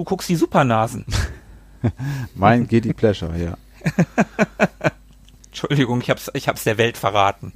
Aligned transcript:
du 0.00 0.04
guckst 0.04 0.30
die 0.30 0.36
Supernasen. 0.36 1.04
mein 2.34 2.66
Guilty 2.66 2.94
Pleasure, 2.94 3.36
ja. 3.36 3.54
Entschuldigung, 5.46 6.00
ich 6.00 6.08
hab's, 6.08 6.30
ich 6.32 6.48
hab's 6.48 6.64
der 6.64 6.78
Welt 6.78 6.96
verraten. 6.96 7.52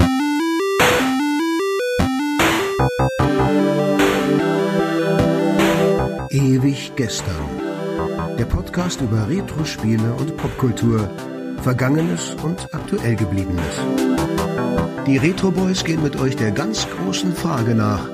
Ewig 6.31 6.93
gestern. 6.97 7.61
Der 8.39 8.45
Podcast 8.45 9.01
über 9.01 9.27
Retro-Spiele 9.27 10.13
und 10.15 10.37
Popkultur. 10.37 11.09
Vergangenes 11.63 12.37
und 12.43 12.69
aktuell 12.75 13.17
gebliebenes. 13.17 13.81
Die 15.07 15.17
Retro 15.17 15.51
Boys 15.51 15.83
gehen 15.83 16.03
mit 16.03 16.17
euch 16.17 16.37
der 16.37 16.51
ganz 16.51 16.87
großen 16.91 17.35
Frage 17.35 17.75
nach. 17.75 18.07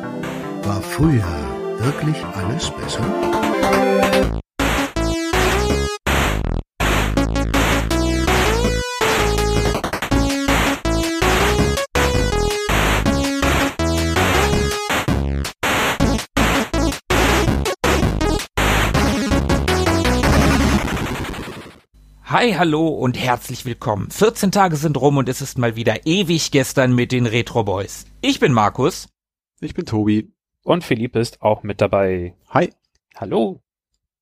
War 0.62 0.82
früher 0.82 1.24
wirklich 1.80 2.24
alles 2.36 2.70
besser? 2.70 3.39
Hi, 22.40 22.52
hallo 22.54 22.88
und 22.88 23.18
herzlich 23.18 23.66
willkommen. 23.66 24.08
14 24.10 24.50
Tage 24.50 24.76
sind 24.76 24.96
rum 24.98 25.18
und 25.18 25.28
es 25.28 25.42
ist 25.42 25.58
mal 25.58 25.76
wieder 25.76 26.06
ewig 26.06 26.50
gestern 26.50 26.94
mit 26.94 27.12
den 27.12 27.26
Retro 27.26 27.64
Boys. 27.64 28.06
Ich 28.22 28.40
bin 28.40 28.54
Markus. 28.54 29.08
Ich 29.60 29.74
bin 29.74 29.84
Tobi. 29.84 30.32
Und 30.64 30.82
Philipp 30.82 31.16
ist 31.16 31.42
auch 31.42 31.64
mit 31.64 31.82
dabei. 31.82 32.34
Hi. 32.48 32.70
Hallo. 33.16 33.62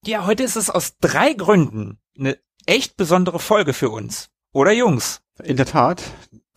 Ja, 0.04 0.26
heute 0.26 0.42
ist 0.42 0.56
es 0.56 0.70
aus 0.70 0.96
drei 0.98 1.32
Gründen 1.34 1.98
eine 2.18 2.38
echt 2.66 2.96
besondere 2.96 3.38
Folge 3.38 3.72
für 3.72 3.90
uns. 3.90 4.30
Oder 4.52 4.72
Jungs? 4.72 5.20
In 5.42 5.56
der 5.56 5.66
Tat. 5.66 6.02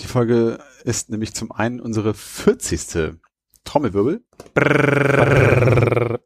Die 0.01 0.07
Folge 0.07 0.59
ist 0.83 1.09
nämlich 1.09 1.33
zum 1.33 1.51
einen 1.51 1.79
unsere 1.79 2.13
40. 2.13 3.17
Trommelwirbel. 3.63 4.23
Brrr. 4.53 6.19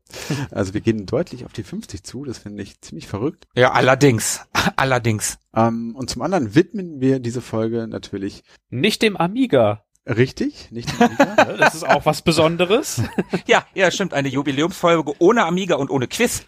Also 0.51 0.73
wir 0.73 0.81
gehen 0.81 1.05
deutlich 1.05 1.45
auf 1.45 1.53
die 1.53 1.63
50 1.63 2.03
zu, 2.03 2.23
das 2.23 2.37
finde 2.37 2.63
ich 2.63 2.79
ziemlich 2.81 3.07
verrückt. 3.07 3.47
Ja, 3.55 3.71
allerdings, 3.71 4.41
allerdings. 4.75 5.37
Ähm, 5.53 5.95
und 5.95 6.09
zum 6.09 6.21
anderen 6.21 6.55
widmen 6.55 7.01
wir 7.01 7.19
diese 7.19 7.41
Folge 7.41 7.87
natürlich 7.87 8.43
nicht 8.69 9.01
dem 9.01 9.17
Amiga. 9.17 9.84
Richtig, 10.07 10.71
nicht 10.71 10.89
Amiga. 11.01 11.25
das 11.59 11.75
ist 11.75 11.87
auch 11.87 12.05
was 12.05 12.21
Besonderes. 12.21 13.01
ja, 13.47 13.65
ja, 13.73 13.89
stimmt, 13.89 14.13
eine 14.13 14.27
Jubiläumsfolge 14.29 15.13
ohne 15.19 15.45
Amiga 15.45 15.75
und 15.75 15.89
ohne 15.89 16.07
Quiz. 16.07 16.45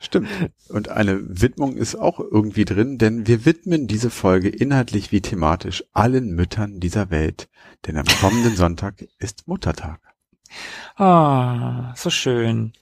Stimmt. 0.00 0.28
Und 0.68 0.88
eine 0.88 1.20
Widmung 1.22 1.76
ist 1.76 1.96
auch 1.96 2.18
irgendwie 2.18 2.64
drin, 2.64 2.98
denn 2.98 3.26
wir 3.26 3.44
widmen 3.44 3.86
diese 3.86 4.10
Folge 4.10 4.48
inhaltlich 4.48 5.12
wie 5.12 5.20
thematisch 5.20 5.84
allen 5.92 6.34
Müttern 6.34 6.80
dieser 6.80 7.10
Welt. 7.10 7.48
Denn 7.86 7.96
am 7.96 8.06
kommenden 8.20 8.56
Sonntag 8.56 9.04
ist 9.18 9.46
Muttertag. 9.46 10.00
Ah, 10.96 11.94
so 11.96 12.10
schön. 12.10 12.72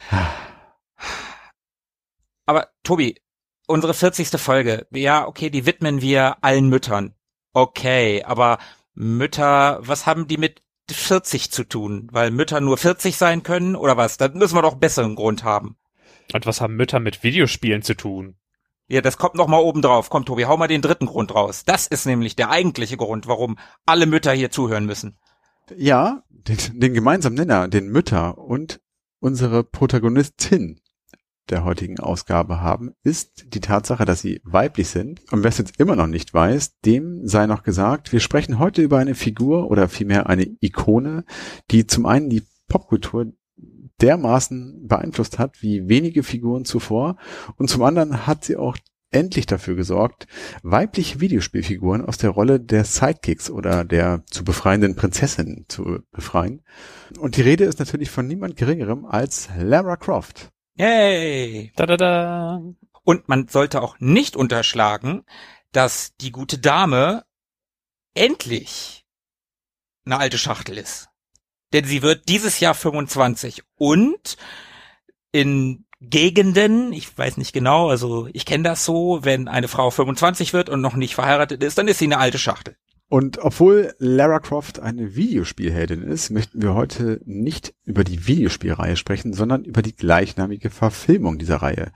Aber 2.46 2.68
Tobi, 2.82 3.20
unsere 3.66 3.92
40. 3.92 4.28
Folge, 4.40 4.86
ja, 4.90 5.26
okay, 5.26 5.50
die 5.50 5.66
widmen 5.66 6.00
wir 6.00 6.42
allen 6.42 6.68
Müttern. 6.68 7.14
Okay, 7.52 8.22
aber 8.24 8.58
Mütter, 8.96 9.78
was 9.82 10.06
haben 10.06 10.26
die 10.26 10.38
mit 10.38 10.62
40 10.90 11.52
zu 11.52 11.64
tun? 11.64 12.08
Weil 12.10 12.30
Mütter 12.30 12.60
nur 12.60 12.78
40 12.78 13.16
sein 13.16 13.42
können 13.42 13.76
oder 13.76 13.96
was? 13.96 14.16
Da 14.16 14.28
müssen 14.28 14.56
wir 14.56 14.62
doch 14.62 14.72
einen 14.72 14.80
besseren 14.80 15.14
Grund 15.14 15.44
haben. 15.44 15.76
Und 16.32 16.46
was 16.46 16.60
haben 16.60 16.76
Mütter 16.76 16.98
mit 16.98 17.22
Videospielen 17.22 17.82
zu 17.82 17.94
tun? 17.94 18.36
Ja, 18.88 19.02
das 19.02 19.18
kommt 19.18 19.34
noch 19.34 19.48
mal 19.48 19.58
oben 19.58 19.82
drauf. 19.82 20.08
Komm, 20.10 20.24
Tobi, 20.24 20.46
hau 20.46 20.56
mal 20.56 20.66
den 20.66 20.80
dritten 20.80 21.06
Grund 21.06 21.34
raus. 21.34 21.64
Das 21.66 21.86
ist 21.86 22.06
nämlich 22.06 22.36
der 22.36 22.50
eigentliche 22.50 22.96
Grund, 22.96 23.26
warum 23.26 23.58
alle 23.84 24.06
Mütter 24.06 24.32
hier 24.32 24.50
zuhören 24.50 24.86
müssen. 24.86 25.18
Ja, 25.76 26.22
den, 26.30 26.80
den 26.80 26.94
gemeinsamen 26.94 27.36
Nenner, 27.36 27.68
den 27.68 27.88
Mütter 27.88 28.38
und 28.38 28.80
unsere 29.18 29.62
Protagonistin 29.62 30.80
der 31.50 31.64
heutigen 31.64 32.00
Ausgabe 32.00 32.60
haben, 32.60 32.92
ist 33.02 33.54
die 33.54 33.60
Tatsache, 33.60 34.04
dass 34.04 34.20
sie 34.20 34.40
weiblich 34.44 34.88
sind. 34.88 35.20
Und 35.30 35.42
wer 35.42 35.48
es 35.48 35.58
jetzt 35.58 35.78
immer 35.78 35.96
noch 35.96 36.06
nicht 36.06 36.34
weiß, 36.34 36.78
dem 36.80 37.26
sei 37.26 37.46
noch 37.46 37.62
gesagt, 37.62 38.12
wir 38.12 38.20
sprechen 38.20 38.58
heute 38.58 38.82
über 38.82 38.98
eine 38.98 39.14
Figur 39.14 39.70
oder 39.70 39.88
vielmehr 39.88 40.28
eine 40.28 40.46
Ikone, 40.60 41.24
die 41.70 41.86
zum 41.86 42.06
einen 42.06 42.30
die 42.30 42.42
Popkultur 42.68 43.32
dermaßen 44.00 44.86
beeinflusst 44.86 45.38
hat 45.38 45.62
wie 45.62 45.88
wenige 45.88 46.22
Figuren 46.22 46.64
zuvor 46.64 47.16
und 47.56 47.70
zum 47.70 47.82
anderen 47.82 48.26
hat 48.26 48.44
sie 48.44 48.56
auch 48.56 48.76
endlich 49.10 49.46
dafür 49.46 49.76
gesorgt, 49.76 50.26
weibliche 50.62 51.20
Videospielfiguren 51.20 52.04
aus 52.04 52.18
der 52.18 52.30
Rolle 52.30 52.60
der 52.60 52.84
Sidekicks 52.84 53.50
oder 53.50 53.84
der 53.84 54.24
zu 54.26 54.44
befreienden 54.44 54.96
Prinzessin 54.96 55.64
zu 55.68 56.00
befreien. 56.10 56.62
Und 57.18 57.36
die 57.36 57.42
Rede 57.42 57.64
ist 57.64 57.78
natürlich 57.78 58.10
von 58.10 58.26
niemand 58.26 58.56
geringerem 58.56 59.06
als 59.06 59.48
Lara 59.58 59.96
Croft. 59.96 60.50
Yay! 60.78 61.72
Da, 61.76 61.86
da, 61.86 61.96
da. 61.96 62.62
Und 63.02 63.28
man 63.28 63.48
sollte 63.48 63.82
auch 63.82 63.96
nicht 63.98 64.36
unterschlagen, 64.36 65.24
dass 65.72 66.16
die 66.16 66.32
gute 66.32 66.58
Dame 66.58 67.24
endlich 68.14 69.06
eine 70.04 70.18
alte 70.18 70.38
Schachtel 70.38 70.76
ist. 70.78 71.08
Denn 71.72 71.84
sie 71.84 72.02
wird 72.02 72.28
dieses 72.28 72.60
Jahr 72.60 72.74
25 72.74 73.62
und 73.76 74.36
in 75.32 75.86
Gegenden, 76.00 76.92
ich 76.92 77.16
weiß 77.16 77.38
nicht 77.38 77.52
genau, 77.52 77.88
also 77.88 78.28
ich 78.32 78.44
kenne 78.44 78.64
das 78.64 78.84
so, 78.84 79.20
wenn 79.22 79.48
eine 79.48 79.68
Frau 79.68 79.90
25 79.90 80.52
wird 80.52 80.68
und 80.68 80.80
noch 80.80 80.94
nicht 80.94 81.14
verheiratet 81.14 81.62
ist, 81.62 81.78
dann 81.78 81.88
ist 81.88 81.98
sie 81.98 82.04
eine 82.04 82.18
alte 82.18 82.38
Schachtel. 82.38 82.76
Und 83.08 83.38
obwohl 83.38 83.94
Lara 83.98 84.40
Croft 84.40 84.80
eine 84.80 85.14
Videospielheldin 85.14 86.02
ist, 86.02 86.30
möchten 86.30 86.60
wir 86.60 86.74
heute 86.74 87.20
nicht 87.24 87.72
über 87.84 88.02
die 88.02 88.26
Videospielreihe 88.26 88.96
sprechen, 88.96 89.32
sondern 89.32 89.64
über 89.64 89.82
die 89.82 89.94
gleichnamige 89.94 90.70
Verfilmung 90.70 91.38
dieser 91.38 91.56
Reihe. 91.58 91.92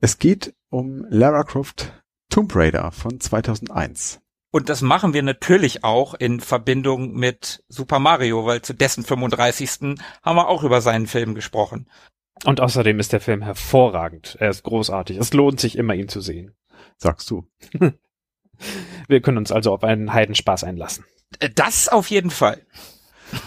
Es 0.00 0.18
geht 0.18 0.54
um 0.68 1.06
Lara 1.08 1.44
Croft 1.44 1.92
Tomb 2.28 2.54
Raider 2.54 2.92
von 2.92 3.18
2001. 3.18 4.20
Und 4.50 4.68
das 4.68 4.82
machen 4.82 5.14
wir 5.14 5.22
natürlich 5.22 5.82
auch 5.84 6.12
in 6.12 6.40
Verbindung 6.40 7.14
mit 7.14 7.64
Super 7.68 7.98
Mario, 7.98 8.44
weil 8.44 8.60
zu 8.60 8.74
dessen 8.74 9.02
35. 9.02 9.98
haben 10.22 10.36
wir 10.36 10.48
auch 10.48 10.62
über 10.62 10.82
seinen 10.82 11.06
Film 11.06 11.34
gesprochen. 11.34 11.88
Und 12.44 12.60
außerdem 12.60 13.00
ist 13.00 13.12
der 13.12 13.20
Film 13.20 13.40
hervorragend. 13.40 14.36
Er 14.40 14.50
ist 14.50 14.62
großartig. 14.64 15.16
Es 15.16 15.32
lohnt 15.32 15.60
sich 15.60 15.78
immer, 15.78 15.94
ihn 15.94 16.08
zu 16.08 16.20
sehen. 16.20 16.54
Sagst 16.98 17.30
du. 17.30 17.48
Wir 19.08 19.20
können 19.20 19.38
uns 19.38 19.52
also 19.52 19.72
auf 19.72 19.84
einen 19.84 20.12
Heidenspaß 20.12 20.64
einlassen. 20.64 21.04
Das 21.54 21.88
auf 21.88 22.10
jeden 22.10 22.30
Fall. 22.30 22.62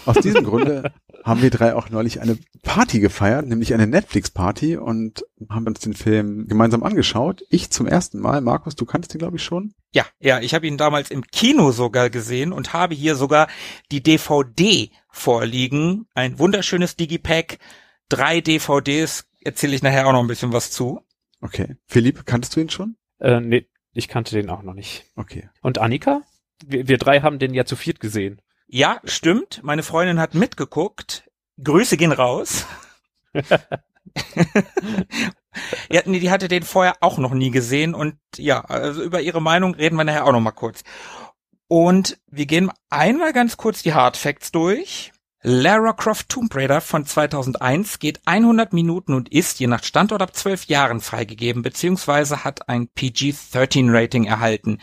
Aus 0.04 0.16
diesem 0.18 0.44
Grunde 0.44 0.92
haben 1.24 1.42
wir 1.42 1.50
drei 1.50 1.74
auch 1.74 1.90
neulich 1.90 2.20
eine 2.20 2.38
Party 2.62 3.00
gefeiert, 3.00 3.46
nämlich 3.46 3.74
eine 3.74 3.86
Netflix-Party 3.86 4.76
und 4.76 5.24
haben 5.48 5.66
uns 5.66 5.80
den 5.80 5.94
Film 5.94 6.46
gemeinsam 6.46 6.82
angeschaut. 6.82 7.42
Ich 7.50 7.70
zum 7.70 7.86
ersten 7.86 8.20
Mal. 8.20 8.40
Markus, 8.40 8.76
du 8.76 8.84
kanntest 8.84 9.14
den, 9.14 9.18
glaube 9.18 9.36
ich, 9.36 9.42
schon? 9.42 9.74
Ja, 9.92 10.04
ja, 10.20 10.40
ich 10.40 10.54
habe 10.54 10.66
ihn 10.66 10.76
damals 10.76 11.10
im 11.10 11.22
Kino 11.22 11.72
sogar 11.72 12.10
gesehen 12.10 12.52
und 12.52 12.72
habe 12.72 12.94
hier 12.94 13.16
sogar 13.16 13.48
die 13.90 14.02
DVD 14.02 14.90
vorliegen. 15.10 16.06
Ein 16.14 16.38
wunderschönes 16.38 16.96
Digipack, 16.96 17.58
drei 18.08 18.40
DVDs, 18.40 19.26
erzähle 19.42 19.74
ich 19.74 19.82
nachher 19.82 20.06
auch 20.06 20.12
noch 20.12 20.20
ein 20.20 20.28
bisschen 20.28 20.52
was 20.52 20.70
zu. 20.70 21.00
Okay. 21.40 21.76
Philipp, 21.86 22.26
kanntest 22.26 22.56
du 22.56 22.60
ihn 22.60 22.70
schon? 22.70 22.96
Äh, 23.18 23.40
nee, 23.40 23.66
ich 23.96 24.08
kannte 24.08 24.34
den 24.34 24.50
auch 24.50 24.62
noch 24.62 24.74
nicht. 24.74 25.04
Okay. 25.16 25.48
Und 25.62 25.78
Annika? 25.78 26.22
Wir, 26.64 26.88
wir 26.88 26.98
drei 26.98 27.20
haben 27.20 27.38
den 27.38 27.54
ja 27.54 27.64
zu 27.64 27.76
viert 27.76 28.00
gesehen. 28.00 28.42
Ja, 28.66 29.00
stimmt. 29.04 29.60
Meine 29.62 29.82
Freundin 29.82 30.20
hat 30.20 30.34
mitgeguckt. 30.34 31.30
Grüße 31.62 31.96
gehen 31.96 32.12
raus. 32.12 32.66
ja, 35.90 36.02
nee, 36.04 36.20
die 36.20 36.30
hatte 36.30 36.48
den 36.48 36.62
vorher 36.62 36.96
auch 37.00 37.18
noch 37.18 37.32
nie 37.32 37.50
gesehen 37.50 37.94
und 37.94 38.16
ja, 38.36 38.60
also 38.64 39.02
über 39.02 39.20
ihre 39.20 39.40
Meinung 39.40 39.74
reden 39.74 39.96
wir 39.96 40.04
nachher 40.04 40.26
auch 40.26 40.32
noch 40.32 40.40
mal 40.40 40.52
kurz. 40.52 40.82
Und 41.68 42.18
wir 42.26 42.46
gehen 42.46 42.70
einmal 42.90 43.32
ganz 43.32 43.56
kurz 43.56 43.82
die 43.82 43.94
Hard 43.94 44.16
Facts 44.16 44.52
durch. 44.52 45.12
Lara 45.48 45.92
Croft 45.92 46.28
Tomb 46.28 46.52
Raider 46.56 46.80
von 46.80 47.06
2001 47.06 48.00
geht 48.00 48.20
100 48.24 48.72
Minuten 48.72 49.14
und 49.14 49.28
ist 49.28 49.60
je 49.60 49.68
nach 49.68 49.84
Standort 49.84 50.20
ab 50.20 50.34
12 50.34 50.64
Jahren 50.64 51.00
freigegeben 51.00 51.62
beziehungsweise 51.62 52.42
hat 52.42 52.68
ein 52.68 52.88
PG-13 52.88 53.96
Rating 53.96 54.24
erhalten. 54.24 54.80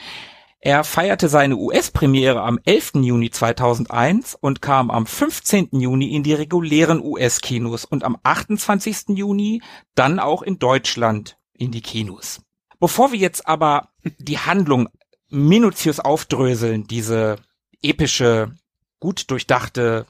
Er 0.61 0.85
feierte 0.85 1.27
seine 1.27 1.57
US-Premiere 1.57 2.43
am 2.43 2.59
11. 2.63 2.93
Juni 3.01 3.29
2001 3.29 4.35
und 4.39 4.61
kam 4.61 4.89
am 4.89 5.05
15. 5.05 5.67
Juni 5.73 6.15
in 6.15 6.23
die 6.23 6.33
regulären 6.33 7.03
US-Kinos 7.03 7.83
und 7.83 8.05
am 8.05 8.17
28. 8.23 9.17
Juni 9.17 9.61
dann 9.95 10.17
auch 10.17 10.43
in 10.43 10.59
Deutschland 10.59 11.37
in 11.51 11.71
die 11.71 11.81
Kinos. 11.81 12.39
Bevor 12.79 13.11
wir 13.11 13.19
jetzt 13.19 13.49
aber 13.49 13.89
die 14.17 14.39
Handlung 14.39 14.87
minutiös 15.29 15.99
aufdröseln, 15.99 16.87
diese 16.87 17.35
epische, 17.81 18.55
gut 19.01 19.29
durchdachte 19.29 20.05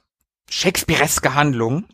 Shakespeareske 0.50 1.36
Handlung. 1.36 1.86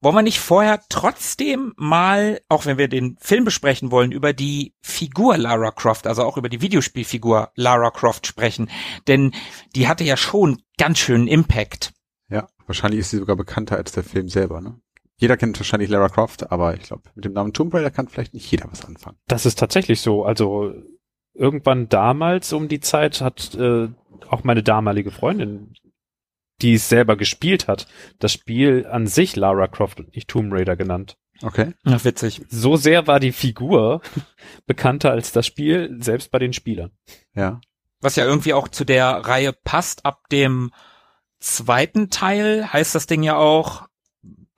Wollen 0.00 0.14
wir 0.14 0.22
nicht 0.22 0.40
vorher 0.40 0.82
trotzdem 0.88 1.72
mal, 1.76 2.40
auch 2.48 2.66
wenn 2.66 2.78
wir 2.78 2.88
den 2.88 3.16
Film 3.20 3.44
besprechen 3.44 3.90
wollen, 3.90 4.12
über 4.12 4.32
die 4.32 4.74
Figur 4.80 5.36
Lara 5.36 5.70
Croft, 5.70 6.06
also 6.06 6.22
auch 6.22 6.36
über 6.36 6.48
die 6.48 6.60
Videospielfigur 6.60 7.50
Lara 7.54 7.90
Croft 7.90 8.26
sprechen? 8.26 8.70
Denn 9.08 9.32
die 9.74 9.88
hatte 9.88 10.04
ja 10.04 10.16
schon 10.16 10.62
ganz 10.78 10.98
schönen 10.98 11.26
Impact. 11.26 11.92
Ja, 12.28 12.48
wahrscheinlich 12.66 13.00
ist 13.00 13.10
sie 13.10 13.18
sogar 13.18 13.36
bekannter 13.36 13.76
als 13.76 13.92
der 13.92 14.04
Film 14.04 14.28
selber, 14.28 14.60
ne? 14.60 14.80
Jeder 15.18 15.38
kennt 15.38 15.58
wahrscheinlich 15.58 15.88
Lara 15.88 16.10
Croft, 16.10 16.52
aber 16.52 16.74
ich 16.74 16.82
glaube, 16.82 17.04
mit 17.14 17.24
dem 17.24 17.32
Namen 17.32 17.54
Tomb 17.54 17.72
Raider 17.72 17.90
kann 17.90 18.08
vielleicht 18.08 18.34
nicht 18.34 18.50
jeder 18.50 18.70
was 18.70 18.84
anfangen. 18.84 19.16
Das 19.26 19.46
ist 19.46 19.58
tatsächlich 19.58 20.02
so. 20.02 20.24
Also 20.24 20.74
irgendwann 21.32 21.88
damals 21.88 22.52
um 22.52 22.68
die 22.68 22.80
Zeit 22.80 23.22
hat 23.22 23.54
äh, 23.54 23.88
auch 24.28 24.44
meine 24.44 24.62
damalige 24.62 25.10
Freundin, 25.10 25.74
die 26.62 26.74
es 26.74 26.88
selber 26.88 27.16
gespielt 27.16 27.68
hat, 27.68 27.86
das 28.18 28.32
Spiel 28.32 28.86
an 28.90 29.06
sich 29.06 29.36
Lara 29.36 29.66
Croft 29.68 30.00
und 30.00 30.14
nicht 30.14 30.28
Tomb 30.28 30.52
Raider 30.52 30.76
genannt. 30.76 31.16
Okay. 31.42 31.74
Ach, 31.84 32.04
witzig. 32.04 32.42
So 32.48 32.76
sehr 32.76 33.06
war 33.06 33.20
die 33.20 33.32
Figur 33.32 34.00
bekannter 34.66 35.10
als 35.10 35.32
das 35.32 35.46
Spiel, 35.46 35.96
selbst 36.00 36.30
bei 36.30 36.38
den 36.38 36.52
Spielern. 36.52 36.92
Ja. 37.34 37.60
Was 38.00 38.16
ja 38.16 38.24
irgendwie 38.24 38.54
auch 38.54 38.68
zu 38.68 38.84
der 38.84 39.08
Reihe 39.08 39.52
passt. 39.52 40.04
Ab 40.06 40.28
dem 40.30 40.70
zweiten 41.38 42.10
Teil 42.10 42.72
heißt 42.72 42.94
das 42.94 43.06
Ding 43.06 43.22
ja 43.22 43.36
auch 43.36 43.86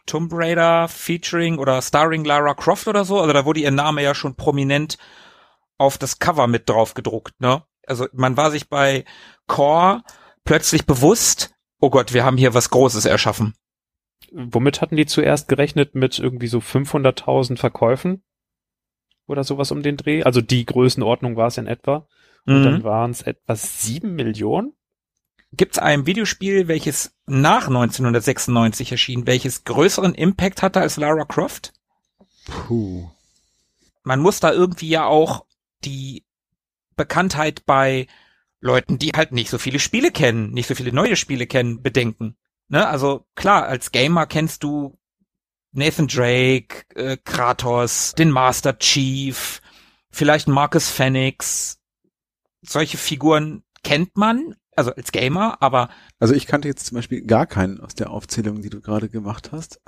Tomb 0.07 0.33
Raider 0.33 0.89
featuring 0.89 1.59
oder 1.59 1.83
starring 1.83 2.25
Lara 2.25 2.55
Croft 2.55 2.89
oder 2.89 3.05
so. 3.05 3.21
Also 3.21 3.33
da 3.33 3.45
wurde 3.45 3.61
ihr 3.61 3.71
Name 3.71 4.03
ja 4.03 4.15
schon 4.15 4.37
prominent 4.37 4.99
auf 5.77 5.99
das 5.99 6.19
Cover 6.19 6.47
mit 6.47 6.69
drauf 6.69 6.95
gedruckt, 6.95 7.41
ne? 7.41 7.63
Also 7.87 8.07
man 8.13 8.37
war 8.37 8.51
sich 8.51 8.69
bei 8.69 9.05
Core 9.47 10.03
plötzlich 10.45 10.85
bewusst, 10.85 11.55
oh 11.81 11.91
Gott, 11.91 12.13
wir 12.13 12.25
haben 12.25 12.37
hier 12.37 12.55
was 12.55 12.71
Großes 12.71 13.05
erschaffen. 13.05 13.55
Womit 14.33 14.81
hatten 14.81 14.97
die 14.97 15.07
zuerst 15.07 15.49
gerechnet? 15.49 15.95
Mit 15.95 16.19
irgendwie 16.19 16.49
so 16.49 16.59
500.000 16.59 17.57
Verkäufen? 17.57 18.23
Oder 19.27 19.45
sowas 19.45 19.71
um 19.71 19.83
den 19.83 19.97
Dreh? 19.97 20.23
Also 20.23 20.41
die 20.41 20.65
Größenordnung 20.67 21.37
war 21.37 21.49
es 21.49 21.59
in 21.59 21.67
etwa. 21.67 22.07
Und 22.47 22.61
Mhm. 22.61 22.65
dann 22.65 22.85
waren 22.85 23.11
es 23.11 23.23
etwas 23.23 23.83
sieben 23.83 24.15
Millionen? 24.15 24.73
Gibt 25.53 25.77
es 25.77 25.79
ein 25.79 26.05
Videospiel, 26.07 26.69
welches 26.69 27.13
nach 27.27 27.69
1996 27.69 28.93
erschien, 28.93 29.27
welches 29.27 29.65
größeren 29.65 30.15
Impact 30.15 30.63
hatte 30.63 30.81
als 30.81 30.97
Lara 30.99 31.25
Croft? 31.25 31.73
Puh. 32.47 33.09
Man 34.03 34.21
muss 34.21 34.41
da 34.41 34.53
irgendwie 34.53 34.89
ja 34.89 35.07
auch 35.07 35.45
die 35.85 36.25
Bekanntheit 36.97 37.65
bei 37.65 38.07
Leuten, 38.61 38.99
die 38.99 39.11
halt 39.15 39.33
nicht 39.33 39.51
so 39.51 39.59
viele 39.59 39.79
Spiele 39.79 40.11
kennen, 40.11 40.51
nicht 40.51 40.67
so 40.67 40.75
viele 40.75 40.93
neue 40.93 41.17
Spiele 41.17 41.47
kennen, 41.47 41.83
bedenken. 41.83 42.37
Ne? 42.69 42.87
Also 42.87 43.27
klar, 43.35 43.67
als 43.67 43.93
Gamer 43.93 44.27
kennst 44.27 44.63
du 44.63 44.99
Nathan 45.73 46.09
Drake, 46.09 46.85
äh, 46.95 47.17
Kratos, 47.23 48.15
den 48.17 48.31
Master 48.31 48.79
Chief, 48.79 49.61
vielleicht 50.11 50.49
Marcus 50.49 50.89
Phoenix. 50.91 51.79
Solche 52.63 52.97
Figuren 52.97 53.63
kennt 53.85 54.17
man, 54.17 54.57
also 54.75 54.93
als 54.93 55.13
Gamer, 55.13 55.59
aber 55.61 55.91
Also 56.19 56.35
ich 56.35 56.47
kannte 56.47 56.69
jetzt 56.69 56.87
zum 56.87 56.97
Beispiel 56.97 57.23
gar 57.23 57.47
keinen 57.47 57.81
aus 57.81 57.95
der 57.95 58.11
Aufzählung, 58.11 58.63
die 58.63 58.71
du 58.71 58.81
gerade 58.81 59.09
gemacht 59.09 59.53
hast. 59.53 59.81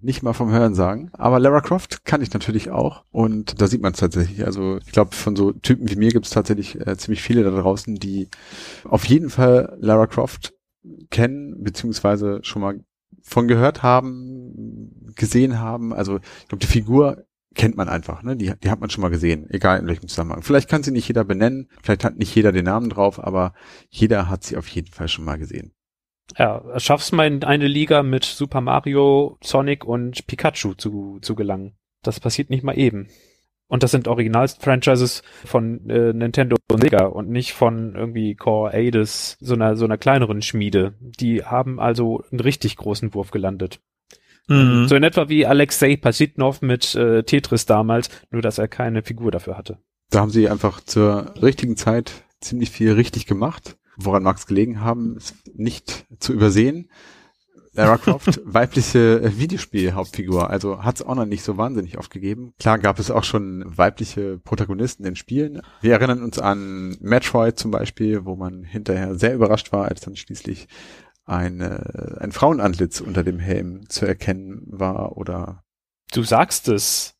Nicht 0.00 0.22
mal 0.22 0.32
vom 0.32 0.50
Hören 0.50 0.74
sagen. 0.74 1.10
Aber 1.12 1.40
Lara 1.40 1.60
Croft 1.60 2.04
kann 2.04 2.22
ich 2.22 2.32
natürlich 2.32 2.70
auch. 2.70 3.04
Und 3.10 3.60
da 3.60 3.66
sieht 3.66 3.82
man 3.82 3.92
es 3.92 3.98
tatsächlich. 3.98 4.44
Also 4.44 4.78
ich 4.78 4.92
glaube, 4.92 5.14
von 5.14 5.36
so 5.36 5.52
Typen 5.52 5.90
wie 5.90 5.96
mir 5.96 6.10
gibt 6.10 6.26
es 6.26 6.32
tatsächlich 6.32 6.80
äh, 6.86 6.96
ziemlich 6.96 7.22
viele 7.22 7.42
da 7.42 7.50
draußen, 7.50 7.96
die 7.96 8.28
auf 8.84 9.04
jeden 9.06 9.30
Fall 9.30 9.76
Lara 9.80 10.06
Croft 10.06 10.54
kennen, 11.10 11.62
beziehungsweise 11.62 12.40
schon 12.42 12.62
mal 12.62 12.80
von 13.22 13.48
gehört 13.48 13.82
haben, 13.82 15.12
gesehen 15.16 15.58
haben. 15.58 15.92
Also 15.92 16.18
ich 16.18 16.48
glaube, 16.48 16.60
die 16.60 16.70
Figur 16.70 17.24
kennt 17.56 17.76
man 17.76 17.88
einfach, 17.88 18.22
ne? 18.22 18.36
Die, 18.36 18.52
die 18.62 18.70
hat 18.70 18.80
man 18.80 18.90
schon 18.90 19.02
mal 19.02 19.08
gesehen, 19.08 19.48
egal 19.50 19.80
in 19.80 19.86
welchem 19.86 20.08
Zusammenhang. 20.08 20.42
Vielleicht 20.42 20.68
kann 20.68 20.82
sie 20.82 20.92
nicht 20.92 21.08
jeder 21.08 21.24
benennen, 21.24 21.68
vielleicht 21.82 22.04
hat 22.04 22.16
nicht 22.18 22.34
jeder 22.34 22.52
den 22.52 22.66
Namen 22.66 22.90
drauf, 22.90 23.22
aber 23.22 23.54
jeder 23.88 24.28
hat 24.28 24.44
sie 24.44 24.56
auf 24.56 24.68
jeden 24.68 24.92
Fall 24.92 25.08
schon 25.08 25.24
mal 25.24 25.38
gesehen. 25.38 25.72
Ja, 26.36 26.62
schaff's 26.78 27.12
mal 27.12 27.26
in 27.26 27.44
eine 27.44 27.68
Liga 27.68 28.02
mit 28.02 28.24
Super 28.24 28.60
Mario, 28.60 29.38
Sonic 29.42 29.84
und 29.84 30.26
Pikachu 30.26 30.74
zu, 30.74 31.18
zu 31.22 31.34
gelangen. 31.34 31.76
Das 32.02 32.20
passiert 32.20 32.50
nicht 32.50 32.64
mal 32.64 32.78
eben. 32.78 33.08
Und 33.68 33.82
das 33.82 33.90
sind 33.90 34.06
Original-Franchises 34.06 35.22
von 35.44 35.88
äh, 35.90 36.12
Nintendo 36.12 36.56
und 36.70 36.82
Sega 36.82 37.06
und 37.06 37.30
nicht 37.30 37.52
von 37.52 37.94
irgendwie 37.96 38.36
Core 38.36 38.72
Aides, 38.72 39.36
so 39.40 39.54
einer, 39.54 39.76
so 39.76 39.84
einer 39.84 39.98
kleineren 39.98 40.40
Schmiede. 40.40 40.94
Die 41.00 41.44
haben 41.44 41.80
also 41.80 42.22
einen 42.30 42.40
richtig 42.40 42.76
großen 42.76 43.12
Wurf 43.14 43.32
gelandet. 43.32 43.80
Mhm. 44.46 44.86
So 44.86 44.94
in 44.94 45.02
etwa 45.02 45.28
wie 45.28 45.46
Alexei 45.46 45.96
Pasitnov 45.96 46.62
mit 46.62 46.94
äh, 46.94 47.24
Tetris 47.24 47.66
damals, 47.66 48.08
nur 48.30 48.40
dass 48.42 48.58
er 48.58 48.68
keine 48.68 49.02
Figur 49.02 49.32
dafür 49.32 49.56
hatte. 49.56 49.78
Da 50.10 50.20
haben 50.20 50.30
sie 50.30 50.48
einfach 50.48 50.80
zur 50.80 51.34
richtigen 51.42 51.76
Zeit 51.76 52.12
ziemlich 52.40 52.70
viel 52.70 52.92
richtig 52.92 53.26
gemacht. 53.26 53.76
Woran 53.96 54.22
mag 54.22 54.36
es 54.36 54.46
gelegen 54.46 54.80
haben, 54.80 55.16
ist 55.16 55.34
nicht 55.56 56.06
zu 56.18 56.32
übersehen. 56.32 56.90
Lara 57.72 57.98
Croft, 57.98 58.40
weibliche 58.44 59.20
äh, 59.20 59.38
Videospiel-Hauptfigur, 59.38 60.48
also 60.48 60.82
hat 60.82 60.96
es 60.96 61.02
auch 61.02 61.14
noch 61.14 61.26
nicht 61.26 61.42
so 61.42 61.58
wahnsinnig 61.58 61.98
oft 61.98 62.10
gegeben. 62.10 62.54
Klar 62.58 62.78
gab 62.78 62.98
es 62.98 63.10
auch 63.10 63.24
schon 63.24 63.64
weibliche 63.66 64.38
Protagonisten 64.38 65.04
in 65.04 65.14
Spielen. 65.14 65.60
Wir 65.82 65.92
erinnern 65.92 66.22
uns 66.22 66.38
an 66.38 66.96
Metroid 67.00 67.58
zum 67.58 67.70
Beispiel, 67.70 68.24
wo 68.24 68.34
man 68.34 68.64
hinterher 68.64 69.14
sehr 69.14 69.34
überrascht 69.34 69.72
war, 69.72 69.86
als 69.86 70.00
dann 70.00 70.16
schließlich 70.16 70.68
eine, 71.26 72.18
ein 72.20 72.32
Frauenantlitz 72.32 73.00
unter 73.00 73.22
dem 73.22 73.38
Helm 73.38 73.88
zu 73.88 74.06
erkennen 74.06 74.62
war 74.66 75.18
oder 75.18 75.62
Du 76.12 76.22
sagst 76.22 76.68
es. 76.68 77.15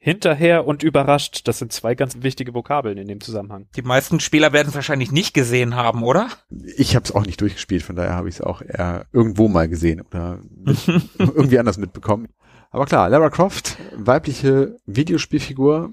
Hinterher 0.00 0.64
und 0.64 0.84
überrascht, 0.84 1.48
das 1.48 1.58
sind 1.58 1.72
zwei 1.72 1.96
ganz 1.96 2.22
wichtige 2.22 2.54
Vokabeln 2.54 2.98
in 2.98 3.08
dem 3.08 3.20
Zusammenhang. 3.20 3.66
Die 3.74 3.82
meisten 3.82 4.20
Spieler 4.20 4.52
werden 4.52 4.68
es 4.68 4.74
wahrscheinlich 4.76 5.10
nicht 5.10 5.34
gesehen 5.34 5.74
haben, 5.74 6.04
oder? 6.04 6.28
Ich 6.76 6.94
habe 6.94 7.04
es 7.04 7.12
auch 7.12 7.26
nicht 7.26 7.40
durchgespielt, 7.40 7.82
von 7.82 7.96
daher 7.96 8.14
habe 8.14 8.28
ich 8.28 8.36
es 8.36 8.40
auch 8.40 8.62
eher 8.62 9.06
irgendwo 9.12 9.48
mal 9.48 9.68
gesehen 9.68 10.00
oder 10.00 10.40
irgendwie 11.18 11.58
anders 11.58 11.78
mitbekommen. 11.78 12.28
Aber 12.70 12.86
klar, 12.86 13.08
Lara 13.08 13.28
Croft, 13.30 13.76
weibliche 13.96 14.76
Videospielfigur, 14.86 15.90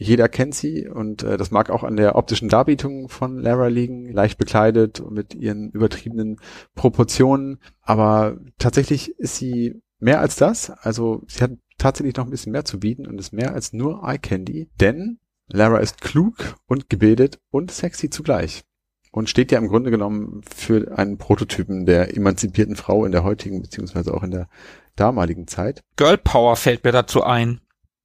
jeder 0.00 0.28
kennt 0.28 0.54
sie 0.54 0.88
und 0.88 1.24
äh, 1.24 1.36
das 1.36 1.50
mag 1.50 1.70
auch 1.70 1.82
an 1.82 1.96
der 1.96 2.14
optischen 2.14 2.48
Darbietung 2.48 3.08
von 3.08 3.38
Lara 3.38 3.66
liegen, 3.66 4.12
leicht 4.12 4.38
bekleidet 4.38 5.00
und 5.00 5.12
mit 5.12 5.34
ihren 5.34 5.70
übertriebenen 5.70 6.40
Proportionen. 6.76 7.58
Aber 7.82 8.38
tatsächlich 8.58 9.18
ist 9.18 9.36
sie 9.36 9.82
mehr 10.00 10.20
als 10.20 10.36
das. 10.36 10.70
Also 10.70 11.22
sie 11.26 11.42
hat 11.42 11.52
tatsächlich 11.78 12.16
noch 12.16 12.24
ein 12.24 12.30
bisschen 12.30 12.52
mehr 12.52 12.64
zu 12.64 12.78
bieten 12.80 13.06
und 13.06 13.18
ist 13.18 13.32
mehr 13.32 13.54
als 13.54 13.72
nur 13.72 14.02
Eye 14.04 14.18
Candy, 14.18 14.70
denn 14.80 15.18
Lara 15.48 15.78
ist 15.78 16.00
klug 16.00 16.56
und 16.66 16.90
gebildet 16.90 17.38
und 17.50 17.70
sexy 17.70 18.10
zugleich 18.10 18.64
und 19.12 19.30
steht 19.30 19.50
ja 19.52 19.58
im 19.58 19.68
Grunde 19.68 19.90
genommen 19.90 20.42
für 20.44 20.98
einen 20.98 21.16
Prototypen 21.18 21.86
der 21.86 22.14
emanzipierten 22.16 22.76
Frau 22.76 23.04
in 23.06 23.12
der 23.12 23.24
heutigen 23.24 23.62
beziehungsweise 23.62 24.12
auch 24.12 24.22
in 24.22 24.30
der 24.30 24.48
damaligen 24.96 25.46
Zeit. 25.46 25.80
Girl 25.96 26.18
Power 26.18 26.56
fällt 26.56 26.84
mir 26.84 26.92
dazu 26.92 27.22
ein. 27.22 27.60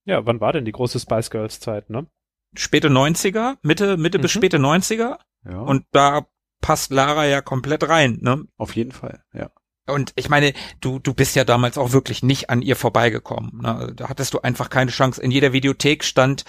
Ja, 0.06 0.26
wann 0.26 0.40
war 0.42 0.54
denn 0.54 0.66
die 0.66 0.72
große 0.72 1.00
Spice 1.00 1.30
Girls 1.32 1.60
Zeit, 1.60 1.90
ne? 1.90 2.08
Späte 2.56 2.90
90er, 2.90 3.58
Mitte, 3.64 3.98
Mitte 3.98 4.20
bis 4.20 4.36
Mhm. 4.36 4.40
späte 4.40 4.58
90er. 4.60 5.18
Ja, 5.46 5.60
Und 5.62 5.86
da 5.92 6.28
passt 6.62 6.92
Lara 6.92 7.26
ja 7.26 7.42
komplett 7.42 7.90
rein, 7.90 8.20
ne? 8.22 8.46
auf 8.58 8.76
jeden 8.76 8.92
Fall, 8.92 9.24
ja. 9.34 9.50
Und 9.86 10.14
ich 10.16 10.30
meine, 10.30 10.54
du, 10.80 11.00
du 11.00 11.14
bist 11.14 11.36
ja 11.36 11.44
damals 11.44 11.78
auch 11.78 11.92
wirklich 11.92 12.24
nicht 12.24 12.50
an 12.50 12.62
ihr 12.62 12.76
vorbeigekommen. 12.76 13.62
Ne? 13.62 13.92
Da 13.96 14.08
hattest 14.08 14.34
du 14.34 14.40
einfach 14.40 14.70
keine 14.70 14.92
Chance. 14.92 15.22
In 15.22 15.32
jeder 15.32 15.52
Videothek 15.52 16.04
stand 16.04 16.46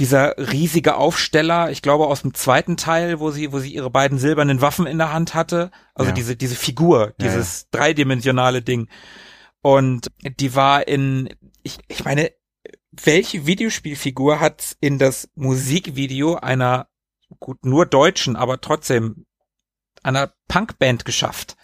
dieser 0.00 0.36
riesige 0.38 0.96
Aufsteller, 0.96 1.70
ich 1.70 1.80
glaube 1.80 2.08
aus 2.08 2.22
dem 2.22 2.34
zweiten 2.34 2.76
Teil, 2.76 3.20
wo 3.20 3.30
sie, 3.30 3.52
wo 3.52 3.60
sie 3.60 3.72
ihre 3.72 3.90
beiden 3.90 4.18
silbernen 4.18 4.60
Waffen 4.60 4.86
in 4.86 4.98
der 4.98 5.12
Hand 5.12 5.34
hatte. 5.34 5.70
Also 5.94 6.08
Ja. 6.08 6.14
diese, 6.14 6.34
diese 6.36 6.56
Figur, 6.56 7.14
Ja, 7.18 7.26
dieses 7.28 7.70
dreidimensionale 7.70 8.60
Ding. 8.60 8.88
Und 9.62 10.10
die 10.40 10.56
war 10.56 10.88
in, 10.88 11.30
ich, 11.62 11.78
ich 11.86 12.04
meine, 12.04 12.32
welche 12.90 13.46
Videospielfigur 13.46 14.40
hat 14.40 14.76
in 14.80 14.98
das 14.98 15.28
Musikvideo 15.36 16.36
einer, 16.36 16.88
gut, 17.38 17.64
nur 17.64 17.86
deutschen, 17.86 18.34
aber 18.34 18.60
trotzdem 18.60 19.26
einer 20.02 20.32
Punkband 20.48 21.04
geschafft? 21.04 21.56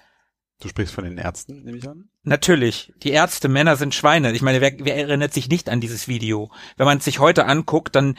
Du 0.61 0.69
sprichst 0.69 0.95
von 0.95 1.05
den 1.05 1.17
Ärzten, 1.19 1.63
nehme 1.65 1.79
ich 1.79 1.89
an. 1.89 2.11
Natürlich, 2.23 2.93
die 3.03 3.11
Ärzte, 3.13 3.49
Männer 3.49 3.77
sind 3.77 3.95
Schweine. 3.95 4.33
Ich 4.33 4.43
meine, 4.43 4.61
wer, 4.61 4.73
wer 4.79 4.97
erinnert 4.97 5.33
sich 5.33 5.49
nicht 5.49 5.69
an 5.71 5.81
dieses 5.81 6.07
Video? 6.07 6.53
Wenn 6.77 6.85
man 6.87 6.99
es 6.99 7.05
sich 7.05 7.19
heute 7.19 7.47
anguckt, 7.47 7.97
dann 7.97 8.17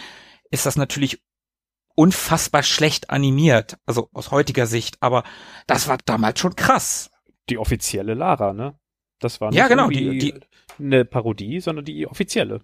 ist 0.49 0.65
das 0.65 0.75
natürlich 0.75 1.21
unfassbar 1.95 2.63
schlecht 2.63 3.09
animiert, 3.09 3.77
also 3.85 4.09
aus 4.13 4.31
heutiger 4.31 4.65
Sicht, 4.65 4.97
aber 5.01 5.23
das 5.67 5.87
war 5.87 5.97
damals 6.05 6.39
schon 6.39 6.55
krass. 6.55 7.11
Die 7.49 7.57
offizielle 7.57 8.13
Lara, 8.13 8.53
ne? 8.53 8.77
Das 9.19 9.39
war 9.41 9.49
nicht 9.49 9.59
Ja, 9.59 9.67
genau, 9.67 9.89
die- 9.89 10.17
die- 10.17 10.33
eine 10.79 11.05
Parodie, 11.05 11.59
sondern 11.59 11.85
die 11.85 12.07
offizielle. 12.07 12.61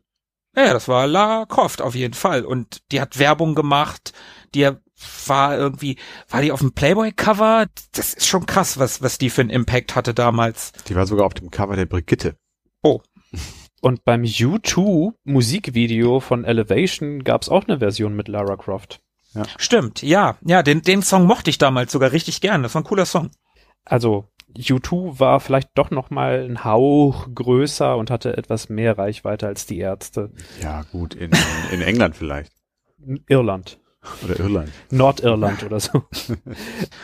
Ja, 0.56 0.66
ja, 0.66 0.74
das 0.74 0.88
war 0.88 1.06
Lara 1.06 1.46
Croft 1.46 1.82
auf 1.82 1.94
jeden 1.94 2.14
Fall 2.16 2.46
und 2.46 2.82
die 2.92 3.00
hat 3.02 3.20
Werbung 3.20 3.54
gemacht, 3.54 4.14
die 4.56 4.68
war 5.28 5.58
irgendwie, 5.58 5.98
war 6.30 6.42
die 6.42 6.52
auf 6.52 6.60
dem 6.60 6.74
Playboy-Cover? 6.74 7.68
Das 7.94 8.14
ist 8.14 8.28
schon 8.28 8.46
krass, 8.46 8.80
was, 8.80 9.02
was 9.02 9.18
die 9.18 9.30
für 9.30 9.42
einen 9.42 9.50
Impact 9.50 9.96
hatte 9.96 10.14
damals. 10.14 10.72
Die 10.88 10.96
war 10.96 11.06
sogar 11.06 11.26
auf 11.26 11.34
dem 11.34 11.52
Cover 11.52 11.76
der 11.76 11.86
Brigitte. 11.86 12.36
Oh. 12.82 13.02
Und 13.82 14.04
beim 14.06 14.24
U2 14.24 15.14
Musikvideo 15.24 16.20
von 16.20 16.46
Elevation 16.46 17.24
gab's 17.24 17.50
auch 17.50 17.68
eine 17.68 17.80
Version 17.80 18.16
mit 18.16 18.28
Lara 18.28 18.56
Croft. 18.56 19.02
Stimmt, 19.58 20.02
ja. 20.02 20.38
Ja, 20.42 20.64
den, 20.64 20.82
den 20.82 21.04
Song 21.04 21.26
mochte 21.26 21.50
ich 21.50 21.58
damals 21.58 21.92
sogar 21.92 22.12
richtig 22.12 22.42
gern. 22.42 22.64
Das 22.64 22.74
war 22.74 22.82
ein 22.82 22.86
cooler 22.86 23.06
Song. 23.06 23.30
Also 23.86 24.28
U2 24.56 25.20
war 25.20 25.40
vielleicht 25.40 25.70
doch 25.76 25.92
noch 25.92 26.10
mal 26.10 26.44
ein 26.44 26.64
Hauch 26.64 27.28
größer 27.34 27.96
und 27.98 28.10
hatte 28.10 28.36
etwas 28.36 28.70
mehr 28.70 28.98
Reichweite 28.98 29.48
als 29.48 29.66
die 29.66 29.78
Ärzte. 29.78 30.32
Ja, 30.62 30.84
gut, 30.92 31.14
in, 31.14 31.32
in 31.72 31.82
England 31.82 32.16
vielleicht. 32.16 32.52
Irland, 33.28 33.80
Oder 34.24 34.40
Irland. 34.40 34.72
Nordirland 34.92 35.64
oder 35.64 35.80
so. 35.80 36.04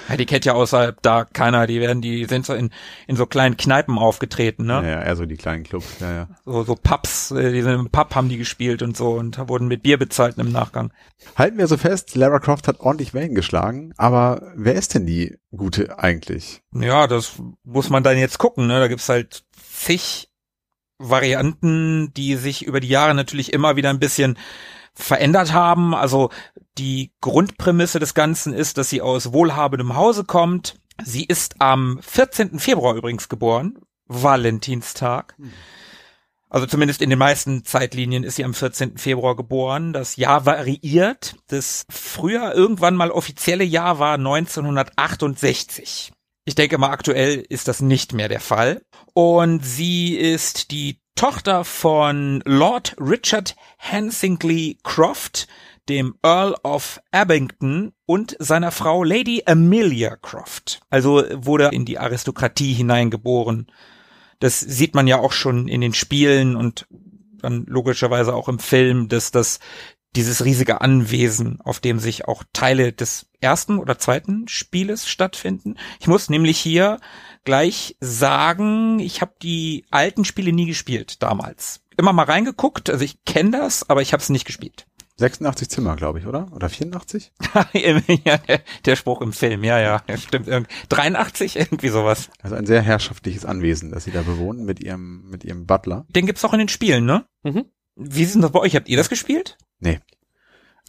Ja, 0.09 0.17
die 0.17 0.25
kennt 0.25 0.45
ja 0.45 0.53
außerhalb 0.53 1.01
da 1.01 1.23
keiner. 1.23 1.65
Die 1.65 1.79
werden, 1.79 2.01
die 2.01 2.25
sind 2.25 2.45
so 2.45 2.53
in, 2.53 2.71
in 3.07 3.15
so 3.15 3.25
kleinen 3.25 3.55
Kneipen 3.55 3.97
aufgetreten, 3.97 4.65
ne? 4.65 4.73
Ja, 4.73 5.01
eher 5.01 5.15
so 5.15 5.25
die 5.25 5.37
kleinen 5.37 5.63
Clubs, 5.63 5.99
ja, 6.01 6.13
ja. 6.13 6.27
So, 6.45 6.63
so 6.63 6.75
Pubs, 6.75 7.31
äh, 7.31 7.51
die 7.51 7.61
sind 7.61 7.73
im 7.73 7.89
Pub 7.89 8.13
haben 8.15 8.29
die 8.29 8.37
gespielt 8.37 8.81
und 8.81 8.97
so 8.97 9.13
und 9.13 9.37
wurden 9.47 9.67
mit 9.67 9.83
Bier 9.83 9.97
bezahlt 9.97 10.37
im 10.37 10.51
Nachgang. 10.51 10.91
Halten 11.35 11.57
wir 11.57 11.67
so 11.67 11.77
fest, 11.77 12.15
Lara 12.15 12.39
Croft 12.39 12.67
hat 12.67 12.81
ordentlich 12.81 13.13
Wellen 13.13 13.33
geschlagen, 13.35 13.93
aber 13.97 14.51
wer 14.55 14.75
ist 14.75 14.93
denn 14.93 15.05
die 15.05 15.37
Gute 15.55 15.99
eigentlich? 15.99 16.61
Ja, 16.73 17.07
das 17.07 17.33
muss 17.63 17.89
man 17.89 18.03
dann 18.03 18.17
jetzt 18.17 18.39
gucken, 18.39 18.67
ne? 18.67 18.79
Da 18.79 18.87
gibt's 18.87 19.09
halt 19.09 19.43
zig 19.55 20.29
Varianten, 20.99 22.13
die 22.13 22.35
sich 22.35 22.65
über 22.65 22.79
die 22.79 22.87
Jahre 22.87 23.13
natürlich 23.13 23.53
immer 23.53 23.75
wieder 23.75 23.89
ein 23.89 23.99
bisschen 23.99 24.37
verändert 24.93 25.53
haben. 25.53 25.93
Also 25.93 26.29
die 26.77 27.11
Grundprämisse 27.21 27.99
des 27.99 28.13
Ganzen 28.13 28.53
ist, 28.53 28.77
dass 28.77 28.89
sie 28.89 29.01
aus 29.01 29.33
wohlhabendem 29.33 29.95
Hause 29.95 30.23
kommt. 30.23 30.75
Sie 31.03 31.25
ist 31.25 31.55
am 31.59 31.99
14. 32.01 32.59
Februar 32.59 32.95
übrigens 32.95 33.29
geboren, 33.29 33.79
Valentinstag. 34.07 35.35
Also 36.49 36.67
zumindest 36.67 37.01
in 37.01 37.09
den 37.09 37.17
meisten 37.17 37.65
Zeitlinien 37.65 38.23
ist 38.23 38.35
sie 38.35 38.45
am 38.45 38.53
14. 38.53 38.99
Februar 38.99 39.35
geboren. 39.35 39.91
Das 39.91 40.17
Jahr 40.17 40.45
variiert. 40.45 41.35
Das 41.47 41.83
früher 41.89 42.53
irgendwann 42.53 42.95
mal 42.95 43.09
offizielle 43.09 43.63
Jahr 43.63 43.97
war 43.97 44.13
1968. 44.15 46.13
Ich 46.45 46.53
denke 46.55 46.77
mal, 46.77 46.91
aktuell 46.91 47.43
ist 47.49 47.67
das 47.67 47.81
nicht 47.81 48.13
mehr 48.13 48.29
der 48.29 48.39
Fall. 48.39 48.83
Und 49.13 49.65
sie 49.65 50.15
ist 50.15 50.69
die 50.69 50.99
Tochter 51.15 51.63
von 51.63 52.41
Lord 52.45 52.95
Richard 52.99 53.55
Hansingly 53.79 54.77
Croft, 54.83 55.47
dem 55.89 56.15
Earl 56.23 56.55
of 56.63 56.99
Abington 57.11 57.93
und 58.05 58.35
seiner 58.39 58.71
Frau 58.71 59.03
Lady 59.03 59.43
Amelia 59.45 60.15
Croft. 60.15 60.81
Also 60.89 61.23
wurde 61.33 61.69
in 61.71 61.85
die 61.85 61.99
Aristokratie 61.99 62.73
hineingeboren. 62.73 63.67
Das 64.39 64.59
sieht 64.59 64.95
man 64.95 65.07
ja 65.07 65.19
auch 65.19 65.31
schon 65.31 65.67
in 65.67 65.81
den 65.81 65.93
Spielen 65.93 66.55
und 66.55 66.87
dann 67.41 67.65
logischerweise 67.67 68.33
auch 68.33 68.47
im 68.47 68.59
Film, 68.59 69.09
dass 69.09 69.31
das 69.31 69.59
dieses 70.15 70.45
riesige 70.45 70.81
Anwesen, 70.81 71.59
auf 71.61 71.79
dem 71.79 71.99
sich 71.99 72.27
auch 72.27 72.43
Teile 72.53 72.93
des 72.93 73.27
ersten 73.41 73.79
oder 73.79 73.97
zweiten 73.97 74.47
Spieles 74.47 75.07
stattfinden. 75.07 75.75
Ich 75.99 76.07
muss 76.07 76.29
nämlich 76.29 76.57
hier 76.57 76.99
gleich 77.43 77.95
sagen, 77.99 78.99
ich 78.99 79.21
habe 79.21 79.33
die 79.41 79.85
alten 79.91 80.25
Spiele 80.25 80.53
nie 80.53 80.65
gespielt 80.65 81.21
damals. 81.21 81.81
Immer 81.97 82.13
mal 82.13 82.23
reingeguckt, 82.23 82.89
also 82.89 83.03
ich 83.03 83.23
kenne 83.25 83.51
das, 83.51 83.89
aber 83.89 84.01
ich 84.01 84.13
habe 84.13 84.21
es 84.21 84.29
nicht 84.29 84.45
gespielt. 84.45 84.87
86 85.17 85.69
Zimmer, 85.69 85.95
glaube 85.95 86.17
ich, 86.19 86.25
oder? 86.25 86.51
Oder 86.53 86.69
84? 86.69 87.31
ja, 87.73 88.37
der, 88.37 88.61
der 88.83 88.95
Spruch 88.95 89.21
im 89.21 89.31
Film, 89.31 89.63
ja, 89.63 89.79
ja, 89.79 90.01
stimmt. 90.17 90.47
Irgend- 90.47 90.69
83, 90.89 91.55
irgendwie 91.55 91.89
sowas. 91.89 92.29
Also 92.41 92.55
ein 92.55 92.65
sehr 92.65 92.81
herrschaftliches 92.81 93.45
Anwesen, 93.45 93.91
das 93.91 94.05
sie 94.05 94.11
da 94.11 94.23
bewohnen 94.23 94.65
mit 94.65 94.79
ihrem, 94.79 95.29
mit 95.29 95.43
ihrem 95.43 95.67
Butler. 95.67 96.05
Den 96.09 96.25
gibt's 96.25 96.43
auch 96.43 96.53
in 96.53 96.59
den 96.59 96.67
Spielen, 96.67 97.05
ne? 97.05 97.25
Mhm. 97.43 97.65
Wie 97.95 98.23
ist 98.23 98.33
denn 98.33 98.41
das 98.41 98.51
bei 98.51 98.59
euch? 98.59 98.75
Habt 98.75 98.89
ihr 98.89 98.97
das 98.97 99.09
gespielt? 99.09 99.57
Nee. 99.79 99.99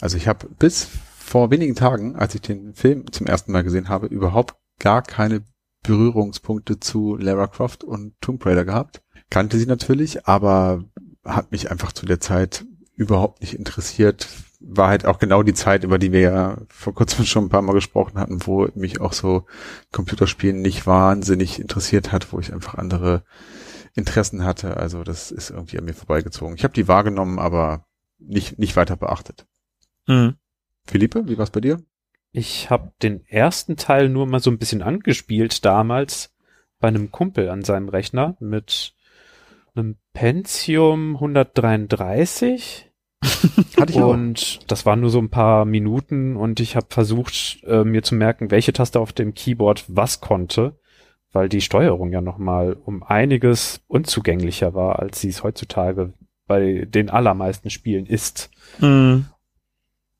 Also 0.00 0.16
ich 0.16 0.26
habe 0.26 0.48
bis 0.58 0.88
vor 1.18 1.50
wenigen 1.50 1.74
Tagen, 1.74 2.16
als 2.16 2.34
ich 2.34 2.40
den 2.40 2.72
Film 2.74 3.12
zum 3.12 3.26
ersten 3.26 3.52
Mal 3.52 3.62
gesehen 3.62 3.90
habe, 3.90 4.06
überhaupt 4.06 4.54
gar 4.78 5.02
keine 5.02 5.42
Berührungspunkte 5.84 6.80
zu 6.80 7.16
Lara 7.16 7.46
Croft 7.46 7.84
und 7.84 8.14
Tomb 8.20 8.44
Raider 8.44 8.64
gehabt. 8.64 9.02
Kannte 9.30 9.58
sie 9.58 9.66
natürlich, 9.66 10.26
aber 10.26 10.84
hat 11.24 11.52
mich 11.52 11.70
einfach 11.70 11.92
zu 11.92 12.06
der 12.06 12.20
Zeit 12.20 12.64
überhaupt 12.96 13.40
nicht 13.40 13.54
interessiert. 13.54 14.28
War 14.60 14.88
halt 14.88 15.06
auch 15.06 15.18
genau 15.18 15.42
die 15.42 15.54
Zeit, 15.54 15.84
über 15.84 15.98
die 15.98 16.10
wir 16.10 16.20
ja 16.20 16.58
vor 16.68 16.94
kurzem 16.94 17.24
schon 17.26 17.44
ein 17.44 17.48
paar 17.50 17.62
Mal 17.62 17.74
gesprochen 17.74 18.18
hatten, 18.18 18.46
wo 18.46 18.68
mich 18.74 19.00
auch 19.00 19.12
so 19.12 19.46
Computerspielen 19.92 20.60
nicht 20.60 20.86
wahnsinnig 20.86 21.60
interessiert 21.60 22.12
hat, 22.12 22.32
wo 22.32 22.40
ich 22.40 22.52
einfach 22.52 22.74
andere 22.74 23.22
Interessen 23.94 24.44
hatte. 24.44 24.76
Also 24.76 25.04
das 25.04 25.30
ist 25.30 25.50
irgendwie 25.50 25.78
an 25.78 25.84
mir 25.84 25.94
vorbeigezogen. 25.94 26.56
Ich 26.56 26.64
habe 26.64 26.74
die 26.74 26.88
wahrgenommen, 26.88 27.38
aber 27.38 27.86
nicht, 28.18 28.58
nicht 28.58 28.76
weiter 28.76 28.96
beachtet. 28.96 29.46
Hm. 30.06 30.34
Philippe, 30.86 31.28
wie 31.28 31.38
war's 31.38 31.50
bei 31.50 31.60
dir? 31.60 31.82
Ich 32.36 32.68
habe 32.68 32.90
den 33.00 33.24
ersten 33.28 33.76
Teil 33.76 34.08
nur 34.08 34.26
mal 34.26 34.40
so 34.40 34.50
ein 34.50 34.58
bisschen 34.58 34.82
angespielt 34.82 35.64
damals 35.64 36.34
bei 36.80 36.88
einem 36.88 37.12
Kumpel 37.12 37.48
an 37.48 37.62
seinem 37.62 37.88
Rechner 37.88 38.36
mit 38.40 38.96
einem 39.76 39.98
Pentium 40.12 41.14
133 41.14 42.90
Hatte 43.78 43.92
ich 43.92 44.00
auch. 44.02 44.12
und 44.12 44.68
das 44.68 44.84
waren 44.84 45.00
nur 45.00 45.10
so 45.10 45.20
ein 45.20 45.30
paar 45.30 45.64
Minuten 45.64 46.34
und 46.34 46.58
ich 46.58 46.74
habe 46.74 46.86
versucht 46.90 47.62
äh, 47.68 47.84
mir 47.84 48.02
zu 48.02 48.16
merken, 48.16 48.50
welche 48.50 48.72
Taste 48.72 48.98
auf 48.98 49.12
dem 49.12 49.34
Keyboard 49.34 49.84
was 49.86 50.20
konnte, 50.20 50.76
weil 51.30 51.48
die 51.48 51.60
Steuerung 51.60 52.10
ja 52.10 52.20
noch 52.20 52.38
mal 52.38 52.72
um 52.72 53.04
einiges 53.04 53.80
unzugänglicher 53.86 54.74
war, 54.74 54.98
als 54.98 55.20
sie 55.20 55.28
es 55.28 55.44
heutzutage 55.44 56.14
bei 56.48 56.84
den 56.84 57.10
allermeisten 57.10 57.70
Spielen 57.70 58.06
ist. 58.06 58.50
Hm. 58.80 59.26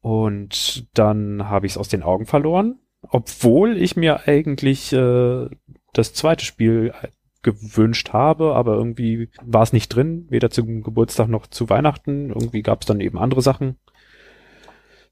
Und 0.04 0.87
dann 0.92 1.49
habe 1.49 1.64
ich 1.64 1.73
es 1.73 1.78
aus 1.78 1.88
den 1.88 2.02
Augen 2.02 2.26
verloren, 2.26 2.78
obwohl 3.08 3.78
ich 3.78 3.96
mir 3.96 4.28
eigentlich 4.28 4.92
äh, 4.92 5.49
das 5.94 6.12
zweite 6.12 6.44
Spiel 6.44 6.92
gewünscht 7.40 8.12
habe, 8.12 8.54
aber 8.54 8.75
irgendwie 8.75 9.30
war 9.42 9.62
es 9.62 9.73
nicht 9.73 9.88
drin, 9.88 10.26
weder 10.28 10.50
zum 10.50 10.82
Geburtstag 10.82 11.28
noch 11.28 11.46
zu 11.46 11.70
Weihnachten. 11.70 12.28
Irgendwie 12.28 12.61
gab 12.61 12.82
es 12.82 12.87
dann 12.87 13.00
eben 13.00 13.16
andere 13.16 13.40
Sachen. 13.40 13.78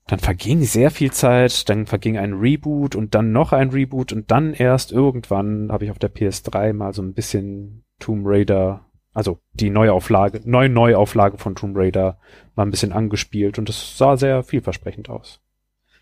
Dann 0.09 0.19
verging 0.19 0.63
sehr 0.63 0.91
viel 0.91 1.11
Zeit, 1.11 1.71
dann 1.71 1.87
verging 1.87 2.19
ein 2.19 2.35
Reboot 2.35 2.95
und 2.95 3.15
dann 3.15 3.33
noch 3.33 3.55
ein 3.55 3.71
Reboot 3.71 4.13
und 4.13 4.31
dann 4.31 4.53
erst 4.53 4.93
irgendwann 4.93 5.73
habe 5.73 5.87
ich 5.87 5.91
auf 5.91 5.99
der 5.99 6.15
PS3 6.15 6.75
mal 6.75 6.93
so 6.93 7.01
ein 7.01 7.15
bisschen 7.15 7.85
Tomb 7.99 8.27
Raider, 8.27 8.85
also 9.13 9.41
die 9.53 9.71
Neuauflage, 9.71 10.41
neue 10.45 10.69
Neuauflage 10.69 11.39
von 11.39 11.55
Tomb 11.55 11.77
Raider 11.77 12.19
mal 12.55 12.65
ein 12.65 12.71
bisschen 12.71 12.93
angespielt 12.93 13.59
und 13.59 13.69
es 13.69 13.99
sah 13.99 14.17
sehr 14.17 14.43
vielversprechend 14.43 15.09
aus. 15.09 15.41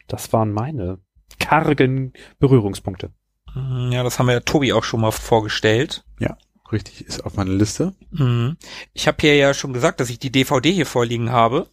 Das 0.07 0.33
waren 0.33 0.53
meine 0.53 0.99
kargen 1.39 2.13
Berührungspunkte. 2.39 3.11
Ja, 3.55 4.03
das 4.03 4.19
haben 4.19 4.27
wir 4.27 4.35
ja 4.35 4.41
Tobi 4.41 4.73
auch 4.73 4.85
schon 4.85 5.01
mal 5.01 5.11
vorgestellt. 5.11 6.05
Richtig, 6.73 7.05
ist 7.05 7.25
auf 7.25 7.37
meiner 7.37 7.51
Liste. 7.51 7.95
Mhm. 8.11 8.57
Ich 8.93 9.09
habe 9.09 9.19
hier 9.21 9.35
ja 9.35 9.55
schon 9.55 9.73
gesagt, 9.73 10.01
dass 10.01 10.11
ich 10.11 10.19
die 10.19 10.31
DVD 10.31 10.71
hier 10.73 10.87
vorliegen 10.87 11.33
habe. 11.33 11.67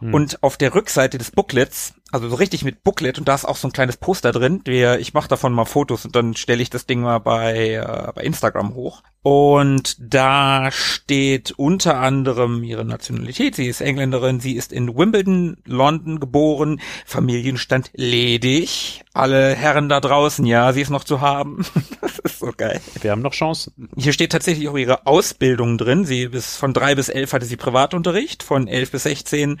Hm. 0.00 0.12
Und 0.12 0.42
auf 0.42 0.56
der 0.56 0.74
Rückseite 0.74 1.16
des 1.16 1.30
Booklets, 1.30 1.94
also 2.12 2.28
so 2.28 2.36
richtig 2.36 2.62
mit 2.62 2.84
Booklet, 2.84 3.18
und 3.18 3.26
da 3.26 3.34
ist 3.34 3.46
auch 3.46 3.56
so 3.56 3.66
ein 3.66 3.72
kleines 3.72 3.96
Poster 3.96 4.32
drin, 4.32 4.62
der, 4.64 5.00
ich 5.00 5.14
mache 5.14 5.28
davon 5.28 5.52
mal 5.52 5.64
Fotos 5.64 6.04
und 6.04 6.14
dann 6.14 6.36
stelle 6.36 6.62
ich 6.62 6.68
das 6.68 6.84
Ding 6.84 7.00
mal 7.00 7.18
bei, 7.18 7.70
äh, 7.70 8.12
bei 8.14 8.22
Instagram 8.22 8.74
hoch. 8.74 9.02
Und 9.22 9.96
da 9.98 10.70
steht 10.72 11.52
unter 11.52 11.98
anderem 11.98 12.64
ihre 12.64 12.84
Nationalität. 12.84 13.54
Sie 13.54 13.66
ist 13.66 13.80
Engländerin, 13.80 14.40
sie 14.40 14.56
ist 14.56 14.72
in 14.72 14.96
Wimbledon, 14.96 15.56
London 15.64 16.20
geboren, 16.20 16.80
Familienstand 17.06 17.90
ledig. 17.94 19.04
Alle 19.14 19.54
Herren 19.54 19.88
da 19.88 20.00
draußen, 20.00 20.44
ja, 20.44 20.72
sie 20.72 20.82
ist 20.82 20.90
noch 20.90 21.04
zu 21.04 21.20
haben. 21.20 21.64
das 22.00 22.18
ist 22.18 22.40
so 22.40 22.52
geil. 22.54 22.80
Wir 23.00 23.12
haben 23.12 23.22
noch 23.22 23.32
Chancen. 23.32 23.88
Hier 23.96 24.12
steht 24.12 24.32
tatsächlich 24.32 24.68
auch 24.68 24.76
ihre 24.76 25.06
Ausbildung 25.06 25.78
drin. 25.78 26.04
Sie 26.04 26.28
bis 26.28 26.56
von 26.56 26.74
drei 26.74 26.94
bis 26.94 27.08
elf 27.08 27.32
hatte 27.32 27.46
sie 27.46 27.56
Privatunterricht, 27.56 28.42
von 28.42 28.66
elf 28.66 28.90
bis 28.90 29.04
sechzehn 29.04 29.60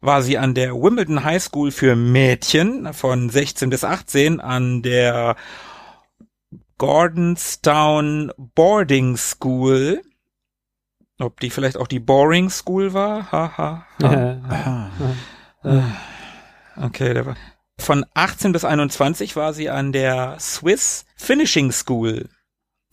war 0.00 0.22
sie 0.22 0.38
an 0.38 0.54
der 0.54 0.74
Wimbledon 0.74 1.24
High 1.24 1.42
School 1.42 1.70
für 1.70 1.96
Mädchen, 1.96 2.92
von 2.92 3.30
16 3.30 3.70
bis 3.70 3.84
18 3.84 4.40
an 4.40 4.82
der 4.82 5.36
Gordonstown 6.78 8.32
Boarding 8.36 9.16
School. 9.16 10.02
Ob 11.18 11.40
die 11.40 11.50
vielleicht 11.50 11.76
auch 11.76 11.88
die 11.88 11.98
Boring 11.98 12.48
School 12.48 12.94
war? 12.94 13.32
Haha. 13.32 13.86
Ha, 14.00 14.90
ha. 15.64 15.82
Okay, 16.76 17.12
der 17.12 17.26
war. 17.26 17.36
Von 17.80 18.06
18 18.14 18.52
bis 18.52 18.64
21 18.64 19.34
war 19.34 19.52
sie 19.52 19.70
an 19.70 19.92
der 19.92 20.38
Swiss 20.38 21.06
Finishing 21.16 21.72
School, 21.72 22.28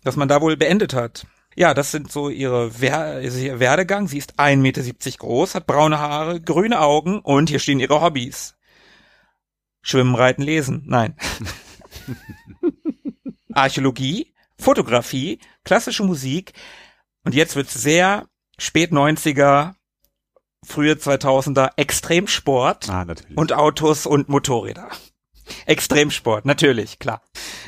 dass 0.04 0.16
man 0.16 0.28
da 0.28 0.42
wohl 0.42 0.58
beendet 0.58 0.96
hat. 0.96 1.28
Ja, 1.56 1.74
das 1.74 1.92
sind 1.92 2.12
so 2.12 2.30
ihre 2.30 2.82
Wer 2.82 3.00
also 3.00 3.40
ihr 3.40 3.60
Werdegang. 3.60 4.08
Sie 4.08 4.18
ist 4.18 4.38
1,70 4.40 4.58
Meter 4.58 4.84
groß, 5.18 5.56
hat 5.56 5.68
braune 5.68 6.00
Haare, 6.00 6.42
grüne 6.42 6.82
Augen 6.82 7.20
und 7.20 7.50
hier 7.50 7.60
stehen 7.60 7.80
ihre 7.80 8.02
Hobbys. 8.02 8.56
Schwimmen, 9.82 10.16
Reiten, 10.16 10.42
Lesen. 10.42 10.84
Nein. 10.86 11.16
Archäologie, 13.54 14.34
Fotografie, 14.60 15.40
klassische 15.64 16.04
Musik. 16.04 16.54
Und 17.24 17.34
jetzt 17.34 17.56
wird's 17.56 17.74
sehr 17.74 18.28
spät 18.58 18.92
90er, 18.92 19.76
frühe 20.66 20.94
2000er 20.94 21.70
Extremsport 21.78 22.90
Ah, 22.90 23.06
und 23.36 23.54
Autos 23.54 24.06
und 24.06 24.28
Motorräder. 24.28 24.90
Extremsport, 25.66 26.46
natürlich, 26.46 27.00
klar. 27.00 27.22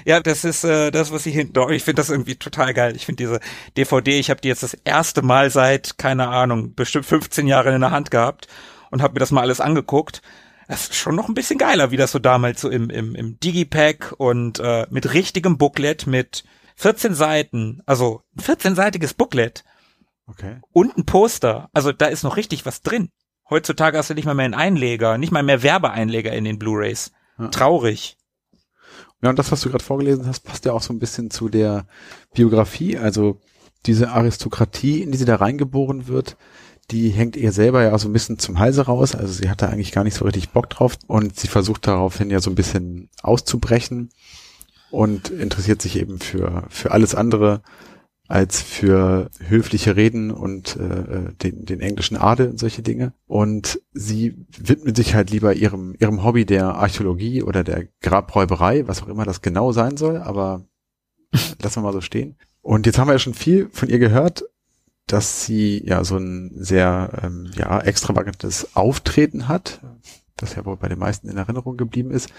Ja, 0.05 0.19
das 0.19 0.43
ist 0.43 0.63
äh, 0.63 0.91
das, 0.91 1.11
was 1.11 1.25
ich 1.25 1.35
hinten. 1.35 1.71
Ich 1.71 1.83
finde 1.83 2.01
das 2.01 2.09
irgendwie 2.09 2.35
total 2.35 2.73
geil. 2.73 2.95
Ich 2.95 3.05
finde 3.05 3.23
diese 3.23 3.39
DVD, 3.75 4.19
ich 4.19 4.29
habe 4.29 4.41
die 4.41 4.47
jetzt 4.47 4.63
das 4.63 4.73
erste 4.73 5.21
Mal 5.21 5.49
seit, 5.49 5.97
keine 5.97 6.27
Ahnung, 6.29 6.73
bestimmt 6.75 7.05
15 7.05 7.47
Jahren 7.47 7.75
in 7.75 7.81
der 7.81 7.91
Hand 7.91 8.11
gehabt 8.11 8.47
und 8.89 9.01
habe 9.01 9.13
mir 9.13 9.19
das 9.19 9.31
mal 9.31 9.41
alles 9.41 9.61
angeguckt. 9.61 10.21
Das 10.67 10.83
ist 10.83 10.95
schon 10.95 11.15
noch 11.15 11.29
ein 11.29 11.33
bisschen 11.33 11.57
geiler, 11.57 11.91
wie 11.91 11.97
das 11.97 12.11
so 12.11 12.19
damals 12.19 12.61
so 12.61 12.69
im, 12.69 12.89
im, 12.89 13.15
im 13.15 13.39
Digipack 13.39 14.13
und 14.17 14.59
äh, 14.59 14.85
mit 14.89 15.13
richtigem 15.13 15.57
Booklet 15.57 16.07
mit 16.07 16.43
14 16.75 17.13
Seiten, 17.15 17.81
also 17.85 18.21
ein 18.37 18.43
14-seitiges 18.43 19.15
Booklet 19.15 19.63
okay. 20.27 20.57
und 20.71 20.97
ein 20.97 21.05
Poster. 21.05 21.69
Also 21.73 21.91
da 21.91 22.07
ist 22.07 22.23
noch 22.23 22.37
richtig 22.37 22.65
was 22.65 22.81
drin. 22.81 23.09
Heutzutage 23.49 23.97
hast 23.97 24.09
du 24.09 24.13
nicht 24.13 24.25
mal 24.25 24.33
mehr 24.33 24.45
einen 24.45 24.53
Einleger, 24.53 25.17
nicht 25.17 25.31
mal 25.31 25.41
mehr 25.41 25.63
Werbeeinleger 25.63 26.33
in 26.33 26.43
den 26.43 26.59
Blu-rays. 26.59 27.11
Ja. 27.37 27.47
Traurig. 27.49 28.17
Ja, 29.21 29.29
und 29.29 29.39
das, 29.39 29.51
was 29.51 29.61
du 29.61 29.69
gerade 29.69 29.83
vorgelesen 29.83 30.27
hast, 30.27 30.41
passt 30.41 30.65
ja 30.65 30.73
auch 30.73 30.81
so 30.81 30.93
ein 30.93 30.99
bisschen 30.99 31.31
zu 31.31 31.49
der 31.49 31.87
Biografie. 32.33 32.97
Also 32.97 33.39
diese 33.85 34.11
Aristokratie, 34.11 35.01
in 35.01 35.11
die 35.11 35.17
sie 35.17 35.25
da 35.25 35.37
reingeboren 35.37 36.07
wird, 36.07 36.37
die 36.91 37.09
hängt 37.09 37.35
ihr 37.35 37.51
selber 37.51 37.83
ja 37.83 37.93
auch 37.93 37.99
so 37.99 38.07
ein 38.07 38.13
bisschen 38.13 38.39
zum 38.39 38.59
Halse 38.59 38.85
raus. 38.85 39.15
Also 39.15 39.33
sie 39.33 39.49
hat 39.49 39.61
da 39.61 39.67
eigentlich 39.67 39.91
gar 39.91 40.03
nicht 40.03 40.15
so 40.15 40.25
richtig 40.25 40.49
Bock 40.49 40.69
drauf 40.69 40.97
und 41.07 41.37
sie 41.37 41.47
versucht 41.47 41.87
daraufhin 41.87 42.29
ja 42.29 42.39
so 42.39 42.49
ein 42.49 42.55
bisschen 42.55 43.09
auszubrechen 43.21 44.09
und 44.91 45.29
interessiert 45.29 45.81
sich 45.81 45.97
eben 45.97 46.19
für, 46.19 46.65
für 46.69 46.91
alles 46.91 47.13
andere 47.13 47.61
als 48.27 48.61
für 48.61 49.29
höfliche 49.39 49.95
Reden 49.95 50.31
und 50.31 50.75
äh, 50.75 51.33
den, 51.41 51.65
den 51.65 51.79
englischen 51.79 52.17
Adel 52.17 52.49
und 52.49 52.59
solche 52.59 52.81
Dinge. 52.81 53.13
Und 53.25 53.81
sie 53.93 54.35
widmet 54.57 54.97
sich 54.97 55.15
halt 55.15 55.29
lieber 55.29 55.53
ihrem, 55.53 55.95
ihrem 55.97 56.23
Hobby 56.23 56.45
der 56.45 56.75
Archäologie 56.75 57.41
oder 57.41 57.63
der 57.63 57.87
Grabräuberei, 58.01 58.87
was 58.87 59.01
auch 59.01 59.07
immer 59.07 59.23
das 59.23 59.41
genau 59.41 59.71
sein 59.71 59.97
soll, 59.97 60.17
aber 60.17 60.65
lassen 61.61 61.77
wir 61.77 61.83
mal 61.83 61.93
so 61.93 62.01
stehen. 62.01 62.35
Und 62.61 62.85
jetzt 62.85 62.97
haben 62.99 63.07
wir 63.07 63.13
ja 63.13 63.19
schon 63.19 63.33
viel 63.33 63.69
von 63.71 63.87
ihr 63.87 63.99
gehört, 63.99 64.43
dass 65.05 65.45
sie 65.45 65.81
ja 65.85 66.03
so 66.03 66.17
ein 66.17 66.51
sehr 66.55 67.21
ähm, 67.23 67.49
ja, 67.55 67.79
extravagantes 67.79 68.75
Auftreten 68.75 69.47
hat, 69.47 69.79
das 70.35 70.55
ja 70.55 70.65
wohl 70.65 70.75
bei 70.75 70.89
den 70.89 70.99
meisten 70.99 71.29
in 71.29 71.37
Erinnerung 71.37 71.77
geblieben 71.77 72.11
ist. 72.11 72.29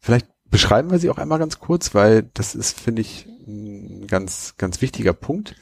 Vielleicht 0.00 0.26
beschreiben 0.50 0.90
wir 0.90 0.98
sie 0.98 1.10
auch 1.10 1.18
einmal 1.18 1.38
ganz 1.38 1.58
kurz, 1.58 1.94
weil 1.94 2.24
das 2.34 2.54
ist, 2.54 2.78
finde 2.78 3.02
ich, 3.02 3.26
ein 3.46 4.06
ganz, 4.06 4.54
ganz 4.58 4.80
wichtiger 4.82 5.12
Punkt, 5.12 5.56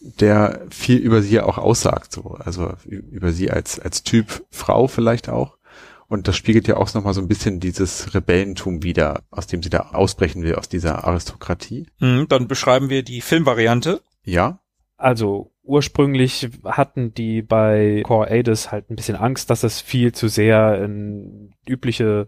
der 0.00 0.66
viel 0.70 0.98
über 0.98 1.22
sie 1.22 1.40
auch 1.40 1.58
aussagt, 1.58 2.12
so, 2.12 2.36
also 2.38 2.74
über 2.84 3.32
sie 3.32 3.50
als, 3.50 3.78
als 3.78 4.02
Typ 4.02 4.44
Frau 4.50 4.88
vielleicht 4.88 5.28
auch. 5.28 5.56
Und 6.08 6.28
das 6.28 6.36
spiegelt 6.36 6.68
ja 6.68 6.76
auch 6.76 6.92
nochmal 6.92 7.14
so 7.14 7.22
ein 7.22 7.28
bisschen 7.28 7.58
dieses 7.58 8.14
Rebellentum 8.14 8.82
wieder, 8.82 9.22
aus 9.30 9.46
dem 9.46 9.62
sie 9.62 9.70
da 9.70 9.90
ausbrechen 9.92 10.42
will, 10.42 10.56
aus 10.56 10.68
dieser 10.68 11.04
Aristokratie. 11.04 11.86
Hm, 12.00 12.26
dann 12.28 12.48
beschreiben 12.48 12.90
wir 12.90 13.02
die 13.02 13.22
Filmvariante. 13.22 14.02
Ja, 14.24 14.60
Also 14.98 15.52
ursprünglich 15.62 16.50
hatten 16.64 17.14
die 17.14 17.40
bei 17.40 18.02
Core 18.04 18.30
Aidis 18.30 18.70
halt 18.70 18.90
ein 18.90 18.96
bisschen 18.96 19.16
Angst, 19.16 19.48
dass 19.48 19.62
es 19.62 19.80
viel 19.80 20.12
zu 20.12 20.28
sehr 20.28 20.82
in 20.84 21.54
übliche 21.66 22.26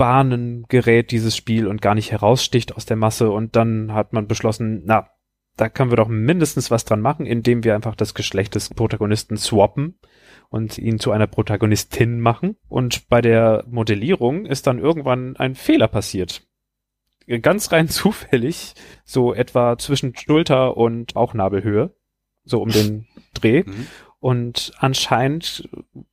Bahnen 0.00 0.64
gerät, 0.68 1.10
dieses 1.10 1.36
Spiel, 1.36 1.66
und 1.66 1.82
gar 1.82 1.94
nicht 1.94 2.10
heraussticht 2.10 2.74
aus 2.74 2.86
der 2.86 2.96
Masse. 2.96 3.30
Und 3.30 3.54
dann 3.54 3.92
hat 3.92 4.14
man 4.14 4.26
beschlossen, 4.26 4.80
na, 4.86 5.10
da 5.58 5.68
können 5.68 5.90
wir 5.92 5.96
doch 5.96 6.08
mindestens 6.08 6.70
was 6.70 6.86
dran 6.86 7.02
machen, 7.02 7.26
indem 7.26 7.64
wir 7.64 7.74
einfach 7.74 7.94
das 7.94 8.14
Geschlecht 8.14 8.54
des 8.54 8.70
Protagonisten 8.70 9.36
swappen 9.36 9.98
und 10.48 10.78
ihn 10.78 10.98
zu 10.98 11.10
einer 11.10 11.26
Protagonistin 11.26 12.18
machen. 12.18 12.56
Und 12.70 13.10
bei 13.10 13.20
der 13.20 13.64
Modellierung 13.68 14.46
ist 14.46 14.66
dann 14.66 14.78
irgendwann 14.78 15.36
ein 15.36 15.54
Fehler 15.54 15.86
passiert. 15.86 16.46
Ganz 17.42 17.70
rein 17.70 17.88
zufällig, 17.90 18.72
so 19.04 19.34
etwa 19.34 19.76
zwischen 19.76 20.16
Schulter 20.16 20.78
und 20.78 21.12
Bauchnabelhöhe, 21.12 21.94
so 22.44 22.62
um 22.62 22.70
den 22.70 23.06
Dreh. 23.34 23.64
Mhm. 23.66 23.86
Und 24.20 24.72
anscheinend 24.78 25.66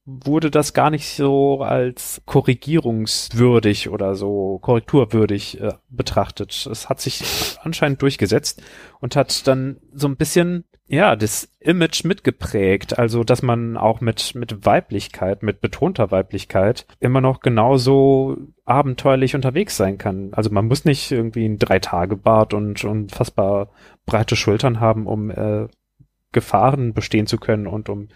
wurde 0.06 0.50
das 0.50 0.74
gar 0.74 0.90
nicht 0.90 1.10
so 1.10 1.62
als 1.62 2.22
korrigierungswürdig 2.26 3.90
oder 3.90 4.16
so 4.16 4.60
korrekturwürdig 4.60 5.60
äh, 5.60 5.74
betrachtet. 5.90 6.66
Es 6.72 6.88
hat 6.88 7.02
sich 7.02 7.22
anscheinend 7.62 8.02
durchgesetzt 8.02 8.64
und 9.02 9.18
hat 9.18 9.46
dann 9.46 9.82
so 9.94 10.08
ein 10.08 10.16
bisschen, 10.16 10.64
ja, 10.88 11.18
das 11.18 11.50
Image 11.60 12.06
mitgeprägt. 12.06 12.98
Also, 12.98 13.26
dass 13.26 13.42
man 13.42 13.76
auch 13.76 14.00
mit, 14.00 14.36
mit 14.36 14.66
Weiblichkeit, 14.66 15.44
mit 15.44 15.60
betonter 15.60 16.10
Weiblichkeit 16.10 16.88
immer 17.02 17.20
noch 17.20 17.42
genauso 17.42 18.38
abenteuerlich 18.64 19.36
unterwegs 19.36 19.76
sein 19.76 19.98
kann. 19.98 20.30
Also, 20.32 20.50
man 20.50 20.68
muss 20.68 20.86
nicht 20.86 21.12
irgendwie 21.12 21.46
ein 21.46 21.60
Drei-Tage-Bart 21.60 22.54
und, 22.54 22.86
und 22.86 23.12
fassbar 23.12 23.70
breite 24.06 24.38
Schultern 24.38 24.80
haben, 24.80 25.08
um 25.08 25.30
äh, 25.30 25.68
Gefahren 26.32 26.94
bestehen 26.94 27.28
zu 27.28 27.38
können 27.38 27.68
und 27.68 27.90
um 27.90 28.10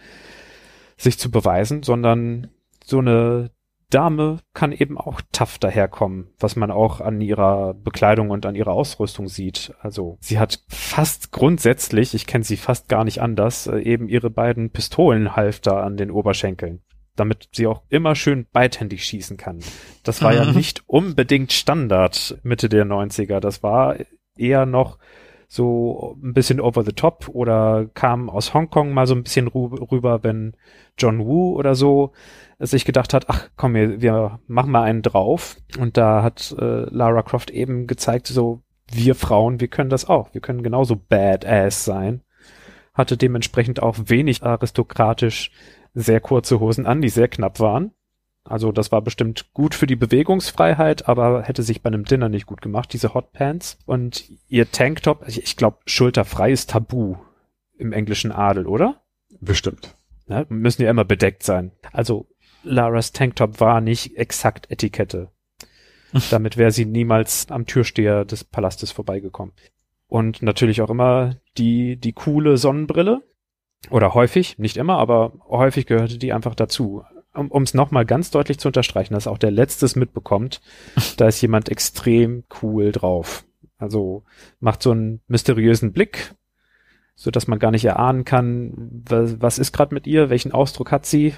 sich 0.97 1.17
zu 1.17 1.31
beweisen, 1.31 1.83
sondern 1.83 2.49
so 2.83 2.99
eine 2.99 3.51
Dame 3.89 4.39
kann 4.53 4.71
eben 4.71 4.97
auch 4.97 5.19
tough 5.33 5.57
daherkommen, 5.59 6.29
was 6.39 6.55
man 6.55 6.71
auch 6.71 7.01
an 7.01 7.19
ihrer 7.19 7.73
Bekleidung 7.73 8.29
und 8.29 8.45
an 8.45 8.55
ihrer 8.55 8.71
Ausrüstung 8.71 9.27
sieht. 9.27 9.73
Also 9.81 10.17
sie 10.21 10.39
hat 10.39 10.61
fast 10.69 11.31
grundsätzlich, 11.31 12.13
ich 12.13 12.25
kenne 12.25 12.45
sie 12.45 12.55
fast 12.57 12.87
gar 12.87 13.03
nicht 13.03 13.21
anders, 13.21 13.67
äh, 13.67 13.79
eben 13.79 14.07
ihre 14.07 14.29
beiden 14.29 14.69
Pistolenhalfter 14.69 15.83
an 15.83 15.97
den 15.97 16.09
Oberschenkeln, 16.09 16.81
damit 17.17 17.49
sie 17.51 17.67
auch 17.67 17.81
immer 17.89 18.15
schön 18.15 18.47
beidhändig 18.53 19.03
schießen 19.03 19.35
kann. 19.35 19.59
Das 20.03 20.21
war 20.21 20.33
ja 20.33 20.45
Mhm. 20.45 20.55
nicht 20.55 20.83
unbedingt 20.87 21.51
Standard 21.51 22.39
Mitte 22.43 22.69
der 22.69 22.85
90er. 22.85 23.41
Das 23.41 23.61
war 23.61 23.97
eher 24.37 24.65
noch 24.65 24.99
so 25.53 26.15
ein 26.23 26.31
bisschen 26.31 26.61
over 26.61 26.81
the 26.85 26.93
top 26.93 27.27
oder 27.27 27.85
kam 27.93 28.29
aus 28.29 28.53
Hongkong 28.53 28.93
mal 28.93 29.05
so 29.05 29.13
ein 29.13 29.23
bisschen 29.23 29.49
rü- 29.49 29.91
rüber, 29.91 30.23
wenn 30.23 30.55
John 30.97 31.25
Woo 31.25 31.57
oder 31.57 31.75
so 31.75 32.13
sich 32.57 32.85
gedacht 32.85 33.13
hat, 33.13 33.25
ach 33.27 33.49
komm, 33.57 33.73
wir, 33.73 34.01
wir 34.01 34.39
machen 34.47 34.71
mal 34.71 34.83
einen 34.83 35.01
drauf. 35.01 35.57
Und 35.77 35.97
da 35.97 36.23
hat 36.23 36.55
äh, 36.57 36.85
Lara 36.89 37.21
Croft 37.21 37.51
eben 37.51 37.85
gezeigt, 37.85 38.27
so 38.27 38.61
wir 38.89 39.13
Frauen, 39.13 39.59
wir 39.59 39.67
können 39.67 39.89
das 39.89 40.07
auch. 40.07 40.33
Wir 40.33 40.39
können 40.39 40.63
genauso 40.63 40.95
badass 40.95 41.83
sein. 41.83 42.21
Hatte 42.93 43.17
dementsprechend 43.17 43.81
auch 43.83 43.97
wenig 44.05 44.43
aristokratisch 44.43 45.51
sehr 45.93 46.21
kurze 46.21 46.61
Hosen 46.61 46.85
an, 46.85 47.01
die 47.01 47.09
sehr 47.09 47.27
knapp 47.27 47.59
waren. 47.59 47.91
Also 48.43 48.71
das 48.71 48.91
war 48.91 49.01
bestimmt 49.01 49.53
gut 49.53 49.75
für 49.75 49.87
die 49.87 49.95
Bewegungsfreiheit, 49.95 51.07
aber 51.07 51.43
hätte 51.43 51.63
sich 51.63 51.81
bei 51.81 51.87
einem 51.87 52.05
Dinner 52.05 52.27
nicht 52.27 52.47
gut 52.47 52.61
gemacht, 52.61 52.91
diese 52.91 53.13
Hotpants. 53.13 53.77
Und 53.85 54.25
ihr 54.47 54.71
Tanktop, 54.71 55.27
ich, 55.27 55.43
ich 55.43 55.57
glaube, 55.57 55.77
schulterfrei 55.85 56.51
ist 56.51 56.71
tabu 56.71 57.17
im 57.77 57.93
englischen 57.93 58.31
Adel, 58.31 58.67
oder? 58.67 59.01
bestimmt. 59.39 59.95
Ne? 60.27 60.45
Müssen 60.49 60.83
ja 60.83 60.89
immer 60.89 61.05
bedeckt 61.05 61.43
sein. 61.43 61.71
Also 61.91 62.27
Laras 62.63 63.11
Tanktop 63.11 63.59
war 63.59 63.81
nicht 63.81 64.17
exakt 64.17 64.69
Etikette. 64.69 65.29
Damit 66.29 66.57
wäre 66.57 66.71
sie 66.71 66.85
niemals 66.85 67.49
am 67.49 67.65
Türsteher 67.65 68.25
des 68.25 68.43
Palastes 68.43 68.91
vorbeigekommen. 68.91 69.53
Und 70.07 70.41
natürlich 70.41 70.81
auch 70.81 70.89
immer 70.89 71.37
die, 71.57 71.95
die 71.97 72.13
coole 72.13 72.57
Sonnenbrille. 72.57 73.21
Oder 73.89 74.13
häufig, 74.13 74.59
nicht 74.59 74.77
immer, 74.77 74.97
aber 74.97 75.33
häufig 75.49 75.87
gehörte 75.87 76.19
die 76.19 76.33
einfach 76.33 76.53
dazu. 76.53 77.03
Um 77.33 77.63
es 77.63 77.73
nochmal 77.73 78.05
ganz 78.05 78.29
deutlich 78.29 78.59
zu 78.59 78.67
unterstreichen, 78.67 79.13
dass 79.13 79.27
auch 79.27 79.37
der 79.37 79.51
Letztes 79.51 79.95
mitbekommt, 79.95 80.61
da 81.17 81.27
ist 81.27 81.41
jemand 81.41 81.69
extrem 81.69 82.43
cool 82.61 82.91
drauf. 82.91 83.45
Also 83.77 84.23
macht 84.59 84.83
so 84.83 84.91
einen 84.91 85.21
mysteriösen 85.27 85.91
Blick, 85.91 86.35
so 87.15 87.31
dass 87.31 87.47
man 87.47 87.59
gar 87.59 87.71
nicht 87.71 87.85
erahnen 87.85 88.25
kann, 88.25 89.01
was, 89.05 89.41
was 89.41 89.59
ist 89.59 89.71
gerade 89.71 89.93
mit 89.93 90.07
ihr, 90.07 90.29
welchen 90.29 90.51
Ausdruck 90.51 90.91
hat 90.91 91.05
sie 91.05 91.33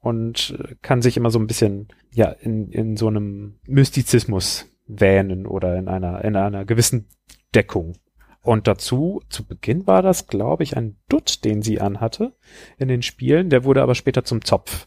und 0.00 0.58
kann 0.82 1.02
sich 1.02 1.16
immer 1.16 1.30
so 1.30 1.38
ein 1.38 1.46
bisschen 1.46 1.88
ja 2.10 2.28
in, 2.28 2.70
in 2.70 2.96
so 2.96 3.08
einem 3.08 3.58
Mystizismus 3.66 4.66
wähnen 4.86 5.46
oder 5.46 5.76
in 5.76 5.88
einer 5.88 6.24
in 6.24 6.36
einer 6.36 6.64
gewissen 6.64 7.08
Deckung. 7.54 7.96
Und 8.42 8.66
dazu, 8.66 9.22
zu 9.30 9.46
Beginn 9.46 9.86
war 9.86 10.02
das, 10.02 10.26
glaube 10.26 10.64
ich, 10.64 10.76
ein 10.76 10.96
Dutt, 11.08 11.44
den 11.44 11.62
sie 11.62 11.80
anhatte 11.80 12.34
in 12.76 12.88
den 12.88 13.00
Spielen. 13.00 13.48
Der 13.48 13.64
wurde 13.64 13.82
aber 13.82 13.94
später 13.94 14.22
zum 14.24 14.44
Zopf. 14.44 14.86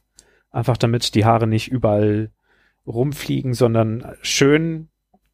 Einfach 0.57 0.77
damit 0.77 1.13
die 1.13 1.23
Haare 1.23 1.45
nicht 1.45 1.67
überall 1.67 2.31
rumfliegen, 2.87 3.53
sondern 3.53 4.15
schön 4.23 4.89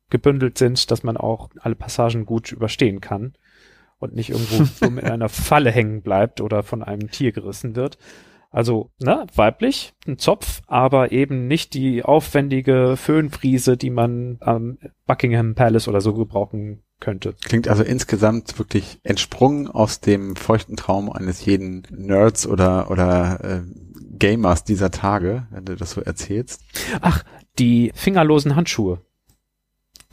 gebündelt 0.09 0.57
sind, 0.57 0.91
dass 0.91 1.03
man 1.03 1.15
auch 1.15 1.49
alle 1.61 1.75
Passagen 1.75 2.25
gut 2.25 2.51
überstehen 2.51 2.99
kann 2.99 3.31
und 3.99 4.13
nicht 4.13 4.31
irgendwo 4.31 4.85
in 4.85 4.99
einer 4.99 5.29
Falle 5.29 5.71
hängen 5.71 6.01
bleibt 6.01 6.41
oder 6.41 6.61
von 6.61 6.83
einem 6.83 7.09
Tier 7.09 7.31
gerissen 7.31 7.77
wird. 7.77 7.97
Also, 8.51 8.91
ne, 8.99 9.25
weiblich, 9.33 9.93
ein 10.05 10.17
Zopf, 10.17 10.61
aber 10.67 11.13
eben 11.13 11.47
nicht 11.47 11.73
die 11.73 12.03
aufwendige 12.03 12.97
Föhnfriese, 12.97 13.77
die 13.77 13.91
man 13.91 14.39
am 14.41 14.77
Buckingham 15.07 15.55
Palace 15.55 15.87
oder 15.87 16.01
so 16.01 16.13
gebrauchen 16.13 16.83
könnte. 16.99 17.33
Klingt 17.45 17.69
also 17.69 17.83
insgesamt 17.83 18.59
wirklich 18.59 18.99
entsprungen 19.03 19.67
aus 19.69 20.01
dem 20.01 20.35
feuchten 20.35 20.75
Traum 20.75 21.09
eines 21.09 21.45
jeden 21.45 21.83
Nerds 21.91 22.45
oder 22.45 22.91
oder 22.91 23.39
äh, 23.41 23.61
Gamers 24.23 24.63
dieser 24.63 24.89
Tage, 24.89 25.47
wenn 25.51 25.65
du 25.65 25.75
das 25.75 25.91
so 25.91 26.01
erzählst. 26.01 26.61
Ach, 27.01 27.23
die 27.59 27.91
fingerlosen 27.93 28.55
Handschuhe. 28.55 29.01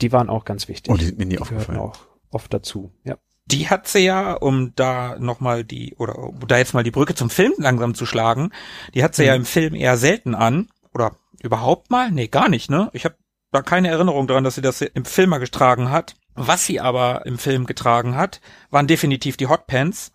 Die 0.01 0.11
waren 0.11 0.29
auch 0.29 0.43
ganz 0.45 0.67
wichtig. 0.67 0.91
Oh, 0.91 0.97
die 0.97 1.05
sind 1.05 1.17
mir 1.17 1.25
nie 1.25 1.35
Die 1.35 1.39
aufgefallen. 1.39 1.79
auch 1.79 1.97
oft 2.29 2.53
dazu. 2.53 2.91
Ja. 3.05 3.17
Die 3.45 3.69
hat 3.69 3.87
sie 3.87 3.99
ja, 3.99 4.33
um 4.33 4.73
da 4.75 5.17
nochmal 5.19 5.63
die, 5.63 5.95
oder 5.97 6.17
um 6.19 6.39
da 6.47 6.57
jetzt 6.57 6.73
mal 6.73 6.83
die 6.83 6.91
Brücke 6.91 7.15
zum 7.15 7.29
Film 7.29 7.53
langsam 7.57 7.95
zu 7.95 8.05
schlagen, 8.05 8.51
die 8.93 9.03
hat 9.03 9.15
sie 9.15 9.23
ja 9.25 9.33
im 9.35 9.45
Film 9.45 9.75
eher 9.75 9.97
selten 9.97 10.35
an. 10.35 10.67
Oder 10.93 11.15
überhaupt 11.41 11.89
mal? 11.89 12.11
Nee, 12.11 12.27
gar 12.27 12.49
nicht, 12.49 12.69
ne? 12.69 12.89
Ich 12.93 13.05
habe 13.05 13.15
da 13.51 13.61
keine 13.61 13.89
Erinnerung 13.89 14.27
daran, 14.27 14.43
dass 14.43 14.55
sie 14.55 14.61
das 14.61 14.81
im 14.81 15.05
Film 15.05 15.29
mal 15.29 15.37
getragen 15.39 15.89
hat. 15.89 16.15
Was 16.35 16.65
sie 16.65 16.79
aber 16.79 17.25
im 17.25 17.37
Film 17.37 17.65
getragen 17.65 18.15
hat, 18.15 18.41
waren 18.69 18.87
definitiv 18.87 19.37
die 19.37 19.47
Hotpants 19.47 20.11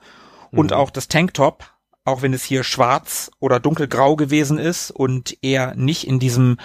und 0.50 0.70
Mhm. 0.70 0.76
auch 0.76 0.90
das 0.90 1.08
Tanktop, 1.08 1.64
auch 2.06 2.22
wenn 2.22 2.32
es 2.32 2.44
hier 2.44 2.64
schwarz 2.64 3.30
oder 3.40 3.60
dunkelgrau 3.60 4.16
gewesen 4.16 4.58
ist 4.58 4.90
und 4.90 5.36
eher 5.42 5.74
nicht 5.74 6.06
in 6.06 6.18
diesem 6.18 6.56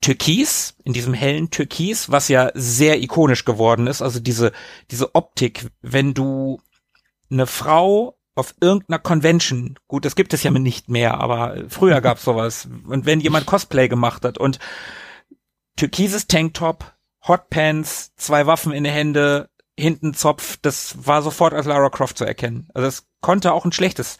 Türkis, 0.00 0.74
in 0.84 0.92
diesem 0.92 1.14
hellen 1.14 1.50
Türkis, 1.50 2.10
was 2.10 2.28
ja 2.28 2.50
sehr 2.54 3.00
ikonisch 3.00 3.44
geworden 3.44 3.86
ist. 3.86 4.02
Also 4.02 4.20
diese, 4.20 4.52
diese 4.90 5.14
Optik, 5.14 5.70
wenn 5.80 6.14
du 6.14 6.60
eine 7.30 7.46
Frau 7.46 8.16
auf 8.34 8.54
irgendeiner 8.60 9.00
Convention, 9.00 9.78
gut, 9.88 10.04
das 10.04 10.14
gibt 10.14 10.32
es 10.32 10.42
ja 10.44 10.50
nicht 10.50 10.88
mehr, 10.88 11.20
aber 11.20 11.64
früher 11.68 12.00
gab's 12.00 12.24
sowas. 12.24 12.68
Und 12.86 13.06
wenn 13.06 13.20
jemand 13.20 13.46
Cosplay 13.46 13.88
gemacht 13.88 14.24
hat 14.24 14.38
und 14.38 14.60
türkises 15.76 16.28
Tanktop, 16.28 16.94
Hotpants, 17.26 18.14
zwei 18.16 18.46
Waffen 18.46 18.72
in 18.72 18.84
den 18.84 18.92
Hände, 18.92 19.50
hinten 19.76 20.14
Zopf, 20.14 20.58
das 20.62 21.06
war 21.06 21.22
sofort 21.22 21.54
als 21.54 21.66
Lara 21.66 21.90
Croft 21.90 22.18
zu 22.18 22.24
erkennen. 22.24 22.68
Also 22.74 22.88
es 22.88 23.06
konnte 23.20 23.52
auch 23.52 23.64
ein 23.64 23.72
schlechtes 23.72 24.18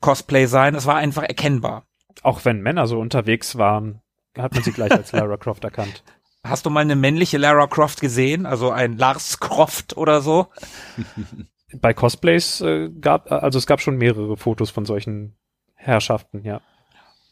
Cosplay 0.00 0.46
sein, 0.46 0.74
es 0.74 0.86
war 0.86 0.96
einfach 0.96 1.22
erkennbar. 1.22 1.84
Auch 2.22 2.44
wenn 2.44 2.60
Männer 2.60 2.86
so 2.86 2.98
unterwegs 2.98 3.56
waren, 3.56 4.00
hat 4.36 4.54
man 4.54 4.62
sie 4.62 4.72
gleich 4.72 4.92
als 4.92 5.12
Lara 5.12 5.36
Croft 5.36 5.64
erkannt. 5.64 6.02
Hast 6.44 6.64
du 6.64 6.70
mal 6.70 6.80
eine 6.80 6.96
männliche 6.96 7.36
Lara 7.36 7.66
Croft 7.66 8.00
gesehen? 8.00 8.46
Also 8.46 8.70
ein 8.70 8.96
Lars 8.96 9.40
Croft 9.40 9.96
oder 9.96 10.22
so? 10.22 10.48
Bei 11.80 11.92
Cosplays 11.92 12.62
äh, 12.62 12.88
gab, 12.88 13.30
also 13.30 13.58
es 13.58 13.66
gab 13.66 13.80
schon 13.80 13.96
mehrere 13.96 14.36
Fotos 14.36 14.70
von 14.70 14.86
solchen 14.86 15.36
Herrschaften, 15.74 16.42
ja. 16.44 16.60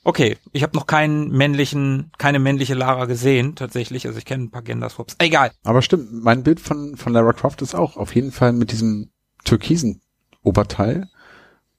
Okay, 0.04 0.36
ich 0.52 0.62
habe 0.62 0.76
noch 0.76 0.86
keinen 0.86 1.28
männlichen, 1.30 2.12
keine 2.18 2.38
männliche 2.38 2.74
Lara 2.74 3.06
gesehen, 3.06 3.56
tatsächlich. 3.56 4.06
Also 4.06 4.18
ich 4.18 4.24
kenne 4.24 4.44
ein 4.44 4.50
paar 4.50 4.62
Genderswaps. 4.62 5.16
Egal. 5.18 5.50
Aber 5.64 5.82
stimmt, 5.82 6.12
mein 6.12 6.42
Bild 6.42 6.60
von, 6.60 6.96
von 6.96 7.12
Lara 7.12 7.32
Croft 7.32 7.62
ist 7.62 7.74
auch 7.74 7.96
auf 7.96 8.14
jeden 8.14 8.30
Fall 8.30 8.52
mit 8.52 8.72
diesem 8.72 9.10
türkisen 9.44 10.02
Oberteil. 10.42 11.08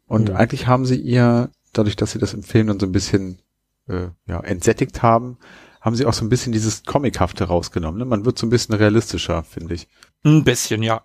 Und 0.09 0.29
Mhm. 0.29 0.35
eigentlich 0.35 0.67
haben 0.67 0.85
sie 0.85 0.97
ihr, 0.99 1.49
dadurch, 1.71 1.95
dass 1.95 2.11
sie 2.11 2.19
das 2.19 2.33
im 2.33 2.43
Film 2.43 2.67
dann 2.67 2.79
so 2.79 2.85
ein 2.85 2.91
bisschen 2.91 3.39
äh, 3.87 4.09
ja, 4.27 4.39
entsättigt 4.41 5.01
haben, 5.01 5.37
haben 5.81 5.95
sie 5.95 6.05
auch 6.05 6.13
so 6.13 6.23
ein 6.25 6.29
bisschen 6.29 6.51
dieses 6.51 6.83
Comichafte 6.83 7.45
rausgenommen. 7.45 7.97
Ne? 7.97 8.05
Man 8.05 8.25
wird 8.25 8.37
so 8.37 8.45
ein 8.45 8.49
bisschen 8.51 8.75
realistischer, 8.75 9.43
finde 9.43 9.73
ich. 9.75 9.87
Ein 10.25 10.43
bisschen, 10.43 10.83
ja. 10.83 11.01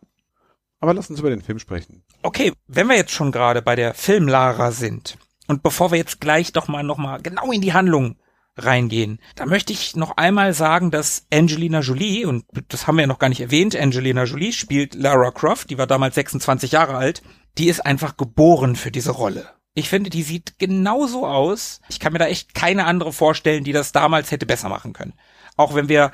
Aber 0.81 0.93
lass 0.93 1.09
uns 1.09 1.19
über 1.21 1.31
den 1.31 1.41
Film 1.41 1.59
sprechen. 1.59 2.03
Okay, 2.23 2.53
wenn 2.67 2.89
wir 2.89 2.97
jetzt 2.97 3.13
schon 3.13 3.33
gerade 3.33 3.63
bei 3.63 3.75
der 3.77 3.95
Film-Lara 3.95 4.71
sind 4.73 5.17
und 5.47 5.63
bevor 5.63 5.93
wir 5.93 5.99
jetzt 5.99 6.21
gleich 6.21 6.53
doch 6.53 6.69
mal 6.69 6.83
noch 6.83 6.99
mal 6.99 7.23
genau 7.23 7.53
in 7.53 7.61
die 7.63 7.73
Handlung 7.73 8.17
reingehen, 8.57 9.19
da 9.35 9.47
möchte 9.47 9.73
ich 9.73 9.97
noch 9.97 10.17
einmal 10.17 10.55
sagen, 10.55 10.91
dass 10.91 11.27
Angelina 11.33 11.81
Jolie, 11.81 12.27
und 12.27 12.45
das 12.69 12.87
haben 12.87 12.97
wir 12.97 13.03
ja 13.03 13.09
noch 13.09 13.19
gar 13.19 13.29
nicht 13.29 13.41
erwähnt, 13.41 13.77
Angelina 13.77 14.25
Jolie 14.25 14.53
spielt 14.53 14.95
Lara 14.95 15.31
Croft, 15.31 15.71
die 15.71 15.79
war 15.79 15.87
damals 15.87 16.15
26 16.15 16.73
Jahre 16.73 16.97
alt, 16.97 17.23
die 17.59 17.69
ist 17.69 17.85
einfach 17.85 18.17
geboren 18.17 18.77
für 18.77 18.91
diese 18.91 19.11
Rolle. 19.11 19.49
Ich 19.75 19.89
finde, 19.89 20.09
die 20.09 20.23
sieht 20.23 20.59
genauso 20.59 21.27
aus. 21.27 21.81
Ich 21.89 21.99
kann 21.99 22.13
mir 22.13 22.21
da 22.21 22.27
echt 22.27 22.55
keine 22.55 22.85
andere 22.85 23.13
vorstellen, 23.13 23.65
die 23.65 23.73
das 23.73 23.91
damals 23.91 24.31
hätte 24.31 24.47
besser 24.47 24.69
machen 24.69 24.93
können. 24.93 25.15
Auch 25.57 25.75
wenn 25.75 25.89
wir 25.89 26.13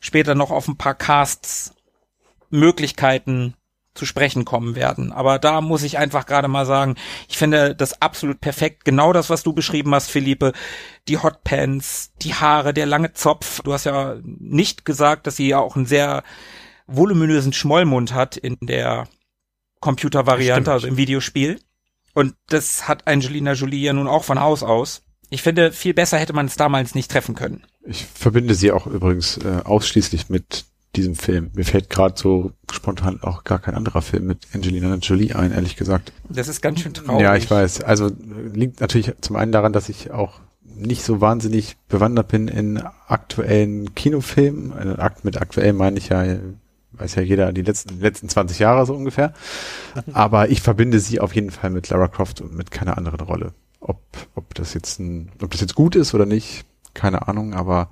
später 0.00 0.36
noch 0.36 0.52
auf 0.52 0.68
ein 0.68 0.76
paar 0.76 0.94
Casts 0.94 1.74
Möglichkeiten 2.50 3.54
zu 3.94 4.06
sprechen 4.06 4.44
kommen 4.44 4.76
werden. 4.76 5.12
Aber 5.12 5.38
da 5.38 5.60
muss 5.60 5.82
ich 5.82 5.98
einfach 5.98 6.26
gerade 6.26 6.48
mal 6.48 6.64
sagen, 6.64 6.94
ich 7.28 7.36
finde 7.36 7.74
das 7.74 8.00
absolut 8.00 8.40
perfekt. 8.40 8.84
Genau 8.84 9.12
das, 9.12 9.30
was 9.30 9.42
du 9.42 9.52
beschrieben 9.52 9.94
hast, 9.94 10.10
Philippe. 10.10 10.52
Die 11.08 11.18
Hotpants, 11.18 12.12
die 12.22 12.34
Haare, 12.34 12.72
der 12.72 12.86
lange 12.86 13.12
Zopf. 13.12 13.62
Du 13.62 13.72
hast 13.72 13.84
ja 13.84 14.16
nicht 14.22 14.84
gesagt, 14.84 15.26
dass 15.26 15.36
sie 15.36 15.48
ja 15.48 15.58
auch 15.58 15.76
einen 15.76 15.86
sehr 15.86 16.22
voluminösen 16.86 17.52
Schmollmund 17.52 18.14
hat 18.14 18.36
in 18.36 18.56
der 18.60 19.08
Computervariante, 19.80 20.70
also 20.70 20.86
im 20.86 20.96
Videospiel. 20.96 21.60
Und 22.14 22.34
das 22.48 22.88
hat 22.88 23.06
Angelina 23.06 23.52
Jolie 23.52 23.84
ja 23.84 23.92
nun 23.92 24.08
auch 24.08 24.24
von 24.24 24.40
Haus 24.40 24.62
aus. 24.62 25.02
Ich 25.30 25.42
finde, 25.42 25.72
viel 25.72 25.94
besser 25.94 26.18
hätte 26.18 26.32
man 26.32 26.46
es 26.46 26.56
damals 26.56 26.94
nicht 26.94 27.10
treffen 27.10 27.34
können. 27.34 27.64
Ich 27.84 28.04
verbinde 28.04 28.54
sie 28.54 28.72
auch 28.72 28.86
übrigens 28.86 29.38
äh, 29.38 29.60
ausschließlich 29.64 30.28
mit 30.28 30.64
diesem 30.96 31.14
Film. 31.14 31.50
Mir 31.54 31.64
fällt 31.64 31.88
gerade 31.90 32.14
so 32.18 32.52
spontan 32.72 33.20
auch 33.22 33.44
gar 33.44 33.58
kein 33.60 33.74
anderer 33.74 34.02
Film 34.02 34.26
mit 34.26 34.46
Angelina 34.54 34.94
Jolie 34.96 35.34
ein, 35.34 35.52
ehrlich 35.52 35.76
gesagt. 35.76 36.12
Das 36.28 36.48
ist 36.48 36.60
ganz 36.62 36.80
schön 36.80 36.94
traurig. 36.94 37.22
Ja, 37.22 37.36
ich 37.36 37.50
weiß. 37.50 37.82
Also 37.82 38.10
liegt 38.52 38.80
natürlich 38.80 39.12
zum 39.20 39.36
einen 39.36 39.52
daran, 39.52 39.72
dass 39.72 39.88
ich 39.88 40.10
auch 40.10 40.40
nicht 40.64 41.02
so 41.04 41.20
wahnsinnig 41.20 41.76
bewandert 41.88 42.28
bin 42.28 42.48
in 42.48 42.82
aktuellen 43.06 43.94
Kinofilmen. 43.94 44.72
Also 44.72 44.94
akt- 44.96 45.24
mit 45.24 45.40
aktuell 45.40 45.72
meine 45.74 45.98
ich 45.98 46.08
ja, 46.08 46.24
weiß 46.92 47.14
ja 47.16 47.22
jeder, 47.22 47.52
die 47.52 47.62
letzten, 47.62 48.00
letzten 48.00 48.28
20 48.28 48.58
Jahre 48.58 48.84
so 48.86 48.94
ungefähr. 48.94 49.32
Aber 50.12 50.48
ich 50.48 50.60
verbinde 50.60 50.98
sie 50.98 51.20
auf 51.20 51.34
jeden 51.34 51.50
Fall 51.50 51.70
mit 51.70 51.88
Lara 51.88 52.08
Croft 52.08 52.40
und 52.40 52.54
mit 52.56 52.70
keiner 52.70 52.96
anderen 52.98 53.20
Rolle. 53.20 53.52
Ob, 53.80 54.00
ob 54.34 54.54
das 54.54 54.74
jetzt 54.74 54.98
ein, 55.00 55.30
ob 55.42 55.50
das 55.52 55.60
jetzt 55.60 55.74
gut 55.74 55.94
ist 55.96 56.14
oder 56.14 56.26
nicht, 56.26 56.64
keine 56.94 57.28
Ahnung, 57.28 57.54
aber 57.54 57.88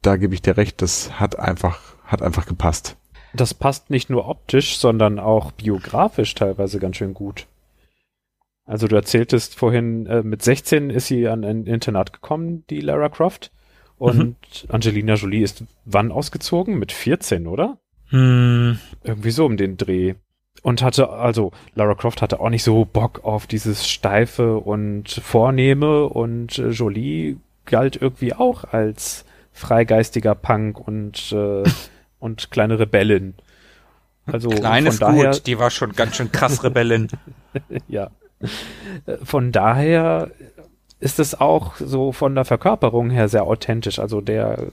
da 0.00 0.16
gebe 0.16 0.34
ich 0.34 0.42
dir 0.42 0.56
recht, 0.56 0.82
das 0.82 1.18
hat 1.20 1.38
einfach, 1.38 1.78
hat 2.12 2.22
einfach 2.22 2.46
gepasst. 2.46 2.96
Das 3.34 3.54
passt 3.54 3.90
nicht 3.90 4.10
nur 4.10 4.28
optisch, 4.28 4.76
sondern 4.76 5.18
auch 5.18 5.52
biografisch 5.52 6.34
teilweise 6.34 6.78
ganz 6.78 6.96
schön 6.96 7.14
gut. 7.14 7.46
Also 8.64 8.86
du 8.86 8.94
erzähltest 8.94 9.56
vorhin, 9.56 10.06
äh, 10.06 10.22
mit 10.22 10.42
16 10.42 10.90
ist 10.90 11.06
sie 11.06 11.26
an 11.28 11.44
ein 11.44 11.66
Internat 11.66 12.12
gekommen, 12.12 12.64
die 12.70 12.80
Lara 12.80 13.08
Croft. 13.08 13.50
Und 13.98 14.36
Angelina 14.68 15.14
Jolie 15.14 15.42
ist 15.42 15.64
wann 15.84 16.10
ausgezogen? 16.12 16.78
Mit 16.78 16.92
14, 16.92 17.46
oder? 17.46 17.78
Hm, 18.08 18.78
Irgendwie 19.04 19.30
so 19.30 19.46
um 19.46 19.56
den 19.56 19.76
Dreh. 19.76 20.14
Und 20.62 20.82
hatte, 20.82 21.08
also 21.08 21.52
Lara 21.74 21.94
Croft 21.94 22.20
hatte 22.22 22.40
auch 22.40 22.50
nicht 22.50 22.62
so 22.62 22.84
Bock 22.84 23.24
auf 23.24 23.46
dieses 23.46 23.88
Steife 23.88 24.58
und 24.58 25.08
Vornehme 25.10 26.04
und 26.04 26.58
äh, 26.58 26.68
Jolie 26.68 27.36
galt 27.64 27.96
irgendwie 28.00 28.34
auch 28.34 28.64
als 28.64 29.24
freigeistiger 29.52 30.34
Punk 30.34 30.78
und, 30.86 31.32
äh, 31.32 31.62
und 32.22 32.52
kleine 32.52 32.78
Rebellin. 32.78 33.34
Also 34.26 34.48
klein 34.50 34.86
von 34.86 34.98
daher, 34.98 35.30
gut, 35.32 35.46
die 35.46 35.58
war 35.58 35.70
schon 35.70 35.92
ganz 35.92 36.16
schön 36.16 36.30
krass 36.30 36.62
Rebellin. 36.62 37.08
ja. 37.88 38.10
Von 39.24 39.50
daher 39.50 40.30
ist 41.00 41.18
es 41.18 41.40
auch 41.40 41.74
so 41.76 42.12
von 42.12 42.36
der 42.36 42.44
Verkörperung 42.44 43.10
her 43.10 43.28
sehr 43.28 43.42
authentisch. 43.42 43.98
Also 43.98 44.20
der 44.20 44.68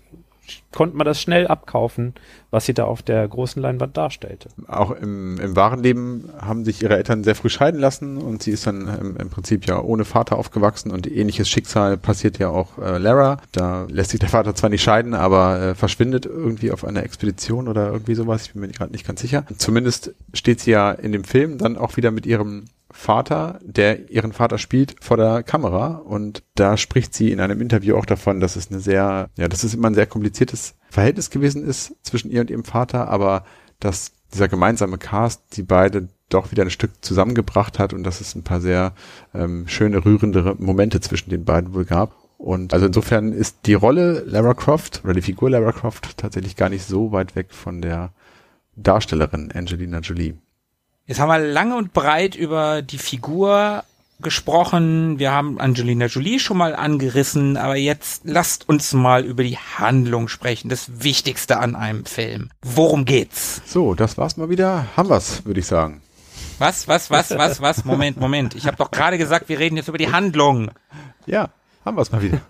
konnte 0.71 0.95
man 0.95 1.05
das 1.05 1.21
schnell 1.21 1.47
abkaufen, 1.47 2.13
was 2.51 2.65
sie 2.65 2.73
da 2.73 2.85
auf 2.85 3.01
der 3.01 3.27
großen 3.27 3.61
Leinwand 3.61 3.95
darstellte. 3.95 4.49
auch 4.67 4.91
im, 4.91 5.39
im 5.39 5.55
wahren 5.55 5.83
Leben 5.83 6.29
haben 6.39 6.65
sich 6.65 6.81
ihre 6.81 6.97
Eltern 6.97 7.23
sehr 7.23 7.35
früh 7.35 7.49
scheiden 7.49 7.79
lassen 7.79 8.17
und 8.17 8.43
sie 8.43 8.51
ist 8.51 8.67
dann 8.67 8.87
im, 8.87 9.17
im 9.17 9.29
Prinzip 9.29 9.65
ja 9.67 9.81
ohne 9.81 10.05
Vater 10.05 10.37
aufgewachsen 10.37 10.91
und 10.91 11.11
ähnliches 11.11 11.49
Schicksal 11.49 11.97
passiert 11.97 12.39
ja 12.39 12.49
auch 12.49 12.77
äh, 12.77 12.97
Lara. 12.97 13.37
Da 13.51 13.85
lässt 13.89 14.11
sich 14.11 14.19
der 14.19 14.29
Vater 14.29 14.55
zwar 14.55 14.69
nicht 14.69 14.83
scheiden, 14.83 15.13
aber 15.13 15.61
äh, 15.61 15.75
verschwindet 15.75 16.25
irgendwie 16.25 16.71
auf 16.71 16.85
einer 16.85 17.03
Expedition 17.03 17.67
oder 17.67 17.91
irgendwie 17.91 18.15
sowas. 18.15 18.47
Ich 18.47 18.53
bin 18.53 18.61
mir 18.61 18.69
gerade 18.69 18.91
nicht 18.91 19.05
ganz 19.05 19.21
sicher. 19.21 19.45
Zumindest 19.57 20.13
steht 20.33 20.59
sie 20.59 20.71
ja 20.71 20.91
in 20.91 21.11
dem 21.11 21.23
Film 21.23 21.57
dann 21.57 21.77
auch 21.77 21.97
wieder 21.97 22.11
mit 22.11 22.25
ihrem 22.25 22.65
Vater, 22.99 23.59
der 23.63 24.09
ihren 24.09 24.33
Vater 24.33 24.57
spielt, 24.57 24.97
vor 24.99 25.15
der 25.15 25.41
Kamera 25.41 25.95
und 25.95 26.43
da 26.55 26.75
spricht 26.75 27.13
sie 27.13 27.31
in 27.31 27.39
einem 27.39 27.61
Interview 27.61 27.95
auch 27.95 28.05
davon, 28.05 28.41
dass 28.41 28.57
es 28.57 28.69
eine 28.69 28.81
sehr, 28.81 29.29
ja, 29.37 29.47
dass 29.47 29.63
es 29.63 29.73
immer 29.73 29.89
ein 29.89 29.95
sehr 29.95 30.05
kompliziertes 30.05 30.75
Verhältnis 30.89 31.29
gewesen 31.29 31.65
ist 31.65 31.95
zwischen 32.03 32.29
ihr 32.29 32.41
und 32.41 32.49
ihrem 32.49 32.65
Vater, 32.65 33.07
aber 33.07 33.45
dass 33.79 34.11
dieser 34.33 34.49
gemeinsame 34.49 34.97
Cast 34.97 35.55
die 35.55 35.63
beide 35.63 36.09
doch 36.27 36.51
wieder 36.51 36.63
ein 36.63 36.71
Stück 36.71 36.91
zusammengebracht 36.99 37.79
hat 37.79 37.93
und 37.93 38.03
dass 38.03 38.19
es 38.19 38.35
ein 38.35 38.43
paar 38.43 38.59
sehr 38.59 38.93
ähm, 39.33 39.65
schöne, 39.69 40.03
rührende 40.03 40.55
Momente 40.59 40.99
zwischen 40.99 41.29
den 41.29 41.45
beiden 41.45 41.73
wohl 41.73 41.85
gab. 41.85 42.17
Und 42.37 42.73
also 42.73 42.85
insofern 42.85 43.31
ist 43.31 43.59
die 43.65 43.75
Rolle 43.75 44.23
Lara 44.25 44.53
Croft 44.53 45.01
oder 45.05 45.13
die 45.13 45.21
Figur 45.21 45.49
Lara 45.49 45.71
Croft 45.71 46.17
tatsächlich 46.17 46.57
gar 46.57 46.67
nicht 46.67 46.85
so 46.85 47.13
weit 47.13 47.37
weg 47.37 47.53
von 47.53 47.81
der 47.81 48.11
Darstellerin 48.75 49.53
Angelina 49.53 49.99
Jolie. 49.99 50.35
Jetzt 51.09 51.19
haben 51.19 51.29
wir 51.29 51.39
lange 51.39 51.75
und 51.75 51.91
breit 51.91 52.35
über 52.35 52.83
die 52.83 52.99
Figur 52.99 53.83
gesprochen, 54.19 55.17
wir 55.17 55.31
haben 55.31 55.59
Angelina 55.59 56.05
Jolie 56.05 56.39
schon 56.39 56.57
mal 56.57 56.75
angerissen, 56.75 57.57
aber 57.57 57.75
jetzt 57.77 58.25
lasst 58.25 58.69
uns 58.69 58.93
mal 58.93 59.25
über 59.25 59.41
die 59.41 59.57
Handlung 59.57 60.27
sprechen, 60.27 60.69
das 60.69 61.01
Wichtigste 61.03 61.57
an 61.57 61.75
einem 61.75 62.05
Film. 62.05 62.51
Worum 62.61 63.05
geht's? 63.05 63.63
So, 63.65 63.95
das 63.95 64.19
war's 64.19 64.37
mal 64.37 64.51
wieder. 64.51 64.85
Haben 64.95 65.09
wir's, 65.09 65.43
würde 65.45 65.61
ich 65.61 65.65
sagen. 65.65 66.03
Was, 66.59 66.87
was, 66.87 67.09
was, 67.09 67.31
was, 67.31 67.59
was? 67.59 67.85
Moment, 67.85 68.19
Moment. 68.19 68.53
Ich 68.53 68.67
habe 68.67 68.77
doch 68.77 68.91
gerade 68.91 69.17
gesagt, 69.17 69.49
wir 69.49 69.57
reden 69.57 69.77
jetzt 69.77 69.87
über 69.87 69.97
die 69.97 70.11
Handlung. 70.11 70.69
Ja, 71.25 71.49
haben 71.85 71.97
wir's 71.97 72.11
mal 72.11 72.21
wieder. 72.21 72.41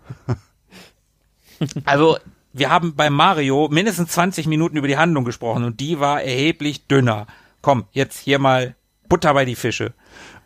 Also, 1.86 2.18
wir 2.52 2.70
haben 2.70 2.96
bei 2.96 3.10
Mario 3.10 3.70
mindestens 3.70 4.12
20 4.12 4.48
Minuten 4.48 4.76
über 4.76 4.90
die 4.90 4.98
Handlung 4.98 5.24
gesprochen 5.24 5.64
und 5.64 5.80
die 5.80 6.02
war 6.02 6.22
erheblich 6.22 6.88
dünner. 6.88 7.26
Komm, 7.62 7.86
jetzt 7.92 8.20
hier 8.20 8.40
mal 8.40 8.76
Butter 9.08 9.34
bei 9.34 9.46
die 9.46 9.56
Fische. 9.56 9.94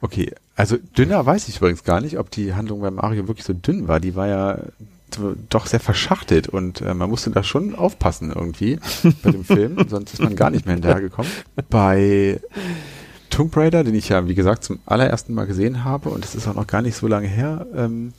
Okay, 0.01 0.33
also 0.55 0.77
dünner 0.97 1.25
weiß 1.25 1.47
ich 1.47 1.57
übrigens 1.57 1.83
gar 1.83 2.01
nicht, 2.01 2.17
ob 2.17 2.31
die 2.31 2.53
Handlung 2.53 2.81
bei 2.81 2.91
Mario 2.91 3.27
wirklich 3.27 3.45
so 3.45 3.53
dünn 3.53 3.87
war. 3.87 3.99
Die 3.99 4.15
war 4.15 4.27
ja 4.27 4.59
doch 5.49 5.67
sehr 5.67 5.79
verschachtelt 5.79 6.47
und 6.47 6.81
äh, 6.81 6.93
man 6.93 7.09
musste 7.09 7.29
da 7.29 7.43
schon 7.43 7.75
aufpassen 7.75 8.31
irgendwie 8.33 8.79
bei 9.21 9.31
dem 9.31 9.43
Film, 9.43 9.77
sonst 9.87 10.13
ist 10.13 10.21
man 10.21 10.35
gar 10.35 10.49
nicht 10.49 10.65
mehr 10.65 10.73
hinterhergekommen. 10.73 11.31
Bei 11.69 12.39
Tomb 13.29 13.55
Raider, 13.55 13.83
den 13.83 13.95
ich 13.95 14.09
ja, 14.09 14.27
wie 14.27 14.35
gesagt, 14.35 14.63
zum 14.63 14.79
allerersten 14.85 15.33
Mal 15.33 15.45
gesehen 15.45 15.83
habe 15.83 16.09
und 16.09 16.23
das 16.23 16.35
ist 16.35 16.47
auch 16.47 16.55
noch 16.55 16.67
gar 16.67 16.81
nicht 16.81 16.95
so 16.95 17.07
lange 17.07 17.27
her, 17.27 17.67
ähm, 17.75 18.13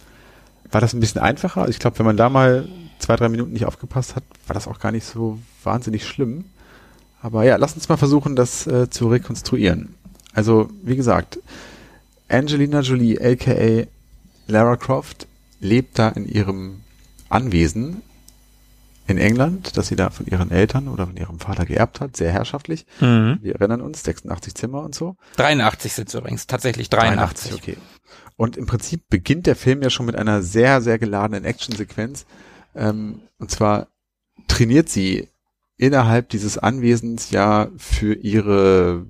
war 0.70 0.80
das 0.80 0.92
ein 0.92 1.00
bisschen 1.00 1.20
einfacher. 1.20 1.62
Also 1.62 1.70
ich 1.70 1.78
glaube, 1.78 1.98
wenn 1.98 2.06
man 2.06 2.16
da 2.16 2.28
mal 2.28 2.68
zwei, 2.98 3.16
drei 3.16 3.28
Minuten 3.28 3.52
nicht 3.52 3.66
aufgepasst 3.66 4.16
hat, 4.16 4.24
war 4.46 4.54
das 4.54 4.68
auch 4.68 4.78
gar 4.78 4.92
nicht 4.92 5.04
so 5.04 5.38
wahnsinnig 5.62 6.06
schlimm. 6.06 6.44
Aber 7.24 7.42
ja, 7.42 7.56
lass 7.56 7.72
uns 7.72 7.88
mal 7.88 7.96
versuchen, 7.96 8.36
das 8.36 8.66
äh, 8.66 8.90
zu 8.90 9.08
rekonstruieren. 9.08 9.94
Also, 10.34 10.68
wie 10.82 10.94
gesagt, 10.94 11.38
Angelina 12.28 12.80
Jolie, 12.80 13.18
aka 13.18 13.86
Lara 14.46 14.76
Croft, 14.76 15.26
lebt 15.58 15.98
da 15.98 16.10
in 16.10 16.28
ihrem 16.28 16.82
Anwesen 17.30 18.02
in 19.06 19.16
England, 19.16 19.78
das 19.78 19.86
sie 19.86 19.96
da 19.96 20.10
von 20.10 20.26
ihren 20.26 20.50
Eltern 20.50 20.86
oder 20.86 21.06
von 21.06 21.16
ihrem 21.16 21.38
Vater 21.40 21.64
geerbt 21.64 22.02
hat, 22.02 22.14
sehr 22.14 22.30
herrschaftlich. 22.30 22.84
Mhm. 23.00 23.38
Wir 23.40 23.54
erinnern 23.54 23.80
uns, 23.80 24.02
86 24.02 24.54
Zimmer 24.54 24.82
und 24.82 24.94
so. 24.94 25.16
83 25.36 25.94
sind 25.94 26.08
es 26.08 26.14
übrigens, 26.14 26.46
tatsächlich 26.46 26.90
83. 26.90 27.52
83, 27.52 27.54
okay. 27.54 27.76
Und 28.36 28.58
im 28.58 28.66
Prinzip 28.66 29.08
beginnt 29.08 29.46
der 29.46 29.56
Film 29.56 29.80
ja 29.80 29.88
schon 29.88 30.04
mit 30.04 30.16
einer 30.16 30.42
sehr, 30.42 30.82
sehr 30.82 30.98
geladenen 30.98 31.46
Actionsequenz. 31.46 32.26
Ähm, 32.74 33.22
und 33.38 33.50
zwar 33.50 33.86
trainiert 34.46 34.90
sie 34.90 35.28
innerhalb 35.76 36.28
dieses 36.28 36.58
Anwesens 36.58 37.30
ja 37.30 37.68
für 37.76 38.14
ihre 38.14 39.06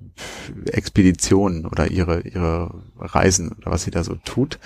Expeditionen 0.65 1.65
oder 1.65 1.91
ihre, 1.91 2.21
ihre 2.21 2.83
Reisen 2.97 3.51
oder 3.53 3.71
was 3.71 3.83
sie 3.83 3.91
da 3.91 4.03
so 4.03 4.15
tut. 4.25 4.59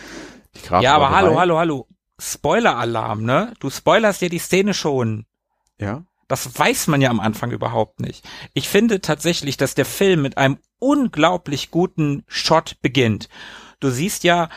Ja, 0.81 0.95
aber 0.95 1.12
hallo, 1.12 1.39
hallo, 1.39 1.57
hallo. 1.57 1.88
Spoiler-Alarm, 2.19 3.23
ne? 3.23 3.53
Du 3.59 3.69
spoilerst 3.69 4.21
dir 4.21 4.29
die 4.29 4.39
Szene 4.39 4.73
schon. 4.73 5.25
Ja. 5.79 6.03
Das 6.27 6.59
weiß 6.59 6.88
man 6.88 7.01
ja 7.01 7.09
am 7.09 7.19
Anfang 7.19 7.51
überhaupt 7.51 8.01
nicht. 8.01 8.27
Ich 8.53 8.69
finde 8.69 9.01
tatsächlich, 9.01 9.57
dass 9.57 9.73
der 9.73 9.85
Film 9.85 10.21
mit 10.21 10.38
einem 10.38 10.59
unglaublich 10.77 11.71
guten 11.71 12.23
Shot 12.27 12.77
beginnt. 12.81 13.29
Du 13.79 13.89
siehst 13.89 14.23
ja 14.23 14.49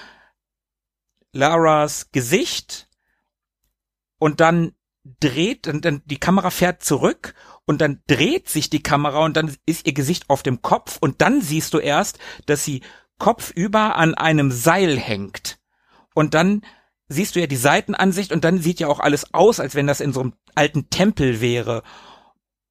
Laras 1.32 2.10
Gesicht 2.12 2.88
und 4.18 4.40
dann 4.40 4.72
dreht 5.04 5.66
und 5.68 5.84
dann 5.84 6.02
die 6.04 6.18
Kamera 6.18 6.50
fährt 6.50 6.82
zurück 6.82 7.34
und 7.66 7.80
dann 7.80 8.02
dreht 8.06 8.48
sich 8.48 8.70
die 8.70 8.82
Kamera 8.82 9.24
und 9.24 9.36
dann 9.36 9.54
ist 9.66 9.86
ihr 9.86 9.94
Gesicht 9.94 10.30
auf 10.30 10.42
dem 10.42 10.62
Kopf 10.62 10.98
und 11.00 11.20
dann 11.20 11.40
siehst 11.40 11.74
du 11.74 11.78
erst, 11.78 12.18
dass 12.46 12.64
sie 12.64 12.82
kopfüber 13.18 13.96
an 13.96 14.14
einem 14.14 14.50
Seil 14.50 14.98
hängt. 14.98 15.58
Und 16.14 16.34
dann 16.34 16.62
siehst 17.08 17.36
du 17.36 17.40
ja 17.40 17.46
die 17.46 17.56
Seitenansicht 17.56 18.32
und 18.32 18.44
dann 18.44 18.58
sieht 18.58 18.80
ja 18.80 18.88
auch 18.88 19.00
alles 19.00 19.32
aus, 19.34 19.60
als 19.60 19.74
wenn 19.74 19.86
das 19.86 20.00
in 20.00 20.12
so 20.12 20.20
einem 20.20 20.34
alten 20.54 20.90
Tempel 20.90 21.40
wäre. 21.40 21.82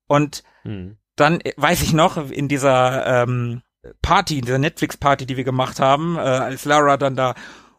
Und 0.07 0.43
Hm. 0.63 0.97
dann 1.15 1.41
äh, 1.41 1.53
weiß 1.57 1.81
ich 1.81 1.93
noch, 1.93 2.17
in 2.29 2.47
dieser 2.47 3.23
ähm, 3.23 3.61
Party, 4.01 4.39
in 4.39 4.45
dieser 4.45 4.59
Netflix-Party, 4.59 5.25
die 5.25 5.37
wir 5.37 5.43
gemacht 5.43 5.79
haben, 5.79 6.17
äh, 6.17 6.19
als 6.19 6.65
Lara 6.65 6.97
dann 6.97 7.15
da 7.15 7.33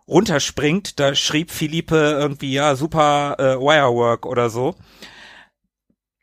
runterspringt, 0.09 0.99
da 1.01 1.15
schrieb 1.15 1.51
Philippe 1.51 1.97
irgendwie, 2.19 2.53
ja, 2.53 2.75
super 2.77 3.37
äh, 3.39 3.57
Wirework 3.59 4.27
oder 4.27 4.51
so, 4.51 4.75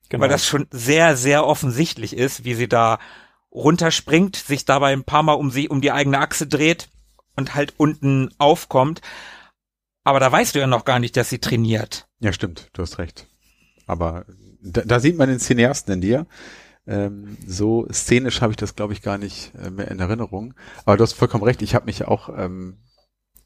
Genau. 0.09 0.23
weil 0.23 0.29
das 0.29 0.45
schon 0.45 0.67
sehr, 0.71 1.15
sehr 1.15 1.45
offensichtlich 1.45 2.15
ist, 2.17 2.43
wie 2.43 2.55
sie 2.55 2.67
da 2.67 2.99
runterspringt, 3.51 4.35
sich 4.35 4.65
dabei 4.65 4.91
ein 4.93 5.03
paar 5.03 5.23
Mal 5.23 5.33
um 5.33 5.51
sie, 5.51 5.69
um 5.69 5.81
die 5.81 5.91
eigene 5.91 6.19
Achse 6.19 6.47
dreht 6.47 6.89
und 7.35 7.55
halt 7.55 7.73
unten 7.77 8.29
aufkommt. 8.37 9.01
Aber 10.03 10.19
da 10.19 10.31
weißt 10.31 10.55
du 10.55 10.59
ja 10.59 10.67
noch 10.67 10.85
gar 10.85 10.99
nicht, 10.99 11.15
dass 11.15 11.29
sie 11.29 11.39
trainiert. 11.39 12.07
Ja, 12.19 12.33
stimmt, 12.33 12.69
du 12.73 12.81
hast 12.81 12.97
recht. 12.97 13.27
Aber 13.85 14.25
da, 14.61 14.81
da 14.81 14.99
sieht 14.99 15.17
man 15.17 15.29
den 15.29 15.39
Cineasten 15.39 15.93
in 15.95 16.01
dir. 16.01 16.25
Ähm, 16.87 17.37
so 17.45 17.87
szenisch 17.91 18.41
habe 18.41 18.53
ich 18.53 18.57
das, 18.57 18.75
glaube 18.75 18.93
ich, 18.93 19.01
gar 19.03 19.17
nicht 19.19 19.53
äh, 19.55 19.69
mehr 19.69 19.89
in 19.89 19.99
Erinnerung. 19.99 20.55
Aber 20.85 20.97
du 20.97 21.03
hast 21.03 21.13
vollkommen 21.13 21.43
recht. 21.43 21.61
Ich 21.61 21.75
habe 21.75 21.85
mich 21.85 22.05
auch 22.05 22.29
ähm, 22.35 22.77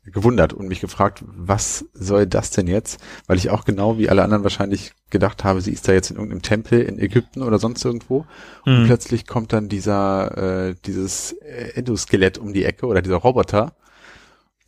gewundert 0.05 0.51
und 0.53 0.67
mich 0.67 0.81
gefragt, 0.81 1.23
was 1.27 1.85
soll 1.93 2.27
das 2.27 2.49
denn 2.51 2.67
jetzt? 2.67 2.99
Weil 3.27 3.37
ich 3.37 3.49
auch 3.49 3.63
genau 3.65 3.97
wie 3.97 4.09
alle 4.09 4.23
anderen 4.23 4.43
wahrscheinlich 4.43 4.91
gedacht 5.09 5.43
habe, 5.43 5.61
sie 5.61 5.71
ist 5.71 5.87
da 5.87 5.93
jetzt 5.93 6.09
in 6.11 6.17
irgendeinem 6.17 6.41
Tempel 6.41 6.81
in 6.81 6.99
Ägypten 6.99 7.41
oder 7.41 7.57
sonst 7.59 7.83
irgendwo. 7.85 8.25
Und 8.65 8.79
Hm. 8.79 8.85
plötzlich 8.87 9.25
kommt 9.27 9.53
dann 9.53 9.69
dieser, 9.69 10.69
äh, 10.69 10.75
dieses 10.85 11.33
äh, 11.33 11.71
Endoskelett 11.75 12.37
um 12.37 12.51
die 12.53 12.65
Ecke 12.65 12.85
oder 12.87 13.01
dieser 13.01 13.15
Roboter, 13.17 13.75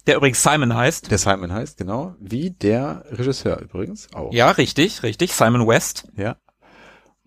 Der 0.07 0.17
übrigens 0.17 0.41
Simon 0.43 0.73
heißt. 0.75 1.09
der 1.11 1.17
Simon 1.17 1.51
heißt, 1.51 1.77
genau, 1.77 2.15
wie 2.19 2.51
der 2.51 3.03
Regisseur 3.09 3.59
übrigens 3.59 4.07
auch. 4.13 4.31
Ja, 4.31 4.51
richtig, 4.51 5.03
richtig. 5.03 5.33
Simon 5.33 5.67
West. 5.67 6.07
Ja. 6.15 6.37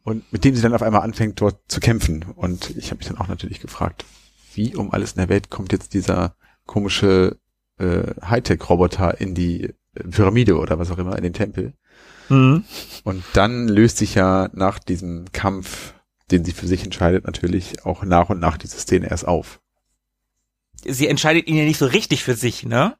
Und 0.04 0.32
mit 0.32 0.44
dem 0.44 0.54
sie 0.54 0.62
dann 0.62 0.72
auf 0.74 0.80
einmal 0.82 1.02
anfängt, 1.02 1.40
dort 1.40 1.60
zu 1.68 1.80
kämpfen. 1.80 2.24
Und 2.34 2.70
ich 2.76 2.86
habe 2.90 2.98
mich 2.98 3.08
dann 3.08 3.18
auch 3.18 3.28
natürlich 3.28 3.60
gefragt, 3.60 4.06
wie 4.54 4.74
um 4.74 4.92
alles 4.92 5.12
in 5.12 5.18
der 5.18 5.28
Welt 5.28 5.50
kommt 5.50 5.72
jetzt 5.72 5.92
dieser 5.92 6.34
komische 6.64 7.36
äh, 7.78 8.14
Hightech-Roboter 8.22 9.20
in 9.20 9.34
die 9.34 9.74
Pyramide 10.10 10.58
oder 10.58 10.78
was 10.78 10.90
auch 10.90 10.98
immer, 10.98 11.16
in 11.16 11.22
den 11.24 11.32
Tempel. 11.32 11.72
Mhm. 12.28 12.64
Und 13.04 13.24
dann 13.32 13.68
löst 13.68 13.98
sich 13.98 14.14
ja 14.14 14.48
nach 14.52 14.78
diesem 14.78 15.32
Kampf, 15.32 15.94
den 16.30 16.44
sie 16.44 16.52
für 16.52 16.66
sich 16.66 16.84
entscheidet, 16.84 17.24
natürlich 17.26 17.84
auch 17.84 18.02
nach 18.04 18.28
und 18.30 18.38
nach 18.40 18.58
diese 18.58 18.78
Szene 18.78 19.10
erst 19.10 19.26
auf. 19.26 19.60
Sie 20.84 21.08
entscheidet 21.08 21.46
ihn 21.48 21.56
ja 21.56 21.64
nicht 21.64 21.78
so 21.78 21.86
richtig 21.86 22.22
für 22.22 22.34
sich, 22.34 22.64
ne? 22.64 22.96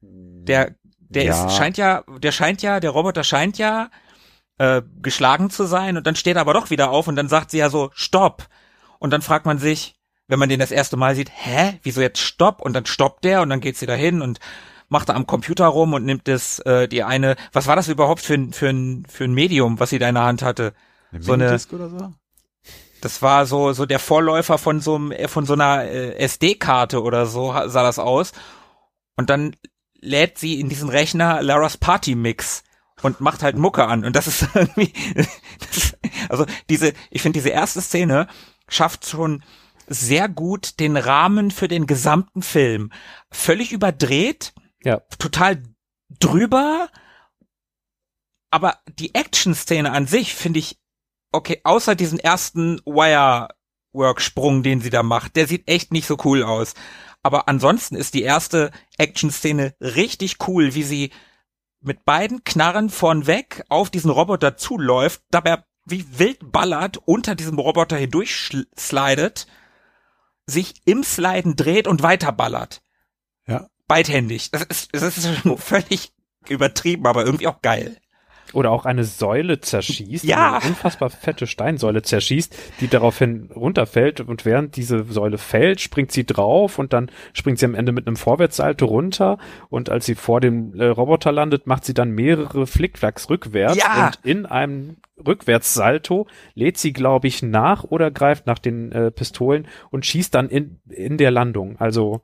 Der, 0.00 0.74
der 0.98 1.24
Ja. 1.24 1.46
ist, 1.46 1.56
scheint 1.56 1.78
ja, 1.78 2.04
der 2.18 2.32
scheint 2.32 2.60
ja, 2.60 2.80
der 2.80 2.90
Roboter 2.90 3.24
scheint 3.24 3.56
ja 3.56 3.88
äh, 4.58 4.82
geschlagen 5.00 5.48
zu 5.50 5.64
sein 5.64 5.96
und 5.96 6.06
dann 6.06 6.16
steht 6.16 6.36
er 6.36 6.42
aber 6.42 6.52
doch 6.52 6.70
wieder 6.70 6.90
auf 6.90 7.08
und 7.08 7.16
dann 7.16 7.28
sagt 7.28 7.50
sie 7.50 7.58
ja 7.58 7.70
so, 7.70 7.90
stopp. 7.94 8.48
Und 8.98 9.10
dann 9.12 9.22
fragt 9.22 9.46
man 9.46 9.58
sich, 9.58 9.94
wenn 10.28 10.38
man 10.38 10.48
den 10.48 10.60
das 10.60 10.70
erste 10.70 10.96
Mal 10.96 11.14
sieht, 11.14 11.30
hä, 11.34 11.78
wieso 11.82 12.00
jetzt 12.00 12.20
stopp? 12.20 12.60
Und 12.60 12.72
dann 12.72 12.86
stoppt 12.86 13.24
der 13.24 13.42
und 13.42 13.50
dann 13.50 13.60
geht 13.60 13.76
sie 13.76 13.86
dahin 13.86 14.22
und 14.22 14.40
macht 14.88 15.08
da 15.08 15.14
am 15.14 15.26
Computer 15.26 15.66
rum 15.66 15.92
und 15.92 16.04
nimmt 16.04 16.28
das, 16.28 16.58
äh, 16.60 16.88
die 16.88 17.02
eine, 17.02 17.36
was 17.52 17.66
war 17.66 17.76
das 17.76 17.88
überhaupt 17.88 18.20
für 18.20 18.34
ein, 18.34 18.52
für 18.52 18.68
ein, 18.68 19.04
für 19.08 19.24
ein 19.24 19.34
Medium, 19.34 19.80
was 19.80 19.90
sie 19.90 19.98
da 19.98 20.08
in 20.08 20.14
der 20.14 20.24
Hand 20.24 20.42
hatte? 20.42 20.74
so 21.18 21.32
eine- 21.32 21.58
oder 21.72 21.88
so? 21.90 22.12
Das 23.00 23.20
war 23.20 23.44
so 23.44 23.72
so 23.74 23.84
der 23.84 23.98
Vorläufer 23.98 24.56
von 24.56 24.80
so 24.80 24.94
einem 24.94 25.12
äh, 25.12 25.28
von 25.28 25.44
so 25.44 25.52
einer 25.52 25.84
äh, 25.84 26.16
SD-Karte 26.16 27.02
oder 27.02 27.26
so 27.26 27.52
sah 27.52 27.82
das 27.82 27.98
aus. 27.98 28.32
Und 29.16 29.30
dann 29.30 29.54
lädt 30.00 30.38
sie 30.38 30.58
in 30.58 30.68
diesen 30.68 30.88
Rechner 30.88 31.42
Laras 31.42 31.76
Party 31.76 32.14
Mix 32.14 32.64
und 33.02 33.20
macht 33.20 33.42
halt 33.42 33.56
Mucke 33.56 33.84
an. 33.86 34.04
Und 34.04 34.16
das 34.16 34.26
ist 34.26 34.48
irgendwie, 34.54 34.92
das, 35.14 35.96
also 36.30 36.46
diese, 36.70 36.94
ich 37.10 37.20
finde 37.22 37.38
diese 37.38 37.50
erste 37.50 37.82
Szene 37.82 38.26
schafft 38.68 39.06
schon 39.06 39.42
sehr 39.86 40.28
gut 40.28 40.80
den 40.80 40.96
Rahmen 40.96 41.50
für 41.50 41.68
den 41.68 41.86
gesamten 41.86 42.42
Film. 42.42 42.90
Völlig 43.30 43.72
überdreht, 43.72 44.54
Ja. 44.82 45.00
total 45.18 45.62
drüber, 46.20 46.88
aber 48.50 48.78
die 48.98 49.14
Action-Szene 49.14 49.90
an 49.92 50.06
sich 50.06 50.34
finde 50.34 50.60
ich 50.60 50.78
okay, 51.32 51.60
außer 51.64 51.96
diesen 51.96 52.18
ersten 52.20 52.80
Wire-Work-Sprung, 52.84 54.62
den 54.62 54.80
sie 54.80 54.90
da 54.90 55.02
macht, 55.02 55.34
der 55.36 55.48
sieht 55.48 55.68
echt 55.68 55.92
nicht 55.92 56.06
so 56.06 56.16
cool 56.24 56.44
aus. 56.44 56.74
Aber 57.22 57.48
ansonsten 57.48 57.96
ist 57.96 58.14
die 58.14 58.22
erste 58.22 58.70
Action-Szene 58.98 59.74
richtig 59.80 60.36
cool, 60.46 60.74
wie 60.74 60.84
sie 60.84 61.10
mit 61.80 62.04
beiden 62.04 62.44
Knarren 62.44 62.88
vornweg 62.90 63.64
auf 63.68 63.90
diesen 63.90 64.10
Roboter 64.10 64.56
zuläuft, 64.56 65.22
dabei 65.30 65.64
wie 65.86 66.06
wild 66.18 66.52
ballert, 66.52 66.98
unter 67.04 67.34
diesem 67.34 67.58
Roboter 67.58 67.96
hindurch 67.96 68.50
slidet, 68.78 69.46
sich 70.46 70.74
im 70.84 71.02
Sliden 71.04 71.56
dreht 71.56 71.86
und 71.86 72.02
weiter 72.02 72.32
ballert. 72.32 72.82
Ja. 73.46 73.68
Beidhändig. 73.86 74.50
Das 74.50 74.62
ist, 74.62 74.94
das 74.94 75.02
ist 75.18 75.38
schon 75.40 75.58
völlig 75.58 76.12
übertrieben, 76.48 77.06
aber 77.06 77.24
irgendwie 77.24 77.46
auch 77.46 77.62
geil. 77.62 77.98
Oder 78.54 78.70
auch 78.70 78.84
eine 78.86 79.04
Säule 79.04 79.60
zerschießt, 79.60 80.24
Ja. 80.24 80.58
eine 80.58 80.68
unfassbar 80.70 81.10
fette 81.10 81.46
Steinsäule 81.46 82.02
zerschießt, 82.02 82.56
die 82.80 82.88
daraufhin 82.88 83.50
runterfällt 83.54 84.20
und 84.20 84.44
während 84.44 84.76
diese 84.76 85.04
Säule 85.04 85.38
fällt, 85.38 85.80
springt 85.80 86.12
sie 86.12 86.24
drauf 86.24 86.78
und 86.78 86.92
dann 86.92 87.10
springt 87.32 87.58
sie 87.58 87.66
am 87.66 87.74
Ende 87.74 87.92
mit 87.92 88.06
einem 88.06 88.16
Vorwärtssalto 88.16 88.86
runter 88.86 89.38
und 89.68 89.90
als 89.90 90.06
sie 90.06 90.14
vor 90.14 90.40
dem 90.40 90.78
äh, 90.80 90.86
Roboter 90.86 91.32
landet, 91.32 91.66
macht 91.66 91.84
sie 91.84 91.94
dann 91.94 92.10
mehrere 92.10 92.66
Flickflacks 92.66 93.28
rückwärts 93.30 93.76
Ja. 93.76 94.06
und 94.06 94.18
in 94.24 94.46
einem 94.46 94.96
Rückwärtssalto 95.26 96.26
lädt 96.54 96.78
sie, 96.78 96.92
glaube 96.92 97.26
ich, 97.28 97.42
nach 97.42 97.84
oder 97.84 98.10
greift 98.10 98.46
nach 98.46 98.58
den 98.58 98.92
äh, 98.92 99.10
Pistolen 99.10 99.66
und 99.90 100.06
schießt 100.06 100.34
dann 100.34 100.48
in, 100.48 100.80
in 100.88 101.18
der 101.18 101.30
Landung. 101.30 101.76
Also 101.78 102.22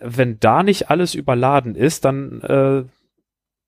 wenn 0.00 0.38
da 0.40 0.62
nicht 0.62 0.90
alles 0.90 1.14
überladen 1.14 1.76
ist, 1.76 2.04
dann 2.04 2.40
äh, 2.42 2.84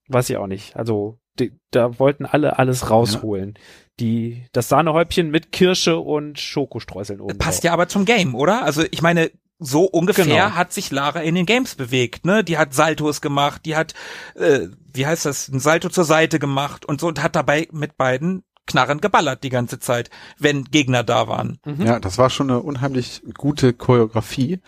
weiß 0.09 0.31
ich 0.31 0.37
auch 0.37 0.47
nicht. 0.47 0.77
Also 0.77 1.19
die, 1.39 1.53
da 1.71 1.99
wollten 1.99 2.25
alle 2.27 2.59
alles 2.59 2.91
rausholen. 2.91 3.59
Die 4.01 4.45
das 4.53 4.69
Sahnehäubchen 4.69 5.31
mit 5.31 5.53
Kirsche 5.53 5.99
und 5.99 6.39
Schokostreuseln 6.39 7.21
oben. 7.21 7.39
Passt 7.39 7.59
drauf. 7.59 7.65
ja 7.65 7.73
aber 7.73 7.89
zum 7.89 8.05
Game, 8.05 8.35
oder? 8.35 8.63
Also 8.63 8.85
ich 8.91 9.03
meine, 9.03 9.31
so 9.59 9.85
ungefähr 9.85 10.25
Genau. 10.27 10.51
hat 10.51 10.73
sich 10.73 10.91
Lara 10.91 11.21
in 11.21 11.35
den 11.35 11.47
Games 11.47 11.75
bewegt, 11.77 12.27
ne? 12.27 12.45
Die 12.45 12.59
hat 12.59 12.75
Saltos 12.75 13.23
gemacht, 13.23 13.63
die 13.65 13.75
hat, 13.75 13.95
äh, 14.35 14.69
wie 14.93 15.07
heißt 15.07 15.25
das, 15.25 15.49
ein 15.49 15.61
Salto 15.61 15.89
zur 15.89 16.05
Seite 16.05 16.39
gemacht 16.39 16.85
und 16.85 17.01
so 17.01 17.07
und 17.07 17.23
hat 17.23 17.37
dabei 17.37 17.67
mit 17.73 17.97
beiden 17.97 18.45
Knarren 18.67 19.01
geballert 19.01 19.45
die 19.45 19.49
ganze 19.49 19.79
Zeit, 19.79 20.11
wenn 20.39 20.65
Gegner 20.65 21.05
da 21.05 21.29
waren. 21.29 21.59
Ja, 21.79 22.01
das 22.01 22.19
war 22.19 22.29
schon 22.31 22.51
eine 22.51 22.61
unheimlich 22.61 23.23
gute 23.39 23.73
Choreografie. 23.73 24.61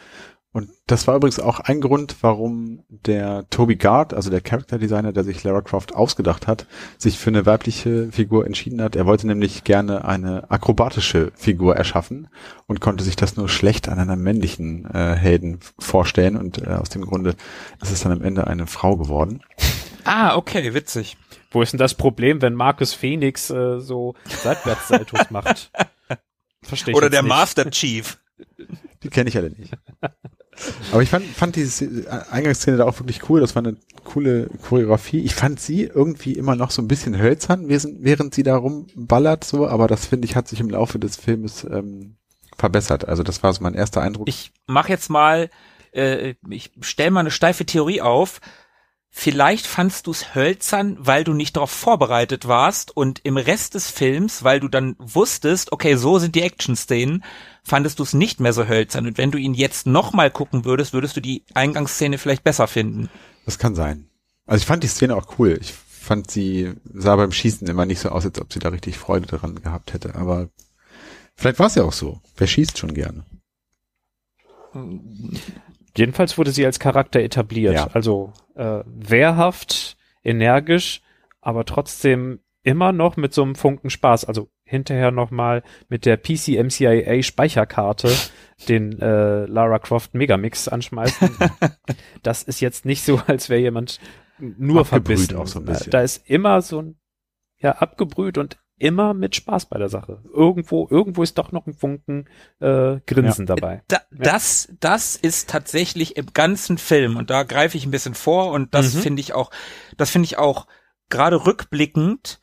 Und 0.53 0.71
das 0.87 1.07
war 1.07 1.17
übrigens 1.17 1.39
auch 1.41 1.61
ein 1.61 1.81
Grund, 1.81 2.17
warum 2.23 2.83
der 2.89 3.47
Toby 3.51 3.77
Gard, 3.77 4.15
also 4.15 4.31
der 4.31 4.41
Character 4.41 4.79
Designer, 4.79 5.13
der 5.13 5.23
sich 5.23 5.45
Lara 5.45 5.61
Croft 5.61 5.95
ausgedacht 5.95 6.47
hat, 6.47 6.67
sich 6.97 7.19
für 7.19 7.29
eine 7.29 7.45
weibliche 7.45 8.11
Figur 8.11 8.47
entschieden 8.47 8.81
hat. 8.81 8.97
Er 8.97 9.05
wollte 9.05 9.27
nämlich 9.27 9.65
gerne 9.65 10.07
eine 10.07 10.51
akrobatische 10.51 11.33
Figur 11.37 11.77
erschaffen 11.77 12.29
und 12.67 12.81
konnte 12.81 13.05
sich 13.05 13.15
das 13.15 13.37
nur 13.37 13.49
schlecht 13.49 13.89
an 13.91 13.99
einer 13.99 14.17
männlichen 14.17 14.87
äh, 14.87 15.15
Helden 15.15 15.61
vorstellen. 15.79 16.37
Und 16.37 16.67
äh, 16.67 16.71
aus 16.71 16.89
dem 16.89 17.03
Grunde 17.03 17.35
ist 17.83 17.93
es 17.93 18.01
dann 18.01 18.13
am 18.13 18.23
Ende 18.23 18.47
eine 18.47 18.67
Frau 18.67 18.97
geworden. 18.97 19.43
Ah, 20.05 20.35
okay, 20.37 20.73
witzig. 20.73 21.19
Wo 21.51 21.61
ist 21.61 21.73
denn 21.73 21.79
das 21.79 21.95
Problem, 21.95 22.41
wenn 22.41 22.55
Marcus 22.55 22.95
Phoenix 22.95 23.51
äh, 23.51 23.81
so 23.81 24.15
Seitwärtssaltos 24.25 25.31
macht? 25.31 25.71
Verstehe 26.63 26.93
ich 26.93 26.97
Oder 26.97 27.07
jetzt 27.07 27.15
der 27.15 27.23
nicht. 27.23 27.29
Master 27.29 27.71
Chief. 27.71 28.19
Die 29.03 29.11
kenne 29.11 29.29
ich 29.29 29.37
alle 29.37 29.51
nicht. 29.51 29.77
Aber 30.93 31.03
ich 31.03 31.11
fand, 31.11 31.25
fand 31.27 31.57
diese 31.57 32.07
Eingangsszene 32.31 32.79
da 32.79 32.85
auch 32.85 32.99
wirklich 32.99 33.29
cool. 33.29 33.41
Das 33.41 33.55
war 33.55 33.65
eine 33.65 33.77
coole 34.05 34.49
Choreografie. 34.69 35.21
Ich 35.21 35.35
fand 35.35 35.61
sie 35.61 35.83
irgendwie 35.83 36.33
immer 36.33 36.57
noch 36.57 36.71
so 36.71 36.83
ein 36.83 36.89
bisschen 36.89 37.19
hölzern, 37.19 37.69
während, 37.69 38.35
sie 38.35 38.43
da 38.43 38.57
rumballert, 38.57 39.45
so. 39.45 39.67
Aber 39.67 39.87
das 39.87 40.07
finde 40.07 40.27
ich 40.27 40.37
hat 40.37 40.49
sich 40.49 40.61
im 40.61 40.71
Laufe 40.71 40.99
des 40.99 41.17
Filmes 41.17 41.65
ähm, 41.65 42.17
verbessert. 42.57 43.09
Also 43.09 43.23
das 43.23 43.43
war 43.43 43.53
so 43.53 43.63
mein 43.63 43.75
erster 43.75 44.03
Eindruck. 44.03 44.29
Ich 44.29 44.53
mach 44.67 44.89
jetzt 44.89 45.11
mal, 45.11 45.51
äh, 45.93 46.35
ich 46.49 46.73
stell 46.81 47.11
mal 47.11 47.21
eine 47.21 47.31
steife 47.31 47.67
Theorie 47.67 48.01
auf. 48.01 48.41
Vielleicht 49.11 49.67
fandst 49.67 50.07
du 50.07 50.11
es 50.11 50.35
hölzern, 50.35 50.97
weil 51.01 51.25
du 51.25 51.33
nicht 51.33 51.57
darauf 51.57 51.71
vorbereitet 51.71 52.47
warst 52.47 52.95
und 52.95 53.21
im 53.25 53.37
Rest 53.37 53.75
des 53.75 53.91
Films, 53.91 54.45
weil 54.45 54.61
du 54.61 54.69
dann 54.69 54.97
wusstest, 54.99 55.73
okay, 55.73 55.97
so 55.97 56.19
sind 56.19 56.35
die 56.35 56.43
Action-Szenen, 56.43 57.25
fandest 57.69 57.99
du 57.99 58.03
es 58.03 58.15
nicht 58.15 58.41
mehr 58.41 58.53
so 58.53 58.67
hölzern. 58.67 59.07
Und 59.07 59.19
wenn 59.19 59.31
du 59.31 59.39
ihn 59.39 59.55
jetzt 59.55 59.87
nochmal 59.87 60.31
gucken 60.31 60.65
würdest, 60.65 60.93
würdest 60.93 61.17
du 61.17 61.21
die 61.21 61.45
Eingangsszene 61.55 62.19
vielleicht 62.19 62.45
besser 62.45 62.67
finden. 62.67 63.09
das 63.45 63.59
kann 63.59 63.75
sein. 63.75 64.09
Also 64.47 64.63
ich 64.63 64.67
fand 64.67 64.83
die 64.83 64.89
Szene 64.89 65.15
auch 65.15 65.39
cool. 65.39 65.59
Ich 65.61 65.73
fand 65.73 66.31
sie 66.31 66.73
sah 66.95 67.17
beim 67.17 67.33
Schießen 67.33 67.69
immer 67.69 67.85
nicht 67.85 68.01
so 68.01 68.09
aus, 68.09 68.25
als 68.25 68.41
ob 68.41 68.53
sie 68.53 68.59
da 68.59 68.71
richtig 68.71 68.97
Freude 68.97 69.27
daran 69.27 69.61
gehabt 69.63 69.93
hätte. 69.93 70.15
Aber 70.15 70.49
vielleicht 71.37 71.59
war 71.59 71.67
es 71.67 71.75
ja 71.75 71.85
auch 71.85 71.93
so. 71.93 72.21
Wer 72.37 72.47
schießt 72.47 72.79
schon 72.79 72.95
gerne? 72.95 73.25
Jedenfalls 75.97 76.39
wurde 76.39 76.51
sie 76.51 76.65
als 76.65 76.79
Charakter 76.79 77.21
etabliert. 77.21 77.75
Ja. 77.75 77.89
Also 77.93 78.33
äh, 78.55 78.83
wehrhaft, 78.87 79.97
energisch, 80.25 81.03
aber 81.41 81.65
trotzdem 81.65 82.41
immer 82.63 82.93
noch 82.93 83.17
mit 83.17 83.35
so 83.35 83.43
einem 83.43 83.55
Funken 83.55 83.91
Spaß. 83.91 84.25
Also 84.25 84.49
hinterher 84.69 85.11
nochmal 85.11 85.63
mit 85.89 86.05
der 86.07 86.17
PC 86.17 86.63
MCIA 86.63 87.23
Speicherkarte 87.23 88.11
den 88.69 89.01
äh, 89.01 89.47
Lara 89.47 89.79
Croft 89.79 90.15
Megamix 90.15 90.69
anschmeißen. 90.69 91.31
das 92.23 92.43
ist 92.43 92.61
jetzt 92.61 92.85
nicht 92.85 93.05
so, 93.05 93.21
als 93.27 93.49
wäre 93.49 93.61
jemand 93.61 93.99
nur 94.39 94.85
verbissen. 94.85 95.37
auch 95.37 95.47
so 95.47 95.59
ein 95.61 95.65
bisschen. 95.65 95.91
Da 95.91 96.03
ist 96.03 96.29
immer 96.29 96.61
so 96.63 96.83
ein, 96.83 96.99
ja, 97.59 97.73
abgebrüht 97.73 98.39
und 98.39 98.59
immer 98.81 99.13
mit 99.15 99.35
Spaß 99.35 99.67
bei 99.67 99.79
der 99.79 99.89
Sache. 99.89 100.23
Irgendwo, 100.33 100.87
irgendwo 100.89 101.25
ist 101.25 101.37
doch 101.39 101.51
noch 101.51 101.67
ein 101.67 101.73
Funken 101.73 102.29
äh, 102.61 103.01
Grinsen 103.07 103.47
dabei. 103.47 103.83
Da, 103.89 104.03
das, 104.13 104.69
das 104.79 105.17
ist 105.17 105.51
tatsächlich 105.51 106.17
im 106.17 106.27
ganzen 106.33 106.79
Film 106.79 107.17
und 107.17 107.31
da 107.31 107.43
greife 107.43 107.77
ich 107.77 107.85
ein 107.85 107.91
bisschen 107.91 108.15
vor 108.15 108.53
und 108.53 108.75
das 108.75 108.95
Mhm. 108.95 108.99
finde 109.01 109.21
ich 109.21 109.33
auch, 109.35 109.51
das 109.97 110.11
finde 110.11 110.27
ich 110.27 110.39
auch 110.39 110.69
gerade 111.09 111.45
rückblickend, 111.47 112.39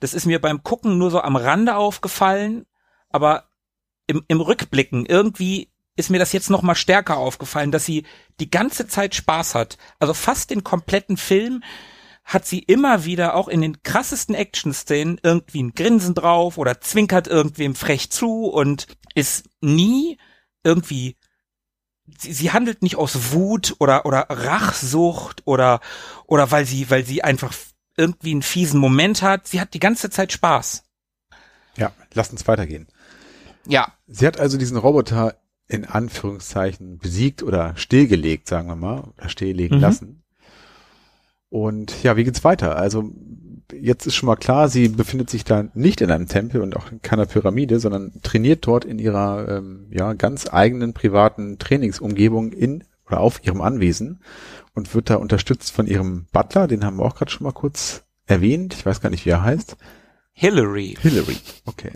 das 0.00 0.14
ist 0.14 0.26
mir 0.26 0.40
beim 0.40 0.62
Gucken 0.62 0.98
nur 0.98 1.10
so 1.10 1.20
am 1.20 1.36
Rande 1.36 1.76
aufgefallen, 1.76 2.66
aber 3.10 3.48
im, 4.06 4.24
im 4.28 4.40
Rückblicken 4.40 5.06
irgendwie 5.06 5.70
ist 5.96 6.10
mir 6.10 6.18
das 6.18 6.32
jetzt 6.32 6.50
noch 6.50 6.62
mal 6.62 6.76
stärker 6.76 7.16
aufgefallen, 7.16 7.72
dass 7.72 7.84
sie 7.84 8.04
die 8.38 8.50
ganze 8.50 8.86
Zeit 8.86 9.14
Spaß 9.14 9.54
hat. 9.54 9.78
Also 9.98 10.14
fast 10.14 10.50
den 10.50 10.62
kompletten 10.62 11.16
Film 11.16 11.62
hat 12.24 12.46
sie 12.46 12.60
immer 12.60 13.04
wieder 13.04 13.34
auch 13.34 13.48
in 13.48 13.60
den 13.60 13.82
krassesten 13.82 14.34
Action-Szenen 14.34 15.18
irgendwie 15.22 15.62
ein 15.62 15.72
Grinsen 15.72 16.14
drauf 16.14 16.58
oder 16.58 16.80
zwinkert 16.80 17.26
irgendwem 17.26 17.74
frech 17.74 18.10
zu 18.10 18.44
und 18.44 18.86
ist 19.14 19.48
nie 19.60 20.18
irgendwie 20.62 21.16
sie, 22.18 22.32
sie 22.32 22.52
handelt 22.52 22.82
nicht 22.82 22.96
aus 22.96 23.32
Wut 23.32 23.76
oder 23.78 24.06
oder 24.06 24.26
Rachsucht 24.28 25.42
oder 25.46 25.80
oder 26.26 26.50
weil 26.50 26.66
sie 26.66 26.90
weil 26.90 27.04
sie 27.04 27.24
einfach 27.24 27.52
irgendwie 27.98 28.30
einen 28.30 28.42
fiesen 28.42 28.80
Moment 28.80 29.20
hat. 29.22 29.46
Sie 29.48 29.60
hat 29.60 29.74
die 29.74 29.80
ganze 29.80 30.08
Zeit 30.08 30.32
Spaß. 30.32 30.84
Ja, 31.76 31.92
lass 32.14 32.30
uns 32.30 32.46
weitergehen. 32.48 32.86
Ja, 33.66 33.92
Sie 34.06 34.26
hat 34.26 34.40
also 34.40 34.56
diesen 34.56 34.78
Roboter 34.78 35.34
in 35.66 35.84
Anführungszeichen 35.84 36.98
besiegt 36.98 37.42
oder 37.42 37.76
stillgelegt, 37.76 38.48
sagen 38.48 38.68
wir 38.68 38.76
mal, 38.76 39.00
oder 39.18 39.28
stilllegen 39.28 39.76
Mhm. 39.76 39.82
lassen. 39.82 40.22
Und 41.50 42.02
ja, 42.02 42.16
wie 42.16 42.24
geht's 42.24 42.44
weiter? 42.44 42.76
Also 42.76 43.10
jetzt 43.72 44.06
ist 44.06 44.14
schon 44.14 44.26
mal 44.26 44.36
klar, 44.36 44.68
sie 44.68 44.88
befindet 44.88 45.28
sich 45.30 45.44
da 45.44 45.64
nicht 45.74 46.00
in 46.00 46.10
einem 46.10 46.26
Tempel 46.28 46.62
und 46.62 46.76
auch 46.76 46.90
in 46.90 47.02
keiner 47.02 47.26
Pyramide, 47.26 47.80
sondern 47.80 48.12
trainiert 48.22 48.66
dort 48.66 48.84
in 48.84 48.98
ihrer 48.98 49.46
ähm, 49.58 49.86
ja 49.90 50.14
ganz 50.14 50.46
eigenen 50.52 50.94
privaten 50.94 51.58
Trainingsumgebung 51.58 52.52
in 52.52 52.84
oder 53.08 53.20
auf 53.20 53.44
ihrem 53.44 53.60
Anwesen 53.60 54.20
und 54.74 54.94
wird 54.94 55.10
da 55.10 55.16
unterstützt 55.16 55.72
von 55.72 55.86
ihrem 55.86 56.26
Butler, 56.32 56.68
den 56.68 56.84
haben 56.84 56.98
wir 56.98 57.04
auch 57.04 57.16
gerade 57.16 57.30
schon 57.30 57.44
mal 57.44 57.52
kurz 57.52 58.04
erwähnt. 58.26 58.74
Ich 58.74 58.86
weiß 58.86 59.00
gar 59.00 59.10
nicht, 59.10 59.26
wie 59.26 59.30
er 59.30 59.42
heißt. 59.42 59.76
Hillary. 60.32 60.96
Hillary. 61.00 61.36
Okay. 61.64 61.92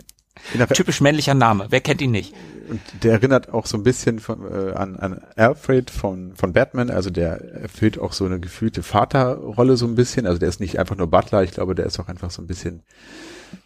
Typisch 0.73 0.99
männlicher 0.99 1.35
Name. 1.35 1.67
Wer 1.69 1.79
kennt 1.79 2.01
ihn 2.01 2.11
nicht? 2.11 2.33
und 2.69 2.81
der 3.03 3.13
erinnert 3.13 3.53
auch 3.53 3.65
so 3.65 3.77
ein 3.77 3.83
bisschen 3.83 4.19
von, 4.19 4.45
äh, 4.45 4.73
an, 4.73 4.95
an 4.97 5.21
Alfred 5.35 5.89
von, 5.89 6.35
von 6.35 6.53
Batman. 6.53 6.89
Also 6.89 7.09
der 7.09 7.41
erfüllt 7.41 7.99
auch 7.99 8.13
so 8.13 8.25
eine 8.25 8.39
gefühlte 8.39 8.83
Vaterrolle 8.83 9.77
so 9.77 9.85
ein 9.85 9.95
bisschen. 9.95 10.25
Also 10.25 10.39
der 10.39 10.49
ist 10.49 10.59
nicht 10.59 10.79
einfach 10.79 10.95
nur 10.95 11.07
Butler. 11.07 11.43
Ich 11.43 11.51
glaube, 11.51 11.75
der 11.75 11.85
ist 11.85 11.99
auch 11.99 12.07
einfach 12.07 12.31
so 12.31 12.41
ein 12.41 12.47
bisschen 12.47 12.83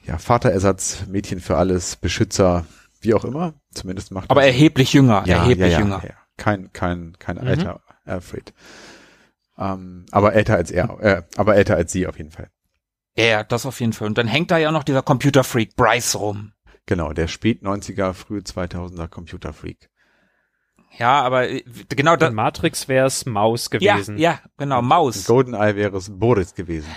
ja, 0.06 0.18
Vaterersatz, 0.18 1.04
Mädchen 1.08 1.40
für 1.40 1.58
alles, 1.58 1.96
Beschützer, 1.96 2.66
wie 3.02 3.14
auch 3.14 3.24
immer. 3.24 3.54
Zumindest 3.74 4.12
macht 4.12 4.30
Aber 4.30 4.42
er 4.42 4.48
erheblich 4.48 4.94
jünger. 4.94 5.24
ja, 5.26 5.38
erheblich 5.38 5.72
ja, 5.72 5.80
ja, 5.80 5.80
jünger. 5.80 6.02
Ja. 6.04 6.14
Kein, 6.38 6.72
kein, 6.74 7.14
kein 7.20 7.38
Mhm. 7.38 7.48
alter 7.48 7.82
Alfred. 8.06 8.54
Ähm, 9.58 10.06
aber 10.12 10.34
älter 10.34 10.56
als 10.56 10.72
er, 10.72 11.00
äh, 11.02 11.24
aber 11.36 11.56
älter 11.56 11.76
als 11.76 11.92
sie 11.92 12.08
auf 12.08 12.18
jeden 12.18 12.32
Fall. 12.32 12.50
Ja, 13.18 13.26
ja, 13.26 13.44
das 13.44 13.66
auf 13.66 13.80
jeden 13.80 13.94
Fall. 13.94 14.08
Und 14.08 14.18
dann 14.18 14.28
hängt 14.28 14.52
da 14.52 14.58
ja 14.60 14.72
noch 14.72 14.84
dieser 14.84 15.02
Computerfreak 15.02 15.76
Bryce 15.76 16.16
rum. 16.20 16.54
Genau, 16.86 17.12
der 17.12 17.28
spät 17.28 17.64
90er, 17.64 18.14
früh 18.14 18.38
2000er 18.38 19.08
Computerfreak. 19.08 19.90
Ja, 20.98 21.22
aber 21.22 21.50
äh, 21.50 21.64
genau 21.90 22.14
In 22.14 22.20
das. 22.20 22.34
Matrix 22.34 22.88
wäre 22.88 23.08
es 23.08 23.26
Maus 23.26 23.70
Ja, 23.80 23.96
gewesen. 23.96 24.18
ja, 24.18 24.40
genau, 24.58 24.82
Maus. 24.82 25.26
Goldeneye 25.26 25.76
wäre 25.76 25.98
es 25.98 26.10
Boris 26.18 26.54
gewesen. 26.56 26.90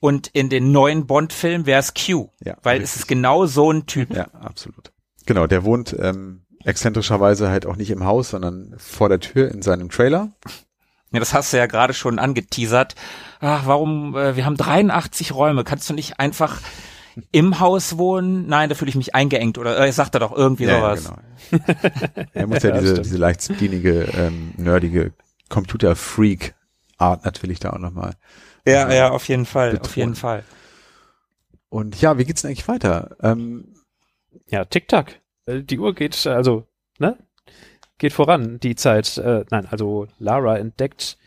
Und 0.00 0.28
in 0.28 0.48
den 0.48 0.72
neuen 0.72 1.06
Bond-Filmen 1.06 1.66
wäre 1.66 1.80
es 1.80 1.94
Q. 1.94 2.30
Ja, 2.42 2.56
Weil 2.62 2.78
richtig. 2.80 2.90
es 2.90 2.96
ist 3.02 3.06
genau 3.06 3.46
so 3.46 3.70
ein 3.70 3.86
Typ. 3.86 4.14
Ja, 4.14 4.24
absolut. 4.32 4.92
Genau, 5.26 5.46
der 5.46 5.64
wohnt 5.64 5.94
ähm, 5.98 6.46
exzentrischerweise 6.64 7.48
halt 7.50 7.66
auch 7.66 7.76
nicht 7.76 7.90
im 7.90 8.04
Haus, 8.04 8.30
sondern 8.30 8.74
vor 8.78 9.08
der 9.08 9.20
Tür 9.20 9.50
in 9.50 9.62
seinem 9.62 9.88
Trailer. 9.90 10.32
Ja, 11.12 11.18
das 11.18 11.34
hast 11.34 11.52
du 11.52 11.56
ja 11.56 11.66
gerade 11.66 11.92
schon 11.94 12.18
angeteasert. 12.18 12.94
Ach, 13.40 13.62
warum, 13.66 14.16
äh, 14.16 14.36
wir 14.36 14.44
haben 14.46 14.56
83 14.56 15.34
Räume. 15.34 15.64
Kannst 15.64 15.88
du 15.90 15.94
nicht 15.94 16.20
einfach 16.20 16.60
im 17.32 17.58
Haus 17.58 17.98
wohnen? 17.98 18.46
Nein, 18.46 18.68
da 18.68 18.74
fühle 18.74 18.90
ich 18.90 18.94
mich 18.94 19.14
eingeengt. 19.14 19.58
Oder 19.58 19.78
äh, 19.80 19.90
sagt 19.92 20.14
er 20.14 20.20
doch 20.20 20.30
irgendwie 20.36 20.64
Ja, 20.64 20.78
ja, 20.78 20.96
sowas. 20.96 21.12
genau. 21.50 21.64
er 22.32 22.46
muss 22.46 22.62
ja, 22.62 22.70
Ja, 22.74 22.80
diese, 22.80 23.02
diese 23.02 23.16
leicht 23.16 23.42
spinige, 23.42 24.02
ähm, 24.16 24.52
nerdige 24.56 25.12
Computer-Freak-Art 25.48 27.24
natürlich 27.24 27.58
da 27.60 27.70
auch 27.70 27.78
nochmal. 27.78 28.14
Ja, 28.66 28.92
ja, 28.92 29.10
auf 29.10 29.26
jeden 29.28 29.46
Fall, 29.46 29.70
auf 29.72 29.80
Betonen. 29.88 29.94
jeden 29.96 30.14
Fall. 30.14 30.44
Und 31.70 32.00
ja, 32.00 32.18
wie 32.18 32.24
geht's 32.24 32.42
denn 32.42 32.50
eigentlich 32.50 32.68
weiter? 32.68 33.16
Ähm, 33.22 33.74
Ja, 34.48 34.64
Tick-Tack. 34.64 35.20
Äh, 35.50 35.62
Die 35.62 35.78
Uhr 35.78 35.94
geht, 35.94 36.24
äh, 36.26 36.30
also, 36.30 36.66
ne? 36.98 37.16
Geht 37.98 38.12
voran, 38.12 38.58
die 38.60 38.76
Zeit. 38.76 39.18
Äh, 39.18 39.44
nein, 39.50 39.66
also 39.70 40.06
Lara 40.18 40.56
entdeckt, 40.58 41.18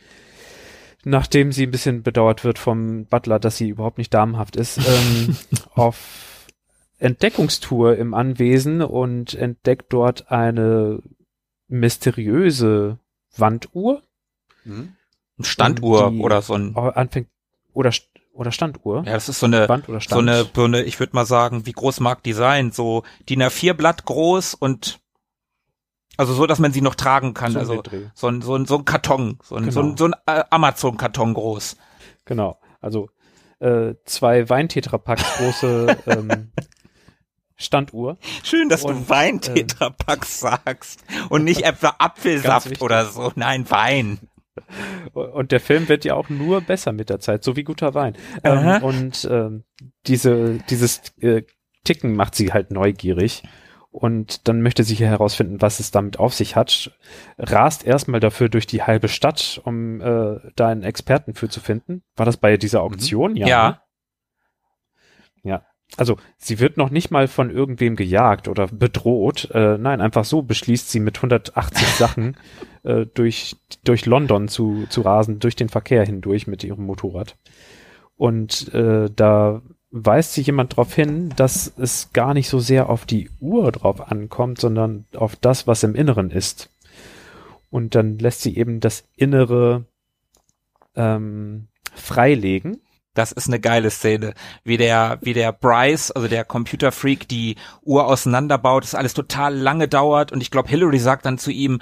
nachdem 1.04 1.52
sie 1.52 1.68
ein 1.68 1.72
bisschen 1.72 2.02
bedauert 2.04 2.44
wird 2.44 2.58
vom 2.58 3.06
Butler, 3.06 3.40
dass 3.40 3.58
sie 3.58 3.70
überhaupt 3.70 3.98
nicht 4.00 4.14
damenhaft 4.14 4.56
ist, 4.56 4.78
ähm, 4.80 5.36
auf 5.76 6.48
Entdeckungstour 7.00 7.96
im 7.98 8.14
Anwesen 8.14 8.82
und 8.82 9.34
entdeckt 9.36 9.92
dort 9.94 10.32
eine 10.32 11.00
mysteriöse 11.68 12.98
Wanduhr. 13.38 14.02
Standuhr 15.42 16.08
Und 16.08 16.14
die- 16.16 16.20
oder 16.22 16.42
so 16.42 16.54
ein, 16.54 16.76
anfängt, 16.76 17.28
oder, 17.74 17.90
St- 17.90 18.08
oder 18.34 18.52
Standuhr. 18.52 19.04
ja, 19.06 19.14
das 19.14 19.30
ist 19.30 19.40
so 19.40 19.46
eine, 19.46 19.70
Wand 19.70 19.88
oder 19.88 20.00
so 20.00 20.02
Stand. 20.02 20.30
eine 20.30 20.44
Birne, 20.46 20.82
ich 20.84 21.00
würde 21.00 21.16
mal 21.16 21.26
sagen, 21.26 21.66
wie 21.66 21.72
groß 21.72 22.00
mag 22.02 22.24
die 22.24 22.34
sein? 22.34 22.72
So 22.72 23.04
DIN 23.30 23.42
A4 23.44 23.74
Blatt 23.74 24.06
groß 24.06 24.56
und 24.56 25.00
also 26.18 26.34
so, 26.34 26.46
dass 26.46 26.60
man 26.60 26.72
sie 26.74 26.82
noch 26.82 26.96
tragen 26.96 27.34
kann. 27.34 27.54
So 27.54 27.60
also 27.60 27.82
Dreh. 27.82 28.08
so 28.14 28.28
ein, 28.28 28.42
so 28.42 28.56
ein, 28.56 28.66
so 28.66 28.78
ein 28.78 28.86
Karton, 28.86 29.40
so 29.44 29.56
ein, 29.56 29.72
so 29.72 29.82
Genau. 29.82 29.92
ein, 29.94 29.98
so 29.98 30.06
ein 30.06 30.14
äh, 30.28 30.44
Amazon-Karton 30.50 31.34
groß. 31.34 31.78
Genau. 32.26 32.60
Also 32.82 33.10
äh, 33.60 33.96
zwei 34.06 34.50
Weintetrapack 34.50 35.20
große 35.38 35.98
ähm, 36.08 36.52
Standuhr. 37.56 38.18
Schön, 38.44 38.70
dass 38.70 38.84
Und, 38.84 38.96
du 38.96 39.10
Wein-Tetrapack 39.10 40.26
sagst 40.26 41.04
und 41.30 41.44
nicht 41.44 41.62
etwa 41.66 41.96
Apfelsaft 42.00 42.82
oder 42.82 43.06
so. 43.06 43.32
Nein, 43.36 43.70
Wein. 43.70 44.20
Und 45.14 45.52
der 45.52 45.60
Film 45.60 45.90
wird 45.90 46.06
ja 46.06 46.14
auch 46.16 46.30
nur 46.30 46.62
besser 46.62 46.92
mit 46.92 47.10
der 47.10 47.20
Zeit, 47.20 47.44
so 47.44 47.56
wie 47.56 47.64
guter 47.64 47.94
Wein. 47.94 48.16
Ähm, 48.44 48.84
und 48.84 49.28
ähm, 49.30 49.64
diese, 50.06 50.60
dieses 50.70 51.02
äh, 51.20 51.44
Ticken 51.84 52.16
macht 52.16 52.36
sie 52.36 52.54
halt 52.54 52.72
neugierig. 52.72 53.44
Und 53.92 54.48
dann 54.48 54.64
möchte 54.64 54.84
sie 54.84 54.96
hier 54.96 55.08
herausfinden, 55.08 55.62
was 55.62 55.80
es 55.80 55.92
damit 55.92 56.18
auf 56.18 56.34
sich 56.34 56.56
hat. 56.56 56.98
Rast 57.38 57.86
erstmal 57.86 58.20
dafür 58.20 58.50
durch 58.50 58.66
die 58.66 58.82
halbe 58.82 59.08
Stadt, 59.08 59.62
um 59.66 60.02
äh, 60.02 60.40
da 60.56 60.70
einen 60.70 60.82
Experten 60.82 61.36
für 61.36 61.48
zu 61.48 61.60
finden. 61.60 62.02
War 62.16 62.26
das 62.26 62.38
bei 62.38 62.58
dieser 62.58 62.82
Auktion? 62.82 63.36
Ja. 63.36 63.48
Ja. 63.48 63.84
Ja. 65.44 65.66
Also 65.96 66.18
sie 66.38 66.60
wird 66.60 66.78
noch 66.78 66.90
nicht 66.90 67.12
mal 67.12 67.28
von 67.28 67.52
irgendwem 67.52 67.96
gejagt 67.96 68.48
oder 68.48 68.68
bedroht. 68.68 69.50
Äh, 69.54 69.78
nein, 69.78 70.02
einfach 70.02 70.26
so 70.26 70.42
beschließt 70.42 70.90
sie 70.90 71.00
mit 71.00 71.18
180 71.18 71.88
Sachen 71.98 72.38
äh, 72.84 73.06
durch, 73.06 73.58
durch 73.84 74.06
London 74.06 74.48
zu, 74.48 74.86
zu 74.90 75.02
rasen, 75.02 75.40
durch 75.40 75.56
den 75.56 75.70
Verkehr 75.70 76.06
hindurch 76.06 76.48
mit 76.48 76.64
ihrem 76.64 76.86
Motorrad. 76.86 77.38
Und 78.16 78.74
äh, 78.74 79.10
da 79.16 79.62
weist 79.92 80.34
sie 80.34 80.42
jemand 80.42 80.74
darauf 80.74 80.94
hin, 80.94 81.32
dass 81.36 81.72
es 81.78 82.12
gar 82.14 82.34
nicht 82.34 82.50
so 82.50 82.60
sehr 82.60 82.90
auf 82.90 83.06
die 83.06 83.30
Uhr 83.40 83.72
drauf 83.72 84.12
ankommt, 84.12 84.60
sondern 84.60 85.06
auf 85.16 85.36
das, 85.36 85.68
was 85.68 85.84
im 85.84 85.94
Inneren 85.94 86.32
ist. 86.32 86.72
Und 87.70 87.94
dann 87.94 88.18
lässt 88.18 88.42
sie 88.42 88.58
eben 88.58 88.80
das 88.80 89.08
Innere 89.16 89.86
ähm, 90.96 91.68
freilegen. 91.94 92.82
Das 93.14 93.32
ist 93.32 93.48
eine 93.48 93.60
geile 93.60 93.92
Szene. 93.92 94.34
Wie 94.64 94.78
der, 94.78 95.20
wie 95.22 95.34
der 95.34 95.52
Bryce, 95.52 96.12
also 96.12 96.28
der 96.28 96.44
Computerfreak, 96.46 97.28
die 97.28 97.56
Uhr 97.84 98.08
auseinanderbaut, 98.08 98.84
das 98.84 98.96
alles 98.96 99.14
total 99.14 99.56
lange 99.56 99.88
dauert. 99.88 100.32
Und 100.32 100.42
ich 100.42 100.50
glaube, 100.50 100.70
Hillary 100.70 101.00
sagt 101.00 101.26
dann 101.26 101.38
zu 101.38 101.52
ihm, 101.52 101.80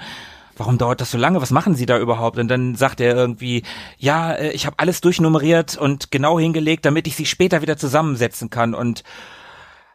warum 0.56 0.78
dauert 0.78 1.00
das 1.00 1.10
so 1.10 1.18
lange? 1.18 1.40
Was 1.40 1.50
machen 1.50 1.74
Sie 1.74 1.86
da 1.86 1.98
überhaupt? 1.98 2.38
Und 2.38 2.48
dann 2.48 2.74
sagt 2.74 3.00
er 3.00 3.14
irgendwie, 3.14 3.62
ja, 3.98 4.32
äh, 4.32 4.50
ich 4.52 4.66
habe 4.66 4.78
alles 4.78 5.00
durchnummeriert 5.00 5.76
und 5.76 6.10
genau 6.10 6.38
hingelegt, 6.38 6.84
damit 6.84 7.06
ich 7.06 7.16
sie 7.16 7.26
später 7.26 7.62
wieder 7.62 7.76
zusammensetzen 7.76 8.50
kann. 8.50 8.74
Und 8.74 9.02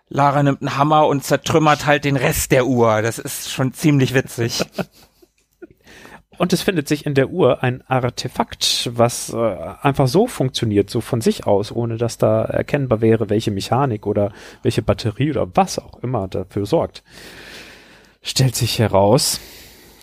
Lara 0.10 0.42
nimmt 0.42 0.62
einen 0.62 0.78
Hammer 0.78 1.08
und 1.08 1.24
zertrümmert 1.24 1.86
halt 1.86 2.06
den 2.06 2.16
Rest 2.16 2.52
der 2.52 2.66
Uhr. 2.66 3.02
Das 3.02 3.20
ist 3.20 3.52
schon 3.52 3.74
ziemlich 3.74 4.14
witzig. 4.14 4.66
Und 6.38 6.54
es 6.54 6.62
findet 6.62 6.88
sich 6.88 7.06
in 7.06 7.16
der 7.16 7.30
Uhr 7.30 7.64
ein 7.64 7.84
Artefakt, 7.88 8.92
was 8.94 9.34
äh, 9.34 9.58
einfach 9.82 10.08
so 10.08 10.28
funktioniert, 10.28 10.90
so 10.90 11.02
von 11.02 11.22
sich 11.22 11.48
aus, 11.48 11.72
ohne 11.72 11.98
dass 11.98 12.18
da 12.18 12.44
erkennbar 12.44 13.02
wäre, 13.02 13.30
welche 13.30 13.52
Mechanik 13.52 14.06
oder 14.06 14.32
welche 14.62 14.82
Batterie 14.82 15.32
oder 15.32 15.50
was 15.56 15.80
auch 15.80 16.02
immer 16.04 16.28
dafür 16.28 16.66
sorgt. 16.66 17.04
Stellt 18.22 18.56
sich 18.56 18.78
heraus, 18.78 19.40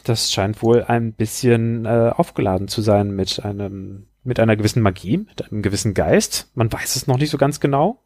das 0.02 0.32
scheint 0.32 0.62
wohl 0.62 0.84
ein 0.84 1.12
bisschen 1.12 1.86
äh, 1.86 2.12
aufgeladen 2.14 2.68
zu 2.68 2.82
sein 2.82 3.14
mit 3.14 3.44
einem 3.44 4.06
mit 4.26 4.40
einer 4.40 4.56
gewissen 4.56 4.82
Magie, 4.82 5.18
mit 5.18 5.50
einem 5.50 5.60
gewissen 5.60 5.92
Geist. 5.92 6.50
Man 6.54 6.72
weiß 6.72 6.96
es 6.96 7.06
noch 7.06 7.18
nicht 7.18 7.28
so 7.28 7.36
ganz 7.36 7.60
genau. 7.60 8.02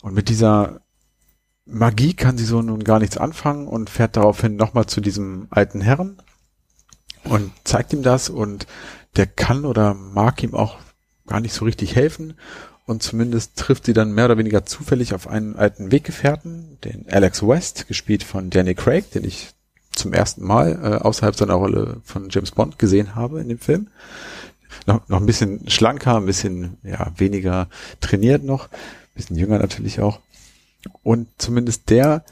Und 0.00 0.14
mit 0.14 0.28
dieser 0.28 0.80
Magie 1.64 2.14
kann 2.14 2.38
sie 2.38 2.44
so 2.44 2.62
nun 2.62 2.84
gar 2.84 3.00
nichts 3.00 3.18
anfangen 3.18 3.66
und 3.66 3.90
fährt 3.90 4.16
daraufhin 4.16 4.54
nochmal 4.54 4.86
zu 4.86 5.00
diesem 5.00 5.48
alten 5.50 5.80
Herrn 5.80 6.22
und 7.28 7.52
zeigt 7.64 7.92
ihm 7.92 8.02
das 8.02 8.28
und 8.28 8.66
der 9.16 9.26
kann 9.26 9.64
oder 9.64 9.94
mag 9.94 10.42
ihm 10.42 10.54
auch 10.54 10.76
gar 11.26 11.40
nicht 11.40 11.54
so 11.54 11.64
richtig 11.64 11.96
helfen 11.96 12.34
und 12.86 13.02
zumindest 13.02 13.56
trifft 13.56 13.86
sie 13.86 13.92
dann 13.92 14.12
mehr 14.12 14.26
oder 14.26 14.38
weniger 14.38 14.64
zufällig 14.64 15.12
auf 15.12 15.26
einen 15.26 15.56
alten 15.56 15.90
Weggefährten, 15.90 16.78
den 16.84 17.06
Alex 17.10 17.42
West, 17.42 17.88
gespielt 17.88 18.22
von 18.22 18.48
Danny 18.50 18.74
Craig, 18.74 19.10
den 19.10 19.24
ich 19.24 19.50
zum 19.90 20.12
ersten 20.12 20.44
Mal 20.44 20.78
äh, 20.82 21.02
außerhalb 21.02 21.34
seiner 21.34 21.54
Rolle 21.54 22.00
von 22.04 22.28
James 22.30 22.52
Bond 22.52 22.78
gesehen 22.78 23.14
habe 23.14 23.40
in 23.40 23.48
dem 23.48 23.58
Film. 23.58 23.88
Noch, 24.86 25.08
noch 25.08 25.18
ein 25.18 25.26
bisschen 25.26 25.68
schlanker, 25.68 26.16
ein 26.16 26.26
bisschen 26.26 26.76
ja, 26.82 27.10
weniger 27.16 27.68
trainiert 28.00 28.44
noch, 28.44 28.68
ein 28.68 29.14
bisschen 29.14 29.36
jünger 29.36 29.58
natürlich 29.58 30.00
auch. 30.00 30.20
Und 31.02 31.28
zumindest 31.38 31.90
der 31.90 32.24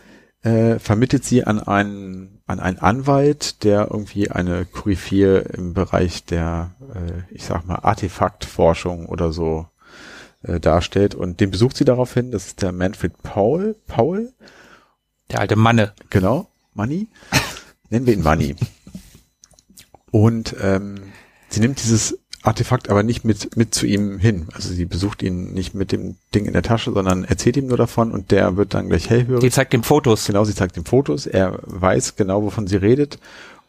äh, 0.44 0.78
vermittelt 0.78 1.24
sie 1.24 1.44
an 1.44 1.58
einen, 1.58 2.42
an 2.46 2.60
einen 2.60 2.78
Anwalt, 2.78 3.64
der 3.64 3.88
irgendwie 3.90 4.30
eine 4.30 4.66
Koryphäe 4.66 5.38
im 5.38 5.72
Bereich 5.72 6.24
der, 6.26 6.74
äh, 6.94 7.34
ich 7.34 7.44
sag 7.44 7.66
mal, 7.66 7.76
Artefaktforschung 7.76 9.06
oder 9.06 9.32
so 9.32 9.66
äh, 10.42 10.60
darstellt. 10.60 11.14
Und 11.14 11.40
den 11.40 11.50
besucht 11.50 11.78
sie 11.78 11.86
daraufhin, 11.86 12.30
das 12.30 12.48
ist 12.48 12.62
der 12.62 12.72
Manfred 12.72 13.22
Paul, 13.22 13.74
Paul, 13.86 14.32
Der 15.30 15.40
alte 15.40 15.56
Manne. 15.56 15.94
Genau, 16.10 16.48
Money. 16.74 17.08
Nennen 17.88 18.04
wir 18.04 18.12
ihn 18.12 18.22
Money. 18.22 18.54
Und 20.10 20.54
ähm, 20.60 21.12
sie 21.48 21.60
nimmt 21.60 21.82
dieses 21.82 22.18
Artefakt 22.44 22.90
aber 22.90 23.02
nicht 23.02 23.24
mit, 23.24 23.56
mit 23.56 23.74
zu 23.74 23.86
ihm 23.86 24.18
hin. 24.18 24.48
Also 24.52 24.68
sie 24.68 24.84
besucht 24.84 25.22
ihn 25.22 25.52
nicht 25.54 25.74
mit 25.74 25.92
dem 25.92 26.16
Ding 26.34 26.44
in 26.44 26.52
der 26.52 26.62
Tasche, 26.62 26.92
sondern 26.92 27.24
erzählt 27.24 27.56
ihm 27.56 27.66
nur 27.66 27.78
davon 27.78 28.12
und 28.12 28.30
der 28.30 28.56
wird 28.56 28.74
dann 28.74 28.88
gleich 28.88 29.08
hellhörig. 29.08 29.40
Die 29.40 29.50
zeigt 29.50 29.72
ihm 29.72 29.82
Fotos. 29.82 30.26
Genau, 30.26 30.44
sie 30.44 30.54
zeigt 30.54 30.76
ihm 30.76 30.84
Fotos, 30.84 31.26
er 31.26 31.58
weiß 31.62 32.16
genau, 32.16 32.42
wovon 32.42 32.66
sie 32.66 32.76
redet 32.76 33.18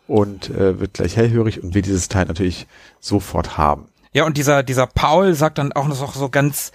und 0.07 0.49
äh, 0.49 0.79
wird 0.79 0.95
gleich 0.95 1.15
hellhörig 1.15 1.63
und 1.63 1.73
will 1.73 1.81
dieses 1.81 2.09
Teil 2.09 2.25
natürlich 2.25 2.67
sofort 2.99 3.57
haben. 3.57 3.85
Ja, 4.13 4.25
und 4.25 4.37
dieser, 4.37 4.63
dieser 4.63 4.87
Paul 4.87 5.33
sagt 5.33 5.57
dann 5.57 5.73
auch 5.73 5.87
noch 5.87 6.15
so 6.15 6.29
ganz, 6.29 6.71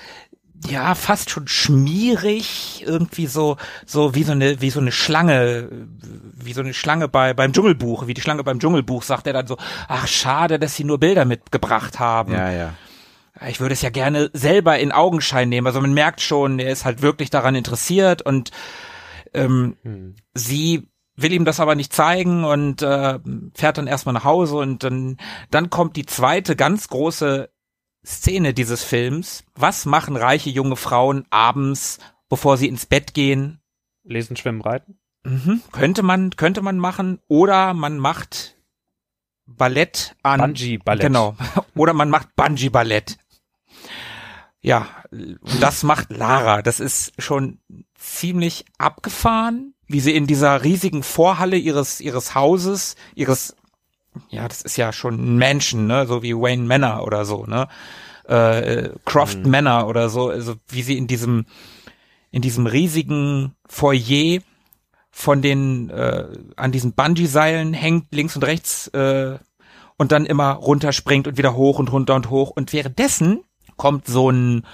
ja, 0.69 0.95
fast 0.95 1.31
schon 1.31 1.49
schmierig, 1.49 2.85
irgendwie 2.87 3.27
so, 3.27 3.57
so 3.87 4.15
wie 4.15 4.25
so 4.25 4.33
eine, 4.33 4.61
wie 4.61 4.71
so 4.71 4.81
eine 4.81 4.93
Schlange, 4.93 5.69
wie 6.35 6.53
so 6.53 6.61
eine 6.61 6.75
Schlange 6.75 7.09
bei, 7.09 7.33
beim 7.35 7.53
Dschungelbuch, 7.53 8.07
wie 8.07 8.15
die 8.15 8.21
Schlange 8.21 8.45
beim 8.45 8.61
Dschungelbuch, 8.61 9.03
sagt 9.03 9.27
er 9.27 9.33
dann 9.33 9.47
so, 9.47 9.57
ach, 9.89 10.07
schade, 10.07 10.59
dass 10.59 10.77
sie 10.77 10.85
nur 10.85 10.99
Bilder 10.99 11.25
mitgebracht 11.25 11.99
haben. 11.99 12.33
ja. 12.51 12.75
Ich 13.49 13.61
würde 13.61 13.73
es 13.73 13.81
ja 13.81 13.91
gerne 13.91 14.29
selber 14.35 14.79
in 14.79 14.93
Augenschein 14.93 15.49
nehmen. 15.49 15.67
Also 15.67 15.81
man 15.81 15.95
merkt 15.95 16.21
schon, 16.21 16.59
er 16.59 16.73
ist 16.73 16.85
halt 16.85 17.01
wirklich 17.01 17.31
daran 17.31 17.55
interessiert 17.55 18.21
und 18.21 18.51
ähm, 19.33 19.77
Hm. 19.83 20.17
sie 20.35 20.89
will 21.17 21.33
ihm 21.33 21.45
das 21.45 21.61
aber 21.61 21.75
nicht 21.75 21.93
zeigen 21.93 22.45
und 22.45 22.83
äh, 22.83 23.19
fährt 23.55 23.79
dann 23.79 23.87
erstmal 23.87 24.13
nach 24.15 24.25
Hause 24.25 24.57
und 24.57 24.83
dann, 24.83 25.17
dann 25.51 25.71
kommt 25.71 25.97
die 25.97 26.07
zweite 26.07 26.57
ganz 26.57 26.89
große 26.89 27.51
Szene 28.05 28.55
dieses 28.55 28.83
Films. 28.83 29.45
Was 29.55 29.85
machen 29.85 30.17
reiche 30.17 30.51
junge 30.51 30.77
Frauen 30.77 31.27
abends, 31.31 31.99
bevor 32.29 32.57
sie 32.57 32.69
ins 32.69 32.87
Bett 32.87 33.15
gehen? 33.15 33.61
Lesen, 34.05 34.37
schwimmen, 34.37 34.63
reiten. 34.63 34.99
Mhm. 35.25 35.63
Könnte 35.73 36.03
man, 36.03 36.31
könnte 36.31 36.63
man 36.63 36.79
machen. 36.79 37.21
Oder 37.29 37.75
man 37.75 37.99
macht 37.99 38.57
Ballett 39.47 40.17
an. 40.23 40.41
Bungee-Ballett. 40.41 41.03
Genau. 41.03 41.37
Oder 41.75 41.93
man 41.93 42.11
macht 42.11 42.35
Bungee-Ballett. 42.37 43.19
Ja, 44.63 44.89
und 45.11 45.39
das 45.61 45.83
macht 45.83 46.11
Lara. 46.11 46.63
Das 46.63 46.81
ist 46.81 47.13
schon 47.19 47.61
ziemlich 47.95 48.67
abgefahren, 48.79 49.75
wie 49.87 50.01
sie 50.01 50.15
in 50.15 50.27
dieser 50.27 50.63
riesigen 50.63 51.03
Vorhalle 51.03 51.57
ihres, 51.57 52.01
ihres 52.01 52.35
Hauses, 52.35 52.97
ihres, 53.15 53.57
ja, 54.29 54.47
das 54.49 54.63
ist 54.63 54.77
ja 54.77 54.93
schon 54.93 55.15
ein 55.15 55.39
Mansion, 55.39 55.87
ne, 55.87 56.07
so 56.07 56.23
wie 56.23 56.35
Wayne 56.35 56.65
Manor 56.65 57.05
oder 57.05 57.25
so, 57.25 57.47
ne, 57.47 57.69
äh, 58.25 58.91
Croft 59.05 59.45
Mhm. 59.45 59.51
Manor 59.51 59.87
oder 59.89 60.09
so, 60.09 60.29
also 60.31 60.55
wie 60.69 60.83
sie 60.83 60.99
in 60.99 61.07
diesem, 61.07 61.47
in 62.31 62.43
diesem 62.43 62.67
riesigen 62.67 63.55
Foyer 63.69 64.41
von 65.11 65.43
den, 65.43 65.91
äh, 65.91 66.27
an 66.57 66.73
diesen 66.73 66.93
Bungee-Seilen 66.93 67.75
hängt, 67.75 68.15
links 68.15 68.37
und 68.37 68.45
rechts, 68.45 68.89
äh, 68.89 69.39
und 69.97 70.13
dann 70.13 70.25
immer 70.25 70.53
runterspringt 70.53 71.29
und 71.29 71.37
wieder 71.37 71.55
hoch 71.55 71.79
und 71.79 71.93
runter 71.93 72.15
und 72.15 72.31
hoch. 72.31 72.51
Und 72.51 72.73
währenddessen 72.73 73.41
kommt 73.77 74.07
so 74.07 74.31
ein, 74.31 74.65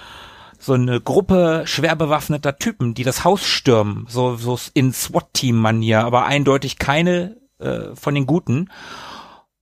so 0.57 0.73
eine 0.73 1.01
Gruppe 1.01 1.63
schwer 1.65 1.97
bewaffneter 1.97 2.57
Typen, 2.57 2.93
die 2.93 3.03
das 3.03 3.25
Haus 3.25 3.45
stürmen, 3.45 4.05
so, 4.07 4.37
so 4.37 4.57
in 4.73 4.93
SWAT-Team-Manier, 4.93 6.05
aber 6.05 6.25
eindeutig 6.25 6.77
keine 6.77 7.35
äh, 7.59 7.93
von 7.95 8.15
den 8.15 8.25
Guten. 8.25 8.69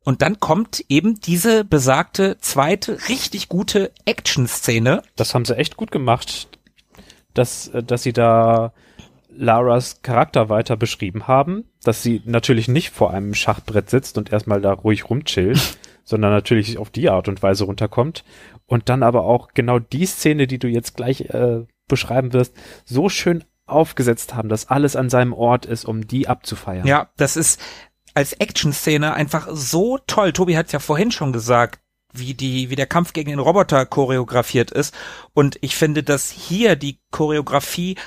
Und 0.05 0.21
dann 0.21 0.39
kommt 0.39 0.85
eben 0.87 1.19
diese 1.19 1.65
besagte 1.65 2.37
zweite 2.39 3.09
richtig 3.09 3.49
gute 3.49 3.91
Action-Szene. 4.05 5.01
Das 5.15 5.33
haben 5.33 5.45
sie 5.45 5.57
echt 5.57 5.77
gut 5.77 5.91
gemacht, 5.91 6.47
dass, 7.33 7.67
äh, 7.69 7.83
dass 7.83 8.03
sie 8.03 8.13
da 8.13 8.71
Laras 9.35 10.01
Charakter 10.03 10.47
weiter 10.47 10.77
beschrieben 10.77 11.27
haben, 11.27 11.65
dass 11.83 12.03
sie 12.03 12.21
natürlich 12.23 12.67
nicht 12.67 12.91
vor 12.91 13.11
einem 13.11 13.33
Schachbrett 13.33 13.89
sitzt 13.89 14.17
und 14.17 14.31
erstmal 14.31 14.61
da 14.61 14.73
ruhig 14.73 15.09
rumchillt, 15.09 15.77
sondern 16.03 16.31
natürlich 16.31 16.77
auf 16.77 16.91
die 16.91 17.09
Art 17.09 17.27
und 17.27 17.41
Weise 17.41 17.65
runterkommt 17.65 18.23
und 18.67 18.89
dann 18.89 19.01
aber 19.01 19.25
auch 19.25 19.49
genau 19.55 19.79
die 19.79 20.05
Szene, 20.05 20.45
die 20.45 20.59
du 20.59 20.67
jetzt 20.67 20.95
gleich 20.95 21.21
äh, 21.21 21.65
beschreiben 21.87 22.31
wirst, 22.31 22.55
so 22.85 23.09
schön 23.09 23.43
aufgesetzt 23.65 24.35
haben, 24.35 24.49
dass 24.49 24.69
alles 24.69 24.95
an 24.95 25.09
seinem 25.09 25.33
Ort 25.33 25.65
ist, 25.65 25.85
um 25.85 26.05
die 26.05 26.27
abzufeiern. 26.27 26.85
Ja, 26.85 27.09
das 27.17 27.35
ist 27.35 27.59
als 28.16 28.34
Action-Szene 28.34 29.13
einfach 29.13 29.47
so 29.51 29.99
toll. 30.07 30.34
Tobi 30.34 30.57
hat 30.57 30.68
es 30.68 30.72
ja 30.72 30.80
vorhin 30.80 31.11
schon 31.11 31.34
gesagt, 31.34 31.80
wie 32.13 32.34
die, 32.34 32.70
wie 32.70 32.76
der 32.76 32.88
Kampf 32.88 33.13
gegen 33.13 33.30
den 33.30 33.39
Roboter 33.39 33.86
choreografiert 33.86 34.72
ist. 34.72 34.95
Und 35.34 35.57
ich 35.61 35.76
finde, 35.76 36.01
dass 36.01 36.32
hier 36.32 36.76
die 36.76 36.99
Choreografie 37.11 37.97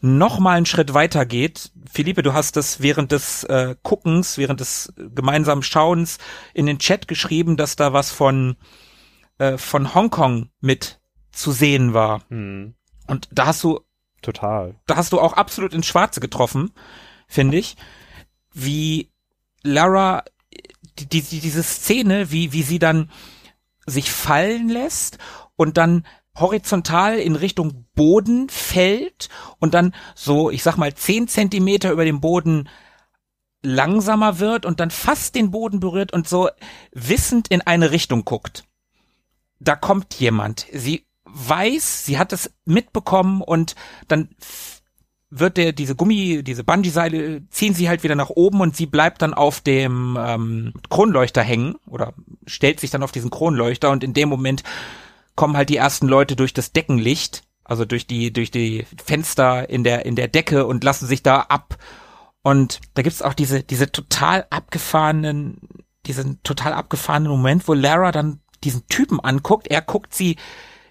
noch 0.00 0.38
mal 0.38 0.56
einen 0.56 0.66
Schritt 0.66 0.94
weiter 0.94 1.26
geht. 1.26 1.70
Philippe, 1.90 2.22
du 2.22 2.32
hast 2.32 2.56
das 2.56 2.80
während 2.80 3.12
des 3.12 3.44
äh, 3.44 3.74
Guckens, 3.82 4.38
während 4.38 4.60
des 4.60 4.92
gemeinsamen 4.96 5.62
Schauens 5.62 6.18
in 6.54 6.66
den 6.66 6.78
Chat 6.78 7.08
geschrieben, 7.08 7.56
dass 7.56 7.76
da 7.76 7.92
was 7.92 8.10
von 8.10 8.56
äh, 9.38 9.58
von 9.58 9.94
Hongkong 9.94 10.50
mit 10.60 11.00
zu 11.32 11.52
sehen 11.52 11.94
war. 11.94 12.22
Hm, 12.28 12.74
Und 13.06 13.28
da 13.32 13.46
hast 13.46 13.62
du 13.64 13.80
total. 14.22 14.76
da 14.86 14.96
hast 14.96 15.12
du 15.12 15.20
auch 15.20 15.32
absolut 15.34 15.74
ins 15.74 15.86
Schwarze 15.86 16.20
getroffen, 16.20 16.70
finde 17.26 17.58
ich, 17.58 17.76
wie 18.54 19.10
Lara 19.62 20.24
die, 20.98 21.20
die, 21.20 21.40
diese 21.40 21.62
Szene, 21.62 22.30
wie, 22.30 22.52
wie 22.52 22.62
sie 22.62 22.78
dann 22.78 23.10
sich 23.86 24.10
fallen 24.10 24.68
lässt 24.68 25.18
und 25.56 25.76
dann 25.76 26.06
horizontal 26.36 27.18
in 27.18 27.36
Richtung 27.36 27.86
Boden 27.94 28.48
fällt 28.48 29.28
und 29.58 29.74
dann 29.74 29.94
so, 30.14 30.50
ich 30.50 30.62
sag 30.62 30.76
mal, 30.76 30.94
zehn 30.94 31.26
Zentimeter 31.26 31.90
über 31.90 32.04
dem 32.04 32.20
Boden 32.20 32.68
langsamer 33.62 34.38
wird 34.38 34.64
und 34.64 34.78
dann 34.78 34.90
fast 34.90 35.34
den 35.34 35.50
Boden 35.50 35.80
berührt 35.80 36.12
und 36.12 36.28
so 36.28 36.48
wissend 36.92 37.48
in 37.48 37.60
eine 37.62 37.90
Richtung 37.90 38.24
guckt. 38.24 38.64
Da 39.58 39.74
kommt 39.74 40.14
jemand. 40.14 40.66
Sie 40.72 41.06
weiß, 41.24 42.06
sie 42.06 42.18
hat 42.18 42.32
es 42.32 42.52
mitbekommen 42.64 43.42
und 43.42 43.74
dann 44.06 44.28
wird 45.30 45.56
der 45.56 45.72
diese 45.72 45.94
Gummi, 45.94 46.42
diese 46.42 46.64
Bungee-Seile 46.64 47.42
ziehen 47.50 47.74
sie 47.74 47.88
halt 47.88 48.02
wieder 48.02 48.14
nach 48.14 48.30
oben 48.30 48.60
und 48.60 48.76
sie 48.76 48.86
bleibt 48.86 49.22
dann 49.22 49.34
auf 49.34 49.60
dem 49.60 50.18
ähm, 50.18 50.72
Kronleuchter 50.88 51.42
hängen 51.42 51.76
oder 51.86 52.14
stellt 52.46 52.80
sich 52.80 52.90
dann 52.90 53.02
auf 53.02 53.12
diesen 53.12 53.30
Kronleuchter 53.30 53.90
und 53.90 54.02
in 54.02 54.14
dem 54.14 54.28
Moment 54.28 54.62
kommen 55.34 55.56
halt 55.56 55.68
die 55.68 55.76
ersten 55.76 56.08
Leute 56.08 56.34
durch 56.34 56.54
das 56.54 56.72
Deckenlicht, 56.72 57.42
also 57.64 57.84
durch 57.84 58.06
die 58.06 58.32
durch 58.32 58.50
die 58.50 58.86
Fenster 59.04 59.68
in 59.68 59.84
der 59.84 60.06
in 60.06 60.16
der 60.16 60.28
Decke 60.28 60.66
und 60.66 60.82
lassen 60.82 61.06
sich 61.06 61.22
da 61.22 61.40
ab. 61.40 61.76
Und 62.42 62.80
da 62.94 63.02
gibt's 63.02 63.22
auch 63.22 63.34
diese 63.34 63.62
diese 63.62 63.92
total 63.92 64.46
abgefahrenen 64.48 65.58
diesen 66.06 66.42
total 66.42 66.72
abgefahrenen 66.72 67.30
Moment, 67.30 67.68
wo 67.68 67.74
Lara 67.74 68.12
dann 68.12 68.40
diesen 68.64 68.86
Typen 68.88 69.20
anguckt. 69.20 69.68
Er 69.68 69.82
guckt 69.82 70.14
sie 70.14 70.36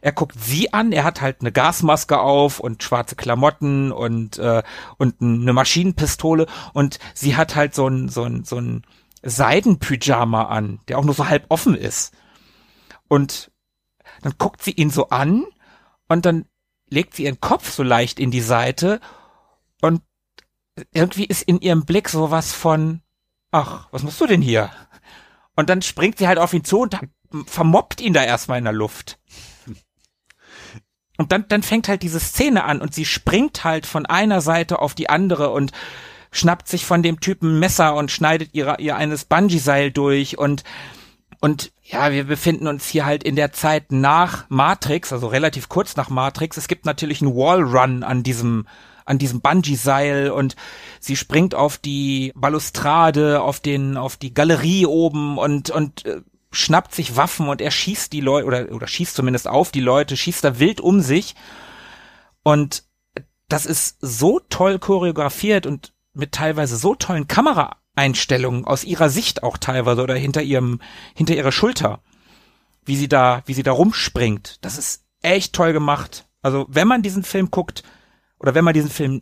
er 0.07 0.13
guckt 0.13 0.37
sie 0.39 0.71
an, 0.71 0.93
er 0.93 1.03
hat 1.03 1.19
halt 1.19 1.41
eine 1.41 1.51
Gasmaske 1.51 2.17
auf 2.17 2.61
und 2.61 2.81
schwarze 2.81 3.17
Klamotten 3.17 3.91
und 3.91 4.37
äh, 4.39 4.63
und 4.97 5.21
eine 5.21 5.51
Maschinenpistole 5.51 6.47
und 6.71 6.97
sie 7.13 7.35
hat 7.35 7.57
halt 7.57 7.75
so 7.75 7.89
ein 7.89 8.07
so 8.07 8.23
ein 8.23 8.45
so 8.45 8.55
ein 8.55 8.85
Seidenpyjama 9.21 10.43
an, 10.43 10.79
der 10.87 10.97
auch 10.97 11.03
nur 11.03 11.13
so 11.13 11.27
halb 11.27 11.47
offen 11.49 11.75
ist. 11.75 12.15
Und 13.09 13.51
dann 14.21 14.35
guckt 14.37 14.63
sie 14.63 14.71
ihn 14.71 14.91
so 14.91 15.09
an 15.09 15.43
und 16.07 16.25
dann 16.25 16.45
legt 16.89 17.15
sie 17.15 17.25
ihren 17.25 17.41
Kopf 17.41 17.69
so 17.69 17.83
leicht 17.83 18.17
in 18.17 18.31
die 18.31 18.39
Seite 18.39 19.01
und 19.81 20.01
irgendwie 20.93 21.25
ist 21.25 21.41
in 21.41 21.59
ihrem 21.59 21.83
Blick 21.83 22.07
sowas 22.07 22.53
von, 22.53 23.01
ach, 23.51 23.89
was 23.91 24.03
machst 24.03 24.21
du 24.21 24.25
denn 24.25 24.41
hier? 24.41 24.69
Und 25.57 25.69
dann 25.69 25.81
springt 25.81 26.17
sie 26.17 26.29
halt 26.29 26.39
auf 26.39 26.53
ihn 26.53 26.63
zu 26.63 26.79
und 26.79 26.97
vermobbt 27.45 27.99
ihn 27.99 28.13
da 28.13 28.23
erstmal 28.23 28.59
in 28.59 28.63
der 28.63 28.71
Luft. 28.71 29.19
Und 31.17 31.31
dann, 31.31 31.45
dann 31.47 31.63
fängt 31.63 31.87
halt 31.87 32.03
diese 32.03 32.19
Szene 32.19 32.63
an 32.63 32.79
und 32.79 32.93
sie 32.93 33.05
springt 33.05 33.63
halt 33.63 33.85
von 33.85 34.05
einer 34.05 34.41
Seite 34.41 34.79
auf 34.79 34.93
die 34.93 35.09
andere 35.09 35.49
und 35.49 35.71
schnappt 36.31 36.67
sich 36.67 36.85
von 36.85 37.01
dem 37.01 37.19
Typen 37.19 37.59
Messer 37.59 37.95
und 37.95 38.11
schneidet 38.11 38.49
ihre, 38.53 38.79
ihr 38.79 38.95
eines 38.95 39.25
Bungee-Seil 39.25 39.91
durch 39.91 40.37
und 40.37 40.63
und 41.39 41.71
ja, 41.83 42.11
wir 42.11 42.23
befinden 42.23 42.67
uns 42.67 42.87
hier 42.87 43.05
halt 43.05 43.23
in 43.23 43.35
der 43.35 43.53
Zeit 43.53 43.91
nach 43.91 44.45
Matrix, 44.49 45.13
also 45.13 45.27
relativ 45.27 45.69
kurz 45.69 45.95
nach 45.95 46.09
Matrix. 46.09 46.57
Es 46.57 46.67
gibt 46.67 46.85
natürlich 46.85 47.21
einen 47.21 47.35
Wallrun 47.35 48.03
an 48.03 48.23
diesem 48.23 48.65
an 49.05 49.19
diesem 49.19 49.39
Bungee-Seil 49.39 50.31
und 50.31 50.55
sie 50.99 51.15
springt 51.15 51.55
auf 51.55 51.77
die 51.77 52.33
Balustrade, 52.35 53.41
auf 53.41 53.59
den 53.59 53.97
auf 53.97 54.17
die 54.17 54.33
Galerie 54.33 54.85
oben 54.85 55.37
und 55.37 55.69
und 55.69 56.05
äh, 56.05 56.21
schnappt 56.51 56.93
sich 56.95 57.15
Waffen 57.15 57.49
und 57.49 57.61
er 57.61 57.71
schießt 57.71 58.11
die 58.13 58.21
Leute 58.21 58.47
oder 58.47 58.71
oder 58.71 58.87
schießt 58.87 59.15
zumindest 59.15 59.47
auf 59.47 59.71
die 59.71 59.81
Leute, 59.81 60.15
schießt 60.15 60.43
da 60.43 60.59
wild 60.59 60.79
um 60.81 61.01
sich 61.01 61.35
und 62.43 62.83
das 63.49 63.65
ist 63.65 63.97
so 64.01 64.39
toll 64.49 64.79
choreografiert 64.79 65.65
und 65.65 65.93
mit 66.13 66.31
teilweise 66.31 66.77
so 66.77 66.95
tollen 66.95 67.27
Kameraeinstellungen 67.27 68.65
aus 68.65 68.83
ihrer 68.83 69.09
Sicht 69.09 69.43
auch 69.43 69.57
teilweise 69.57 70.01
oder 70.01 70.15
hinter 70.15 70.41
ihrem 70.41 70.81
hinter 71.13 71.35
ihrer 71.35 71.51
Schulter, 71.51 72.01
wie 72.85 72.95
sie 72.95 73.07
da 73.07 73.43
wie 73.45 73.53
sie 73.53 73.63
da 73.63 73.71
rumspringt. 73.71 74.63
Das 74.63 74.77
ist 74.77 75.05
echt 75.21 75.53
toll 75.53 75.73
gemacht. 75.73 76.27
Also 76.41 76.65
wenn 76.69 76.87
man 76.87 77.01
diesen 77.01 77.23
Film 77.23 77.51
guckt 77.51 77.83
oder 78.39 78.55
wenn 78.55 78.63
man 78.63 78.73
diesen 78.73 78.89
Film 78.89 79.21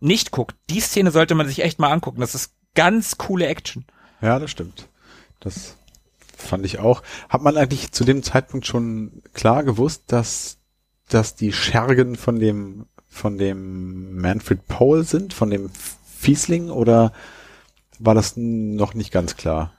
nicht 0.00 0.30
guckt, 0.30 0.56
die 0.70 0.80
Szene 0.80 1.10
sollte 1.10 1.34
man 1.34 1.48
sich 1.48 1.62
echt 1.62 1.78
mal 1.78 1.90
angucken. 1.90 2.20
Das 2.20 2.34
ist 2.34 2.54
ganz 2.74 3.18
coole 3.18 3.46
Action. 3.46 3.86
Ja, 4.20 4.38
das 4.38 4.50
stimmt. 4.50 4.88
Das 5.40 5.76
fand 6.38 6.64
ich 6.64 6.78
auch. 6.78 7.02
Hat 7.28 7.42
man 7.42 7.56
eigentlich 7.56 7.92
zu 7.92 8.04
dem 8.04 8.22
Zeitpunkt 8.22 8.66
schon 8.66 9.22
klar 9.34 9.64
gewusst, 9.64 10.04
dass, 10.06 10.58
dass 11.08 11.34
die 11.34 11.52
Schergen 11.52 12.16
von 12.16 12.38
dem, 12.38 12.86
von 13.08 13.38
dem 13.38 14.20
Manfred 14.20 14.66
Powell 14.66 15.04
sind, 15.04 15.34
von 15.34 15.50
dem 15.50 15.70
Fiesling, 16.18 16.70
oder 16.70 17.12
war 17.98 18.14
das 18.14 18.34
noch 18.36 18.94
nicht 18.94 19.12
ganz 19.12 19.36
klar? 19.36 19.72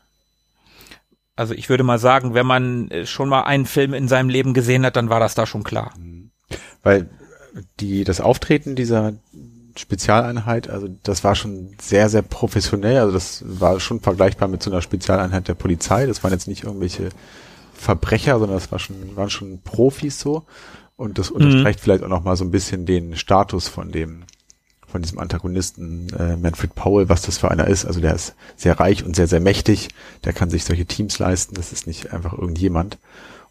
Also 1.36 1.53
ich 1.53 1.70
würde 1.70 1.84
mal 1.84 1.99
sagen, 1.99 2.34
wenn 2.34 2.45
man 2.45 2.91
äh, 2.91 3.05
schon 3.05 3.30
mal 3.30 3.43
einen 3.43 3.66
Film 3.66 3.93
in 3.93 4.10
seinem 4.10 4.30
Leben 4.30 4.53
gesehen 4.53 4.86
hat, 4.86 4.97
dann 4.97 5.10
war 5.10 5.22
das 5.22 5.36
da 5.36 5.45
schon 5.45 5.64
klar. 5.64 5.93
Weil 6.84 7.10
die, 7.80 8.03
das 8.03 8.20
Auftreten 8.20 8.76
dieser 8.76 9.14
Spezialeinheit, 9.80 10.70
also 10.70 10.88
das 11.04 11.24
war 11.24 11.36
schon 11.36 11.70
sehr, 11.82 12.10
sehr 12.10 12.22
professionell. 12.22 12.98
Also 12.98 13.14
das 13.14 13.44
war 13.48 13.80
schon 13.80 14.00
vergleichbar 14.02 14.48
mit 14.48 14.62
so 14.62 14.70
einer 14.72 14.82
Spezialeinheit 14.82 15.48
der 15.48 15.54
Polizei. 15.56 16.06
Das 16.06 16.24
waren 16.24 16.32
jetzt 16.32 16.48
nicht 16.48 16.64
irgendwelche 16.64 17.10
Verbrecher, 17.74 18.40
sondern 18.40 18.58
das 18.58 18.72
war 18.72 18.80
schon, 18.80 19.16
waren 19.16 19.30
schon 19.30 19.62
Profis 19.62 20.20
so. 20.20 20.44
Und 20.98 21.18
das 21.18 21.32
unterstreicht 21.32 21.80
vielleicht 21.80 22.04
auch 22.04 22.10
noch 22.10 22.24
mal 22.24 22.36
so 22.36 22.44
ein 22.44 22.52
bisschen 22.52 22.86
den 22.86 23.16
Status 23.16 23.70
von 23.70 23.92
dem, 23.92 24.24
von 24.86 25.02
diesem 25.02 25.18
Antagonisten 25.20 26.08
äh, 26.20 26.36
Manfred 26.36 26.76
Powell, 26.76 27.08
was 27.08 27.22
das 27.22 27.38
für 27.38 27.50
einer 27.50 27.68
ist. 27.68 27.86
Also 27.86 28.02
der 28.02 28.16
ist 28.16 28.36
sehr 28.58 28.78
reich 28.80 29.06
und 29.06 29.16
sehr, 29.16 29.28
sehr 29.28 29.40
mächtig. 29.40 29.88
Der 30.26 30.34
kann 30.34 30.50
sich 30.50 30.66
solche 30.66 30.86
Teams 30.86 31.18
leisten. 31.20 31.56
Das 31.56 31.72
ist 31.72 31.88
nicht 31.88 32.12
einfach 32.12 32.34
irgendjemand. 32.34 32.98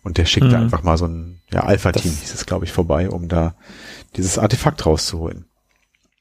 Und 0.04 0.18
der 0.18 0.26
schickt 0.26 0.52
da 0.52 0.58
Mhm. 0.58 0.64
einfach 0.64 0.82
mal 0.82 0.98
so 0.98 1.06
ein 1.06 1.40
ja, 1.50 1.60
Alpha-Team, 1.64 2.12
Das- 2.12 2.20
hieß 2.20 2.34
es, 2.34 2.46
glaube 2.46 2.66
ich, 2.66 2.72
vorbei, 2.72 3.08
um 3.08 3.28
da 3.28 3.54
dieses 4.16 4.38
Artefakt 4.38 4.84
rauszuholen. 4.84 5.46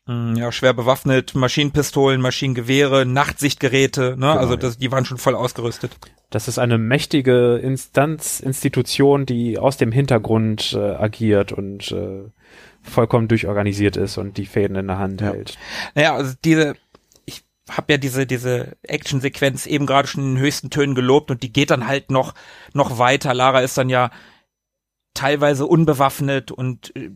Mm, 0.07 0.35
Ja, 0.35 0.51
schwer 0.51 0.73
bewaffnet, 0.73 1.35
Maschinenpistolen, 1.35 2.21
Maschinengewehre, 2.21 3.05
Nachtsichtgeräte, 3.05 4.15
ne? 4.17 4.31
also 4.31 4.53
ja. 4.53 4.59
das, 4.59 4.77
die 4.77 4.91
waren 4.91 5.05
schon 5.05 5.17
voll 5.17 5.35
ausgerüstet. 5.35 5.97
Das 6.29 6.47
ist 6.47 6.59
eine 6.59 6.77
mächtige 6.77 7.57
Instanz, 7.57 8.39
Institution, 8.39 9.25
die 9.25 9.57
aus 9.57 9.77
dem 9.77 9.91
Hintergrund 9.91 10.73
äh, 10.73 10.79
agiert 10.95 11.51
und 11.51 11.91
äh, 11.91 12.23
vollkommen 12.81 13.27
durchorganisiert 13.27 13.97
ist 13.97 14.17
und 14.17 14.37
die 14.37 14.45
Fäden 14.45 14.75
in 14.77 14.87
der 14.87 14.97
Hand 14.97 15.21
Ja. 15.21 15.31
hält. 15.31 15.57
Naja, 15.95 16.15
also 16.15 16.33
diese, 16.43 16.75
ich 17.25 17.43
habe 17.69 17.93
ja 17.93 17.97
diese 17.97 18.25
diese 18.25 18.77
Actionsequenz 18.83 19.65
eben 19.65 19.85
gerade 19.85 20.07
schon 20.07 20.23
in 20.23 20.35
den 20.35 20.43
höchsten 20.43 20.69
Tönen 20.69 20.95
gelobt 20.95 21.31
und 21.31 21.43
die 21.43 21.51
geht 21.51 21.69
dann 21.71 21.87
halt 21.87 22.11
noch 22.11 22.33
noch 22.73 22.97
weiter. 22.97 23.33
Lara 23.33 23.59
ist 23.61 23.77
dann 23.77 23.89
ja 23.89 24.09
teilweise 25.13 25.65
unbewaffnet 25.65 26.51
und 26.51 26.95
äh, 26.95 27.09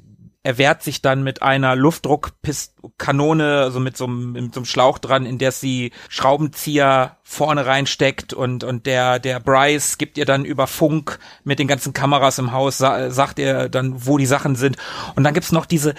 er 0.44 0.58
wehrt 0.58 0.82
sich 0.82 1.02
dann 1.02 1.24
mit 1.24 1.44
einer 1.44 1.76
Luftdruckkanone, 1.76 3.60
also 3.60 3.80
mit 3.80 3.96
so, 3.96 4.06
einem, 4.06 4.32
mit 4.32 4.54
so 4.54 4.62
einem 4.62 4.66
Schlauch 4.66 4.98
dran, 4.98 5.28
in 5.28 5.38
der 5.38 5.52
sie 5.52 5.92
Schraubenzieher 6.10 7.18
vorne 7.22 7.68
reinsteckt 7.68 8.34
und, 8.34 8.64
und 8.64 8.88
der, 8.88 9.20
der 9.20 9.40
Bryce 9.40 10.00
gibt 10.00 10.18
ihr 10.18 10.26
dann 10.26 10.44
über 10.44 10.66
Funk 10.66 11.20
mit 11.44 11.60
den 11.60 11.68
ganzen 11.68 11.94
Kameras 11.94 12.40
im 12.40 12.52
Haus, 12.54 12.80
sa 12.80 13.12
sagt 13.12 13.38
ihr 13.38 13.70
dann, 13.70 14.08
wo 14.08 14.18
die 14.18 14.26
Sachen 14.26 14.56
sind. 14.56 14.78
Und 15.16 15.24
dann 15.24 15.36
gibt's 15.36 15.52
noch 15.52 15.68
diese, 15.68 15.94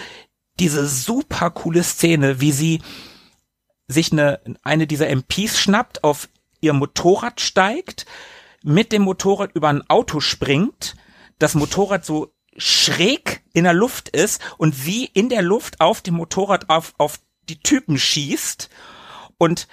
diese 0.59 0.87
super 0.87 1.49
coole 1.49 1.83
Szene, 1.83 2.41
wie 2.41 2.51
sie 2.51 2.81
sich 3.87 4.11
eine, 4.11 4.41
eine 4.61 4.87
dieser 4.87 5.07
MPs 5.07 5.57
schnappt, 5.57 6.03
auf 6.03 6.27
ihr 6.59 6.73
Motorrad 6.73 7.39
steigt, 7.39 8.05
mit 8.61 8.91
dem 8.91 9.03
Motorrad 9.03 9.51
über 9.53 9.69
ein 9.69 9.89
Auto 9.89 10.19
springt, 10.19 10.95
das 11.39 11.55
Motorrad 11.55 12.05
so 12.05 12.32
schräg 12.57 13.43
in 13.53 13.63
der 13.63 13.73
Luft 13.73 14.09
ist 14.09 14.41
und 14.57 14.75
sie 14.75 15.05
in 15.05 15.29
der 15.29 15.41
Luft 15.41 15.79
auf 15.81 16.01
dem 16.01 16.15
Motorrad 16.15 16.69
auf, 16.69 16.93
auf 16.97 17.19
die 17.49 17.59
Typen 17.59 17.97
schießt 17.97 18.69
und 19.37 19.67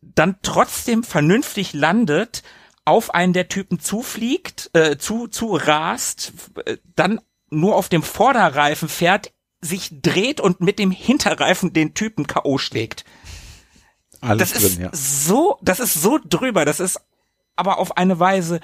dann 0.00 0.36
trotzdem 0.42 1.04
vernünftig 1.04 1.72
landet, 1.72 2.42
auf 2.84 3.14
einen 3.14 3.32
der 3.32 3.48
Typen 3.48 3.78
zufliegt, 3.78 4.70
äh, 4.72 4.96
zu, 4.96 5.28
zu 5.28 5.54
rast, 5.54 6.32
äh, 6.64 6.78
dann 6.96 7.20
nur 7.50 7.76
auf 7.76 7.88
dem 7.88 8.02
Vorderreifen 8.02 8.88
fährt, 8.88 9.32
sich 9.60 9.90
dreht 10.00 10.40
und 10.40 10.60
mit 10.60 10.78
dem 10.78 10.90
Hinterreifen 10.90 11.72
den 11.72 11.94
Typen 11.94 12.26
K.O. 12.26 12.58
schlägt. 12.58 13.04
Alles 14.20 14.52
das 14.52 14.62
drin, 14.62 14.72
ist 14.72 14.78
ja. 14.80 14.90
so, 14.92 15.58
das 15.62 15.80
ist 15.80 15.94
so 15.94 16.18
drüber, 16.22 16.64
das 16.64 16.80
ist 16.80 17.00
aber 17.56 17.78
auf 17.78 17.96
eine 17.96 18.18
Weise 18.18 18.60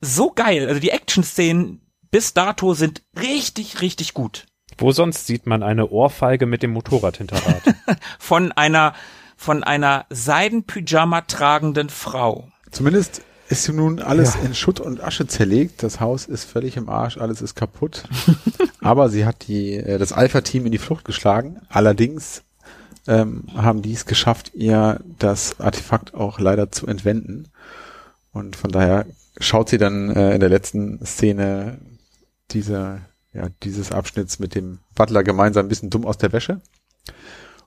so 0.00 0.30
geil. 0.30 0.66
Also 0.66 0.80
die 0.80 0.90
Action-Szenen 0.90 1.82
bis 2.10 2.34
dato 2.34 2.74
sind 2.74 3.02
richtig, 3.20 3.80
richtig 3.80 4.14
gut. 4.14 4.46
Wo 4.76 4.92
sonst 4.92 5.26
sieht 5.26 5.46
man 5.46 5.62
eine 5.62 5.88
Ohrfeige 5.90 6.46
mit 6.46 6.62
dem 6.62 6.70
Motorradhinterrad? 6.72 7.62
Von 8.18 8.52
einer, 8.52 8.94
von 9.36 9.64
einer 9.64 10.06
Seidenpyjama 10.10 11.22
tragenden 11.22 11.88
Frau. 11.88 12.48
Zumindest 12.70 13.22
ist 13.48 13.68
nun 13.68 14.00
alles 14.00 14.34
Ja. 14.34 14.40
in 14.42 14.54
Schutt 14.54 14.78
und 14.78 15.02
Asche 15.02 15.26
zerlegt. 15.26 15.82
Das 15.82 16.00
Haus 16.00 16.26
ist 16.26 16.44
völlig 16.44 16.76
im 16.76 16.88
Arsch, 16.88 17.16
alles 17.16 17.40
ist 17.42 17.54
kaputt. 17.54 18.04
Aber 18.80 19.08
sie 19.08 19.24
hat 19.24 19.48
die, 19.48 19.74
äh, 19.74 19.98
das 19.98 20.12
Alpha-Team 20.12 20.66
in 20.66 20.72
die 20.72 20.78
Flucht 20.78 21.04
geschlagen. 21.04 21.60
Allerdings 21.68 22.42
ähm, 23.06 23.44
haben 23.56 23.80
die 23.82 23.94
es 23.94 24.06
geschafft, 24.06 24.52
ihr 24.54 25.00
das 25.18 25.58
Artefakt 25.60 26.14
auch 26.14 26.38
leider 26.38 26.70
zu 26.70 26.86
entwenden. 26.86 27.48
Und 28.32 28.54
von 28.54 28.70
daher 28.70 29.06
schaut 29.40 29.70
sie 29.70 29.78
dann 29.78 30.10
äh, 30.14 30.34
in 30.34 30.40
der 30.40 30.50
letzten 30.50 31.04
Szene 31.06 31.78
dieser, 32.50 33.00
ja, 33.32 33.48
dieses 33.62 33.92
Abschnitts 33.92 34.38
mit 34.38 34.54
dem 34.54 34.78
Butler 34.94 35.22
gemeinsam 35.22 35.66
ein 35.66 35.68
bisschen 35.68 35.90
dumm 35.90 36.04
aus 36.04 36.18
der 36.18 36.32
Wäsche. 36.32 36.60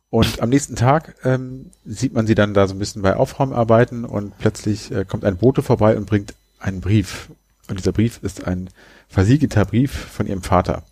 Und 0.09 0.41
am 0.41 0.49
nächsten 0.49 0.75
Tag 0.75 1.15
ähm, 1.23 1.71
sieht 1.85 2.13
man 2.13 2.27
sie 2.27 2.35
dann 2.35 2.53
da 2.53 2.67
so 2.67 2.75
ein 2.75 2.79
bisschen 2.79 3.01
bei 3.01 3.15
Aufräumarbeiten 3.15 4.03
und 4.03 4.37
plötzlich 4.37 4.91
äh, 4.91 5.05
kommt 5.05 5.23
ein 5.23 5.37
Bote 5.37 5.63
vorbei 5.63 5.95
und 5.95 6.05
bringt 6.05 6.33
einen 6.59 6.81
Brief. 6.81 7.29
Und 7.69 7.79
dieser 7.79 7.93
Brief 7.93 8.19
ist 8.21 8.45
ein 8.45 8.69
versiegelter 9.07 9.63
Brief 9.65 9.91
von 9.93 10.27
ihrem 10.27 10.43
Vater. 10.43 10.83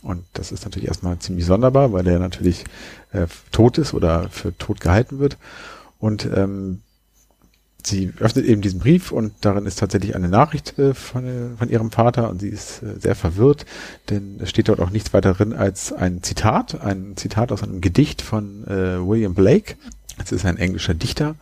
Und 0.00 0.24
das 0.32 0.52
ist 0.52 0.64
natürlich 0.64 0.88
erstmal 0.88 1.18
ziemlich 1.18 1.44
sonderbar, 1.44 1.92
weil 1.92 2.06
er 2.06 2.18
natürlich 2.18 2.64
äh, 3.12 3.26
tot 3.52 3.76
ist 3.78 3.92
oder 3.92 4.28
für 4.30 4.56
tot 4.56 4.80
gehalten 4.80 5.18
wird. 5.18 5.36
Und 5.98 6.24
ähm, 6.26 6.82
sie 7.86 8.12
öffnet 8.18 8.44
eben 8.46 8.62
diesen 8.62 8.80
Brief 8.80 9.12
und 9.12 9.32
darin 9.40 9.66
ist 9.66 9.78
tatsächlich 9.78 10.14
eine 10.14 10.28
Nachricht 10.28 10.78
äh, 10.78 10.94
von, 10.94 11.24
äh, 11.24 11.56
von 11.58 11.68
ihrem 11.68 11.90
Vater 11.90 12.30
und 12.30 12.40
sie 12.40 12.48
ist 12.48 12.82
äh, 12.82 12.98
sehr 12.98 13.14
verwirrt, 13.14 13.66
denn 14.10 14.38
es 14.40 14.50
steht 14.50 14.68
dort 14.68 14.80
auch 14.80 14.90
nichts 14.90 15.12
weiter 15.12 15.34
drin 15.34 15.52
als 15.52 15.92
ein 15.92 16.22
Zitat, 16.22 16.80
ein 16.80 17.16
Zitat 17.16 17.52
aus 17.52 17.62
einem 17.62 17.80
Gedicht 17.80 18.22
von 18.22 18.66
äh, 18.66 19.06
William 19.06 19.34
Blake. 19.34 19.76
Es 20.22 20.32
ist 20.32 20.44
ein 20.44 20.56
englischer 20.56 20.94
Dichter. 20.94 21.34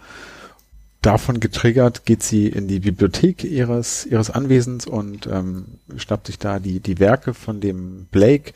Davon 1.03 1.41
getriggert 1.41 2.05
geht 2.05 2.23
sie 2.23 2.47
in 2.47 2.69
die 2.69 2.79
Bibliothek 2.79 3.43
ihres, 3.43 4.07
ihres 4.07 4.31
Anwesens 4.31 4.87
und 4.87 5.27
ähm, 5.27 5.65
schnappt 5.97 6.29
sich 6.29 6.39
da 6.39 6.61
die, 6.61 6.79
die 6.79 7.01
Werke 7.01 7.35
von 7.35 7.61
dem 7.61 8.07
Blake 8.13 8.53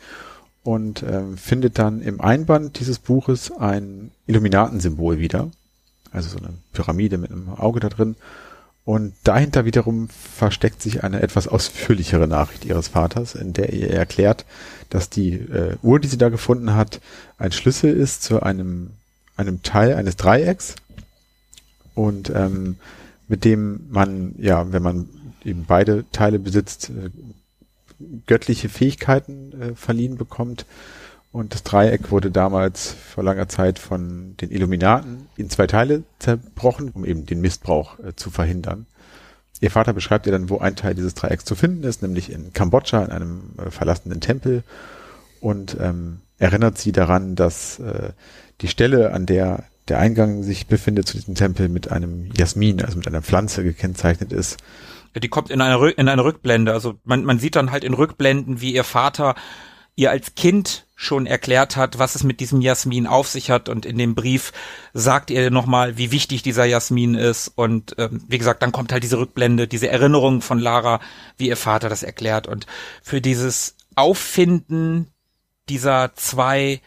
und 0.63 1.03
ähm, 1.03 1.37
findet 1.37 1.77
dann 1.77 2.01
im 2.01 2.21
Einband 2.21 2.79
dieses 2.79 2.99
Buches 2.99 3.51
ein 3.51 4.11
Illuminatensymbol 4.27 5.19
wieder. 5.19 5.49
Also 6.11 6.29
so 6.29 6.37
eine 6.37 6.53
Pyramide 6.73 7.17
mit 7.17 7.31
einem 7.31 7.49
Auge 7.49 7.79
da 7.79 7.89
drin. 7.89 8.15
Und 8.85 9.13
dahinter 9.25 9.65
wiederum 9.65 10.07
versteckt 10.09 10.81
sich 10.81 11.03
eine 11.03 11.21
etwas 11.21 11.49
ausführlichere 11.49 12.27
Nachricht 12.27 12.63
ihres 12.63 12.87
Vaters, 12.87 13.35
in 13.35 13.51
der 13.51 13.73
ihr 13.73 13.89
erklärt, 13.89 14.45
dass 14.89 15.09
die 15.09 15.33
äh, 15.33 15.75
Uhr, 15.81 15.99
die 15.99 16.07
sie 16.07 16.17
da 16.17 16.29
gefunden 16.29 16.73
hat, 16.73 17.01
ein 17.37 17.51
Schlüssel 17.51 17.93
ist 17.93 18.23
zu 18.23 18.41
einem, 18.41 18.91
einem 19.35 19.61
Teil 19.61 19.93
eines 19.93 20.15
Dreiecks. 20.15 20.75
Und 21.95 22.29
ähm, 22.29 22.77
mit 23.27 23.43
dem 23.43 23.89
man, 23.89 24.35
ja, 24.37 24.71
wenn 24.71 24.83
man 24.83 25.09
eben 25.43 25.65
beide 25.67 26.05
Teile 26.11 26.39
besitzt, 26.39 26.89
äh, 26.89 27.09
göttliche 28.25 28.69
Fähigkeiten 28.69 29.61
äh, 29.61 29.75
verliehen 29.75 30.17
bekommt. 30.17 30.65
Und 31.37 31.53
das 31.53 31.61
Dreieck 31.61 32.09
wurde 32.09 32.31
damals 32.31 32.93
vor 33.13 33.23
langer 33.23 33.47
Zeit 33.47 33.77
von 33.77 34.35
den 34.37 34.49
Illuminaten 34.49 35.27
in 35.37 35.51
zwei 35.51 35.67
Teile 35.67 36.01
zerbrochen, 36.17 36.89
um 36.89 37.05
eben 37.05 37.27
den 37.27 37.41
Missbrauch 37.41 37.99
äh, 37.99 38.15
zu 38.15 38.31
verhindern. 38.31 38.87
Ihr 39.61 39.69
Vater 39.69 39.93
beschreibt 39.93 40.25
ihr 40.25 40.31
dann, 40.31 40.49
wo 40.49 40.57
ein 40.57 40.75
Teil 40.75 40.95
dieses 40.95 41.13
Dreiecks 41.13 41.45
zu 41.45 41.53
finden 41.53 41.83
ist, 41.83 42.01
nämlich 42.01 42.31
in 42.31 42.53
Kambodscha, 42.53 43.05
in 43.05 43.11
einem 43.11 43.51
äh, 43.59 43.69
verlassenen 43.69 44.19
Tempel. 44.19 44.63
Und 45.39 45.77
ähm, 45.79 46.21
erinnert 46.39 46.79
sie 46.79 46.91
daran, 46.91 47.35
dass 47.35 47.77
äh, 47.81 48.13
die 48.61 48.67
Stelle, 48.67 49.13
an 49.13 49.27
der 49.27 49.65
der 49.89 49.99
Eingang 49.99 50.41
sich 50.41 50.65
befindet 50.65 51.07
zu 51.07 51.17
diesem 51.17 51.35
Tempel, 51.35 51.69
mit 51.69 51.91
einem 51.91 52.31
Jasmin, 52.35 52.81
also 52.83 52.97
mit 52.97 53.07
einer 53.07 53.21
Pflanze 53.21 53.63
gekennzeichnet 53.63 54.33
ist. 54.33 54.57
Die 55.15 55.29
kommt 55.29 55.51
in 55.51 55.61
eine, 55.61 55.91
in 55.91 56.09
eine 56.09 56.23
Rückblende. 56.23 56.73
Also 56.73 56.95
man, 57.03 57.23
man 57.23 57.37
sieht 57.37 57.55
dann 57.55 57.71
halt 57.71 57.83
in 57.83 57.93
Rückblenden, 57.93 58.59
wie 58.59 58.73
ihr 58.73 58.83
Vater 58.83 59.35
ihr 59.95 60.09
als 60.09 60.33
Kind 60.33 60.86
schon 60.99 61.27
erklärt 61.27 61.77
hat, 61.77 61.99
was 61.99 62.15
es 62.15 62.23
mit 62.23 62.39
diesem 62.39 62.59
Jasmin 62.59 63.05
auf 63.05 63.27
sich 63.27 63.51
hat. 63.51 63.69
Und 63.69 63.85
in 63.85 63.99
dem 63.99 64.15
Brief 64.15 64.51
sagt 64.93 65.29
ihr 65.29 65.51
nochmal, 65.51 65.97
wie 65.97 66.11
wichtig 66.11 66.41
dieser 66.41 66.65
Jasmin 66.65 67.13
ist. 67.13 67.49
Und 67.49 67.95
ähm, 67.99 68.23
wie 68.27 68.39
gesagt, 68.39 68.63
dann 68.63 68.71
kommt 68.71 68.91
halt 68.91 69.03
diese 69.03 69.19
Rückblende, 69.19 69.67
diese 69.67 69.89
Erinnerung 69.89 70.41
von 70.41 70.57
Lara, 70.57 70.99
wie 71.37 71.49
ihr 71.49 71.55
Vater 71.55 71.87
das 71.87 72.01
erklärt. 72.01 72.47
Und 72.47 72.65
für 73.03 73.21
dieses 73.21 73.75
Auffinden 73.95 75.11
dieser 75.69 76.15
zwei 76.15 76.81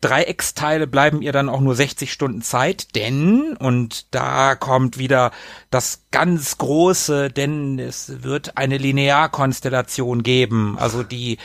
Dreiecksteile 0.00 0.88
bleiben 0.88 1.22
ihr 1.22 1.32
dann 1.32 1.48
auch 1.48 1.60
nur 1.60 1.76
60 1.76 2.12
Stunden 2.12 2.42
Zeit, 2.42 2.96
denn, 2.96 3.56
und 3.56 4.14
da 4.14 4.56
kommt 4.56 4.98
wieder 4.98 5.30
das 5.70 6.04
ganz 6.10 6.58
große, 6.58 7.30
denn 7.30 7.78
es 7.78 8.22
wird 8.22 8.56
eine 8.56 8.78
Linearkonstellation 8.78 10.22
geben. 10.24 10.76
Also 10.78 11.02
die 11.02 11.38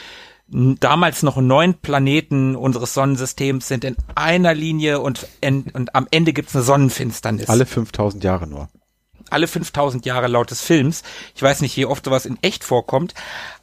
damals 0.53 1.23
noch 1.23 1.37
neun 1.37 1.73
Planeten 1.73 2.55
unseres 2.55 2.93
Sonnensystems 2.93 3.67
sind 3.67 3.83
in 3.83 3.95
einer 4.13 4.53
Linie 4.53 4.99
und, 4.99 5.27
und 5.41 5.95
am 5.95 6.07
Ende 6.11 6.31
gibt's 6.31 6.55
eine 6.55 6.63
Sonnenfinsternis. 6.63 7.49
Alle 7.49 7.65
5000 7.65 8.23
Jahre 8.23 8.47
nur. 8.47 8.69
alle 9.29 9.47
5000 9.47 10.05
Jahre 10.05 10.27
laut 10.27 10.51
des 10.51 10.61
Films. 10.61 11.01
Ich 11.35 11.41
weiß 11.41 11.61
nicht, 11.61 11.75
wie 11.75 11.85
oft 11.85 12.05
sowas 12.05 12.27
in 12.27 12.37
echt 12.43 12.63
vorkommt, 12.63 13.15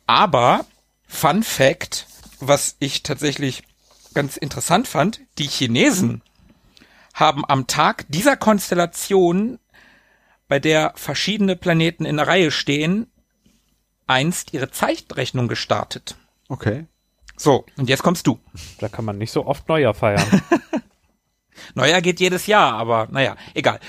aber 0.06 0.64
Fun 1.06 1.42
Fact, 1.44 2.06
was 2.40 2.76
ich 2.80 3.02
tatsächlich 3.04 3.62
ganz 4.14 4.36
interessant 4.36 4.88
fand, 4.88 5.20
die 5.38 5.46
Chinesen 5.46 6.22
haben 7.14 7.44
am 7.46 7.66
Tag 7.66 8.06
dieser 8.08 8.36
Konstellation, 8.36 9.58
bei 10.48 10.58
der 10.58 10.92
verschiedene 10.96 11.54
Planeten 11.54 12.04
in 12.04 12.16
der 12.16 12.26
Reihe 12.26 12.50
stehen, 12.50 13.06
einst 14.08 14.52
ihre 14.52 14.70
Zeitrechnung 14.72 15.46
gestartet. 15.46 16.16
Okay. 16.50 16.86
So, 17.36 17.64
und 17.78 17.88
jetzt 17.88 18.02
kommst 18.02 18.26
du. 18.26 18.38
Da 18.80 18.88
kann 18.88 19.04
man 19.04 19.16
nicht 19.16 19.30
so 19.30 19.46
oft 19.46 19.68
Neujahr 19.68 19.94
feiern. 19.94 20.42
Neujahr 21.74 22.02
geht 22.02 22.20
jedes 22.20 22.46
Jahr, 22.46 22.74
aber 22.74 23.06
naja, 23.10 23.36
egal. 23.54 23.80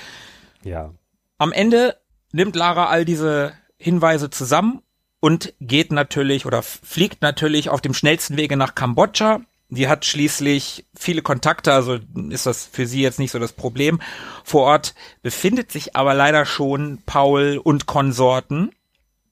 ja. 0.62 0.94
Am 1.38 1.52
Ende 1.52 1.98
nimmt 2.30 2.54
Lara 2.54 2.86
all 2.86 3.04
diese 3.04 3.52
Hinweise 3.76 4.30
zusammen 4.30 4.80
und 5.18 5.54
geht 5.60 5.90
natürlich 5.90 6.46
oder 6.46 6.62
fliegt 6.62 7.20
natürlich 7.20 7.68
auf 7.68 7.80
dem 7.80 7.94
schnellsten 7.94 8.36
Wege 8.36 8.56
nach 8.56 8.76
Kambodscha. 8.76 9.40
Die 9.68 9.88
hat 9.88 10.04
schließlich 10.04 10.86
viele 10.94 11.22
Kontakte, 11.22 11.72
also 11.72 11.98
ist 12.30 12.46
das 12.46 12.64
für 12.64 12.86
sie 12.86 13.02
jetzt 13.02 13.18
nicht 13.18 13.32
so 13.32 13.40
das 13.40 13.54
Problem. 13.54 14.00
Vor 14.44 14.62
Ort 14.62 14.94
befindet 15.22 15.72
sich 15.72 15.96
aber 15.96 16.14
leider 16.14 16.46
schon 16.46 17.02
Paul 17.06 17.58
und 17.62 17.86
Konsorten 17.86 18.70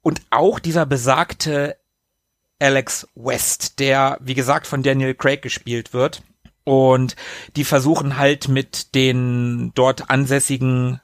und 0.03 0.21
auch 0.31 0.59
dieser 0.59 0.85
besagte 0.85 1.77
Alex 2.61 3.09
West, 3.15 3.79
der, 3.79 4.19
wie 4.21 4.35
gesagt, 4.35 4.67
von 4.67 4.83
Daniel 4.83 5.15
Craig 5.15 5.43
gespielt 5.43 5.93
wird. 5.93 6.23
Und 6.65 7.17
die 7.57 7.65
versuchen 7.65 8.17
halt 8.17 8.49
mit 8.49 8.95
den 8.95 9.73
dort 9.75 10.11
ansässigen 10.11 11.01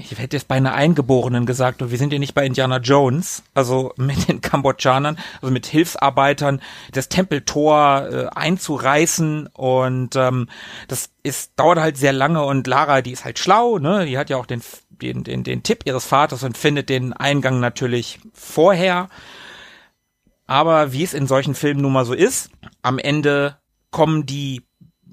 ich 0.00 0.16
hätte 0.16 0.36
jetzt 0.36 0.46
bei 0.46 0.54
einer 0.54 0.74
Eingeborenen 0.74 1.44
gesagt, 1.44 1.90
wir 1.90 1.98
sind 1.98 2.12
ja 2.12 2.20
nicht 2.20 2.34
bei 2.34 2.46
Indiana 2.46 2.78
Jones, 2.78 3.42
also 3.52 3.92
mit 3.96 4.28
den 4.28 4.40
Kambodschanern, 4.40 5.18
also 5.42 5.52
mit 5.52 5.66
Hilfsarbeitern, 5.66 6.62
das 6.92 7.08
Tempeltor 7.08 8.08
äh, 8.08 8.26
einzureißen 8.32 9.48
und 9.48 10.14
ähm, 10.14 10.48
das 10.86 11.10
ist 11.24 11.52
dauert 11.56 11.80
halt 11.80 11.96
sehr 11.96 12.12
lange 12.12 12.44
und 12.44 12.68
Lara, 12.68 13.02
die 13.02 13.10
ist 13.10 13.24
halt 13.24 13.40
schlau, 13.40 13.78
ne, 13.78 14.06
die 14.06 14.16
hat 14.16 14.30
ja 14.30 14.36
auch 14.36 14.46
den 14.46 14.62
den 14.88 15.24
den, 15.24 15.42
den 15.42 15.64
Tipp 15.64 15.82
ihres 15.84 16.04
Vaters 16.04 16.44
und 16.44 16.56
findet 16.56 16.88
den 16.88 17.12
Eingang 17.12 17.58
natürlich 17.58 18.20
vorher. 18.32 19.08
Aber 20.48 20.92
wie 20.92 21.04
es 21.04 21.14
in 21.14 21.26
solchen 21.26 21.54
Filmen 21.54 21.82
nun 21.82 21.92
mal 21.92 22.06
so 22.06 22.14
ist, 22.14 22.50
am 22.82 22.98
Ende 22.98 23.58
kommen 23.90 24.26
die 24.26 24.62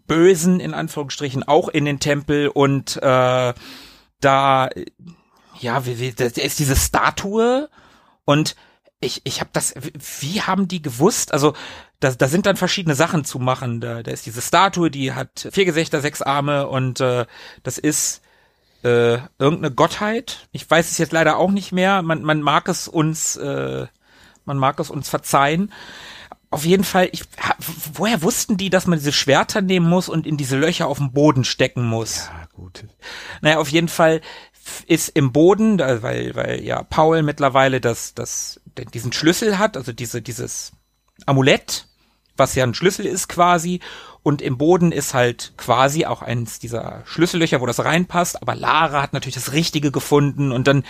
Bösen 0.08 0.60
in 0.60 0.74
Anführungsstrichen 0.74 1.44
auch 1.44 1.68
in 1.68 1.86
den 1.86 2.00
Tempel 2.00 2.48
und 2.48 2.98
äh, 3.04 3.54
da, 4.22 4.70
ja, 5.60 5.86
wie, 5.86 6.00
wie, 6.00 6.14
da 6.14 6.26
ist 6.26 6.60
diese 6.60 6.76
Statue 6.76 7.70
und 8.24 8.56
ich, 9.02 9.22
ich 9.26 9.42
habe 9.42 9.50
das, 9.52 9.76
wie 10.22 10.42
haben 10.42 10.70
die 10.70 10.82
gewusst? 10.82 11.34
Also 11.34 11.54
da, 12.00 12.12
da 12.12 12.28
sind 12.28 12.46
dann 12.46 12.56
verschiedene 12.56 12.96
Sachen 12.96 13.26
zu 13.26 13.38
machen. 13.38 13.82
Da, 13.82 14.04
da 14.04 14.12
ist 14.12 14.26
diese 14.26 14.42
Statue, 14.42 14.90
die 14.90 15.14
hat 15.14 15.50
vier 15.52 15.66
Gesichter, 15.66 16.00
sechs 16.00 16.22
Arme 16.22 16.68
und 16.68 17.02
äh, 17.02 17.26
das 17.62 17.78
ist 17.78 18.22
äh, 18.84 19.18
irgendeine 19.38 19.72
Gottheit. 19.72 20.48
Ich 20.54 20.70
weiß 20.70 20.92
es 20.92 20.98
jetzt 20.98 21.12
leider 21.12 21.38
auch 21.38 21.52
nicht 21.52 21.74
mehr. 21.74 22.02
Man, 22.04 22.24
man 22.24 22.42
mag 22.42 22.70
es 22.70 22.88
uns, 22.88 23.36
äh, 23.36 23.88
man 24.46 24.58
mag 24.58 24.80
es 24.80 24.90
uns 24.90 25.10
verzeihen. 25.10 25.72
Auf 26.52 26.64
jeden 26.64 26.84
Fall, 26.84 27.10
ich, 27.12 27.24
woher 27.94 28.22
wussten 28.22 28.56
die, 28.56 28.70
dass 28.70 28.88
man 28.88 29.00
diese 29.00 29.12
Schwerter 29.12 29.62
nehmen 29.62 29.90
muss 29.90 30.08
und 30.08 30.26
in 30.26 30.38
diese 30.38 30.58
Löcher 30.58 30.88
auf 30.88 31.00
dem 31.00 31.12
Boden 31.12 31.44
stecken 31.44 31.86
muss? 31.86 32.28
Ja, 32.28 32.48
gut. 32.54 32.86
Naja, 33.42 33.58
auf 33.58 33.70
jeden 33.70 33.90
Fall 33.90 34.22
ist 34.88 35.10
im 35.10 35.32
Boden, 35.32 35.80
weil, 35.80 36.36
weil 36.36 36.64
ja 36.64 36.84
Paul 36.84 37.24
mittlerweile 37.24 37.82
das, 37.82 38.14
das, 38.14 38.62
diesen 38.94 39.12
Schlüssel 39.12 39.60
hat, 39.60 39.78
also 39.78 39.92
diese, 39.92 40.22
dieses 40.22 40.72
Amulett, 41.26 41.88
was 42.38 42.56
ja 42.56 42.64
ein 42.64 42.74
Schlüssel 42.74 43.06
ist 43.06 43.28
quasi, 43.28 43.80
und 44.24 44.42
im 44.42 44.58
Boden 44.58 44.92
ist 44.92 45.14
halt 45.14 45.54
quasi 45.56 46.06
auch 46.06 46.22
eins 46.22 46.60
dieser 46.60 47.04
Schlüssellöcher, 47.06 47.62
wo 47.62 47.66
das 47.66 47.84
reinpasst, 47.84 48.42
aber 48.42 48.56
Lara 48.56 49.02
hat 49.02 49.14
natürlich 49.14 49.36
das 49.36 49.54
Richtige 49.54 49.92
gefunden 49.92 50.52
und 50.52 50.68
dann, 50.68 50.84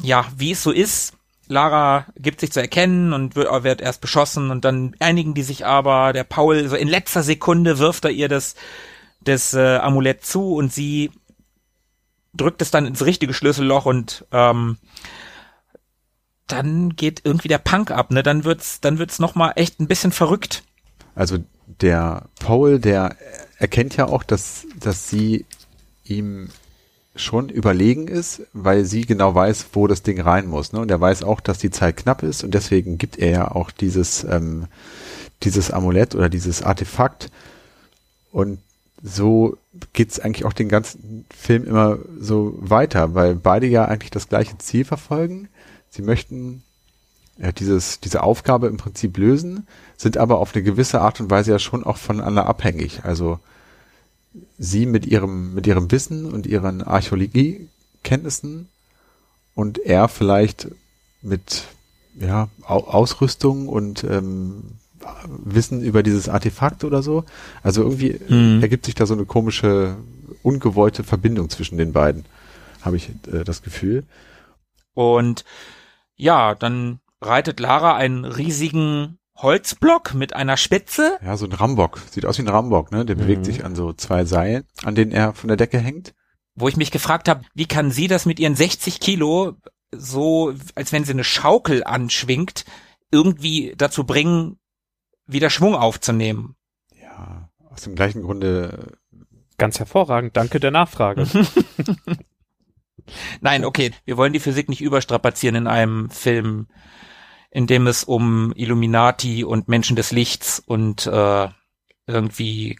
ja, 0.00 0.26
wie 0.36 0.52
es 0.52 0.62
so 0.62 0.70
ist, 0.70 1.15
Lara 1.48 2.06
gibt 2.16 2.40
sich 2.40 2.52
zu 2.52 2.60
erkennen 2.60 3.12
und 3.12 3.36
wird, 3.36 3.64
wird 3.64 3.80
erst 3.80 4.00
beschossen 4.00 4.50
und 4.50 4.64
dann 4.64 4.94
einigen 4.98 5.34
die 5.34 5.42
sich 5.42 5.64
aber, 5.64 6.12
der 6.12 6.24
Paul, 6.24 6.68
so 6.68 6.76
in 6.76 6.88
letzter 6.88 7.22
Sekunde 7.22 7.78
wirft 7.78 8.04
er 8.04 8.10
ihr 8.10 8.28
das, 8.28 8.54
das 9.20 9.54
äh, 9.54 9.76
Amulett 9.76 10.24
zu 10.24 10.54
und 10.54 10.72
sie 10.72 11.10
drückt 12.34 12.62
es 12.62 12.70
dann 12.70 12.86
ins 12.86 13.04
richtige 13.04 13.34
Schlüsselloch 13.34 13.86
und 13.86 14.24
ähm, 14.32 14.78
dann 16.46 16.94
geht 16.94 17.22
irgendwie 17.24 17.48
der 17.48 17.58
Punk 17.58 17.90
ab, 17.90 18.10
ne? 18.10 18.22
Dann 18.22 18.44
wird's, 18.44 18.80
dann 18.80 18.98
wird's 18.98 19.18
noch 19.18 19.34
echt 19.56 19.80
ein 19.80 19.88
bisschen 19.88 20.12
verrückt. 20.12 20.62
Also 21.14 21.38
der 21.66 22.28
Paul, 22.38 22.78
der 22.78 23.16
erkennt 23.58 23.96
ja 23.96 24.06
auch, 24.06 24.22
dass 24.22 24.66
dass 24.78 25.08
sie 25.08 25.44
ihm 26.04 26.50
schon 27.16 27.48
überlegen 27.48 28.08
ist, 28.08 28.42
weil 28.52 28.84
sie 28.84 29.02
genau 29.02 29.34
weiß, 29.34 29.66
wo 29.72 29.86
das 29.86 30.02
Ding 30.02 30.20
rein 30.20 30.46
muss. 30.46 30.72
Ne? 30.72 30.80
Und 30.80 30.90
er 30.90 31.00
weiß 31.00 31.22
auch, 31.22 31.40
dass 31.40 31.58
die 31.58 31.70
Zeit 31.70 31.96
knapp 31.96 32.22
ist 32.22 32.44
und 32.44 32.54
deswegen 32.54 32.98
gibt 32.98 33.18
er 33.18 33.30
ja 33.30 33.50
auch 33.50 33.70
dieses, 33.70 34.24
ähm, 34.24 34.66
dieses 35.42 35.70
Amulett 35.70 36.14
oder 36.14 36.28
dieses 36.28 36.62
Artefakt. 36.62 37.30
Und 38.32 38.58
so 39.02 39.56
geht's 39.92 40.20
eigentlich 40.20 40.44
auch 40.44 40.52
den 40.52 40.68
ganzen 40.68 41.26
Film 41.34 41.64
immer 41.64 41.98
so 42.18 42.54
weiter, 42.58 43.14
weil 43.14 43.34
beide 43.34 43.66
ja 43.66 43.84
eigentlich 43.84 44.10
das 44.10 44.28
gleiche 44.28 44.58
Ziel 44.58 44.84
verfolgen. 44.84 45.48
Sie 45.90 46.02
möchten 46.02 46.62
ja, 47.38 47.52
dieses, 47.52 48.00
diese 48.00 48.22
Aufgabe 48.22 48.66
im 48.66 48.78
Prinzip 48.78 49.16
lösen, 49.18 49.66
sind 49.96 50.16
aber 50.16 50.38
auf 50.38 50.54
eine 50.54 50.62
gewisse 50.62 51.00
Art 51.00 51.20
und 51.20 51.30
Weise 51.30 51.52
ja 51.52 51.58
schon 51.58 51.84
auch 51.84 51.98
voneinander 51.98 52.46
abhängig. 52.46 53.00
Also 53.04 53.38
sie 54.58 54.86
mit 54.86 55.06
ihrem, 55.06 55.54
mit 55.54 55.66
ihrem 55.66 55.90
Wissen 55.90 56.26
und 56.26 56.46
ihren 56.46 56.82
Archäologiekenntnissen 56.82 58.68
und 59.54 59.78
er 59.78 60.08
vielleicht 60.08 60.68
mit 61.22 61.64
ja, 62.18 62.48
Ausrüstung 62.62 63.68
und 63.68 64.04
ähm, 64.04 64.78
Wissen 65.26 65.82
über 65.82 66.02
dieses 66.02 66.28
Artefakt 66.28 66.84
oder 66.84 67.02
so. 67.02 67.24
Also 67.62 67.82
irgendwie 67.82 68.18
mhm. 68.28 68.62
ergibt 68.62 68.86
sich 68.86 68.94
da 68.94 69.06
so 69.06 69.14
eine 69.14 69.24
komische, 69.24 69.96
ungewollte 70.42 71.04
Verbindung 71.04 71.50
zwischen 71.50 71.78
den 71.78 71.92
beiden, 71.92 72.24
habe 72.82 72.96
ich 72.96 73.10
äh, 73.32 73.44
das 73.44 73.62
Gefühl. 73.62 74.04
Und 74.94 75.44
ja, 76.16 76.54
dann 76.54 77.00
reitet 77.20 77.60
Lara 77.60 77.96
einen 77.96 78.24
riesigen 78.24 79.18
Holzblock 79.36 80.14
mit 80.14 80.34
einer 80.34 80.56
Spitze. 80.56 81.18
Ja, 81.22 81.36
so 81.36 81.46
ein 81.46 81.52
Rambock. 81.52 81.98
Sieht 82.10 82.24
aus 82.26 82.38
wie 82.38 82.42
ein 82.42 82.48
Rambock, 82.48 82.90
ne? 82.92 83.04
Der 83.04 83.16
mhm. 83.16 83.20
bewegt 83.20 83.44
sich 83.44 83.64
an 83.64 83.74
so 83.74 83.92
zwei 83.92 84.24
Seilen, 84.24 84.64
an 84.84 84.94
denen 84.94 85.12
er 85.12 85.34
von 85.34 85.48
der 85.48 85.56
Decke 85.56 85.78
hängt. 85.78 86.14
Wo 86.54 86.68
ich 86.68 86.76
mich 86.76 86.90
gefragt 86.90 87.28
habe, 87.28 87.42
wie 87.54 87.66
kann 87.66 87.90
sie 87.90 88.08
das 88.08 88.24
mit 88.24 88.40
ihren 88.40 88.56
60 88.56 88.98
Kilo 89.00 89.56
so, 89.92 90.54
als 90.74 90.92
wenn 90.92 91.04
sie 91.04 91.12
eine 91.12 91.24
Schaukel 91.24 91.84
anschwingt, 91.84 92.64
irgendwie 93.10 93.74
dazu 93.76 94.04
bringen, 94.04 94.58
wieder 95.26 95.50
Schwung 95.50 95.74
aufzunehmen? 95.74 96.56
Ja, 97.00 97.50
aus 97.70 97.82
dem 97.82 97.94
gleichen 97.94 98.22
Grunde. 98.22 98.98
Ganz 99.58 99.78
hervorragend. 99.78 100.36
Danke 100.36 100.60
der 100.60 100.70
Nachfrage. 100.70 101.26
Nein, 103.40 103.64
okay. 103.64 103.92
Wir 104.04 104.16
wollen 104.16 104.32
die 104.32 104.40
Physik 104.40 104.68
nicht 104.68 104.80
überstrapazieren 104.80 105.56
in 105.56 105.66
einem 105.66 106.10
Film, 106.10 106.68
in 107.56 107.66
dem 107.66 107.86
es 107.86 108.04
um 108.04 108.52
Illuminati 108.54 109.42
und 109.42 109.66
Menschen 109.66 109.96
des 109.96 110.12
Lichts 110.12 110.62
und 110.66 111.06
äh, 111.06 111.48
irgendwie 112.06 112.78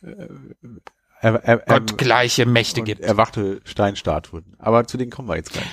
er, 1.22 1.34
er, 1.34 1.66
er, 1.66 1.80
gottgleiche 1.80 2.44
Mächte 2.44 2.82
gibt. 2.82 3.00
Erwachte 3.00 3.62
Steinstatuen. 3.64 4.54
Aber 4.58 4.86
zu 4.86 4.98
denen 4.98 5.10
kommen 5.10 5.30
wir 5.30 5.36
jetzt 5.36 5.54
gleich. 5.54 5.64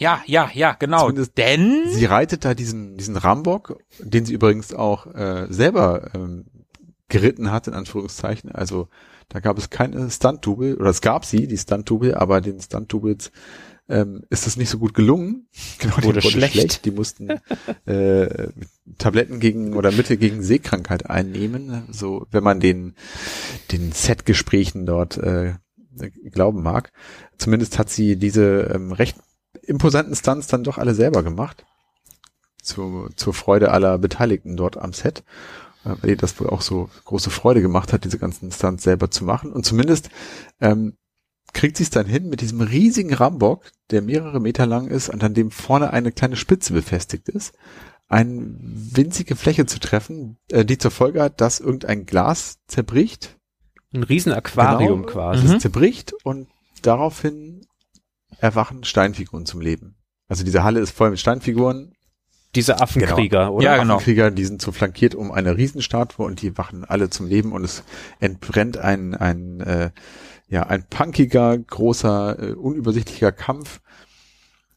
Ja, 0.00 0.20
ja, 0.26 0.50
ja, 0.52 0.72
genau. 0.72 1.02
Zumindest 1.02 1.38
Denn 1.38 1.84
sie 1.86 2.06
reitet 2.06 2.44
da 2.44 2.54
diesen 2.54 2.96
diesen 2.96 3.16
Rambock, 3.16 3.78
den 4.00 4.26
sie 4.26 4.34
übrigens 4.34 4.74
auch 4.74 5.06
äh, 5.14 5.46
selber 5.50 6.10
ähm, 6.14 6.46
geritten 7.08 7.52
hat 7.52 7.68
in 7.68 7.74
Anführungszeichen. 7.74 8.50
Also 8.50 8.88
da 9.28 9.38
gab 9.38 9.56
es 9.56 9.70
keine 9.70 10.10
Stunt-Double 10.10 10.78
oder 10.78 10.90
es 10.90 11.00
gab 11.00 11.24
sie, 11.24 11.46
die 11.46 11.58
Stunt-Double, 11.58 12.16
aber 12.16 12.40
den 12.40 12.60
Stunt-Doubles 12.60 13.30
ähm, 13.88 14.22
ist 14.30 14.46
das 14.46 14.56
nicht 14.56 14.70
so 14.70 14.78
gut 14.78 14.94
gelungen. 14.94 15.48
Genau, 15.78 15.96
die 15.96 16.04
wurde, 16.04 16.22
schlecht. 16.22 16.54
schlecht. 16.54 16.84
Die 16.84 16.90
mussten 16.90 17.28
äh, 17.86 18.48
Tabletten 18.98 19.40
gegen 19.40 19.74
oder 19.74 19.92
Mittel 19.92 20.16
gegen 20.16 20.42
Seekrankheit 20.42 21.10
einnehmen. 21.10 21.84
So, 21.90 22.26
wenn 22.30 22.44
man 22.44 22.60
den 22.60 22.94
den 23.70 23.92
Set-Gesprächen 23.92 24.86
dort 24.86 25.18
äh, 25.18 25.54
glauben 26.30 26.62
mag. 26.62 26.92
Zumindest 27.38 27.78
hat 27.78 27.90
sie 27.90 28.16
diese 28.16 28.70
ähm, 28.74 28.92
recht 28.92 29.16
imposanten 29.62 30.14
Stunts 30.14 30.46
dann 30.46 30.64
doch 30.64 30.78
alle 30.78 30.94
selber 30.94 31.22
gemacht. 31.22 31.64
Zu, 32.62 33.10
zur 33.14 33.34
Freude 33.34 33.70
aller 33.72 33.98
Beteiligten 33.98 34.56
dort 34.56 34.78
am 34.78 34.92
Set. 34.92 35.22
Äh, 35.84 35.96
weil 36.00 36.10
ihr 36.10 36.16
das 36.16 36.38
wohl 36.40 36.48
auch 36.48 36.62
so 36.62 36.88
große 37.04 37.30
Freude 37.30 37.60
gemacht 37.60 37.92
hat, 37.92 38.04
diese 38.04 38.18
ganzen 38.18 38.50
Stunts 38.50 38.84
selber 38.84 39.10
zu 39.10 39.24
machen. 39.24 39.52
Und 39.52 39.64
zumindest 39.66 40.10
ähm, 40.60 40.96
kriegt 41.54 41.78
sie 41.78 41.84
es 41.84 41.90
dann 41.90 42.06
hin, 42.06 42.28
mit 42.28 42.40
diesem 42.40 42.60
riesigen 42.60 43.14
Rambock, 43.14 43.70
der 43.90 44.02
mehrere 44.02 44.40
Meter 44.40 44.66
lang 44.66 44.88
ist 44.88 45.08
und 45.08 45.24
an 45.24 45.34
dem 45.34 45.50
vorne 45.50 45.92
eine 45.92 46.12
kleine 46.12 46.36
Spitze 46.36 46.74
befestigt 46.74 47.28
ist, 47.28 47.54
eine 48.08 48.54
winzige 48.58 49.36
Fläche 49.36 49.64
zu 49.64 49.80
treffen, 49.80 50.36
äh, 50.50 50.64
die 50.64 50.78
zur 50.78 50.90
Folge 50.90 51.22
hat, 51.22 51.40
dass 51.40 51.60
irgendein 51.60 52.04
Glas 52.04 52.58
zerbricht. 52.66 53.38
Ein 53.94 54.02
riesen 54.02 54.32
Aquarium 54.32 55.02
genau, 55.02 55.12
quasi. 55.12 55.46
Es 55.46 55.52
mhm. 55.52 55.60
zerbricht 55.60 56.12
und 56.24 56.48
daraufhin 56.82 57.66
erwachen 58.38 58.84
Steinfiguren 58.84 59.46
zum 59.46 59.60
Leben. 59.60 59.96
Also 60.28 60.44
diese 60.44 60.64
Halle 60.64 60.80
ist 60.80 60.90
voll 60.90 61.10
mit 61.10 61.20
Steinfiguren. 61.20 61.94
Diese 62.54 62.80
Affenkrieger, 62.80 63.44
genau. 63.44 63.54
oder? 63.54 63.64
Ja, 63.64 63.78
genau. 63.78 63.96
Affenkrieger, 63.96 64.30
die 64.30 64.44
sind 64.44 64.62
so 64.62 64.70
flankiert 64.70 65.14
um 65.14 65.32
eine 65.32 65.56
Riesenstatue 65.56 66.24
und 66.24 66.42
die 66.42 66.56
wachen 66.56 66.84
alle 66.84 67.10
zum 67.10 67.26
Leben 67.26 67.52
und 67.52 67.64
es 67.64 67.82
entbrennt 68.20 68.76
ein, 68.76 69.14
ein 69.14 69.60
äh, 69.60 69.90
ja, 70.54 70.62
ein 70.62 70.84
punkiger, 70.88 71.58
großer, 71.58 72.38
äh, 72.38 72.52
unübersichtlicher 72.52 73.32
Kampf 73.32 73.80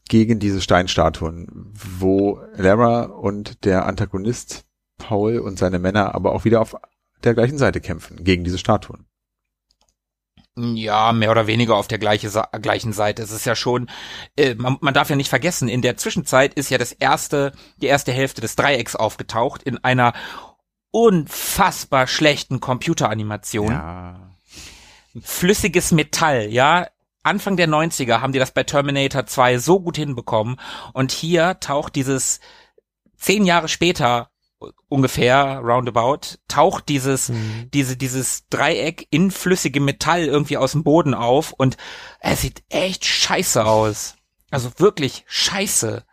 gegen 0.08 0.40
diese 0.40 0.60
Steinstatuen, 0.60 1.72
wo 1.72 2.40
Lara 2.56 3.04
und 3.04 3.64
der 3.64 3.86
Antagonist 3.86 4.64
Paul 4.96 5.38
und 5.38 5.56
seine 5.56 5.78
Männer 5.78 6.16
aber 6.16 6.32
auch 6.32 6.44
wieder 6.44 6.60
auf 6.60 6.74
der 7.22 7.34
gleichen 7.34 7.58
Seite 7.58 7.80
kämpfen, 7.80 8.24
gegen 8.24 8.42
diese 8.42 8.58
Statuen. 8.58 9.06
Ja, 10.56 11.12
mehr 11.12 11.30
oder 11.30 11.46
weniger 11.46 11.76
auf 11.76 11.86
der 11.86 11.98
gleiche, 11.98 12.28
gleichen 12.60 12.92
Seite. 12.92 13.22
Es 13.22 13.30
ist 13.30 13.46
ja 13.46 13.54
schon, 13.54 13.88
äh, 14.36 14.56
man, 14.56 14.78
man 14.80 14.94
darf 14.94 15.10
ja 15.10 15.14
nicht 15.14 15.28
vergessen, 15.28 15.68
in 15.68 15.82
der 15.82 15.96
Zwischenzeit 15.96 16.54
ist 16.54 16.70
ja 16.70 16.78
das 16.78 16.90
erste, 16.90 17.52
die 17.80 17.86
erste 17.86 18.10
Hälfte 18.10 18.40
des 18.40 18.56
Dreiecks 18.56 18.96
aufgetaucht 18.96 19.62
in 19.62 19.78
einer 19.84 20.12
unfassbar 20.90 22.08
schlechten 22.08 22.58
Computeranimation. 22.58 23.70
Ja 23.70 24.27
flüssiges 25.22 25.92
Metall, 25.92 26.48
ja. 26.50 26.86
Anfang 27.24 27.56
der 27.56 27.68
90er 27.68 28.20
haben 28.20 28.32
die 28.32 28.38
das 28.38 28.52
bei 28.52 28.62
Terminator 28.62 29.26
2 29.26 29.58
so 29.58 29.80
gut 29.80 29.96
hinbekommen 29.96 30.58
und 30.94 31.12
hier 31.12 31.58
taucht 31.60 31.94
dieses 31.96 32.40
zehn 33.18 33.44
Jahre 33.44 33.68
später 33.68 34.30
ungefähr 34.88 35.58
roundabout 35.58 36.38
taucht 36.48 36.88
dieses 36.88 37.28
Mhm. 37.28 37.68
diese 37.74 37.96
dieses 37.96 38.48
Dreieck 38.48 39.06
in 39.10 39.30
flüssigem 39.30 39.84
Metall 39.84 40.24
irgendwie 40.24 40.56
aus 40.56 40.72
dem 40.72 40.84
Boden 40.84 41.12
auf 41.14 41.52
und 41.52 41.76
es 42.20 42.40
sieht 42.40 42.62
echt 42.70 43.04
scheiße 43.04 43.64
aus. 43.64 44.16
Also 44.50 44.70
wirklich 44.78 45.24
scheiße. 45.26 46.04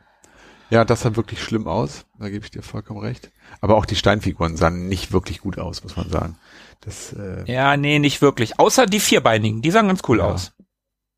Ja, 0.70 0.84
das 0.84 1.02
sah 1.02 1.16
wirklich 1.16 1.42
schlimm 1.42 1.68
aus. 1.68 2.06
Da 2.20 2.30
gebe 2.30 2.44
ich 2.44 2.52
dir 2.52 2.64
vollkommen 2.64 3.00
recht. 3.00 3.32
Aber 3.62 3.78
auch 3.78 3.86
die 3.86 3.96
Steinfiguren 3.96 4.58
sahen 4.58 4.88
nicht 4.90 5.12
wirklich 5.12 5.40
gut 5.40 5.58
aus, 5.58 5.84
muss 5.84 5.96
man 5.96 6.10
sagen. 6.10 6.38
Das, 6.82 7.14
äh, 7.14 7.44
Ja, 7.52 7.78
nee, 7.78 8.00
nicht 8.00 8.22
wirklich. 8.22 8.60
Außer 8.60 8.86
die 8.86 9.00
vierbeinigen, 9.00 9.62
die 9.62 9.72
sahen 9.72 9.88
ganz 9.88 10.02
cool 10.08 10.20
Ja. 10.20 10.26
aus. 10.26 10.54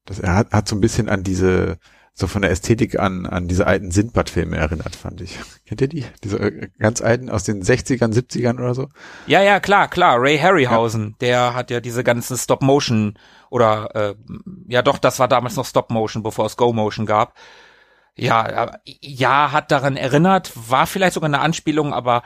das 0.05 0.20
er 0.20 0.36
hat, 0.36 0.51
hat 0.53 0.68
so 0.70 0.76
ein 0.76 0.82
bisschen 0.82 1.10
an 1.10 1.24
diese, 1.24 1.78
so 2.14 2.28
von 2.28 2.41
der 2.41 2.51
Ästhetik 2.51 2.97
an, 2.97 3.26
an 3.26 3.47
diese 3.49 3.68
alten 3.68 3.91
Sindbad-Filme 3.91 4.55
erinnert, 4.55 4.95
fand 4.95 5.20
ich. 5.22 5.38
Kennt 5.66 5.82
ihr 5.82 5.88
die? 5.89 6.05
Diese 6.24 6.39
äh, 6.39 6.70
ganz 6.80 7.01
alten 7.01 7.30
aus 7.30 7.43
den 7.43 7.62
60ern, 7.62 8.14
70ern 8.14 8.55
oder 8.58 8.74
so? 8.74 8.88
Ja, 9.28 9.41
ja, 9.43 9.60
klar, 9.60 9.89
klar. 9.89 10.16
Ray 10.22 10.38
Harryhausen, 10.39 11.16
der 11.20 11.53
hat 11.55 11.70
ja 11.72 11.82
diese 11.82 12.03
ganzen 12.05 12.38
Stop-Motion 12.38 13.20
oder 13.49 13.93
äh, 13.95 14.16
ja 14.70 14.82
doch, 14.82 14.97
das 14.97 15.20
war 15.20 15.28
damals 15.28 15.58
noch 15.58 15.66
Stop-Motion, 15.66 16.24
bevor 16.24 16.45
es 16.45 16.55
Go-Motion 16.58 17.05
gab. 17.05 17.34
Ja, 18.16 18.39
aber- 18.45 18.80
ja, 18.86 19.51
hat 19.51 19.72
daran 19.72 19.95
erinnert, 19.97 20.51
war 20.55 20.88
vielleicht 20.88 21.14
sogar 21.16 21.28
eine 21.28 21.39
Anspielung, 21.41 21.93
aber 21.93 22.24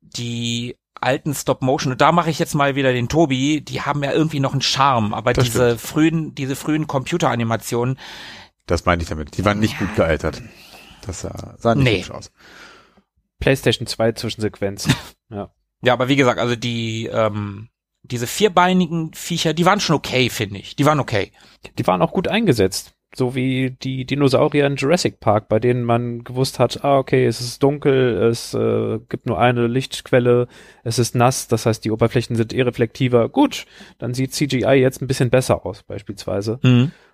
die 0.00 0.76
alten 1.00 1.34
Stop-Motion, 1.34 1.92
und 1.92 2.00
da 2.00 2.12
mache 2.12 2.30
ich 2.30 2.38
jetzt 2.38 2.54
mal 2.54 2.74
wieder 2.74 2.92
den 2.92 3.08
Tobi, 3.08 3.60
die 3.60 3.82
haben 3.82 4.02
ja 4.02 4.12
irgendwie 4.12 4.40
noch 4.40 4.52
einen 4.52 4.62
Charme, 4.62 5.14
aber 5.14 5.32
Das 5.32 5.44
diese 5.44 5.68
stimmt. 5.76 5.80
frühen, 5.80 6.34
diese 6.34 6.56
frühen 6.56 6.86
Computeranimationen, 6.86 7.98
Das 8.66 8.84
meinte 8.84 9.02
ich 9.04 9.08
damit. 9.08 9.36
Die 9.36 9.44
waren 9.44 9.58
nicht 9.60 9.78
gut 9.78 9.94
gealtert. 9.96 10.42
Das 11.06 11.20
sah, 11.22 11.54
sah 11.58 11.74
nicht 11.74 11.84
Nee. 11.84 11.98
hübsch 11.98 12.10
aus. 12.10 12.30
PlayStation 13.40 13.86
2 13.86 14.12
Zwischensequenz. 14.12 14.88
ja. 15.30 15.50
ja, 15.82 15.92
aber 15.92 16.08
wie 16.08 16.16
gesagt, 16.16 16.38
also 16.40 16.56
die, 16.56 17.06
ähm, 17.06 17.68
diese 18.02 18.26
vierbeinigen 18.26 19.12
Viecher, 19.14 19.54
die 19.54 19.64
waren 19.64 19.80
schon 19.80 19.96
okay, 19.96 20.28
finde 20.30 20.58
ich. 20.58 20.76
Die 20.76 20.84
waren 20.84 21.00
okay. 21.00 21.32
Die 21.78 21.86
waren 21.86 22.02
auch 22.02 22.12
gut 22.12 22.28
eingesetzt. 22.28 22.92
So 23.14 23.34
wie 23.34 23.70
die 23.70 24.04
Dinosaurier 24.04 24.66
in 24.66 24.76
Jurassic 24.76 25.18
Park, 25.18 25.48
bei 25.48 25.58
denen 25.58 25.82
man 25.82 26.24
gewusst 26.24 26.58
hat, 26.58 26.84
ah, 26.84 26.98
okay, 26.98 27.24
es 27.24 27.40
ist 27.40 27.62
dunkel, 27.62 28.16
es 28.22 28.52
äh, 28.52 28.98
gibt 29.08 29.26
nur 29.26 29.38
eine 29.40 29.66
Lichtquelle, 29.66 30.46
es 30.84 30.98
ist 30.98 31.14
nass, 31.14 31.48
das 31.48 31.64
heißt, 31.64 31.84
die 31.84 31.90
Oberflächen 31.90 32.36
sind 32.36 32.52
eh 32.52 32.60
reflektiver. 32.62 33.28
Gut, 33.30 33.64
dann 33.98 34.12
sieht 34.12 34.34
CGI 34.34 34.74
jetzt 34.74 35.00
ein 35.00 35.06
bisschen 35.06 35.30
besser 35.30 35.64
aus, 35.64 35.82
beispielsweise. 35.84 36.60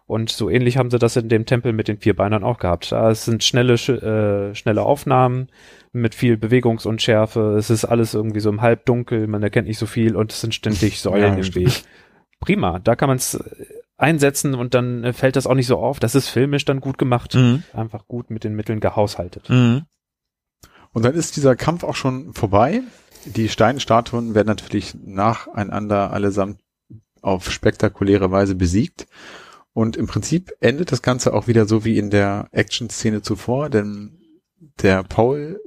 Und 0.07 0.31
so 0.31 0.51
ähnlich 0.51 0.77
haben 0.77 0.91
sie 0.91 0.99
das 0.99 1.17
in 1.17 1.29
dem 1.31 1.47
Tempel 1.47 1.73
mit 1.73 1.87
den 1.89 1.99
vier 1.99 2.15
Beinern 2.15 2.43
auch 2.45 2.59
gehabt. 2.59 2.91
Da 2.93 3.11
es 3.11 3.25
sind 3.25 3.43
schnelle, 3.45 3.77
sch- 3.77 4.03
äh, 4.03 4.55
schnelle 4.55 4.83
Aufnahmen 4.83 5.49
mit 5.93 6.15
viel 6.15 6.37
Bewegungsunschärfe. 6.37 7.55
Es 7.57 7.71
ist 7.71 7.85
alles 7.87 8.13
irgendwie 8.15 8.41
so 8.41 8.51
im 8.51 8.61
Halbdunkel, 8.61 9.27
man 9.29 9.43
erkennt 9.45 9.69
nicht 9.69 9.79
so 9.79 9.87
viel 9.87 10.17
und 10.17 10.33
es 10.33 10.41
sind 10.41 10.55
ständig 10.55 11.01
Säulen 11.01 11.39
Ja, 11.39 11.45
im. 11.47 11.55
Weg. 11.55 11.85
Prima, 12.41 12.79
da 12.81 12.97
kann 12.97 13.09
man 13.09 13.17
es 13.17 13.43
einsetzen 13.97 14.55
und 14.55 14.75
dann 14.75 15.05
äh, 15.05 15.13
fällt 15.13 15.37
das 15.37 15.47
auch 15.47 15.55
nicht 15.55 15.67
so 15.67 15.79
auf. 15.79 16.01
Das 16.01 16.15
ist 16.15 16.29
filmisch 16.29 16.65
dann 16.65 16.81
gut 16.81 16.99
gemacht. 16.99 17.35
Mhm. 17.35 17.63
Einfach 17.73 18.07
gut 18.07 18.31
mit 18.31 18.45
den 18.45 18.55
Mitteln 18.55 18.81
gehaushaltet. 18.81 19.49
Mhm. 19.49 19.83
Und 20.93 21.05
dann 21.05 21.15
ist 21.15 21.37
dieser 21.37 21.57
Kampf 21.57 21.85
auch 21.85 21.97
schon 21.97 22.35
vorbei. 22.35 22.83
Die 23.25 23.49
Steinstatuen 23.49 24.35
werden 24.35 24.49
natürlich 24.49 24.95
nacheinander 24.95 26.13
allesamt 26.13 26.61
auf 27.23 27.51
spektakuläre 27.51 28.31
Weise 28.31 28.55
besiegt. 28.55 29.07
Und 29.73 29.97
im 29.97 30.07
Prinzip 30.07 30.53
endet 30.61 30.93
das 30.93 31.03
Ganze 31.03 31.35
auch 31.35 31.49
wieder 31.49 31.67
so 31.67 31.85
wie 31.85 31.99
in 31.99 32.11
der 32.11 32.49
Action-Szene 32.53 33.23
zuvor, 33.23 33.71
denn 33.71 34.21
der 34.83 35.03
Paul 35.03 35.61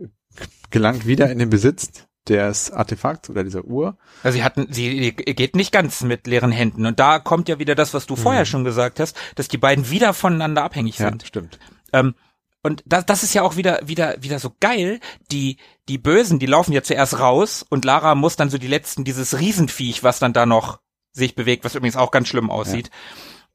gelangt 0.70 1.06
wieder 1.06 1.30
in 1.30 1.40
den 1.40 1.50
Besitz 1.50 2.07
des 2.30 2.72
Artefakts 2.72 3.30
oder 3.30 3.44
dieser 3.44 3.64
Uhr. 3.64 3.98
Also 4.24 4.38
sie 4.38 4.44
hatten, 4.44 4.68
sie 4.72 5.12
geht 5.12 5.56
nicht 5.56 5.72
ganz 5.72 6.02
mit 6.02 6.28
leeren 6.28 6.52
Händen. 6.52 6.86
Und 6.86 7.00
da 7.00 7.20
kommt 7.20 7.50
ja 7.50 7.60
wieder 7.60 7.76
das, 7.76 7.94
was 7.94 8.06
du 8.06 8.16
vorher 8.16 8.46
schon 8.46 8.64
gesagt 8.64 9.00
hast, 9.00 9.16
dass 9.36 9.48
die 9.48 9.58
beiden 9.58 9.90
wieder 9.90 10.14
voneinander 10.14 10.64
abhängig 10.64 10.98
sind. 10.98 11.26
stimmt. 11.26 11.60
Ähm, 11.94 12.16
und 12.64 12.84
das, 12.86 13.06
das 13.06 13.24
ist 13.24 13.34
ja 13.34 13.44
auch 13.44 13.56
wieder, 13.56 13.80
wieder, 13.86 14.22
wieder 14.22 14.40
so 14.40 14.54
geil. 14.60 15.00
Die, 15.32 15.58
die 15.88 15.98
Bösen, 15.98 16.40
die 16.40 16.48
laufen 16.48 16.74
ja 16.74 16.84
zuerst 16.84 17.20
raus 17.20 17.66
und 17.68 17.86
Lara 17.86 18.16
muss 18.16 18.36
dann 18.36 18.50
so 18.50 18.58
die 18.58 18.68
letzten, 18.68 19.04
dieses 19.04 19.40
Riesenviech, 19.40 20.04
was 20.04 20.20
dann 20.20 20.34
da 20.34 20.46
noch 20.46 20.80
sich 21.14 21.36
bewegt, 21.36 21.64
was 21.64 21.76
übrigens 21.76 21.96
auch 21.96 22.12
ganz 22.12 22.28
schlimm 22.28 22.52
aussieht, 22.52 22.90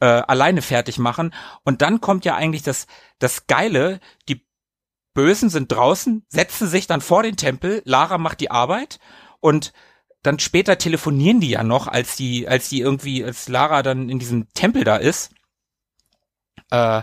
äh, 0.01 0.07
alleine 0.07 0.63
fertig 0.63 0.99
machen. 0.99 1.35
Und 1.63 1.83
dann 1.83 2.01
kommt 2.01 2.25
ja 2.25 2.35
eigentlich 2.35 2.63
das, 2.63 2.87
das 3.19 3.47
Geile, 3.47 4.01
die 4.29 4.47
Bösen 5.15 5.51
sind 5.51 5.71
draußen, 5.71 6.25
setzen 6.29 6.69
sich 6.69 6.87
dann 6.87 7.01
vor 7.01 7.23
den 7.23 7.37
Tempel, 7.37 7.83
Lara 7.85 8.19
macht 8.19 8.41
die 8.41 8.51
Arbeit 8.51 8.99
und 9.41 9.73
dann 10.23 10.39
später 10.39 10.79
telefonieren 10.79 11.41
die 11.41 11.51
ja 11.51 11.65
noch, 11.65 11.89
als 11.89 12.17
die, 12.17 12.47
als 12.49 12.69
die 12.69 12.81
irgendwie, 12.81 13.25
als 13.25 13.49
Lara 13.49 13.83
dann 13.83 14.09
in 14.09 14.19
diesem 14.19 14.49
Tempel 14.55 14.85
da 14.85 14.97
ist. 14.97 15.33
Äh, 16.71 17.03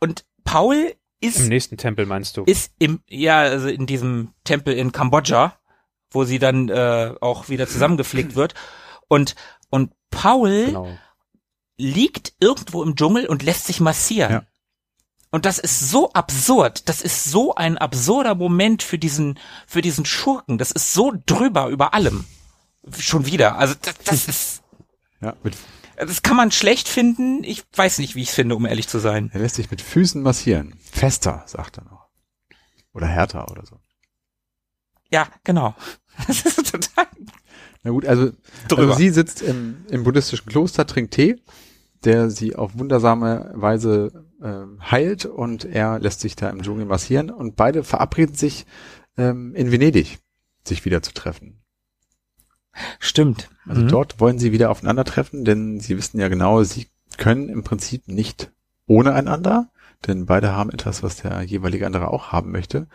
und 0.00 0.24
Paul 0.44 0.94
ist 1.20 1.40
Im 1.40 1.48
nächsten 1.48 1.76
Tempel 1.76 2.06
meinst 2.06 2.36
du? 2.36 2.44
ist 2.44 2.72
im, 2.78 3.00
ja, 3.08 3.38
also 3.40 3.68
in 3.68 3.86
diesem 3.86 4.34
Tempel 4.44 4.74
in 4.74 4.92
Kambodscha, 4.92 5.58
wo 6.10 6.24
sie 6.24 6.38
dann 6.38 6.68
äh, 6.68 7.14
auch 7.20 7.48
wieder 7.48 7.66
zusammengepflegt 7.66 8.34
wird. 8.34 8.54
Und, 9.08 9.34
und 9.70 9.92
Paul 10.10 10.66
genau. 10.66 10.98
liegt 11.76 12.34
irgendwo 12.40 12.82
im 12.82 12.94
Dschungel 12.94 13.26
und 13.26 13.42
lässt 13.42 13.66
sich 13.66 13.80
massieren. 13.80 14.32
Ja. 14.32 14.42
Und 15.30 15.44
das 15.44 15.58
ist 15.58 15.90
so 15.90 16.12
absurd. 16.12 16.88
Das 16.88 17.02
ist 17.02 17.24
so 17.24 17.54
ein 17.54 17.76
absurder 17.76 18.34
Moment 18.34 18.82
für 18.82 18.98
diesen, 18.98 19.38
für 19.66 19.82
diesen 19.82 20.06
Schurken. 20.06 20.58
Das 20.58 20.70
ist 20.72 20.94
so 20.94 21.12
drüber 21.26 21.68
über 21.68 21.92
allem. 21.94 22.24
Schon 22.98 23.26
wieder. 23.26 23.58
Also 23.58 23.74
das, 23.80 23.94
das 24.04 24.28
ist, 24.28 24.62
Ja, 25.20 25.34
mit, 25.42 25.54
das 25.96 26.22
kann 26.22 26.36
man 26.36 26.50
schlecht 26.50 26.88
finden. 26.88 27.44
Ich 27.44 27.64
weiß 27.74 27.98
nicht, 27.98 28.14
wie 28.14 28.22
ich 28.22 28.30
es 28.30 28.34
finde, 28.34 28.56
um 28.56 28.64
ehrlich 28.64 28.88
zu 28.88 28.98
sein. 28.98 29.30
er 29.32 29.40
lässt 29.40 29.56
sich 29.56 29.70
mit 29.70 29.82
Füßen 29.82 30.22
massieren. 30.22 30.74
Fester, 30.92 31.42
sagt 31.46 31.78
er 31.78 31.84
noch. 31.84 32.08
Oder 32.94 33.06
härter 33.06 33.50
oder 33.50 33.66
so. 33.66 33.78
Ja, 35.10 35.28
genau. 35.44 35.74
Das 36.26 36.40
ist 36.44 36.72
total 36.72 37.06
Na 37.84 37.92
gut, 37.92 38.04
also, 38.04 38.32
also 38.70 38.92
sie 38.94 39.10
sitzt 39.10 39.40
im, 39.40 39.86
im 39.88 40.02
buddhistischen 40.02 40.46
Kloster, 40.48 40.84
trinkt 40.84 41.14
Tee, 41.14 41.36
der 42.02 42.28
sie 42.28 42.56
auf 42.56 42.76
wundersame 42.76 43.52
Weise 43.54 44.27
ähm, 44.42 44.78
heilt 44.90 45.26
und 45.26 45.64
er 45.64 45.98
lässt 45.98 46.20
sich 46.20 46.36
da 46.36 46.50
im 46.50 46.62
Dschungel 46.62 46.86
massieren 46.86 47.30
und 47.30 47.56
beide 47.56 47.84
verabreden 47.84 48.34
sich 48.34 48.66
ähm, 49.16 49.54
in 49.54 49.72
Venedig, 49.72 50.18
sich 50.64 50.84
wieder 50.84 51.02
zu 51.02 51.12
treffen. 51.12 51.60
Stimmt. 52.98 53.50
Also 53.66 53.82
Mhm. 53.82 53.88
dort 53.88 54.20
wollen 54.20 54.38
sie 54.38 54.52
wieder 54.52 54.70
aufeinandertreffen, 54.70 55.44
denn 55.44 55.80
sie 55.80 55.96
wissen 55.96 56.20
ja 56.20 56.28
genau, 56.28 56.62
sie 56.62 56.86
können 57.16 57.48
im 57.48 57.64
Prinzip 57.64 58.06
nicht 58.06 58.52
ohne 58.86 59.12
einander, 59.14 59.70
denn 60.06 60.26
beide 60.26 60.52
haben 60.52 60.70
etwas, 60.70 61.02
was 61.02 61.16
der 61.16 61.42
jeweilige 61.42 61.86
andere 61.86 62.08
auch 62.08 62.30
haben 62.30 62.52
möchte. 62.52 62.86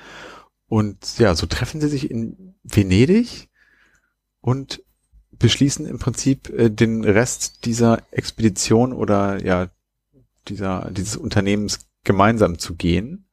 Und 0.67 1.19
ja, 1.19 1.35
so 1.35 1.45
treffen 1.45 1.81
sie 1.81 1.89
sich 1.89 2.09
in 2.09 2.55
Venedig 2.63 3.49
und 4.39 4.81
beschließen 5.31 5.85
im 5.85 5.99
Prinzip 5.99 6.49
äh, 6.49 6.69
den 6.69 7.03
Rest 7.03 7.65
dieser 7.65 8.01
Expedition 8.11 8.93
oder 8.93 9.43
ja 9.43 9.67
dieser 10.47 10.89
dieses 10.91 11.17
Unternehmens 11.17 11.87
gemeinsam 12.03 12.59
zu 12.59 12.75
gehen. 12.75 13.27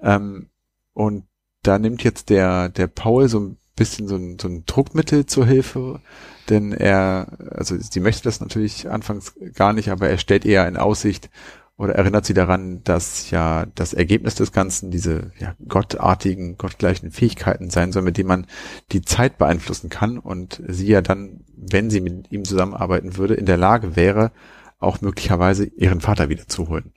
Ähm, 0.00 0.50
und 0.92 1.24
da 1.62 1.78
nimmt 1.78 2.02
jetzt 2.04 2.30
der 2.30 2.68
der 2.68 2.86
Paul 2.86 3.28
so 3.28 3.40
ein 3.40 3.58
bisschen 3.76 4.08
so 4.08 4.16
ein, 4.16 4.38
so 4.38 4.48
ein 4.48 4.64
Druckmittel 4.64 5.26
zur 5.26 5.46
Hilfe, 5.46 6.00
denn 6.48 6.72
er, 6.72 7.28
also 7.50 7.76
sie 7.78 8.00
möchte 8.00 8.24
das 8.24 8.40
natürlich 8.40 8.90
anfangs 8.90 9.34
gar 9.54 9.72
nicht, 9.72 9.90
aber 9.90 10.08
er 10.08 10.18
stellt 10.18 10.46
eher 10.46 10.66
in 10.66 10.78
Aussicht 10.78 11.30
oder 11.76 11.94
erinnert 11.94 12.24
sie 12.24 12.32
daran, 12.32 12.82
dass 12.84 13.30
ja 13.30 13.66
das 13.74 13.92
Ergebnis 13.92 14.34
des 14.34 14.50
Ganzen 14.50 14.90
diese 14.90 15.30
ja, 15.38 15.54
gottartigen, 15.68 16.56
gottgleichen 16.56 17.10
Fähigkeiten 17.10 17.68
sein 17.68 17.92
soll, 17.92 18.02
mit 18.02 18.16
denen 18.16 18.28
man 18.28 18.46
die 18.92 19.02
Zeit 19.02 19.36
beeinflussen 19.36 19.90
kann 19.90 20.18
und 20.18 20.62
sie 20.66 20.86
ja 20.86 21.02
dann, 21.02 21.44
wenn 21.54 21.90
sie 21.90 22.00
mit 22.00 22.32
ihm 22.32 22.44
zusammenarbeiten 22.44 23.18
würde, 23.18 23.34
in 23.34 23.44
der 23.44 23.58
Lage 23.58 23.94
wäre, 23.94 24.32
auch 24.78 25.00
möglicherweise 25.00 25.64
ihren 25.66 26.00
Vater 26.00 26.28
wiederzuholen. 26.28 26.92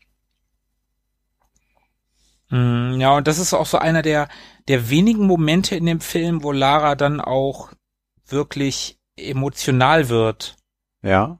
Mm, 2.49 2.99
Ja, 2.99 3.15
und 3.17 3.27
das 3.27 3.39
ist 3.39 3.53
auch 3.53 3.65
so 3.65 3.77
einer 3.77 4.01
der, 4.01 4.27
der 4.67 4.89
wenigen 4.89 5.25
Momente 5.27 5.75
in 5.75 5.85
dem 5.85 6.01
Film, 6.01 6.43
wo 6.43 6.51
Lara 6.51 6.95
dann 6.95 7.21
auch 7.21 7.71
wirklich 8.27 8.99
emotional 9.17 10.09
wird. 10.09 10.57
Ja, 11.01 11.39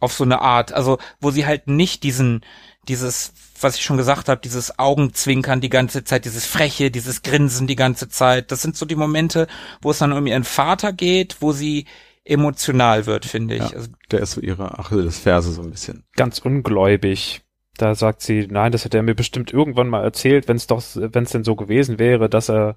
Auf 0.00 0.12
so 0.14 0.24
eine 0.24 0.40
Art. 0.40 0.72
Also, 0.72 0.98
wo 1.20 1.30
sie 1.30 1.46
halt 1.46 1.68
nicht 1.68 2.02
diesen, 2.02 2.44
dieses, 2.88 3.32
was 3.60 3.76
ich 3.76 3.84
schon 3.84 3.96
gesagt 3.96 4.28
habe, 4.28 4.40
dieses 4.40 4.78
Augenzwinkern 4.78 5.60
die 5.60 5.68
ganze 5.68 6.02
Zeit, 6.02 6.24
dieses 6.24 6.44
Freche, 6.44 6.90
dieses 6.90 7.22
Grinsen 7.22 7.68
die 7.68 7.76
ganze 7.76 8.08
Zeit. 8.08 8.50
Das 8.50 8.62
sind 8.62 8.76
so 8.76 8.84
die 8.84 8.96
Momente, 8.96 9.46
wo 9.80 9.92
es 9.92 9.98
dann 9.98 10.12
um 10.12 10.26
ihren 10.26 10.42
Vater 10.44 10.92
geht, 10.92 11.36
wo 11.40 11.52
sie 11.52 11.86
emotional 12.24 13.06
wird, 13.06 13.24
finde 13.24 13.56
ich. 13.56 13.70
Ja. 13.70 13.76
Also, 13.76 13.90
Der 14.10 14.20
ist 14.20 14.32
so 14.32 14.40
ihre 14.40 14.78
Achillesferse 14.78 15.52
so 15.52 15.62
ein 15.62 15.70
bisschen. 15.70 16.04
Ganz 16.14 16.38
ungläubig. 16.38 17.42
Da 17.76 17.94
sagt 17.94 18.20
sie, 18.20 18.46
nein, 18.48 18.70
das 18.70 18.84
hat 18.84 18.94
er 18.94 19.02
mir 19.02 19.14
bestimmt 19.14 19.52
irgendwann 19.52 19.88
mal 19.88 20.04
erzählt, 20.04 20.46
wenn 20.46 20.56
es 20.56 20.66
doch, 20.66 20.82
wenn 20.94 21.24
es 21.24 21.30
denn 21.30 21.42
so 21.44 21.56
gewesen 21.56 21.98
wäre, 21.98 22.28
dass 22.28 22.50
er 22.50 22.76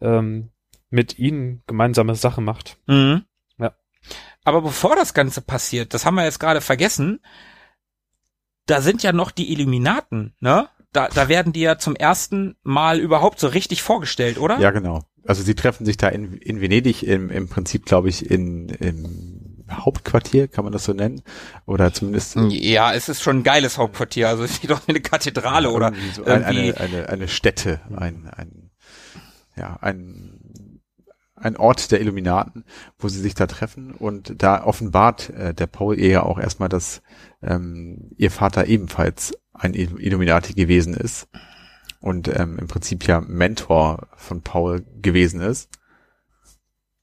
ähm, 0.00 0.50
mit 0.90 1.18
ihnen 1.18 1.62
gemeinsame 1.66 2.14
Sache 2.16 2.40
macht. 2.40 2.78
mhm. 2.86 3.24
Ja. 3.58 3.72
Aber 4.44 4.62
bevor 4.62 4.96
das 4.96 5.14
Ganze 5.14 5.40
passiert, 5.40 5.94
das 5.94 6.04
haben 6.04 6.16
wir 6.16 6.24
jetzt 6.24 6.40
gerade 6.40 6.60
vergessen, 6.60 7.20
da 8.66 8.80
sind 8.80 9.02
ja 9.02 9.12
noch 9.12 9.30
die 9.30 9.52
Illuminaten, 9.52 10.34
ne? 10.40 10.68
Da, 10.92 11.08
da 11.08 11.28
werden 11.28 11.52
die 11.54 11.60
ja 11.60 11.78
zum 11.78 11.96
ersten 11.96 12.56
Mal 12.62 12.98
überhaupt 12.98 13.40
so 13.40 13.46
richtig 13.48 13.82
vorgestellt, 13.82 14.38
oder? 14.38 14.58
Ja, 14.58 14.72
genau. 14.72 15.02
Also 15.24 15.42
sie 15.42 15.54
treffen 15.54 15.84
sich 15.86 15.96
da 15.96 16.08
in, 16.08 16.34
in 16.38 16.60
Venedig 16.60 17.04
im, 17.04 17.30
im 17.30 17.48
Prinzip, 17.48 17.86
glaube 17.86 18.08
ich, 18.08 18.28
in, 18.30 18.68
im 18.70 19.64
Hauptquartier, 19.70 20.48
kann 20.48 20.64
man 20.64 20.72
das 20.72 20.84
so 20.84 20.92
nennen? 20.92 21.22
Oder 21.66 21.92
zumindest 21.94 22.36
Ja, 22.50 22.92
es 22.92 23.08
ist 23.08 23.22
schon 23.22 23.38
ein 23.38 23.42
geiles 23.42 23.78
Hauptquartier, 23.78 24.28
also 24.28 24.44
es 24.44 24.52
ist 24.52 24.68
doch 24.70 24.86
eine 24.88 25.00
Kathedrale 25.00 25.70
oder 25.70 25.92
so 26.14 26.24
irgendwie- 26.26 26.74
eine, 26.74 26.80
eine, 26.80 27.08
eine 27.08 27.28
Stätte, 27.28 27.80
ein, 27.96 28.28
ein, 28.28 28.70
ja, 29.56 29.78
ein, 29.80 30.80
ein 31.36 31.56
Ort 31.56 31.90
der 31.90 32.00
Illuminaten, 32.00 32.64
wo 32.98 33.08
sie 33.08 33.20
sich 33.20 33.34
da 33.34 33.46
treffen. 33.46 33.92
Und 33.92 34.34
da 34.42 34.64
offenbart 34.64 35.30
äh, 35.30 35.54
der 35.54 35.66
Paul 35.68 35.98
ja 36.00 36.22
auch 36.22 36.38
erstmal, 36.38 36.68
dass 36.68 37.02
ähm, 37.42 38.10
ihr 38.16 38.30
Vater 38.30 38.66
ebenfalls 38.66 39.32
ein 39.52 39.74
Il- 39.74 40.00
Illuminati 40.00 40.54
gewesen 40.54 40.94
ist 40.94 41.28
und 42.02 42.28
ähm, 42.28 42.58
im 42.58 42.66
Prinzip 42.66 43.06
ja 43.06 43.20
Mentor 43.20 44.08
von 44.16 44.42
Paul 44.42 44.84
gewesen 45.00 45.40
ist. 45.40 45.70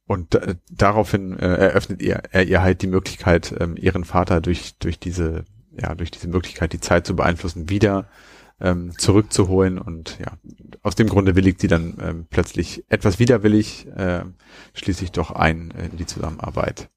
Und 0.06 0.36
äh, 0.36 0.56
daraufhin 0.70 1.38
äh, 1.39 1.47
eröffnet 1.47 2.02
ihr, 2.02 2.22
er 2.32 2.43
ihr 2.45 2.62
halt 2.62 2.82
die 2.82 2.88
Möglichkeit, 2.88 3.56
ähm, 3.60 3.78
ihren 3.78 4.04
Vater 4.04 4.41
durch, 4.41 4.78
durch 4.80 5.00
diese, 5.00 5.45
ja, 5.72 5.95
durch 5.95 6.12
diese 6.12 6.28
Möglichkeit, 6.28 6.74
die 6.74 6.80
Zeit 6.82 7.08
zu 7.08 7.16
beeinflussen, 7.16 7.70
wieder 7.70 8.10
ähm, 8.60 8.91
zurückzuholen. 8.97 9.78
Und 9.78 10.20
ja, 10.20 10.34
aus 10.82 10.95
dem 10.95 11.08
Grunde 11.08 11.36
willigt 11.36 11.62
sie 11.62 11.68
dann 11.68 11.97
ähm, 12.02 12.28
plötzlich 12.30 12.84
etwas 12.89 13.20
widerwillig, 13.20 13.88
äh, 13.95 14.26
schließlich 14.74 15.12
doch 15.12 15.32
ein 15.32 15.72
in 15.91 15.97
die 15.97 16.06
Zusammenarbeit. 16.06 16.89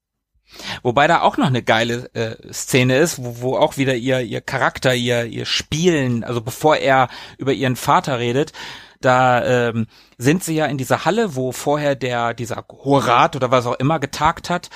Wobei 0.81 1.07
da 1.07 1.21
auch 1.21 1.37
noch 1.37 1.47
eine 1.47 1.63
geile 1.63 2.09
äh, 2.13 2.35
Szene 2.53 2.97
ist, 2.97 3.23
wo, 3.23 3.41
wo 3.41 3.57
auch 3.57 3.77
wieder 3.77 3.95
ihr, 3.95 4.21
ihr 4.21 4.41
Charakter, 4.41 4.93
ihr, 4.93 5.25
ihr 5.25 5.45
Spielen, 5.45 6.23
also 6.23 6.41
bevor 6.41 6.77
er 6.77 7.09
über 7.37 7.53
ihren 7.53 7.75
Vater 7.75 8.19
redet, 8.19 8.53
da 9.01 9.43
ähm, 9.43 9.87
sind 10.17 10.43
sie 10.43 10.55
ja 10.55 10.65
in 10.65 10.77
dieser 10.77 11.05
Halle, 11.05 11.35
wo 11.35 11.51
vorher 11.51 11.95
der, 11.95 12.33
dieser 12.33 12.65
Hohe 12.71 13.05
Rat 13.05 13.35
oder 13.35 13.51
was 13.51 13.65
auch 13.65 13.75
immer 13.75 13.99
getagt 13.99 14.49
hat. 14.49 14.69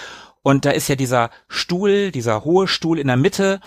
Und 0.44 0.66
da 0.66 0.72
ist 0.72 0.88
ja 0.90 0.96
dieser 0.96 1.30
Stuhl, 1.48 2.12
dieser 2.12 2.44
hohe 2.44 2.68
Stuhl 2.68 3.00
in 3.00 3.08
der 3.08 3.18
Mitte. 3.18 3.60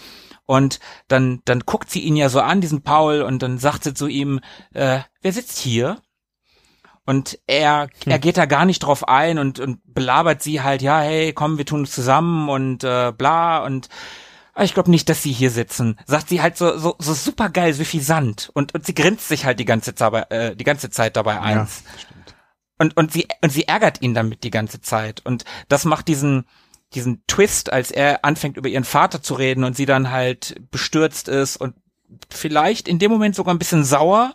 Und 0.46 0.80
dann, 1.08 1.40
dann 1.44 1.60
guckt 1.60 1.90
sie 1.90 2.00
ihn 2.00 2.16
ja 2.16 2.28
so 2.28 2.40
an, 2.40 2.60
diesen 2.60 2.82
Paul, 2.82 3.22
und 3.22 3.42
dann 3.42 3.58
sagt 3.58 3.84
sie 3.84 3.94
zu 3.94 4.06
ihm, 4.06 4.40
äh, 4.74 5.00
wer 5.22 5.32
sitzt 5.32 5.58
hier? 5.58 5.98
Und 7.06 7.38
er, 7.46 7.88
er 8.06 8.18
geht 8.18 8.36
da 8.36 8.46
gar 8.46 8.64
nicht 8.64 8.80
drauf 8.80 9.08
ein 9.08 9.38
und, 9.38 9.58
und 9.58 9.80
belabert 9.84 10.42
sie 10.42 10.62
halt, 10.62 10.82
ja, 10.82 11.00
hey, 11.00 11.32
komm, 11.32 11.58
wir 11.58 11.66
tun 11.66 11.82
es 11.82 11.92
zusammen 11.92 12.48
und 12.48 12.84
äh, 12.84 13.12
bla 13.12 13.64
und 13.64 13.88
aber 14.52 14.64
ich 14.64 14.74
glaube 14.74 14.90
nicht, 14.90 15.08
dass 15.08 15.22
sie 15.22 15.32
hier 15.32 15.50
sitzen. 15.50 15.98
Sagt 16.06 16.28
sie 16.28 16.42
halt 16.42 16.56
so, 16.56 16.76
so, 16.76 16.96
so 16.98 17.14
super 17.14 17.48
geil, 17.48 17.72
so 17.72 17.84
viel 17.84 18.02
Sand. 18.02 18.50
Und, 18.52 18.74
und 18.74 18.84
sie 18.84 18.94
grinst 18.94 19.28
sich 19.28 19.44
halt 19.44 19.58
die 19.58 19.64
ganze, 19.64 19.94
Zeit, 19.94 20.30
äh, 20.30 20.54
die 20.54 20.64
ganze 20.64 20.90
Zeit 20.90 21.16
dabei 21.16 21.40
eins. 21.40 21.82
Ja, 21.86 21.98
stimmt. 21.98 22.34
Und, 22.78 22.96
und 22.96 23.12
sie, 23.12 23.26
und 23.42 23.50
sie 23.50 23.68
ärgert 23.68 24.02
ihn 24.02 24.12
damit 24.12 24.42
die 24.44 24.50
ganze 24.50 24.80
Zeit. 24.80 25.24
Und 25.24 25.44
das 25.68 25.84
macht 25.84 26.08
diesen, 26.08 26.46
diesen 26.94 27.22
Twist, 27.26 27.72
als 27.72 27.90
er 27.90 28.24
anfängt 28.24 28.56
über 28.56 28.68
ihren 28.68 28.84
Vater 28.84 29.22
zu 29.22 29.34
reden 29.34 29.64
und 29.64 29.76
sie 29.76 29.86
dann 29.86 30.10
halt 30.10 30.56
bestürzt 30.70 31.28
ist 31.28 31.56
und 31.56 31.74
vielleicht 32.28 32.88
in 32.88 32.98
dem 32.98 33.10
Moment 33.10 33.36
sogar 33.36 33.54
ein 33.54 33.58
bisschen 33.58 33.84
sauer, 33.84 34.34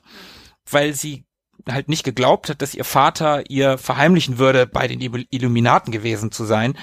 weil 0.69 0.93
sie 0.93 1.25
halt 1.69 1.89
nicht 1.89 2.03
geglaubt 2.03 2.49
hat, 2.49 2.61
dass 2.61 2.75
ihr 2.75 2.83
Vater 2.83 3.49
ihr 3.49 3.77
verheimlichen 3.77 4.37
würde, 4.37 4.67
bei 4.67 4.87
den 4.87 5.01
Ill- 5.01 5.27
Illuminaten 5.29 5.91
gewesen 5.91 6.31
zu 6.31 6.45
sein. 6.45 6.77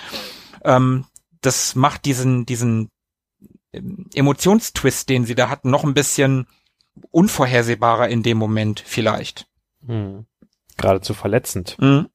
Ähm, 0.65 1.07
das 1.41 1.75
macht 1.75 2.05
diesen, 2.05 2.47
diesen 2.47 2.89
ähm, 3.73 4.07
Emotionstwist, 4.15 5.09
den 5.09 5.25
sie 5.25 5.35
da 5.35 5.49
hatten, 5.49 5.71
noch 5.71 5.85
ein 5.85 5.95
bisschen 5.95 6.47
unvorhersehbarer 7.11 8.09
in 8.09 8.23
dem 8.23 8.39
Moment 8.39 8.83
vielleicht. 8.85 9.47
Hm. 9.87 10.27
Geradezu 10.77 11.15
verletzend. 11.15 11.77
Mhm. 11.81 12.09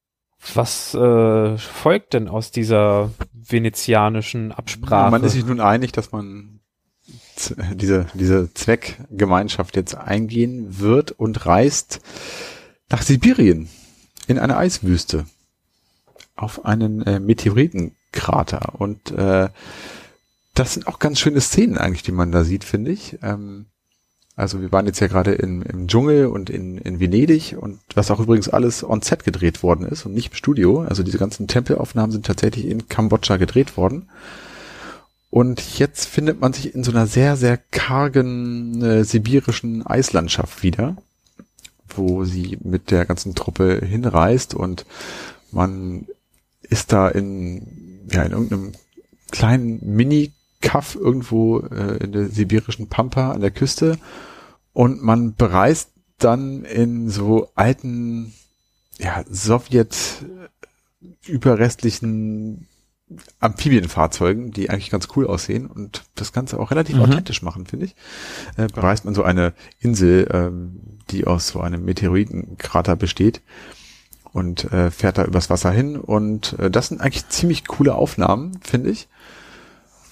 Was 0.54 0.94
äh, 0.94 1.58
folgt 1.58 2.14
denn 2.14 2.28
aus 2.28 2.52
dieser 2.52 3.12
venezianischen 3.34 4.52
Absprache? 4.52 5.12
Man 5.12 5.24
ist 5.24 5.34
sich 5.34 5.46
nun 5.46 5.60
einig, 5.60 5.92
dass 5.94 6.12
man 6.12 6.57
diese, 7.74 8.08
diese 8.14 8.54
Zweckgemeinschaft 8.54 9.76
jetzt 9.76 9.96
eingehen 9.96 10.80
wird 10.80 11.12
und 11.12 11.46
reist 11.46 12.02
nach 12.90 13.02
Sibirien 13.02 13.70
in 14.28 14.40
eine 14.40 14.58
Eiswüste 14.58 15.26
auf 16.36 16.66
einen 16.66 17.02
äh, 17.02 17.20
Meteoritenkrater. 17.20 18.80
Und 18.80 19.12
äh, 19.12 19.50
das 20.54 20.74
sind 20.74 20.88
auch 20.88 21.00
ganz 21.00 21.20
schöne 21.20 21.42
Szenen 21.42 21.78
eigentlich, 21.78 22.04
die 22.04 22.12
man 22.12 22.32
da 22.32 22.44
sieht, 22.44 22.64
finde 22.64 22.92
ich. 22.92 23.18
Ähm, 23.22 23.66
also 24.36 24.62
wir 24.62 24.72
waren 24.72 24.86
jetzt 24.86 25.00
ja 25.00 25.08
gerade 25.08 25.32
in, 25.34 25.64
im 25.64 25.88
Dschungel 25.88 26.28
und 26.28 26.52
in, 26.52 26.78
in 26.78 27.00
Venedig 27.00 27.56
und 27.60 27.80
was 27.96 28.12
auch 28.12 28.20
übrigens 28.20 28.48
alles 28.48 28.84
on 28.84 29.02
set 29.02 29.24
gedreht 29.24 29.64
worden 29.64 29.86
ist 29.86 30.06
und 30.06 30.14
nicht 30.14 30.30
im 30.30 30.36
Studio. 30.36 30.82
Also 30.82 31.02
diese 31.02 31.18
ganzen 31.18 31.48
Tempelaufnahmen 31.48 32.12
sind 32.12 32.28
tatsächlich 32.28 32.68
in 32.68 32.88
Kambodscha 32.88 33.38
gedreht 33.38 33.78
worden. 33.78 34.10
Und 35.38 35.78
jetzt 35.78 36.08
findet 36.08 36.42
man 36.42 36.52
sich 36.52 36.74
in 36.74 36.84
so 36.84 36.90
einer 36.90 37.06
sehr, 37.06 37.38
sehr 37.38 37.58
kargen 37.58 38.82
äh, 38.82 39.04
sibirischen 39.04 39.86
Eislandschaft 39.86 40.64
wieder, 40.64 40.98
wo 41.90 42.26
sie 42.26 42.58
mit 42.64 42.90
der 42.90 43.06
ganzen 43.06 43.36
Truppe 43.36 43.86
hinreist 43.86 44.56
und 44.56 44.88
man 45.52 46.08
ist 46.64 46.92
da 46.92 47.08
in, 47.08 48.08
ja, 48.12 48.24
in 48.24 48.32
irgendeinem 48.32 48.72
kleinen 49.30 49.80
Mini-Kaff 49.86 50.96
irgendwo 50.96 51.60
äh, 51.60 51.98
in 52.04 52.14
der 52.14 52.30
sibirischen 52.30 52.88
Pampa 52.88 53.30
an 53.30 53.42
der 53.42 53.52
Küste. 53.52 54.00
Und 54.74 55.04
man 55.04 55.36
bereist 55.36 55.92
dann 56.18 56.66
in 56.66 57.12
so 57.12 57.52
alten, 57.54 58.34
ja, 58.98 59.24
Sowjet 59.30 60.26
überrestlichen 61.28 62.68
Amphibienfahrzeugen, 63.40 64.52
die 64.52 64.70
eigentlich 64.70 64.90
ganz 64.90 65.08
cool 65.16 65.28
aussehen 65.28 65.68
und 65.68 66.04
das 66.16 66.34
Ganze 66.34 66.60
auch 66.60 66.72
relativ 66.72 66.96
Mhm. 66.98 67.04
authentisch 67.04 67.42
machen, 67.42 67.66
finde 67.66 67.86
ich. 67.86 67.96
Äh, 68.58 68.68
bereist 68.68 69.06
man 69.06 69.14
so 69.14 69.24
eine 69.24 69.54
Insel, 69.80 70.28
ähm, 70.34 71.00
die 71.10 71.26
aus 71.26 71.48
so 71.48 71.62
einem 71.62 71.86
Meteoritenkrater 71.86 72.96
besteht 72.96 73.42
und 74.34 74.72
äh, 74.74 74.92
fährt 74.92 75.18
da 75.18 75.24
übers 75.26 75.50
Wasser 75.50 75.72
hin 75.72 75.96
und 75.98 76.58
äh, 76.60 76.70
das 76.70 76.90
sind 76.90 77.00
eigentlich 77.00 77.30
ziemlich 77.30 77.66
coole 77.68 77.96
Aufnahmen, 77.96 78.60
finde 78.62 78.90
ich, 78.90 79.08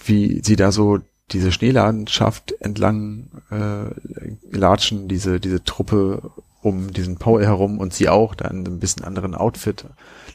wie 0.05 0.41
sie 0.43 0.55
da 0.55 0.71
so 0.71 0.99
diese 1.31 1.51
Schneelandschaft 1.51 2.53
entlang 2.61 3.27
äh, 3.51 4.57
latschen, 4.57 5.07
diese 5.07 5.39
diese 5.39 5.63
Truppe 5.63 6.31
um 6.61 6.91
diesen 6.93 7.17
Paul 7.17 7.43
herum 7.45 7.77
und 7.79 7.93
sie 7.93 8.09
auch, 8.09 8.33
da 8.35 8.47
in 8.47 8.65
einem 8.65 8.79
bisschen 8.79 9.03
anderen 9.03 9.35
Outfit. 9.35 9.85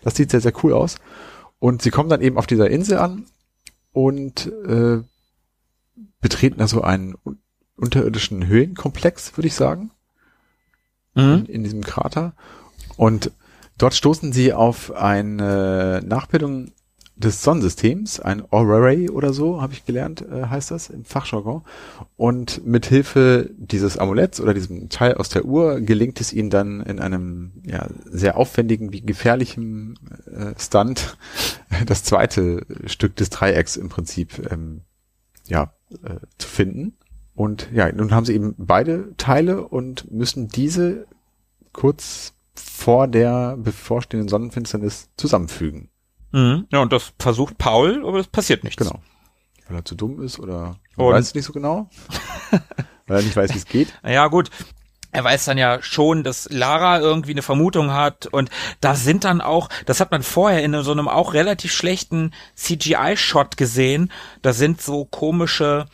Das 0.05 0.15
sieht 0.15 0.31
sehr, 0.31 0.41
sehr 0.41 0.53
cool 0.63 0.73
aus. 0.73 0.97
Und 1.61 1.83
sie 1.83 1.91
kommen 1.91 2.09
dann 2.09 2.23
eben 2.23 2.39
auf 2.39 2.49
dieser 2.49 2.69
Insel 2.71 2.99
an 2.99 3.27
und 3.93 4.47
äh, 4.67 5.03
betreten 6.21 6.59
da 6.59 6.67
so 6.67 6.83
einen 6.83 7.15
un 7.25 7.39
unterirdischen 7.77 8.47
Höhlenkomplex, 8.47 9.39
würde 9.39 9.47
ich 9.47 9.55
sagen, 9.55 9.91
in, 11.15 11.47
in 11.47 11.65
diesem 11.65 11.83
Krater. 11.83 12.35
Und 12.99 13.31
dort 13.79 13.95
stoßen 13.95 14.35
sie 14.35 14.53
auf 14.53 14.93
eine 14.95 16.03
Nachbildung 16.05 16.73
des 17.21 17.43
Sonnensystems, 17.43 18.18
ein 18.21 18.43
Auroray 18.51 19.11
oder 19.11 19.33
so, 19.33 19.61
habe 19.61 19.75
ich 19.75 19.85
gelernt, 19.85 20.23
äh, 20.23 20.47
heißt 20.47 20.71
das 20.71 20.89
im 20.89 21.05
Fachjargon. 21.05 21.62
Und 22.16 22.66
mit 22.66 22.87
Hilfe 22.87 23.51
dieses 23.57 23.99
Amuletts 23.99 24.41
oder 24.41 24.55
diesem 24.55 24.89
Teil 24.89 25.14
aus 25.14 25.29
der 25.29 25.45
Uhr 25.45 25.81
gelingt 25.81 26.21
es 26.21 26.33
ihnen 26.33 26.51
dann 26.51 26.81
in 26.81 26.99
einem 26.99 27.53
ja, 27.64 27.87
sehr 28.07 28.37
aufwendigen 28.37 28.93
wie 28.93 29.03
gefährlichen 29.03 29.99
äh, 30.27 30.59
Stunt 30.59 31.16
das 31.87 32.05
zweite 32.05 32.66
Stück 32.87 33.16
des 33.16 33.31
Dreiecks 33.31 33.77
im 33.77 33.89
Prinzip 33.89 34.51
ähm, 34.51 34.83
ja 35.47 35.75
äh, 36.03 36.16
zu 36.39 36.49
finden. 36.49 36.97
Und 37.35 37.68
ja, 37.73 37.91
nun 37.93 38.12
haben 38.12 38.25
sie 38.25 38.35
eben 38.35 38.55
beide 38.59 39.14
Teile 39.16 39.66
und 39.66 40.11
müssen 40.11 40.49
diese 40.49 41.07
kurz 41.73 42.35
vor 42.55 43.09
der 43.09 43.57
bevorstehenden 43.57 44.29
Sonnenfinsternis 44.29 45.09
zusammenfügen. 45.16 45.89
Mhm. 46.33 46.66
Ja, 46.70 46.81
und 46.81 46.93
das 46.93 47.12
versucht 47.18 47.59
Paul, 47.59 48.05
aber 48.07 48.18
es 48.20 48.26
passiert 48.28 48.64
nichts. 48.64 48.76
Genau. 48.83 49.01
Weil 49.68 49.78
er 49.78 49.85
zu 49.85 49.95
dumm 49.95 50.22
ist 50.22 50.39
oder 50.39 50.76
Und- 50.97 51.12
weiß 51.12 51.26
es 51.28 51.35
nicht 51.35 51.45
so 51.45 51.53
genau. 51.53 51.89
weil 53.07 53.18
er 53.18 53.22
nicht 53.22 53.37
weiß, 53.37 53.53
wie 53.55 53.59
es 53.59 53.64
geht. 53.66 53.93
Ja, 54.05 54.26
gut. 54.28 54.51
er 55.12 55.24
weiß 55.24 55.45
dann 55.47 55.59
ja 55.59 55.83
schon, 55.83 56.22
dass 56.22 56.49
Lara 56.51 57.01
irgendwie 57.01 57.33
eine 57.33 57.43
Vermutung 57.43 57.93
hat 57.93 58.26
und 58.26 58.49
da 58.81 58.95
sind 58.95 59.24
dann 59.24 59.41
auch, 59.41 59.68
das 59.87 59.99
hat 60.01 60.12
man 60.12 60.22
vorher 60.22 60.62
in 60.62 60.81
so 60.85 60.93
einem 60.93 61.09
auch 61.09 61.35
relativ 61.35 61.72
schlechten 61.72 62.33
CGI-Shot 62.55 63.57
gesehen, 63.57 64.12
da 64.43 64.53
sind 64.53 64.81
so 64.81 65.05
komische 65.05 65.87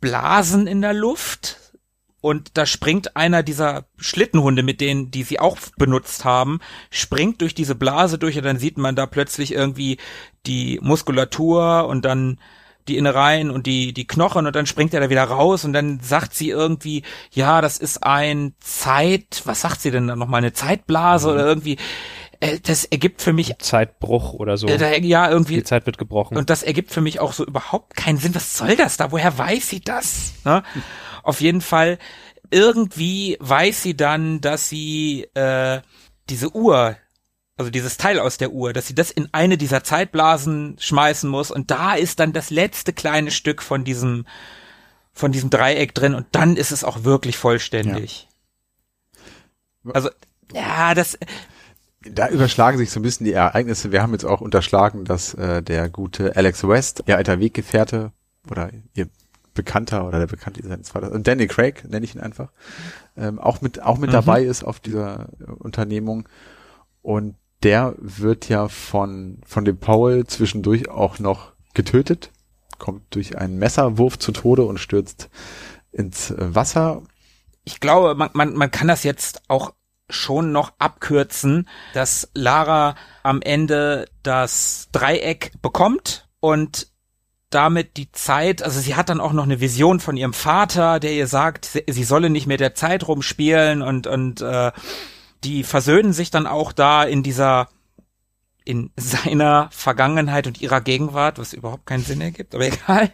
Blasen 0.00 0.66
in 0.66 0.80
der 0.82 0.92
Luft 0.94 1.58
und 2.22 2.52
da 2.56 2.66
springt 2.66 3.16
einer 3.16 3.42
dieser 3.42 3.84
Schlittenhunde, 3.98 4.62
mit 4.62 4.80
denen, 4.80 5.10
die 5.10 5.24
sie 5.24 5.40
auch 5.40 5.58
benutzt 5.76 6.24
haben, 6.24 6.60
springt 6.88 7.40
durch 7.40 7.52
diese 7.52 7.74
Blase 7.74 8.16
durch 8.16 8.38
und 8.38 8.44
dann 8.44 8.58
sieht 8.58 8.78
man 8.78 8.94
da 8.94 9.06
plötzlich 9.06 9.52
irgendwie 9.52 9.98
die 10.46 10.78
Muskulatur 10.80 11.86
und 11.88 12.04
dann 12.04 12.38
die 12.88 12.96
Innereien 12.96 13.50
und 13.50 13.66
die, 13.66 13.92
die 13.92 14.06
Knochen 14.06 14.46
und 14.46 14.54
dann 14.54 14.66
springt 14.66 14.94
er 14.94 15.00
da 15.00 15.10
wieder 15.10 15.24
raus 15.24 15.64
und 15.64 15.72
dann 15.72 15.98
sagt 16.00 16.34
sie 16.34 16.50
irgendwie, 16.50 17.02
ja, 17.32 17.60
das 17.60 17.76
ist 17.76 18.04
ein 18.04 18.54
Zeit, 18.60 19.42
was 19.44 19.60
sagt 19.60 19.80
sie 19.80 19.90
denn 19.90 20.06
dann 20.06 20.18
nochmal, 20.18 20.38
eine 20.38 20.52
Zeitblase 20.52 21.28
mhm. 21.28 21.34
oder 21.34 21.46
irgendwie, 21.46 21.76
äh, 22.38 22.58
das 22.60 22.84
ergibt 22.84 23.22
für 23.22 23.32
mich 23.32 23.54
Zeitbruch 23.58 24.32
oder 24.34 24.56
so. 24.56 24.66
Äh, 24.66 25.00
ja, 25.04 25.30
irgendwie. 25.30 25.56
Die 25.56 25.64
Zeit 25.64 25.86
wird 25.86 25.98
gebrochen. 25.98 26.36
Und 26.36 26.50
das 26.50 26.62
ergibt 26.62 26.90
für 26.90 27.00
mich 27.00 27.20
auch 27.20 27.32
so 27.32 27.44
überhaupt 27.44 27.96
keinen 27.96 28.18
Sinn. 28.18 28.34
Was 28.34 28.56
soll 28.56 28.76
das 28.76 28.96
da? 28.96 29.12
Woher 29.12 29.36
weiß 29.38 29.68
sie 29.68 29.80
das? 29.80 30.34
Ne? 30.44 30.62
Auf 31.22 31.40
jeden 31.40 31.60
Fall, 31.60 31.98
irgendwie 32.50 33.36
weiß 33.40 33.82
sie 33.82 33.96
dann, 33.96 34.40
dass 34.40 34.68
sie 34.68 35.26
äh, 35.34 35.80
diese 36.28 36.54
Uhr, 36.54 36.96
also 37.56 37.70
dieses 37.70 37.96
Teil 37.96 38.18
aus 38.18 38.38
der 38.38 38.52
Uhr, 38.52 38.72
dass 38.72 38.86
sie 38.86 38.94
das 38.94 39.10
in 39.10 39.28
eine 39.32 39.56
dieser 39.56 39.84
Zeitblasen 39.84 40.76
schmeißen 40.78 41.28
muss 41.28 41.50
und 41.50 41.70
da 41.70 41.94
ist 41.94 42.20
dann 42.20 42.32
das 42.32 42.50
letzte 42.50 42.92
kleine 42.92 43.30
Stück 43.30 43.62
von 43.62 43.84
diesem 43.84 44.26
von 45.14 45.30
diesem 45.30 45.50
Dreieck 45.50 45.94
drin 45.94 46.14
und 46.14 46.26
dann 46.32 46.56
ist 46.56 46.72
es 46.72 46.84
auch 46.84 47.04
wirklich 47.04 47.36
vollständig. 47.36 48.28
Ja. 49.84 49.92
Also 49.92 50.10
ja, 50.54 50.94
das 50.94 51.18
da 52.04 52.28
überschlagen 52.28 52.78
sich 52.78 52.90
so 52.90 53.00
ein 53.00 53.02
bisschen 53.02 53.26
die 53.26 53.32
Ereignisse. 53.32 53.92
Wir 53.92 54.02
haben 54.02 54.12
jetzt 54.12 54.24
auch 54.24 54.40
unterschlagen, 54.40 55.04
dass 55.04 55.34
äh, 55.34 55.62
der 55.62 55.88
gute 55.88 56.36
Alex 56.36 56.66
West, 56.66 57.04
ihr 57.06 57.16
alter 57.16 57.40
Weggefährte 57.40 58.12
oder 58.50 58.70
ihr 58.94 59.08
Bekannter 59.54 60.06
oder 60.06 60.18
der 60.18 60.26
Bekannte 60.26 60.66
seines 60.66 60.90
Vaters, 60.90 61.12
und 61.12 61.26
Danny 61.26 61.46
Craig 61.46 61.84
nenne 61.88 62.04
ich 62.04 62.14
ihn 62.14 62.20
einfach, 62.20 62.50
ähm, 63.16 63.38
auch 63.38 63.60
mit 63.60 63.82
auch 63.82 63.98
mit 63.98 64.10
mhm. 64.10 64.14
dabei 64.14 64.42
ist 64.42 64.64
auf 64.64 64.80
dieser 64.80 65.28
Unternehmung 65.58 66.28
und 67.02 67.36
der 67.62 67.94
wird 67.98 68.48
ja 68.48 68.68
von, 68.68 69.38
von 69.46 69.64
dem 69.64 69.78
Paul 69.78 70.26
zwischendurch 70.26 70.88
auch 70.88 71.18
noch 71.18 71.52
getötet, 71.74 72.30
kommt 72.78 73.14
durch 73.14 73.38
einen 73.38 73.58
Messerwurf 73.58 74.18
zu 74.18 74.32
Tode 74.32 74.64
und 74.64 74.78
stürzt 74.78 75.30
ins 75.92 76.34
Wasser. 76.36 77.02
Ich 77.64 77.78
glaube, 77.78 78.14
man, 78.14 78.30
man, 78.32 78.54
man 78.54 78.70
kann 78.70 78.88
das 78.88 79.04
jetzt 79.04 79.42
auch 79.48 79.74
schon 80.10 80.52
noch 80.52 80.72
abkürzen, 80.78 81.68
dass 81.94 82.28
Lara 82.34 82.96
am 83.22 83.40
Ende 83.40 84.06
das 84.22 84.88
Dreieck 84.92 85.52
bekommt 85.62 86.28
und 86.40 86.91
damit 87.54 87.96
die 87.96 88.10
Zeit, 88.12 88.62
also 88.62 88.80
sie 88.80 88.94
hat 88.94 89.08
dann 89.08 89.20
auch 89.20 89.32
noch 89.32 89.44
eine 89.44 89.60
Vision 89.60 90.00
von 90.00 90.16
ihrem 90.16 90.32
Vater, 90.32 91.00
der 91.00 91.12
ihr 91.12 91.26
sagt, 91.26 91.64
sie, 91.64 91.84
sie 91.88 92.04
solle 92.04 92.30
nicht 92.30 92.46
mehr 92.46 92.56
der 92.56 92.74
Zeit 92.74 93.06
rumspielen 93.06 93.82
und 93.82 94.06
und 94.06 94.40
äh, 94.40 94.72
die 95.44 95.64
versöhnen 95.64 96.12
sich 96.12 96.30
dann 96.30 96.46
auch 96.46 96.72
da 96.72 97.02
in 97.02 97.22
dieser 97.22 97.68
in 98.64 98.90
seiner 98.96 99.68
Vergangenheit 99.70 100.46
und 100.46 100.60
ihrer 100.60 100.80
Gegenwart, 100.80 101.38
was 101.38 101.52
überhaupt 101.52 101.86
keinen 101.86 102.04
Sinn 102.04 102.20
ergibt, 102.20 102.54
aber 102.54 102.66
egal. 102.66 103.12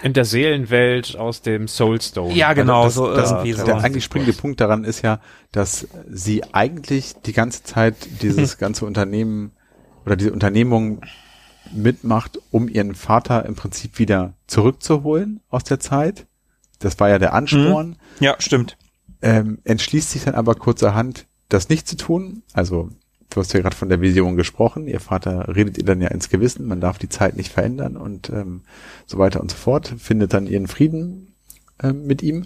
In 0.00 0.12
der 0.12 0.24
Seelenwelt 0.24 1.16
aus 1.16 1.42
dem 1.42 1.66
Soulstone. 1.66 2.32
Ja, 2.32 2.52
genau, 2.52 2.84
also 2.84 3.12
das, 3.12 3.30
so 3.30 3.34
irgendwie 3.34 3.50
das, 3.50 3.60
so. 3.60 3.66
Der 3.66 3.78
eigentlich 3.78 4.04
springende 4.04 4.32
Punkt 4.32 4.60
daran 4.60 4.84
ist 4.84 5.02
ja, 5.02 5.20
dass 5.50 5.88
sie 6.08 6.44
eigentlich 6.54 7.14
die 7.26 7.32
ganze 7.32 7.64
Zeit 7.64 7.96
dieses 8.22 8.58
ganze 8.58 8.86
Unternehmen 8.86 9.52
oder 10.06 10.14
diese 10.14 10.32
Unternehmung 10.32 11.02
mitmacht, 11.72 12.38
um 12.50 12.68
ihren 12.68 12.94
Vater 12.94 13.44
im 13.46 13.54
Prinzip 13.54 13.98
wieder 13.98 14.34
zurückzuholen 14.46 15.40
aus 15.50 15.64
der 15.64 15.80
Zeit. 15.80 16.26
Das 16.78 16.98
war 17.00 17.08
ja 17.08 17.18
der 17.18 17.34
Ansporn. 17.34 17.88
Mhm. 17.88 17.96
Ja, 18.20 18.36
stimmt 18.38 18.76
ähm, 19.22 19.58
entschließt 19.64 20.10
sich 20.10 20.24
dann 20.24 20.34
aber 20.34 20.54
kurzerhand, 20.54 21.26
das 21.48 21.68
nicht 21.68 21.88
zu 21.88 21.96
tun. 21.96 22.42
Also 22.52 22.90
du 23.30 23.40
hast 23.40 23.52
ja 23.52 23.60
gerade 23.60 23.76
von 23.76 23.88
der 23.88 24.00
Vision 24.00 24.36
gesprochen. 24.36 24.86
Ihr 24.86 25.00
Vater 25.00 25.54
redet 25.54 25.78
ihr 25.78 25.84
dann 25.84 26.00
ja 26.00 26.08
ins 26.08 26.28
Gewissen, 26.28 26.66
man 26.66 26.80
darf 26.80 26.98
die 26.98 27.08
Zeit 27.08 27.36
nicht 27.36 27.52
verändern 27.52 27.96
und 27.96 28.30
ähm, 28.30 28.62
so 29.06 29.18
weiter 29.18 29.40
und 29.40 29.50
so 29.50 29.56
fort. 29.56 29.94
Findet 29.98 30.34
dann 30.34 30.46
ihren 30.46 30.68
Frieden 30.68 31.34
ähm, 31.82 32.06
mit 32.06 32.22
ihm 32.22 32.44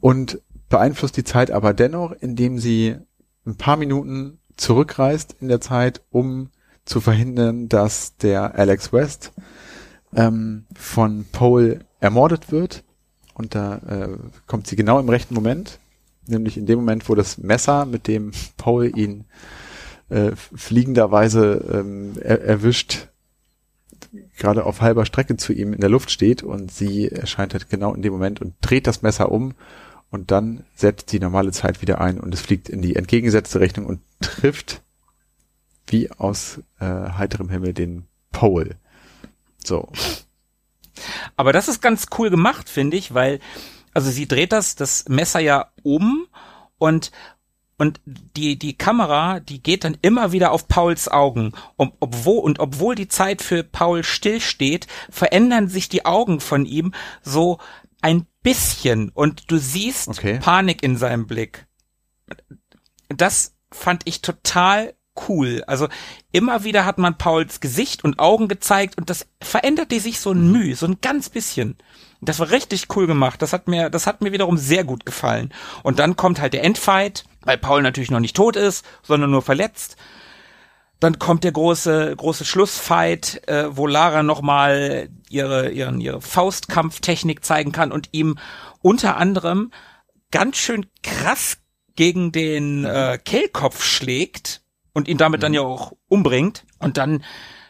und 0.00 0.40
beeinflusst 0.68 1.16
die 1.16 1.24
Zeit 1.24 1.50
aber 1.50 1.74
dennoch, 1.74 2.12
indem 2.12 2.58
sie 2.58 2.96
ein 3.44 3.56
paar 3.56 3.76
Minuten 3.76 4.38
zurückreist 4.56 5.36
in 5.40 5.48
der 5.48 5.60
Zeit, 5.60 6.02
um 6.10 6.50
zu 6.84 7.00
verhindern, 7.00 7.68
dass 7.68 8.16
der 8.16 8.58
Alex 8.58 8.92
West 8.92 9.32
ähm, 10.14 10.64
von 10.74 11.24
Paul 11.30 11.80
ermordet 12.00 12.50
wird. 12.50 12.84
Und 13.34 13.54
da 13.54 13.76
äh, 13.76 14.18
kommt 14.46 14.66
sie 14.66 14.76
genau 14.76 15.00
im 15.00 15.08
rechten 15.08 15.34
Moment. 15.34 15.78
Nämlich 16.26 16.56
in 16.56 16.66
dem 16.66 16.78
Moment, 16.78 17.08
wo 17.08 17.14
das 17.14 17.38
Messer, 17.38 17.86
mit 17.86 18.06
dem 18.06 18.32
Paul 18.56 18.96
ihn 18.96 19.24
äh, 20.08 20.32
fliegenderweise 20.34 21.64
ähm, 21.72 22.12
er, 22.20 22.42
erwischt, 22.42 23.08
gerade 24.36 24.64
auf 24.64 24.80
halber 24.80 25.06
Strecke 25.06 25.36
zu 25.36 25.52
ihm 25.52 25.72
in 25.72 25.80
der 25.80 25.90
Luft 25.90 26.10
steht. 26.10 26.42
Und 26.42 26.70
sie 26.70 27.08
erscheint 27.08 27.54
halt 27.54 27.70
genau 27.70 27.94
in 27.94 28.02
dem 28.02 28.12
Moment 28.12 28.40
und 28.40 28.54
dreht 28.60 28.86
das 28.86 29.02
Messer 29.02 29.32
um. 29.32 29.54
Und 30.10 30.30
dann 30.30 30.64
setzt 30.74 31.10
die 31.12 31.20
normale 31.20 31.52
Zeit 31.52 31.80
wieder 31.80 32.00
ein. 32.00 32.20
Und 32.20 32.34
es 32.34 32.42
fliegt 32.42 32.68
in 32.68 32.82
die 32.82 32.96
entgegengesetzte 32.96 33.60
Richtung 33.60 33.86
und 33.86 34.00
trifft 34.20 34.82
wie 35.92 36.10
aus 36.10 36.60
äh, 36.80 36.84
heiterem 36.84 37.48
Himmel 37.48 37.74
den 37.74 38.06
Pole. 38.32 38.76
So. 39.62 39.90
Aber 41.36 41.52
das 41.52 41.68
ist 41.68 41.80
ganz 41.80 42.06
cool 42.18 42.30
gemacht, 42.30 42.68
finde 42.68 42.96
ich, 42.96 43.14
weil 43.14 43.40
also 43.94 44.10
sie 44.10 44.26
dreht 44.26 44.52
das, 44.52 44.74
das 44.74 45.08
Messer 45.08 45.40
ja 45.40 45.70
um 45.82 46.26
und 46.78 47.12
und 47.78 48.00
die 48.04 48.58
die 48.58 48.76
Kamera, 48.76 49.40
die 49.40 49.62
geht 49.62 49.84
dann 49.84 49.96
immer 50.02 50.32
wieder 50.32 50.52
auf 50.52 50.68
Pauls 50.68 51.08
Augen. 51.08 51.52
Und 51.76 51.94
obwohl 52.00 52.40
und 52.40 52.60
obwohl 52.60 52.94
die 52.94 53.08
Zeit 53.08 53.42
für 53.42 53.64
Paul 53.64 54.04
stillsteht, 54.04 54.86
verändern 55.10 55.68
sich 55.68 55.88
die 55.88 56.04
Augen 56.04 56.40
von 56.40 56.64
ihm 56.64 56.94
so 57.22 57.58
ein 58.00 58.26
bisschen 58.42 59.10
und 59.10 59.50
du 59.50 59.58
siehst 59.58 60.08
okay. 60.08 60.38
Panik 60.40 60.82
in 60.82 60.96
seinem 60.96 61.26
Blick. 61.26 61.66
Das 63.08 63.54
fand 63.70 64.02
ich 64.04 64.22
total 64.22 64.94
cool. 65.28 65.62
Also 65.66 65.88
immer 66.32 66.64
wieder 66.64 66.84
hat 66.84 66.98
man 66.98 67.18
Pauls 67.18 67.60
Gesicht 67.60 68.04
und 68.04 68.18
Augen 68.18 68.48
gezeigt 68.48 68.98
und 68.98 69.10
das 69.10 69.26
veränderte 69.40 70.00
sich 70.00 70.20
so 70.20 70.32
ein 70.32 70.50
Mühe, 70.50 70.76
so 70.76 70.86
ein 70.86 70.98
ganz 71.00 71.28
bisschen. 71.28 71.76
Das 72.20 72.38
war 72.38 72.50
richtig 72.50 72.86
cool 72.94 73.06
gemacht. 73.06 73.42
Das 73.42 73.52
hat 73.52 73.68
mir, 73.68 73.90
das 73.90 74.06
hat 74.06 74.20
mir 74.20 74.32
wiederum 74.32 74.56
sehr 74.56 74.84
gut 74.84 75.04
gefallen. 75.04 75.52
Und 75.82 75.98
dann 75.98 76.16
kommt 76.16 76.40
halt 76.40 76.52
der 76.52 76.64
Endfight, 76.64 77.24
weil 77.42 77.58
Paul 77.58 77.82
natürlich 77.82 78.10
noch 78.10 78.20
nicht 78.20 78.36
tot 78.36 78.56
ist, 78.56 78.86
sondern 79.02 79.30
nur 79.30 79.42
verletzt. 79.42 79.96
Dann 81.00 81.18
kommt 81.18 81.42
der 81.42 81.50
große, 81.50 82.14
große 82.16 82.44
Schlussfight, 82.44 83.48
äh, 83.48 83.76
wo 83.76 83.88
Lara 83.88 84.22
nochmal 84.22 85.08
ihre, 85.28 85.70
ihren, 85.70 86.00
ihre 86.00 86.20
Faustkampftechnik 86.20 87.44
zeigen 87.44 87.72
kann 87.72 87.90
und 87.90 88.10
ihm 88.12 88.38
unter 88.82 89.16
anderem 89.16 89.72
ganz 90.30 90.58
schön 90.58 90.86
krass 91.02 91.58
gegen 91.96 92.30
den 92.30 92.84
äh, 92.84 93.18
Kehlkopf 93.22 93.82
schlägt 93.82 94.61
und 94.92 95.08
ihn 95.08 95.18
damit 95.18 95.42
dann 95.42 95.54
ja 95.54 95.62
auch 95.62 95.92
umbringt. 96.08 96.64
Und 96.78 96.96
dann 96.96 97.24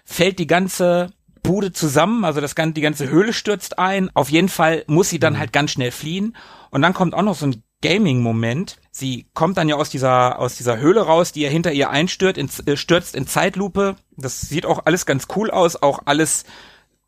fällt 0.04 0.38
die 0.38 0.46
ganze 0.46 1.12
Bude 1.42 1.72
zusammen, 1.72 2.24
also 2.24 2.40
das 2.40 2.54
ganze, 2.54 2.74
die 2.74 2.80
ganze 2.80 3.08
Höhle 3.08 3.32
stürzt 3.32 3.78
ein. 3.78 4.10
Auf 4.14 4.30
jeden 4.30 4.48
Fall 4.48 4.84
muss 4.86 5.10
sie 5.10 5.18
dann 5.18 5.34
mhm. 5.34 5.38
halt 5.38 5.52
ganz 5.52 5.72
schnell 5.72 5.90
fliehen. 5.90 6.36
Und 6.70 6.82
dann 6.82 6.94
kommt 6.94 7.14
auch 7.14 7.22
noch 7.22 7.34
so 7.34 7.46
ein 7.46 7.62
Gaming-Moment. 7.82 8.78
Sie 8.92 9.26
kommt 9.34 9.56
dann 9.56 9.68
ja 9.68 9.74
aus 9.76 9.90
dieser, 9.90 10.38
aus 10.38 10.56
dieser 10.56 10.78
Höhle 10.78 11.02
raus, 11.02 11.32
die 11.32 11.40
ja 11.42 11.50
hinter 11.50 11.72
ihr 11.72 11.90
einstürzt, 11.90 12.38
in, 12.38 12.48
äh, 12.66 12.76
stürzt 12.76 13.14
in 13.14 13.26
Zeitlupe. 13.26 13.96
Das 14.16 14.40
sieht 14.40 14.66
auch 14.66 14.86
alles 14.86 15.04
ganz 15.04 15.26
cool 15.36 15.50
aus, 15.50 15.76
auch 15.76 16.03
alles 16.04 16.44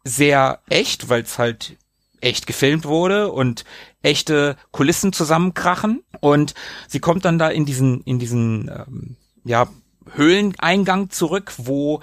sehr 0.03 0.61
echt, 0.69 1.09
weil 1.09 1.23
es 1.23 1.39
halt 1.39 1.77
echt 2.21 2.47
gefilmt 2.47 2.85
wurde 2.87 3.31
und 3.31 3.65
echte 4.03 4.57
Kulissen 4.73 5.13
zusammenkrachen. 5.13 6.03
Und 6.21 6.55
sie 6.89 7.01
kommt 7.01 7.25
dann 7.25 7.39
da 7.39 7.49
in 7.49 7.65
diesen, 7.65 8.01
in 8.03 8.19
diesen, 8.19 8.69
ähm, 8.69 9.17
ja, 9.45 9.69
Höhleneingang 10.13 11.11
zurück, 11.11 11.55
wo 11.59 12.01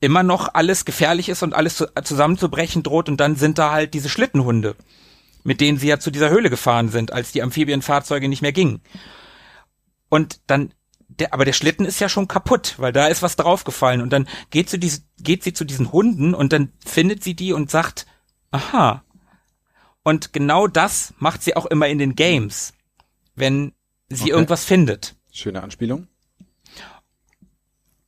immer 0.00 0.22
noch 0.22 0.54
alles 0.54 0.84
gefährlich 0.84 1.28
ist 1.28 1.42
und 1.42 1.54
alles 1.54 1.76
zu, 1.76 1.86
zusammenzubrechen 2.02 2.82
droht 2.82 3.08
und 3.08 3.18
dann 3.18 3.36
sind 3.36 3.58
da 3.58 3.72
halt 3.72 3.94
diese 3.94 4.08
Schlittenhunde, 4.08 4.76
mit 5.42 5.60
denen 5.60 5.78
sie 5.78 5.88
ja 5.88 5.98
zu 5.98 6.10
dieser 6.10 6.30
Höhle 6.30 6.50
gefahren 6.50 6.88
sind, 6.90 7.12
als 7.12 7.32
die 7.32 7.42
Amphibienfahrzeuge 7.42 8.28
nicht 8.28 8.42
mehr 8.42 8.52
gingen. 8.52 8.80
Und 10.08 10.40
dann 10.46 10.72
der, 11.08 11.32
aber 11.32 11.44
der 11.44 11.52
Schlitten 11.52 11.86
ist 11.86 12.00
ja 12.00 12.08
schon 12.08 12.26
kaputt, 12.28 12.74
weil 12.78 12.92
da 12.92 13.06
ist 13.06 13.22
was 13.22 13.36
draufgefallen 13.36 14.00
und 14.02 14.10
dann 14.12 14.28
geht 14.50 14.68
sie, 14.68 14.78
diese, 14.78 15.02
geht 15.20 15.44
sie 15.44 15.52
zu 15.52 15.64
diesen 15.64 15.92
Hunden 15.92 16.34
und 16.34 16.52
dann 16.52 16.72
findet 16.84 17.22
sie 17.22 17.34
die 17.34 17.52
und 17.52 17.70
sagt, 17.70 18.06
aha. 18.50 19.04
Und 20.02 20.32
genau 20.32 20.66
das 20.66 21.14
macht 21.18 21.42
sie 21.42 21.56
auch 21.56 21.66
immer 21.66 21.86
in 21.88 21.98
den 21.98 22.14
Games. 22.16 22.72
wenn 23.34 23.72
sie 24.08 24.24
Okay. 24.24 24.30
irgendwas 24.32 24.64
findet. 24.64 25.14
Schöne 25.32 25.62
Anspielung. 25.62 26.06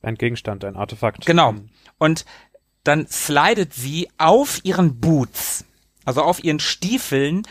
Ein 0.01 0.15
Gegenstand, 0.15 0.63
ein 0.65 0.75
Artefakt. 0.75 1.25
Genau. 1.25 1.55
Und 1.97 2.25
dann 2.83 3.07
slidet 3.07 3.73
sie 3.73 4.09
auf 4.17 4.59
ihren 4.63 4.99
Boots, 4.99 5.65
also 6.05 6.21
auf 6.23 6.43
ihren 6.43 6.59
Stiefeln, 6.59 7.43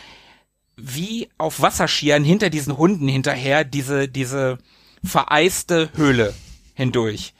wie 0.76 1.28
auf 1.38 1.60
Wasserskiern 1.60 2.24
hinter 2.24 2.50
diesen 2.50 2.76
Hunden 2.78 3.08
hinterher, 3.08 3.64
diese, 3.64 4.08
diese 4.08 4.58
vereiste 5.04 5.90
Höhle 5.94 6.34
hindurch. 6.74 7.34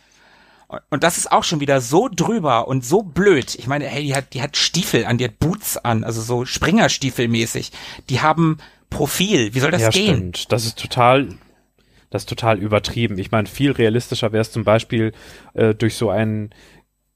Und- 0.67 0.81
Und 0.91 1.03
das 1.03 1.17
ist 1.17 1.33
auch 1.33 1.45
schon 1.45 1.61
wieder 1.61 1.81
so 1.81 2.09
drüber 2.15 2.69
und 2.69 2.85
so 2.85 3.03
blöd. 3.03 3.55
Ich 3.55 3.67
meine, 3.67 3.87
hey, 3.87 4.03
die 4.05 4.15
hat, 4.15 4.35
die 4.35 4.43
hat 4.43 4.57
Stiefel 4.57 5.07
an, 5.07 5.17
die 5.17 5.25
hat 5.25 5.39
Boots 5.39 5.79
an, 5.79 6.05
also 6.05 6.21
so 6.21 6.45
Springerstiefelmäßig. 6.45 7.73
Die 8.11 8.21
haben 8.21 8.59
Profil. 8.91 9.55
Wie 9.55 9.61
soll 9.61 9.71
das 9.71 9.83
ja, 9.83 9.89
gehen? 9.91 10.15
stimmt. 10.35 10.53
Das 10.53 10.67
ist 10.67 10.79
total, 10.79 11.39
das 12.11 12.23
ist 12.23 12.29
total 12.29 12.59
übertrieben. 12.59 13.19
Ich 13.19 13.31
meine, 13.31 13.47
viel 13.49 13.73
realistischer 13.73 14.33
wäre 14.33 14.43
es 14.43 14.53
zum 14.53 14.65
Beispiel 14.65 15.13
äh, 15.55 15.75
durch 15.75 15.97
so 15.97 16.11
ein 16.11 16.51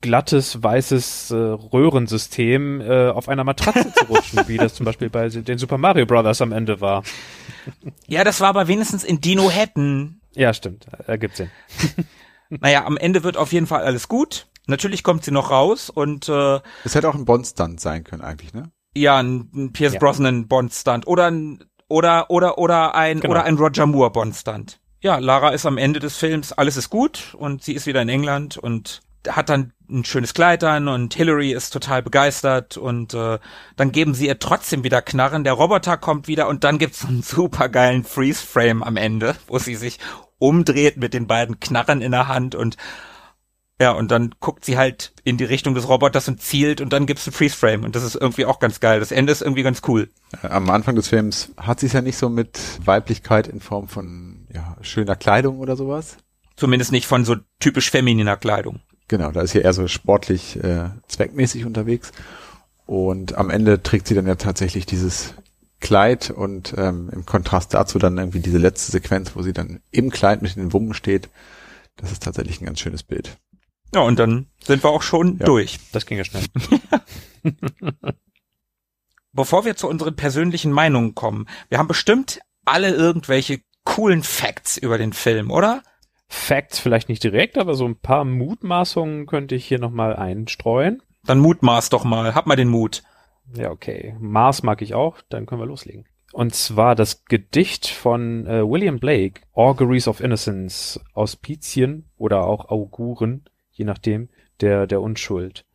glattes, 0.00 0.62
weißes 0.62 1.30
äh, 1.30 1.34
Röhrensystem 1.36 2.80
äh, 2.80 3.08
auf 3.10 3.28
einer 3.28 3.44
Matratze 3.44 3.92
zu 3.92 4.04
rutschen, 4.06 4.40
wie 4.48 4.56
das 4.56 4.74
zum 4.74 4.84
Beispiel 4.84 5.10
bei 5.10 5.28
den 5.28 5.58
Super 5.58 5.78
Mario 5.78 6.06
Brothers 6.06 6.40
am 6.42 6.50
Ende 6.52 6.80
war. 6.80 7.04
Ja, 8.08 8.24
das 8.24 8.40
war 8.40 8.48
aber 8.48 8.66
wenigstens 8.68 9.04
in 9.04 9.20
Dino 9.20 9.50
Hatton. 9.50 10.20
Ja, 10.34 10.52
stimmt. 10.54 10.86
Ergibt 11.06 11.36
Sinn. 11.36 11.50
Naja, 12.60 12.84
am 12.84 12.98
Ende 12.98 13.22
wird 13.24 13.38
auf 13.38 13.50
jeden 13.54 13.66
Fall 13.66 13.82
alles 13.82 14.08
gut. 14.08 14.46
Natürlich 14.66 15.02
kommt 15.02 15.24
sie 15.24 15.30
noch 15.30 15.50
raus 15.50 15.88
und 15.88 16.28
äh, 16.28 16.60
Es 16.84 16.94
hätte 16.94 17.08
auch 17.08 17.14
ein 17.14 17.24
Bond-Stunt 17.24 17.80
sein 17.80 18.04
können 18.04 18.20
eigentlich, 18.20 18.52
ne? 18.52 18.70
ja, 18.94 19.16
ein, 19.16 19.48
ein 19.54 19.72
Pierce 19.72 19.94
Ja. 19.94 19.98
Brosnan 19.98 20.48
Bond 20.48 20.70
Stunt 20.74 21.06
oder 21.06 21.30
ein 21.30 21.64
oder 21.88 22.28
oder 22.30 22.58
oder 22.58 22.94
ein 22.94 23.20
Genau. 23.20 23.30
oder 23.32 23.44
ein 23.44 23.56
Roger 23.56 23.86
Moore 23.86 24.10
Bond 24.10 24.36
Stunt. 24.36 24.80
Ja, 25.02 25.18
Lara 25.18 25.50
ist 25.50 25.66
am 25.66 25.78
Ende 25.78 25.98
des 25.98 26.16
Films, 26.16 26.52
alles 26.52 26.76
ist 26.76 26.88
gut 26.88 27.34
und 27.36 27.64
sie 27.64 27.72
ist 27.72 27.86
wieder 27.86 28.00
in 28.00 28.08
England 28.08 28.56
und 28.56 29.02
hat 29.28 29.48
dann 29.48 29.72
ein 29.90 30.04
schönes 30.04 30.32
Kleid 30.32 30.62
an 30.62 30.86
und 30.86 31.14
Hillary 31.14 31.52
ist 31.52 31.70
total 31.70 32.02
begeistert 32.02 32.76
und 32.76 33.12
äh, 33.12 33.40
dann 33.76 33.90
geben 33.90 34.14
sie 34.14 34.28
ihr 34.28 34.38
trotzdem 34.38 34.84
wieder 34.84 35.02
Knarren, 35.02 35.42
der 35.42 35.54
Roboter 35.54 35.96
kommt 35.96 36.28
wieder 36.28 36.46
und 36.46 36.62
dann 36.62 36.78
gibt's 36.78 37.04
einen 37.04 37.22
supergeilen 37.22 38.04
Freeze 38.04 38.46
Frame 38.46 38.84
am 38.84 38.96
Ende, 38.96 39.34
wo 39.48 39.58
sie 39.58 39.74
sich 39.74 39.98
umdreht 40.38 40.96
mit 40.98 41.14
den 41.14 41.26
beiden 41.26 41.58
Knarren 41.58 42.00
in 42.00 42.12
der 42.12 42.28
Hand 42.28 42.54
und 42.54 42.76
ja, 43.80 43.90
und 43.90 44.12
dann 44.12 44.32
guckt 44.38 44.64
sie 44.64 44.78
halt 44.78 45.12
in 45.24 45.36
die 45.36 45.44
Richtung 45.44 45.74
des 45.74 45.88
Roboters 45.88 46.28
und 46.28 46.40
zielt 46.40 46.80
und 46.80 46.92
dann 46.92 47.06
gibt's 47.06 47.26
einen 47.26 47.34
Freeze 47.34 47.56
Frame 47.56 47.82
und 47.82 47.96
das 47.96 48.04
ist 48.04 48.14
irgendwie 48.14 48.46
auch 48.46 48.60
ganz 48.60 48.78
geil. 48.78 49.00
Das 49.00 49.10
Ende 49.10 49.32
ist 49.32 49.42
irgendwie 49.42 49.64
ganz 49.64 49.82
cool. 49.88 50.10
Äh, 50.42 50.46
Am 50.46 50.70
Anfang 50.70 50.94
des 50.94 51.08
Films 51.08 51.50
hat 51.56 51.80
sie 51.80 51.86
es 51.86 51.92
ja 51.92 52.02
nicht 52.02 52.16
so 52.16 52.28
mit 52.28 52.60
Weiblichkeit 52.84 53.48
in 53.48 53.58
Form 53.58 53.88
von 53.88 54.41
ja, 54.52 54.76
schöner 54.82 55.16
Kleidung 55.16 55.58
oder 55.58 55.76
sowas. 55.76 56.16
Zumindest 56.56 56.92
nicht 56.92 57.06
von 57.06 57.24
so 57.24 57.36
typisch 57.60 57.90
femininer 57.90 58.36
Kleidung. 58.36 58.80
Genau, 59.08 59.30
da 59.32 59.42
ist 59.42 59.52
sie 59.52 59.60
eher 59.60 59.72
so 59.72 59.88
sportlich, 59.88 60.62
äh, 60.62 60.90
zweckmäßig 61.08 61.64
unterwegs. 61.64 62.12
Und 62.86 63.34
am 63.36 63.50
Ende 63.50 63.82
trägt 63.82 64.06
sie 64.06 64.14
dann 64.14 64.26
ja 64.26 64.34
tatsächlich 64.36 64.86
dieses 64.86 65.34
Kleid 65.80 66.30
und 66.30 66.74
ähm, 66.76 67.10
im 67.12 67.26
Kontrast 67.26 67.74
dazu 67.74 67.98
dann 67.98 68.18
irgendwie 68.18 68.40
diese 68.40 68.58
letzte 68.58 68.92
Sequenz, 68.92 69.34
wo 69.34 69.42
sie 69.42 69.52
dann 69.52 69.80
im 69.90 70.10
Kleid 70.10 70.42
mit 70.42 70.54
den 70.56 70.72
Wummen 70.72 70.94
steht. 70.94 71.28
Das 71.96 72.12
ist 72.12 72.22
tatsächlich 72.22 72.60
ein 72.60 72.66
ganz 72.66 72.80
schönes 72.80 73.02
Bild. 73.02 73.36
Ja, 73.94 74.00
und 74.02 74.18
dann 74.18 74.46
sind 74.62 74.82
wir 74.84 74.90
auch 74.90 75.02
schon 75.02 75.38
Ja. 75.38 75.46
durch. 75.46 75.78
Das 75.92 76.06
ging 76.06 76.18
ja 76.18 76.24
schnell. 76.24 76.44
Bevor 79.32 79.64
wir 79.64 79.76
zu 79.76 79.88
unseren 79.88 80.14
persönlichen 80.14 80.72
Meinungen 80.72 81.14
kommen, 81.14 81.48
wir 81.68 81.78
haben 81.78 81.88
bestimmt 81.88 82.40
alle 82.64 82.90
irgendwelche 82.90 83.60
coolen 83.84 84.22
Facts 84.22 84.76
über 84.76 84.98
den 84.98 85.12
Film, 85.12 85.50
oder? 85.50 85.82
Facts 86.28 86.78
vielleicht 86.78 87.08
nicht 87.08 87.22
direkt, 87.22 87.58
aber 87.58 87.74
so 87.74 87.86
ein 87.86 87.96
paar 87.96 88.24
Mutmaßungen 88.24 89.26
könnte 89.26 89.54
ich 89.54 89.66
hier 89.66 89.78
nochmal 89.78 90.16
einstreuen. 90.16 91.02
Dann 91.24 91.38
mutmaß 91.38 91.90
doch 91.90 92.04
mal, 92.04 92.34
hab 92.34 92.46
mal 92.46 92.56
den 92.56 92.68
Mut. 92.68 93.02
Ja, 93.54 93.70
okay. 93.70 94.16
Mars 94.18 94.62
mag 94.62 94.82
ich 94.82 94.94
auch, 94.94 95.18
dann 95.28 95.46
können 95.46 95.60
wir 95.60 95.66
loslegen. 95.66 96.06
Und 96.32 96.54
zwar 96.54 96.94
das 96.94 97.26
Gedicht 97.26 97.86
von 97.86 98.46
äh, 98.46 98.66
William 98.66 98.98
Blake, 98.98 99.42
Auguries 99.52 100.08
of 100.08 100.20
Innocence, 100.20 100.98
Auspizien 101.12 102.08
oder 102.16 102.46
auch 102.46 102.70
Auguren, 102.70 103.44
je 103.70 103.84
nachdem, 103.84 104.30
der, 104.60 104.86
der 104.86 105.02
Unschuld. 105.02 105.66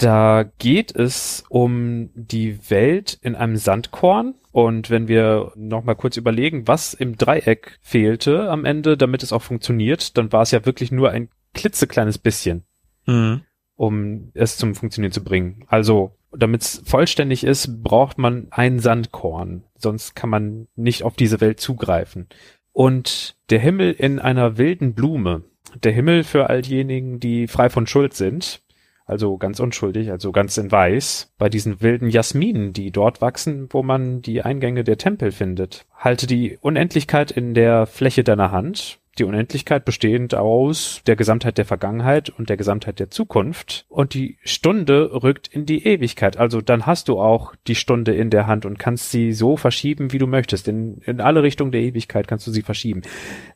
Da 0.00 0.50
geht 0.58 0.96
es 0.96 1.44
um 1.50 2.08
die 2.14 2.70
Welt 2.70 3.18
in 3.20 3.34
einem 3.34 3.56
Sandkorn. 3.56 4.34
Und 4.50 4.88
wenn 4.88 5.08
wir 5.08 5.52
nochmal 5.56 5.94
kurz 5.94 6.16
überlegen, 6.16 6.66
was 6.66 6.94
im 6.94 7.18
Dreieck 7.18 7.78
fehlte 7.82 8.48
am 8.48 8.64
Ende, 8.64 8.96
damit 8.96 9.22
es 9.22 9.32
auch 9.32 9.42
funktioniert, 9.42 10.16
dann 10.16 10.32
war 10.32 10.40
es 10.40 10.52
ja 10.52 10.64
wirklich 10.64 10.90
nur 10.90 11.10
ein 11.10 11.28
klitzekleines 11.52 12.16
bisschen 12.18 12.64
Hm. 13.06 13.42
um 13.76 14.30
es 14.34 14.56
zum 14.56 14.74
Funktionieren 14.74 15.12
zu 15.12 15.22
bringen. 15.22 15.64
Also, 15.68 16.16
damit 16.32 16.62
es 16.62 16.82
vollständig 16.84 17.44
ist, 17.44 17.82
braucht 17.82 18.16
man 18.16 18.46
ein 18.50 18.78
Sandkorn. 18.78 19.64
Sonst 19.76 20.14
kann 20.14 20.30
man 20.30 20.68
nicht 20.76 21.02
auf 21.02 21.14
diese 21.14 21.40
Welt 21.42 21.60
zugreifen. 21.60 22.28
Und 22.72 23.36
der 23.50 23.58
Himmel 23.58 23.92
in 23.92 24.18
einer 24.18 24.56
wilden 24.56 24.94
Blume. 24.94 25.42
Der 25.82 25.92
Himmel 25.92 26.24
für 26.24 26.48
all 26.48 26.62
diejenigen, 26.62 27.20
die 27.20 27.48
frei 27.48 27.68
von 27.68 27.86
Schuld 27.86 28.14
sind. 28.14 28.62
Also 29.10 29.38
ganz 29.38 29.58
unschuldig, 29.58 30.12
also 30.12 30.30
ganz 30.30 30.56
in 30.56 30.70
weiß. 30.70 31.32
Bei 31.36 31.48
diesen 31.48 31.80
wilden 31.80 32.10
Jasminen, 32.10 32.72
die 32.72 32.92
dort 32.92 33.20
wachsen, 33.20 33.66
wo 33.70 33.82
man 33.82 34.22
die 34.22 34.42
Eingänge 34.42 34.84
der 34.84 34.98
Tempel 34.98 35.32
findet. 35.32 35.84
Halte 35.96 36.28
die 36.28 36.58
Unendlichkeit 36.60 37.32
in 37.32 37.52
der 37.52 37.86
Fläche 37.86 38.22
deiner 38.22 38.52
Hand. 38.52 38.99
Die 39.18 39.24
Unendlichkeit 39.24 39.84
bestehend 39.84 40.34
aus 40.34 41.02
der 41.06 41.16
Gesamtheit 41.16 41.58
der 41.58 41.64
Vergangenheit 41.64 42.30
und 42.30 42.48
der 42.48 42.56
Gesamtheit 42.56 43.00
der 43.00 43.10
Zukunft. 43.10 43.84
Und 43.88 44.14
die 44.14 44.38
Stunde 44.44 45.10
rückt 45.22 45.48
in 45.48 45.66
die 45.66 45.84
Ewigkeit. 45.84 46.36
Also 46.36 46.60
dann 46.60 46.86
hast 46.86 47.08
du 47.08 47.20
auch 47.20 47.54
die 47.66 47.74
Stunde 47.74 48.14
in 48.14 48.30
der 48.30 48.46
Hand 48.46 48.64
und 48.66 48.78
kannst 48.78 49.10
sie 49.10 49.32
so 49.32 49.56
verschieben, 49.56 50.12
wie 50.12 50.18
du 50.18 50.28
möchtest. 50.28 50.68
In, 50.68 50.98
in 51.04 51.20
alle 51.20 51.42
Richtungen 51.42 51.72
der 51.72 51.80
Ewigkeit 51.82 52.28
kannst 52.28 52.46
du 52.46 52.52
sie 52.52 52.62
verschieben. 52.62 53.02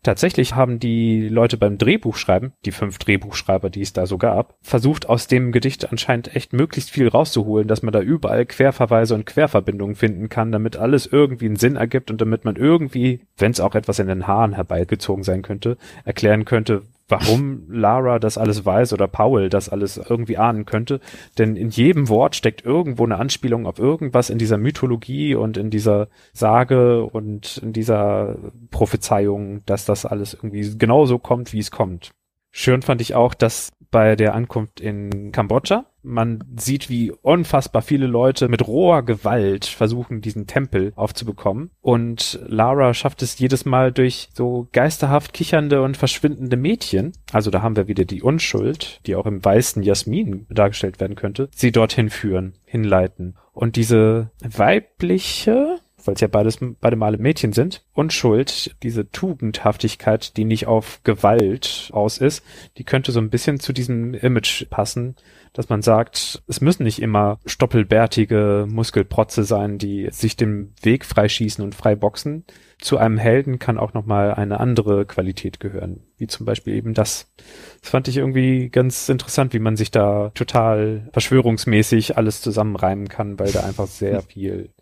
Tatsächlich 0.02 0.56
haben 0.56 0.81
die 0.81 1.28
Leute 1.28 1.56
beim 1.56 1.78
Drehbuchschreiben, 1.78 2.52
die 2.64 2.72
fünf 2.72 2.98
Drehbuchschreiber, 2.98 3.70
die 3.70 3.82
es 3.82 3.93
da 3.93 4.06
so 4.06 4.18
gab, 4.18 4.56
versucht 4.60 5.09
aus 5.09 5.28
dem 5.28 5.52
Gedicht 5.52 5.90
anscheinend 5.90 6.35
echt 6.35 6.52
möglichst 6.52 6.90
viel 6.90 7.06
rauszuholen, 7.06 7.68
dass 7.68 7.82
man 7.82 7.93
da 7.93 8.01
überall 8.01 8.44
Querverweise 8.44 9.14
und 9.14 9.24
Querverbindungen 9.24 9.94
finden 9.94 10.28
kann, 10.28 10.51
damit 10.51 10.76
alles 10.76 11.06
irgendwie 11.06 11.47
einen 11.47 11.56
Sinn 11.56 11.76
ergibt 11.76 12.10
und 12.10 12.20
damit 12.20 12.44
man 12.44 12.56
irgendwie, 12.56 13.20
wenn 13.39 13.52
es 13.52 13.60
auch 13.60 13.76
etwas 13.76 14.01
in 14.01 14.09
den 14.09 14.26
Haaren 14.26 14.55
herbeigezogen 14.55 15.22
sein 15.22 15.43
könnte, 15.44 15.76
erklären 16.04 16.44
könnte, 16.44 16.82
warum 17.08 17.64
Lara 17.68 18.18
das 18.18 18.38
alles 18.38 18.64
weiß 18.64 18.92
oder 18.92 19.06
Paul 19.06 19.48
das 19.48 19.68
alles 19.68 19.98
irgendwie 19.98 20.38
ahnen 20.38 20.64
könnte. 20.64 21.00
Denn 21.38 21.54
in 21.56 21.70
jedem 21.70 22.08
Wort 22.08 22.34
steckt 22.34 22.64
irgendwo 22.64 23.04
eine 23.04 23.18
Anspielung 23.18 23.66
auf 23.66 23.78
irgendwas 23.78 24.30
in 24.30 24.38
dieser 24.38 24.58
Mythologie 24.58 25.34
und 25.34 25.56
in 25.56 25.70
dieser 25.70 26.08
Sage 26.32 27.04
und 27.04 27.58
in 27.58 27.72
dieser 27.72 28.36
Prophezeiung, 28.70 29.64
dass 29.66 29.84
das 29.84 30.06
alles 30.06 30.34
irgendwie 30.34 30.76
genauso 30.76 31.18
kommt, 31.18 31.52
wie 31.52 31.60
es 31.60 31.70
kommt. 31.70 32.10
Schön 32.50 32.82
fand 32.82 33.00
ich 33.00 33.14
auch, 33.14 33.34
dass 33.34 33.70
bei 33.94 34.16
der 34.16 34.34
Ankunft 34.34 34.80
in 34.80 35.30
Kambodscha 35.30 35.84
man 36.04 36.44
sieht, 36.56 36.90
wie 36.90 37.10
unfassbar 37.10 37.82
viele 37.82 38.06
Leute 38.06 38.48
mit 38.48 38.66
roher 38.66 39.02
Gewalt 39.02 39.64
versuchen, 39.64 40.20
diesen 40.20 40.46
Tempel 40.46 40.92
aufzubekommen. 40.96 41.70
Und 41.80 42.38
Lara 42.46 42.94
schafft 42.94 43.22
es 43.22 43.38
jedes 43.38 43.64
Mal 43.64 43.92
durch 43.92 44.28
so 44.34 44.68
geisterhaft 44.72 45.32
kichernde 45.32 45.82
und 45.82 45.96
verschwindende 45.96 46.56
Mädchen. 46.56 47.12
Also 47.32 47.50
da 47.50 47.62
haben 47.62 47.76
wir 47.76 47.88
wieder 47.88 48.04
die 48.04 48.22
Unschuld, 48.22 49.00
die 49.06 49.16
auch 49.16 49.26
im 49.26 49.44
weißen 49.44 49.82
Jasmin 49.82 50.46
dargestellt 50.50 51.00
werden 51.00 51.16
könnte, 51.16 51.48
sie 51.54 51.72
dorthin 51.72 52.10
führen, 52.10 52.54
hinleiten. 52.64 53.36
Und 53.52 53.76
diese 53.76 54.30
weibliche, 54.42 55.78
weil 56.05 56.14
es 56.14 56.20
ja 56.20 56.28
beides, 56.28 56.59
beide 56.81 56.97
Male 56.97 57.18
Mädchen 57.18 57.52
sind, 57.52 57.85
Unschuld, 57.93 58.74
diese 58.82 59.10
Tugendhaftigkeit, 59.10 60.36
die 60.36 60.44
nicht 60.44 60.66
auf 60.66 61.01
Gewalt 61.05 61.90
aus 61.93 62.18
ist, 62.18 62.44
die 62.76 62.85
könnte 62.85 63.12
so 63.12 63.20
ein 63.20 63.31
bisschen 63.31 63.60
zu 63.60 63.72
diesem 63.72 64.14
Image 64.14 64.68
passen, 64.70 65.16
dass 65.55 65.68
man 65.68 65.82
sagt, 65.82 66.43
es 66.48 66.60
müssen 66.60 66.82
nicht 66.82 67.01
immer 67.01 67.39
stoppelbärtige 67.47 68.66
Muskelprotze 68.68 69.44
sein, 69.44 69.78
die 69.78 70.09
sich 70.10 70.36
den 70.36 70.74
Weg 70.82 71.05
freischießen 71.06 71.64
und 71.64 71.76
frei 71.76 71.94
boxen. 71.94 72.44
Zu 72.81 72.98
einem 72.98 73.18
Helden 73.18 73.60
kann 73.60 73.78
auch 73.78 73.94
nochmal 73.94 74.35
eine 74.35 74.59
andere 74.59 75.06
Qualität 75.06 75.60
gehören, 75.60 76.01
wie 76.18 76.26
zum 76.26 76.44
Beispiel 76.44 76.74
eben 76.74 76.93
das. 76.93 77.32
Das 77.81 77.90
fand 77.90 78.09
ich 78.09 78.16
irgendwie 78.16 78.68
ganz 78.68 79.09
interessant, 79.09 79.55
wie 79.55 79.60
man 79.60 79.76
sich 79.76 79.93
da 79.93 80.32
total 80.35 81.09
verschwörungsmäßig 81.12 82.18
alles 82.18 82.40
zusammenreimen 82.40 83.09
kann, 83.09 83.39
weil 83.39 83.52
da 83.52 83.60
einfach 83.60 83.86
sehr 83.86 84.22
viel 84.28 84.73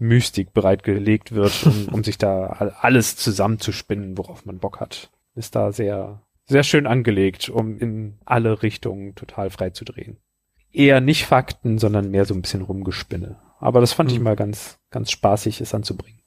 Mystik 0.00 0.52
bereitgelegt 0.52 1.32
wird, 1.32 1.64
um, 1.64 1.88
um 1.92 2.04
sich 2.04 2.18
da 2.18 2.46
all- 2.46 2.70
alles 2.80 3.16
zusammenzuspinnen, 3.16 4.18
worauf 4.18 4.44
man 4.44 4.58
Bock 4.58 4.80
hat. 4.80 5.10
Ist 5.36 5.54
da 5.54 5.70
sehr, 5.72 6.22
sehr 6.46 6.64
schön 6.64 6.86
angelegt, 6.86 7.48
um 7.48 7.78
in 7.78 8.18
alle 8.24 8.62
Richtungen 8.62 9.14
total 9.14 9.50
frei 9.50 9.70
zu 9.70 9.84
drehen. 9.84 10.16
Eher 10.72 11.00
nicht 11.00 11.26
Fakten, 11.26 11.78
sondern 11.78 12.10
mehr 12.10 12.24
so 12.24 12.34
ein 12.34 12.42
bisschen 12.42 12.62
Rumgespinne. 12.62 13.38
Aber 13.58 13.80
das 13.80 13.92
fand 13.92 14.10
ich 14.10 14.16
Hm. 14.18 14.24
mal 14.24 14.36
ganz, 14.36 14.78
ganz 14.90 15.10
spaßig, 15.10 15.60
es 15.60 15.74
anzubringen. 15.74 16.18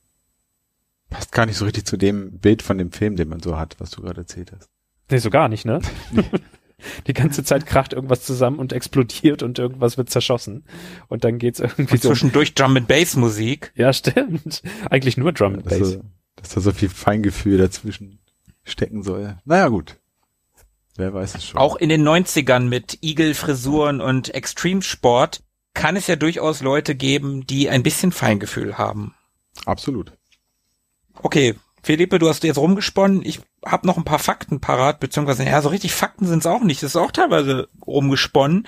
Passt 1.09 1.31
gar 1.31 1.45
nicht 1.45 1.57
so 1.57 1.65
richtig 1.65 1.85
zu 1.85 1.97
dem 1.97 2.39
Bild 2.39 2.61
von 2.61 2.77
dem 2.77 2.91
Film, 2.91 3.15
den 3.15 3.29
man 3.29 3.39
so 3.41 3.57
hat, 3.57 3.75
was 3.79 3.91
du 3.91 4.01
gerade 4.01 4.21
erzählt 4.21 4.51
hast. 4.55 4.67
Nee, 5.11 5.17
so 5.17 5.29
gar 5.29 5.47
nicht, 5.49 5.65
ne? 5.65 5.79
Die 7.07 7.13
ganze 7.13 7.43
Zeit 7.43 7.65
kracht 7.65 7.93
irgendwas 7.93 8.23
zusammen 8.23 8.59
und 8.59 8.73
explodiert 8.73 9.43
und 9.43 9.59
irgendwas 9.59 9.97
wird 9.97 10.09
zerschossen. 10.09 10.65
Und 11.07 11.23
dann 11.23 11.37
geht's 11.39 11.59
irgendwie 11.59 11.93
Und 11.93 12.01
so. 12.01 12.09
zwischendurch 12.09 12.53
Drum 12.55 12.75
and 12.77 12.87
Bass 12.87 13.15
Musik. 13.15 13.71
Ja, 13.75 13.93
stimmt. 13.93 14.61
Eigentlich 14.89 15.17
nur 15.17 15.31
Drum 15.33 15.53
and 15.55 15.63
Bass. 15.65 15.93
da- 15.97 16.01
dass 16.35 16.49
da 16.49 16.61
so 16.61 16.71
viel 16.71 16.89
Feingefühl 16.89 17.57
dazwischen 17.57 18.19
stecken 18.63 19.03
soll. 19.03 19.37
Naja, 19.45 19.67
gut. 19.69 19.97
Wer 20.95 21.13
weiß 21.13 21.35
es 21.35 21.45
schon. 21.45 21.59
Auch 21.59 21.75
in 21.75 21.89
den 21.89 22.03
90ern 22.07 22.67
mit 22.69 22.99
Igel-Frisuren 23.01 23.99
und 24.01 24.33
Extremsport 24.33 25.43
kann 25.73 25.95
es 25.95 26.05
ja 26.07 26.15
durchaus 26.15 26.61
Leute 26.61 26.93
geben, 26.95 27.47
die 27.47 27.69
ein 27.69 27.81
bisschen 27.83 28.11
Feingefühl 28.11 28.77
haben. 28.77 29.15
Absolut. 29.65 30.11
Okay, 31.21 31.55
Philippe, 31.83 32.17
du 32.17 32.29
hast 32.29 32.43
jetzt 32.43 32.57
rumgesponnen. 32.57 33.21
Ich 33.25 33.41
habe 33.65 33.85
noch 33.85 33.97
ein 33.97 34.05
paar 34.05 34.19
Fakten 34.19 34.61
parat, 34.61 34.99
beziehungsweise, 34.99 35.43
ja, 35.43 35.61
so 35.61 35.69
richtig 35.69 35.93
Fakten 35.93 36.25
sind 36.25 36.39
es 36.39 36.45
auch 36.45 36.63
nicht. 36.63 36.81
Das 36.81 36.91
ist 36.91 36.95
auch 36.95 37.11
teilweise 37.11 37.67
rumgesponnen. 37.85 38.67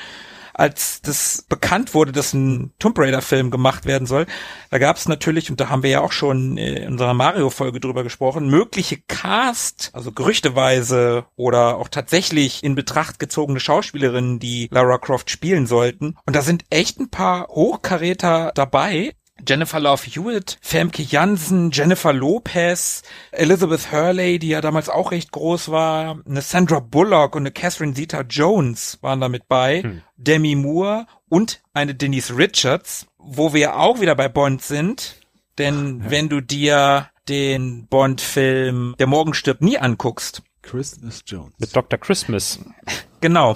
Als 0.58 1.02
das 1.02 1.46
bekannt 1.50 1.94
wurde, 1.94 2.14
dass 2.14 2.34
ein 2.34 2.74
Tomb 2.80 2.98
Raider-Film 2.98 3.52
gemacht 3.52 3.86
werden 3.86 4.08
soll, 4.08 4.26
da 4.70 4.78
gab 4.78 4.96
es 4.96 5.06
natürlich, 5.06 5.52
und 5.52 5.60
da 5.60 5.68
haben 5.68 5.84
wir 5.84 5.90
ja 5.90 6.00
auch 6.00 6.14
schon 6.14 6.58
in 6.58 6.94
unserer 6.94 7.14
Mario-Folge 7.14 7.82
drüber 7.82 8.04
gesprochen, 8.04 8.50
mögliche 8.50 9.02
Cast, 9.06 9.90
also 9.92 10.14
gerüchteweise 10.14 11.26
oder 11.36 11.76
auch 11.76 11.90
tatsächlich 11.90 12.64
in 12.64 12.76
Betracht 12.76 13.20
gezogene 13.20 13.60
Schauspielerinnen, 13.60 14.40
die 14.40 14.70
Lara 14.72 14.98
Croft 14.98 15.30
spielen 15.30 15.68
sollten. 15.68 16.16
Und 16.26 16.38
da 16.38 16.42
sind 16.42 16.64
echt 16.70 17.02
ein 17.02 17.10
paar 17.10 17.48
Hochkaräter 17.48 18.54
dabei. 18.56 19.14
Jennifer 19.48 19.80
Love 19.80 20.04
Hewitt, 20.06 20.58
Femke 20.62 21.02
Jansen, 21.04 21.72
Jennifer 21.72 22.14
Lopez, 22.14 23.02
Elizabeth 23.32 23.92
Hurley, 23.92 24.40
die 24.40 24.48
ja 24.50 24.62
damals 24.62 24.90
auch 24.90 25.12
recht 25.12 25.32
groß 25.32 25.70
war, 25.70 26.20
eine 26.28 26.42
Sandra 26.42 26.80
Bullock 26.80 27.36
und 27.36 27.44
eine 27.44 27.52
Catherine 27.52 27.94
Zeta-Jones 27.94 29.00
waren 29.02 29.20
da 29.22 29.30
mit 29.30 29.48
bei, 29.48 29.82
Hm. 29.84 30.02
Demi 30.18 30.56
Moore 30.56 31.06
und 31.30 31.62
eine 31.74 31.96
Denise 31.96 32.38
Richards, 32.38 33.08
wo 33.18 33.54
wir 33.54 33.78
auch 33.78 34.00
wieder 34.00 34.16
bei 34.16 34.30
Bond 34.30 34.62
sind, 34.62 35.16
denn 35.58 36.10
wenn 36.10 36.30
du 36.30 36.42
dir 36.42 37.10
den 37.28 37.88
Bond-Film 37.88 38.96
Der 39.00 39.08
Morgen 39.08 39.34
stirbt 39.34 39.62
nie 39.62 39.78
anguckst, 39.78 40.44
Christmas 40.62 41.24
Jones. 41.26 41.54
Mit 41.60 41.76
Dr. 41.76 42.00
Christmas. 42.00 42.60
Genau. 43.22 43.56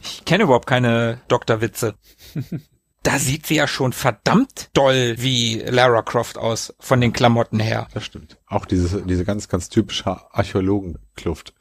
Ich 0.00 0.24
kenne 0.24 0.44
überhaupt 0.44 0.66
keine 0.66 1.20
Doktorwitze. 1.28 1.94
da 3.04 3.18
sieht 3.18 3.46
sie 3.46 3.54
ja 3.54 3.68
schon 3.68 3.92
verdammt 3.92 4.70
doll 4.72 5.14
wie 5.18 5.60
Lara 5.60 6.02
Croft 6.02 6.36
aus, 6.38 6.74
von 6.80 7.00
den 7.00 7.12
Klamotten 7.12 7.60
her. 7.60 7.86
Das 7.94 8.04
stimmt. 8.04 8.38
Auch 8.48 8.66
diese, 8.66 9.02
diese 9.02 9.24
ganz, 9.24 9.48
ganz 9.48 9.68
typische 9.68 10.06
Archäologenkluft. 10.34 11.54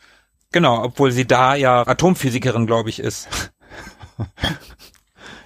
Genau, 0.52 0.84
obwohl 0.84 1.12
sie 1.12 1.26
da 1.28 1.54
ja 1.56 1.86
Atomphysikerin, 1.86 2.66
glaube 2.66 2.90
ich, 2.90 3.00
ist. 3.00 3.28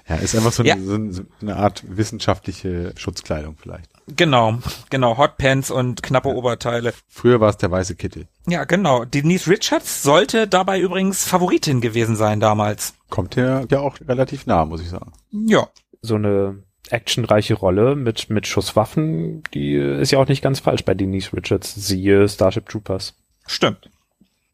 Ja, 0.10 0.16
ist 0.16 0.36
einfach 0.36 0.54
so 0.54 0.64
eine, 0.64 0.70
Ja. 0.70 0.76
eine, 0.76 1.12
so 1.12 1.24
eine 1.42 1.58
Art 1.58 1.84
wissenschaftliche 1.86 2.94
Schutzkleidung 2.96 3.58
vielleicht. 3.62 3.90
Genau, 4.16 4.58
genau, 4.90 5.18
Hotpants 5.18 5.70
und 5.70 6.02
knappe 6.02 6.30
Oberteile. 6.30 6.94
Früher 7.10 7.42
war 7.42 7.50
es 7.50 7.58
der 7.58 7.72
weiße 7.72 7.96
Kittel. 7.96 8.28
Ja, 8.48 8.64
genau. 8.64 9.04
Denise 9.04 9.50
Richards 9.50 10.04
sollte 10.04 10.48
dabei 10.48 10.80
übrigens 10.80 11.26
Favoritin 11.26 11.82
gewesen 11.82 12.16
sein 12.16 12.40
damals. 12.40 12.94
Kommt 13.10 13.36
ja, 13.36 13.66
ja 13.70 13.80
auch 13.82 13.98
relativ 14.08 14.46
nah, 14.46 14.64
muss 14.64 14.80
ich 14.82 14.90
sagen. 14.90 15.12
Ja. 15.32 15.68
So 16.02 16.16
eine 16.16 16.64
actionreiche 16.90 17.54
Rolle 17.54 17.96
mit, 17.96 18.30
mit 18.30 18.48
Schusswaffen, 18.48 19.44
die 19.54 19.74
ist 19.76 20.12
ja 20.12 20.20
auch 20.20 20.28
nicht 20.28 20.42
ganz 20.42 20.60
falsch 20.60 20.86
bei 20.86 20.94
Denise 20.94 21.34
Richards. 21.34 21.76
Siehe 21.76 22.28
Starship 22.30 22.70
Troopers. 22.70 23.16
Stimmt. 23.46 23.90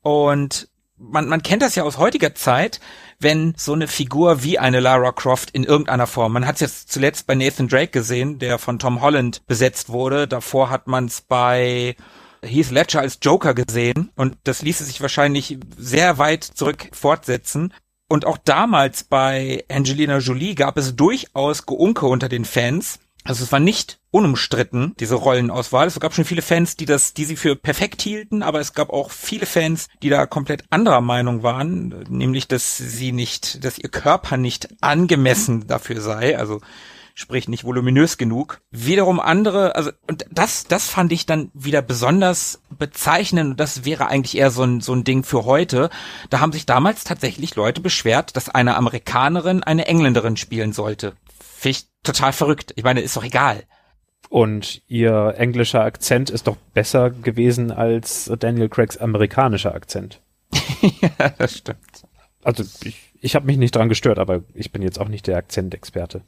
Und 0.01 0.67
man, 0.97 1.27
man 1.27 1.43
kennt 1.43 1.61
das 1.61 1.75
ja 1.75 1.83
aus 1.83 1.97
heutiger 1.97 2.35
Zeit, 2.35 2.79
wenn 3.19 3.53
so 3.57 3.73
eine 3.73 3.87
Figur 3.87 4.43
wie 4.43 4.59
eine 4.59 4.79
Lara 4.79 5.11
Croft 5.11 5.51
in 5.51 5.63
irgendeiner 5.63 6.07
Form, 6.07 6.33
man 6.33 6.45
hat 6.45 6.55
es 6.55 6.61
jetzt 6.61 6.91
zuletzt 6.91 7.27
bei 7.27 7.35
Nathan 7.35 7.67
Drake 7.67 7.91
gesehen, 7.91 8.39
der 8.39 8.59
von 8.59 8.79
Tom 8.79 9.01
Holland 9.01 9.45
besetzt 9.47 9.89
wurde, 9.89 10.27
davor 10.27 10.69
hat 10.69 10.87
man 10.87 11.05
es 11.05 11.21
bei 11.21 11.95
Heath 12.41 12.71
Ledger 12.71 12.99
als 12.99 13.19
Joker 13.21 13.53
gesehen 13.53 14.11
und 14.15 14.37
das 14.43 14.61
ließe 14.61 14.83
sich 14.83 15.01
wahrscheinlich 15.01 15.57
sehr 15.77 16.17
weit 16.17 16.43
zurück 16.43 16.89
fortsetzen. 16.91 17.73
Und 18.13 18.27
auch 18.27 18.37
damals 18.37 19.03
bei 19.03 19.65
Angelina 19.69 20.19
Jolie 20.19 20.53
gab 20.53 20.77
es 20.77 20.95
durchaus 20.95 21.65
Geunke 21.65 22.05
unter 22.05 22.29
den 22.29 22.45
Fans. 22.45 22.99
Also 23.23 23.43
es 23.43 23.51
war 23.51 23.59
nicht 23.59 23.97
unumstritten, 24.11 24.93
diese 24.99 25.15
Rollenauswahl. 25.15 25.87
Es 25.87 25.99
gab 25.99 26.13
schon 26.13 26.23
viele 26.23 26.43
Fans, 26.43 26.75
die 26.75 26.85
das, 26.85 27.15
die 27.15 27.25
sie 27.25 27.35
für 27.35 27.55
perfekt 27.55 28.03
hielten, 28.03 28.43
aber 28.43 28.59
es 28.59 28.73
gab 28.73 28.91
auch 28.91 29.09
viele 29.09 29.47
Fans, 29.47 29.87
die 30.03 30.09
da 30.09 30.27
komplett 30.27 30.63
anderer 30.69 31.01
Meinung 31.01 31.41
waren, 31.41 32.05
nämlich, 32.07 32.47
dass 32.47 32.77
sie 32.77 33.13
nicht, 33.13 33.65
dass 33.65 33.79
ihr 33.79 33.89
Körper 33.89 34.37
nicht 34.37 34.67
angemessen 34.79 35.65
dafür 35.65 35.99
sei, 35.99 36.37
also 36.37 36.61
sprich 37.13 37.47
nicht 37.47 37.63
voluminös 37.63 38.17
genug. 38.17 38.61
Wiederum 38.71 39.19
andere, 39.19 39.75
also 39.75 39.91
und 40.07 40.25
das, 40.31 40.65
das 40.65 40.87
fand 40.87 41.11
ich 41.11 41.25
dann 41.25 41.51
wieder 41.53 41.81
besonders 41.81 42.61
bezeichnend. 42.77 43.51
Und 43.51 43.59
das 43.59 43.85
wäre 43.85 44.07
eigentlich 44.07 44.37
eher 44.37 44.51
so 44.51 44.63
ein 44.63 44.81
so 44.81 44.93
ein 44.93 45.03
Ding 45.03 45.23
für 45.23 45.45
heute. 45.45 45.89
Da 46.29 46.39
haben 46.39 46.51
sich 46.51 46.65
damals 46.65 47.03
tatsächlich 47.03 47.55
Leute 47.55 47.81
beschwert, 47.81 48.35
dass 48.35 48.49
eine 48.49 48.75
Amerikanerin 48.75 49.63
eine 49.63 49.85
Engländerin 49.85 50.37
spielen 50.37 50.73
sollte. 50.73 51.13
Finde 51.39 51.77
ich 51.77 51.85
total 52.03 52.33
verrückt. 52.33 52.73
Ich 52.75 52.83
meine, 52.83 53.01
ist 53.01 53.15
doch 53.15 53.23
egal. 53.23 53.63
Und 54.29 54.81
ihr 54.87 55.35
englischer 55.37 55.83
Akzent 55.83 56.31
ist 56.31 56.47
doch 56.47 56.57
besser 56.73 57.11
gewesen 57.11 57.71
als 57.71 58.31
Daniel 58.39 58.69
Craigs 58.69 58.97
amerikanischer 58.97 59.75
Akzent. 59.75 60.21
ja, 61.01 61.29
das 61.37 61.57
stimmt. 61.57 62.07
Also 62.43 62.63
ich, 62.83 63.13
ich 63.21 63.35
habe 63.35 63.45
mich 63.45 63.57
nicht 63.57 63.75
dran 63.75 63.89
gestört, 63.89 64.19
aber 64.19 64.43
ich 64.53 64.71
bin 64.71 64.81
jetzt 64.81 64.99
auch 64.99 65.07
nicht 65.07 65.27
der 65.27 65.37
Akzentexperte. 65.37 66.23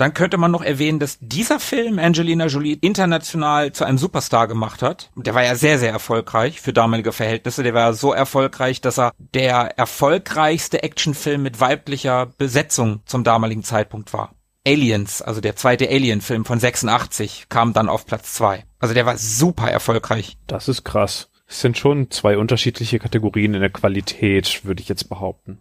Dann 0.00 0.14
könnte 0.14 0.38
man 0.38 0.50
noch 0.50 0.62
erwähnen, 0.62 0.98
dass 0.98 1.18
dieser 1.20 1.60
Film 1.60 1.98
Angelina 1.98 2.46
Jolie 2.46 2.78
international 2.80 3.72
zu 3.72 3.84
einem 3.84 3.98
Superstar 3.98 4.48
gemacht 4.48 4.80
hat. 4.80 5.10
Der 5.14 5.34
war 5.34 5.44
ja 5.44 5.54
sehr, 5.56 5.78
sehr 5.78 5.92
erfolgreich 5.92 6.62
für 6.62 6.72
damalige 6.72 7.12
Verhältnisse. 7.12 7.62
Der 7.62 7.74
war 7.74 7.92
so 7.92 8.14
erfolgreich, 8.14 8.80
dass 8.80 8.98
er 8.98 9.12
der 9.18 9.78
erfolgreichste 9.78 10.82
Actionfilm 10.82 11.42
mit 11.42 11.60
weiblicher 11.60 12.24
Besetzung 12.38 13.02
zum 13.04 13.24
damaligen 13.24 13.62
Zeitpunkt 13.62 14.14
war. 14.14 14.34
Aliens, 14.66 15.20
also 15.20 15.42
der 15.42 15.56
zweite 15.56 15.90
Alien-Film 15.90 16.46
von 16.46 16.58
86, 16.58 17.50
kam 17.50 17.74
dann 17.74 17.90
auf 17.90 18.06
Platz 18.06 18.32
zwei. 18.32 18.64
Also 18.78 18.94
der 18.94 19.04
war 19.04 19.18
super 19.18 19.70
erfolgreich. 19.70 20.38
Das 20.46 20.68
ist 20.68 20.82
krass. 20.82 21.28
Es 21.46 21.60
sind 21.60 21.76
schon 21.76 22.10
zwei 22.10 22.38
unterschiedliche 22.38 22.98
Kategorien 22.98 23.52
in 23.52 23.60
der 23.60 23.68
Qualität, 23.68 24.64
würde 24.64 24.80
ich 24.80 24.88
jetzt 24.88 25.10
behaupten. 25.10 25.58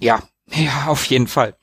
Ja, 0.00 0.22
ja, 0.50 0.86
auf 0.86 1.04
jeden 1.04 1.26
Fall. 1.26 1.54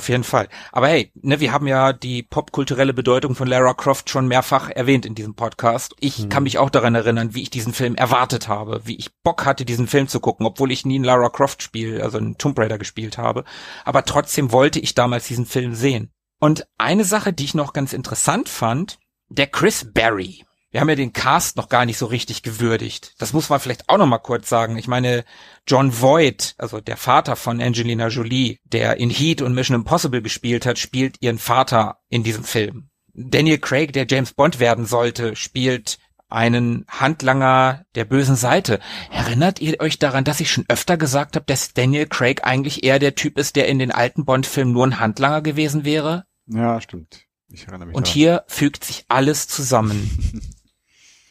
Auf 0.00 0.08
jeden 0.08 0.24
Fall. 0.24 0.48
Aber 0.72 0.88
hey, 0.88 1.12
ne, 1.20 1.40
wir 1.40 1.52
haben 1.52 1.66
ja 1.66 1.92
die 1.92 2.22
popkulturelle 2.22 2.94
Bedeutung 2.94 3.34
von 3.34 3.46
Lara 3.46 3.74
Croft 3.74 4.08
schon 4.08 4.28
mehrfach 4.28 4.70
erwähnt 4.70 5.04
in 5.04 5.14
diesem 5.14 5.34
Podcast. 5.34 5.94
Ich 6.00 6.20
Hm. 6.20 6.28
kann 6.30 6.44
mich 6.44 6.56
auch 6.56 6.70
daran 6.70 6.94
erinnern, 6.94 7.34
wie 7.34 7.42
ich 7.42 7.50
diesen 7.50 7.74
Film 7.74 7.96
erwartet 7.96 8.48
habe, 8.48 8.80
wie 8.84 8.96
ich 8.96 9.10
Bock 9.22 9.44
hatte, 9.44 9.66
diesen 9.66 9.86
Film 9.88 10.08
zu 10.08 10.18
gucken, 10.18 10.46
obwohl 10.46 10.72
ich 10.72 10.86
nie 10.86 10.98
ein 10.98 11.04
Lara 11.04 11.28
Croft 11.28 11.62
Spiel, 11.62 12.00
also 12.00 12.16
einen 12.16 12.38
Tomb 12.38 12.58
Raider 12.58 12.78
gespielt 12.78 13.18
habe. 13.18 13.44
Aber 13.84 14.06
trotzdem 14.06 14.52
wollte 14.52 14.80
ich 14.80 14.94
damals 14.94 15.26
diesen 15.26 15.44
Film 15.44 15.74
sehen. 15.74 16.10
Und 16.40 16.66
eine 16.78 17.04
Sache, 17.04 17.34
die 17.34 17.44
ich 17.44 17.52
noch 17.52 17.74
ganz 17.74 17.92
interessant 17.92 18.48
fand, 18.48 18.98
der 19.28 19.48
Chris 19.48 19.92
Barry. 19.92 20.46
Wir 20.70 20.80
haben 20.80 20.88
ja 20.88 20.94
den 20.94 21.12
Cast 21.12 21.56
noch 21.56 21.68
gar 21.68 21.84
nicht 21.84 21.98
so 21.98 22.06
richtig 22.06 22.42
gewürdigt. 22.42 23.14
Das 23.18 23.32
muss 23.32 23.48
man 23.48 23.58
vielleicht 23.58 23.88
auch 23.88 23.98
noch 23.98 24.06
mal 24.06 24.18
kurz 24.18 24.48
sagen. 24.48 24.76
Ich 24.78 24.86
meine, 24.86 25.24
John 25.66 26.00
Voight, 26.00 26.54
also 26.58 26.80
der 26.80 26.96
Vater 26.96 27.34
von 27.34 27.60
Angelina 27.60 28.06
Jolie, 28.08 28.58
der 28.64 28.98
in 28.98 29.10
Heat 29.10 29.42
und 29.42 29.54
Mission 29.54 29.74
Impossible 29.74 30.22
gespielt 30.22 30.66
hat, 30.66 30.78
spielt 30.78 31.16
ihren 31.20 31.38
Vater 31.38 31.98
in 32.08 32.22
diesem 32.22 32.44
Film. 32.44 32.88
Daniel 33.14 33.58
Craig, 33.58 33.92
der 33.92 34.06
James 34.08 34.32
Bond 34.32 34.60
werden 34.60 34.86
sollte, 34.86 35.34
spielt 35.34 35.98
einen 36.28 36.84
Handlanger 36.88 37.84
der 37.96 38.04
bösen 38.04 38.36
Seite. 38.36 38.78
Erinnert 39.10 39.60
ihr 39.60 39.80
euch 39.80 39.98
daran, 39.98 40.22
dass 40.22 40.38
ich 40.38 40.52
schon 40.52 40.64
öfter 40.68 40.96
gesagt 40.96 41.34
habe, 41.34 41.46
dass 41.46 41.74
Daniel 41.74 42.06
Craig 42.06 42.44
eigentlich 42.44 42.84
eher 42.84 43.00
der 43.00 43.16
Typ 43.16 43.36
ist, 43.36 43.56
der 43.56 43.66
in 43.66 43.80
den 43.80 43.90
alten 43.90 44.24
Bond-Filmen 44.24 44.72
nur 44.72 44.86
ein 44.86 45.00
Handlanger 45.00 45.42
gewesen 45.42 45.84
wäre? 45.84 46.24
Ja, 46.46 46.80
stimmt. 46.80 47.24
Ich 47.48 47.66
erinnere 47.66 47.86
mich 47.88 47.96
Und 47.96 48.06
daran. 48.06 48.14
hier 48.14 48.44
fügt 48.46 48.84
sich 48.84 49.04
alles 49.08 49.48
zusammen. 49.48 50.52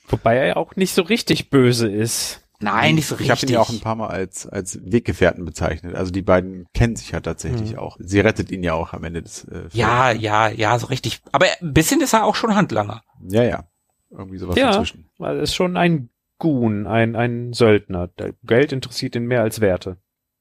Wobei 0.09 0.37
er 0.37 0.47
ja 0.47 0.55
auch 0.57 0.75
nicht 0.75 0.93
so 0.93 1.01
richtig 1.03 1.49
böse 1.49 1.87
ist. 1.89 2.41
Nein, 2.61 2.95
nicht 2.95 3.07
so 3.07 3.15
Ich 3.15 3.21
habe 3.29 3.33
richtig. 3.33 3.49
ihn 3.51 3.53
ja 3.53 3.61
auch 3.61 3.69
ein 3.69 3.79
paar 3.79 3.95
Mal 3.95 4.07
als, 4.09 4.45
als 4.45 4.79
Weggefährten 4.83 5.45
bezeichnet. 5.45 5.95
Also 5.95 6.11
die 6.11 6.21
beiden 6.21 6.67
kennen 6.73 6.97
sich 6.97 7.11
ja 7.11 7.21
tatsächlich 7.21 7.73
Mhm. 7.73 7.79
auch. 7.79 7.95
Sie 8.01 8.19
rettet 8.19 8.51
ihn 8.51 8.63
ja 8.63 8.73
auch 8.73 8.91
am 8.91 9.05
Ende 9.05 9.21
des 9.21 9.45
äh, 9.45 9.51
Films. 9.51 9.73
ja, 9.75 10.11
ja, 10.11 10.49
ja, 10.49 10.77
so 10.77 10.87
richtig. 10.87 11.21
Aber 11.31 11.45
ein 11.61 11.73
bisschen 11.73 12.01
ist 12.01 12.11
er 12.13 12.25
auch 12.25 12.35
schon 12.35 12.55
Handlanger. 12.55 13.01
Ja, 13.29 13.43
ja. 13.43 13.63
Irgendwie 14.11 14.37
sowas 14.39 14.57
Ja. 14.57 14.71
dazwischen. 14.71 15.09
Weil 15.17 15.37
er 15.37 15.43
ist 15.43 15.55
schon 15.55 15.77
ein 15.77 16.09
Goon, 16.37 16.85
ein, 16.87 17.15
ein 17.15 17.53
Söldner. 17.53 18.09
Geld 18.43 18.71
interessiert 18.73 19.15
ihn 19.15 19.25
mehr 19.25 19.41
als 19.41 19.61
Werte. 19.61 19.97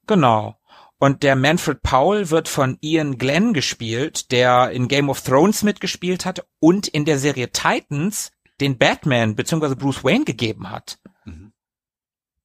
Genau. 0.07 0.55
Und 0.97 1.23
der 1.23 1.37
Manfred 1.37 1.81
Powell 1.81 2.29
wird 2.29 2.49
von 2.49 2.77
Ian 2.81 3.17
Glenn 3.17 3.53
gespielt, 3.53 4.31
der 4.33 4.71
in 4.71 4.89
Game 4.89 5.09
of 5.09 5.21
Thrones 5.21 5.63
mitgespielt 5.63 6.25
hat 6.25 6.45
und 6.59 6.87
in 6.89 7.05
der 7.05 7.17
Serie 7.19 7.51
Titans 7.51 8.31
den 8.61 8.77
Batman 8.77 9.35
bzw. 9.35 9.75
Bruce 9.75 10.03
Wayne 10.03 10.25
gegeben 10.25 10.69
hat. 10.69 10.99
Mhm. 11.25 11.53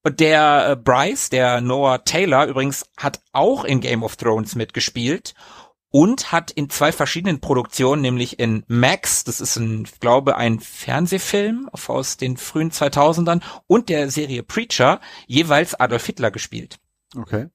Und 0.03 0.21
der 0.21 0.69
äh, 0.71 0.77
Bryce, 0.77 1.31
der 1.31 1.61
Noah 1.61 2.05
Taylor 2.05 2.47
übrigens, 2.47 2.87
hat 2.97 3.23
auch 3.33 3.65
in 3.65 3.81
Game 3.81 4.03
of 4.03 4.17
Thrones 4.17 4.55
mitgespielt 4.55 5.35
und 5.91 6.33
hat 6.33 6.51
in 6.51 6.69
zwei 6.71 6.93
verschiedenen 6.93 7.41
Produktionen, 7.41 8.03
nämlich 8.03 8.39
in 8.39 8.65
Max, 8.67 9.25
das 9.25 9.41
ist 9.41 9.57
ein, 9.57 9.85
ich 9.85 10.01
glaube, 10.01 10.37
ein 10.37 10.61
Fernsehfilm 10.61 11.71
aus 11.73 12.17
den 12.17 12.37
frühen 12.37 12.71
2000ern 12.71 13.43
und 13.67 13.89
der 13.89 14.11
Serie 14.11 14.43
Preacher 14.43 15.01
jeweils 15.27 15.75
Adolf 15.75 16.05
Hitler 16.05 16.31
gespielt. 16.31 16.79
Okay. 17.17 17.49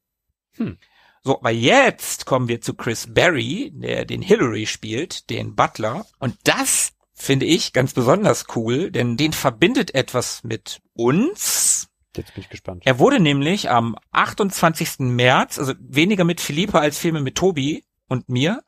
So, 1.23 1.39
aber 1.39 1.51
jetzt 1.51 2.25
kommen 2.25 2.47
wir 2.47 2.61
zu 2.61 2.73
Chris 2.73 3.13
Berry, 3.13 3.71
der 3.73 4.05
den 4.05 4.21
Hillary 4.21 4.65
spielt, 4.65 5.29
den 5.29 5.55
Butler. 5.55 6.05
Und 6.19 6.37
das 6.45 6.93
finde 7.21 7.45
ich 7.45 7.73
ganz 7.73 7.93
besonders 7.93 8.45
cool, 8.55 8.91
denn 8.91 9.17
den 9.17 9.33
verbindet 9.33 9.93
etwas 9.93 10.43
mit 10.43 10.81
uns. 10.93 11.89
Jetzt 12.15 12.33
bin 12.33 12.43
ich 12.43 12.49
gespannt. 12.49 12.83
Er 12.85 12.97
wurde 12.97 13.19
nämlich 13.19 13.69
am 13.69 13.95
28. 14.11 14.99
März, 14.99 15.59
also 15.59 15.73
weniger 15.79 16.23
mit 16.23 16.41
Philippe 16.41 16.79
als 16.79 16.97
Filme 16.97 17.21
mit 17.21 17.35
Tobi 17.35 17.85
und 18.07 18.29
mir, 18.29 18.63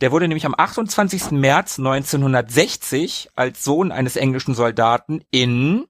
der 0.00 0.12
wurde 0.12 0.28
nämlich 0.28 0.46
am 0.46 0.54
28. 0.56 1.30
März 1.32 1.78
1960 1.78 3.30
als 3.36 3.62
Sohn 3.62 3.92
eines 3.92 4.16
englischen 4.16 4.54
Soldaten 4.54 5.22
in 5.30 5.86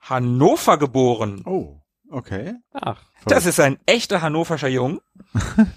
Hannover 0.00 0.78
geboren. 0.78 1.42
Oh, 1.44 1.80
okay. 2.08 2.54
Ach, 2.72 3.02
Das 3.26 3.46
ist 3.46 3.60
ein 3.60 3.78
echter 3.86 4.22
hannoverscher 4.22 4.68
Jung. 4.68 5.00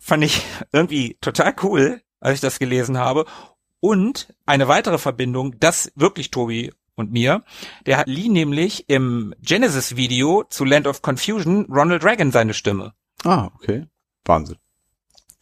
Fand 0.00 0.24
ich 0.24 0.42
irgendwie 0.72 1.16
total 1.20 1.54
cool, 1.62 2.02
als 2.20 2.36
ich 2.36 2.40
das 2.40 2.58
gelesen 2.58 2.98
habe. 2.98 3.26
Und 3.84 4.34
eine 4.46 4.66
weitere 4.66 4.96
Verbindung, 4.96 5.60
das 5.60 5.92
wirklich 5.94 6.30
Tobi 6.30 6.72
und 6.94 7.12
mir, 7.12 7.44
der 7.84 7.98
hat 7.98 8.06
lieh 8.06 8.30
nämlich 8.30 8.88
im 8.88 9.34
Genesis-Video 9.42 10.44
zu 10.48 10.64
Land 10.64 10.86
of 10.86 11.02
Confusion 11.02 11.66
Ronald 11.66 12.02
Reagan 12.02 12.32
seine 12.32 12.54
Stimme. 12.54 12.94
Ah, 13.24 13.50
okay. 13.54 13.86
Wahnsinn. 14.24 14.56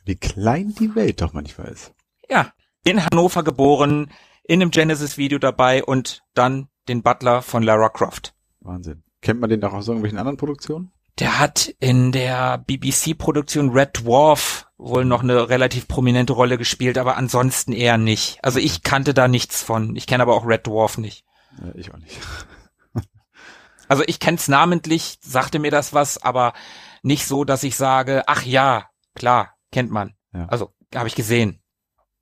Wie 0.04 0.16
klein 0.16 0.74
die 0.76 0.92
Welt 0.96 1.22
doch 1.22 1.34
manchmal 1.34 1.68
ist. 1.68 1.94
Ja, 2.28 2.52
in 2.82 3.06
Hannover 3.06 3.44
geboren, 3.44 4.10
in 4.42 4.60
einem 4.60 4.72
Genesis-Video 4.72 5.38
dabei 5.38 5.84
und 5.84 6.24
dann 6.34 6.66
den 6.88 7.04
Butler 7.04 7.42
von 7.42 7.62
Lara 7.62 7.90
Croft. 7.90 8.34
Wahnsinn. 8.58 9.04
Kennt 9.20 9.40
man 9.40 9.50
den 9.50 9.62
auch 9.62 9.72
aus 9.72 9.86
irgendwelchen 9.86 10.18
anderen 10.18 10.36
Produktionen? 10.36 10.90
Der 11.20 11.38
hat 11.38 11.72
in 11.78 12.10
der 12.10 12.58
BBC-Produktion 12.58 13.70
Red 13.70 14.00
Dwarf 14.00 14.66
wohl 14.82 15.04
noch 15.04 15.22
eine 15.22 15.48
relativ 15.48 15.88
prominente 15.88 16.32
Rolle 16.32 16.58
gespielt, 16.58 16.98
aber 16.98 17.16
ansonsten 17.16 17.72
eher 17.72 17.98
nicht. 17.98 18.38
Also 18.42 18.58
ich 18.58 18.82
kannte 18.82 19.14
da 19.14 19.28
nichts 19.28 19.62
von. 19.62 19.94
Ich 19.96 20.06
kenne 20.06 20.22
aber 20.22 20.34
auch 20.34 20.46
Red 20.46 20.66
Dwarf 20.66 20.98
nicht. 20.98 21.24
Ja, 21.58 21.72
ich 21.74 21.92
auch 21.92 21.98
nicht. 21.98 22.18
Also 23.88 24.04
ich 24.06 24.20
kenn's 24.20 24.48
namentlich, 24.48 25.18
sagte 25.20 25.58
mir 25.58 25.70
das 25.70 25.92
was, 25.92 26.16
aber 26.16 26.54
nicht 27.02 27.26
so, 27.26 27.44
dass 27.44 27.62
ich 27.62 27.76
sage, 27.76 28.22
ach 28.26 28.42
ja, 28.42 28.86
klar, 29.14 29.56
kennt 29.70 29.90
man. 29.90 30.14
Ja. 30.32 30.46
Also 30.46 30.72
habe 30.94 31.08
ich 31.08 31.14
gesehen. 31.14 31.60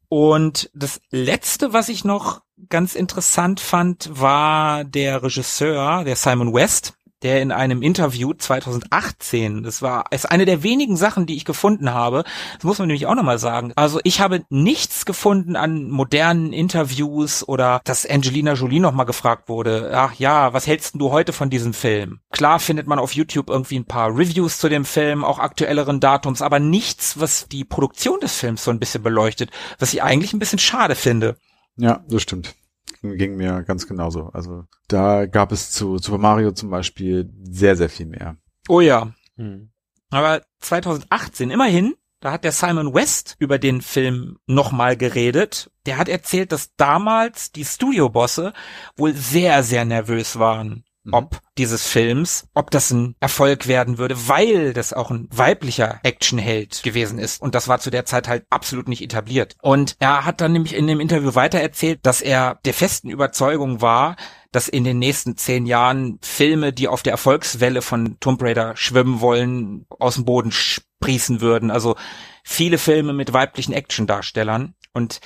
Und 0.08 0.68
das 0.74 1.00
letzte, 1.10 1.72
was 1.72 1.88
ich 1.88 2.04
noch 2.04 2.42
ganz 2.68 2.96
interessant 2.96 3.60
fand, 3.60 4.10
war 4.12 4.82
der 4.82 5.22
Regisseur, 5.22 6.02
der 6.02 6.16
Simon 6.16 6.52
West, 6.52 6.94
der 7.22 7.42
in 7.42 7.52
einem 7.52 7.82
Interview 7.82 8.32
2018, 8.32 9.62
das 9.62 9.82
war 9.82 10.04
ist 10.10 10.30
eine 10.30 10.44
der 10.44 10.62
wenigen 10.62 10.96
Sachen, 10.96 11.26
die 11.26 11.36
ich 11.36 11.44
gefunden 11.44 11.92
habe. 11.92 12.24
Das 12.54 12.64
muss 12.64 12.78
man 12.78 12.88
nämlich 12.88 13.06
auch 13.06 13.14
nochmal 13.14 13.38
sagen. 13.38 13.72
Also 13.76 14.00
ich 14.04 14.20
habe 14.20 14.44
nichts 14.48 15.04
gefunden 15.04 15.56
an 15.56 15.90
modernen 15.90 16.52
Interviews 16.52 17.46
oder 17.46 17.80
dass 17.84 18.08
Angelina 18.08 18.54
Jolie 18.54 18.80
nochmal 18.80 19.06
gefragt 19.06 19.48
wurde. 19.48 19.90
Ach 19.94 20.14
ja, 20.14 20.52
was 20.52 20.66
hältst 20.66 20.94
du 20.94 21.10
heute 21.10 21.32
von 21.32 21.50
diesem 21.50 21.74
Film? 21.74 22.20
Klar 22.30 22.58
findet 22.58 22.86
man 22.86 22.98
auf 22.98 23.12
YouTube 23.12 23.50
irgendwie 23.50 23.78
ein 23.78 23.84
paar 23.84 24.10
Reviews 24.16 24.58
zu 24.58 24.68
dem 24.68 24.84
Film, 24.84 25.24
auch 25.24 25.38
aktuelleren 25.38 26.00
Datums, 26.00 26.42
aber 26.42 26.58
nichts, 26.58 27.20
was 27.20 27.48
die 27.48 27.64
Produktion 27.64 28.20
des 28.20 28.36
Films 28.36 28.64
so 28.64 28.70
ein 28.70 28.78
bisschen 28.78 29.02
beleuchtet, 29.02 29.50
was 29.78 29.92
ich 29.92 30.02
eigentlich 30.02 30.32
ein 30.32 30.38
bisschen 30.38 30.58
schade 30.58 30.94
finde. 30.94 31.36
Ja, 31.76 32.04
das 32.08 32.22
stimmt. 32.22 32.54
Ging 33.02 33.36
mir 33.36 33.62
ganz 33.62 33.86
genauso. 33.86 34.28
Also 34.32 34.64
da 34.88 35.26
gab 35.26 35.52
es 35.52 35.70
zu 35.70 35.98
Super 35.98 36.18
Mario 36.18 36.52
zum 36.52 36.70
Beispiel 36.70 37.30
sehr, 37.42 37.76
sehr 37.76 37.88
viel 37.88 38.06
mehr. 38.06 38.36
Oh 38.68 38.80
ja, 38.80 39.12
hm. 39.36 39.70
Aber 40.10 40.42
2018, 40.58 41.50
immerhin, 41.50 41.94
da 42.20 42.32
hat 42.32 42.44
der 42.44 42.52
Simon 42.52 42.92
West 42.92 43.36
über 43.38 43.58
den 43.58 43.80
Film 43.80 44.36
nochmal 44.46 44.96
geredet. 44.96 45.70
Der 45.86 45.96
hat 45.96 46.08
erzählt, 46.08 46.52
dass 46.52 46.74
damals 46.76 47.52
die 47.52 47.64
Studiobosse 47.64 48.52
wohl 48.96 49.14
sehr, 49.14 49.62
sehr 49.62 49.84
nervös 49.86 50.38
waren, 50.38 50.84
Mhm. 51.02 51.14
ob 51.14 51.40
dieses 51.56 51.86
Films, 51.86 52.46
ob 52.52 52.70
das 52.70 52.90
ein 52.90 53.14
Erfolg 53.20 53.66
werden 53.66 53.96
würde, 53.96 54.28
weil 54.28 54.74
das 54.74 54.92
auch 54.92 55.10
ein 55.10 55.28
weiblicher 55.30 55.98
Actionheld 56.02 56.82
gewesen 56.82 57.18
ist. 57.18 57.40
Und 57.40 57.54
das 57.54 57.68
war 57.68 57.80
zu 57.80 57.90
der 57.90 58.04
Zeit 58.04 58.28
halt 58.28 58.44
absolut 58.50 58.86
nicht 58.86 59.02
etabliert. 59.02 59.56
Und 59.62 59.96
er 59.98 60.26
hat 60.26 60.42
dann 60.42 60.52
nämlich 60.52 60.74
in 60.74 60.86
dem 60.86 61.00
Interview 61.00 61.34
weiter 61.34 61.58
erzählt, 61.58 62.00
dass 62.02 62.20
er 62.20 62.58
der 62.66 62.74
festen 62.74 63.08
Überzeugung 63.08 63.80
war, 63.80 64.16
dass 64.52 64.68
in 64.68 64.84
den 64.84 64.98
nächsten 64.98 65.36
zehn 65.36 65.64
Jahren 65.64 66.18
Filme, 66.22 66.72
die 66.72 66.88
auf 66.88 67.02
der 67.02 67.12
Erfolgswelle 67.12 67.80
von 67.80 68.18
Tomb 68.20 68.42
Raider 68.42 68.76
schwimmen 68.76 69.20
wollen, 69.20 69.86
aus 69.88 70.16
dem 70.16 70.24
Boden 70.26 70.52
sprießen 70.52 71.40
würden. 71.40 71.70
Also 71.70 71.96
viele 72.44 72.76
Filme 72.76 73.12
mit 73.14 73.32
weiblichen 73.32 73.72
Actiondarstellern. 73.72 74.74
Und 74.92 75.20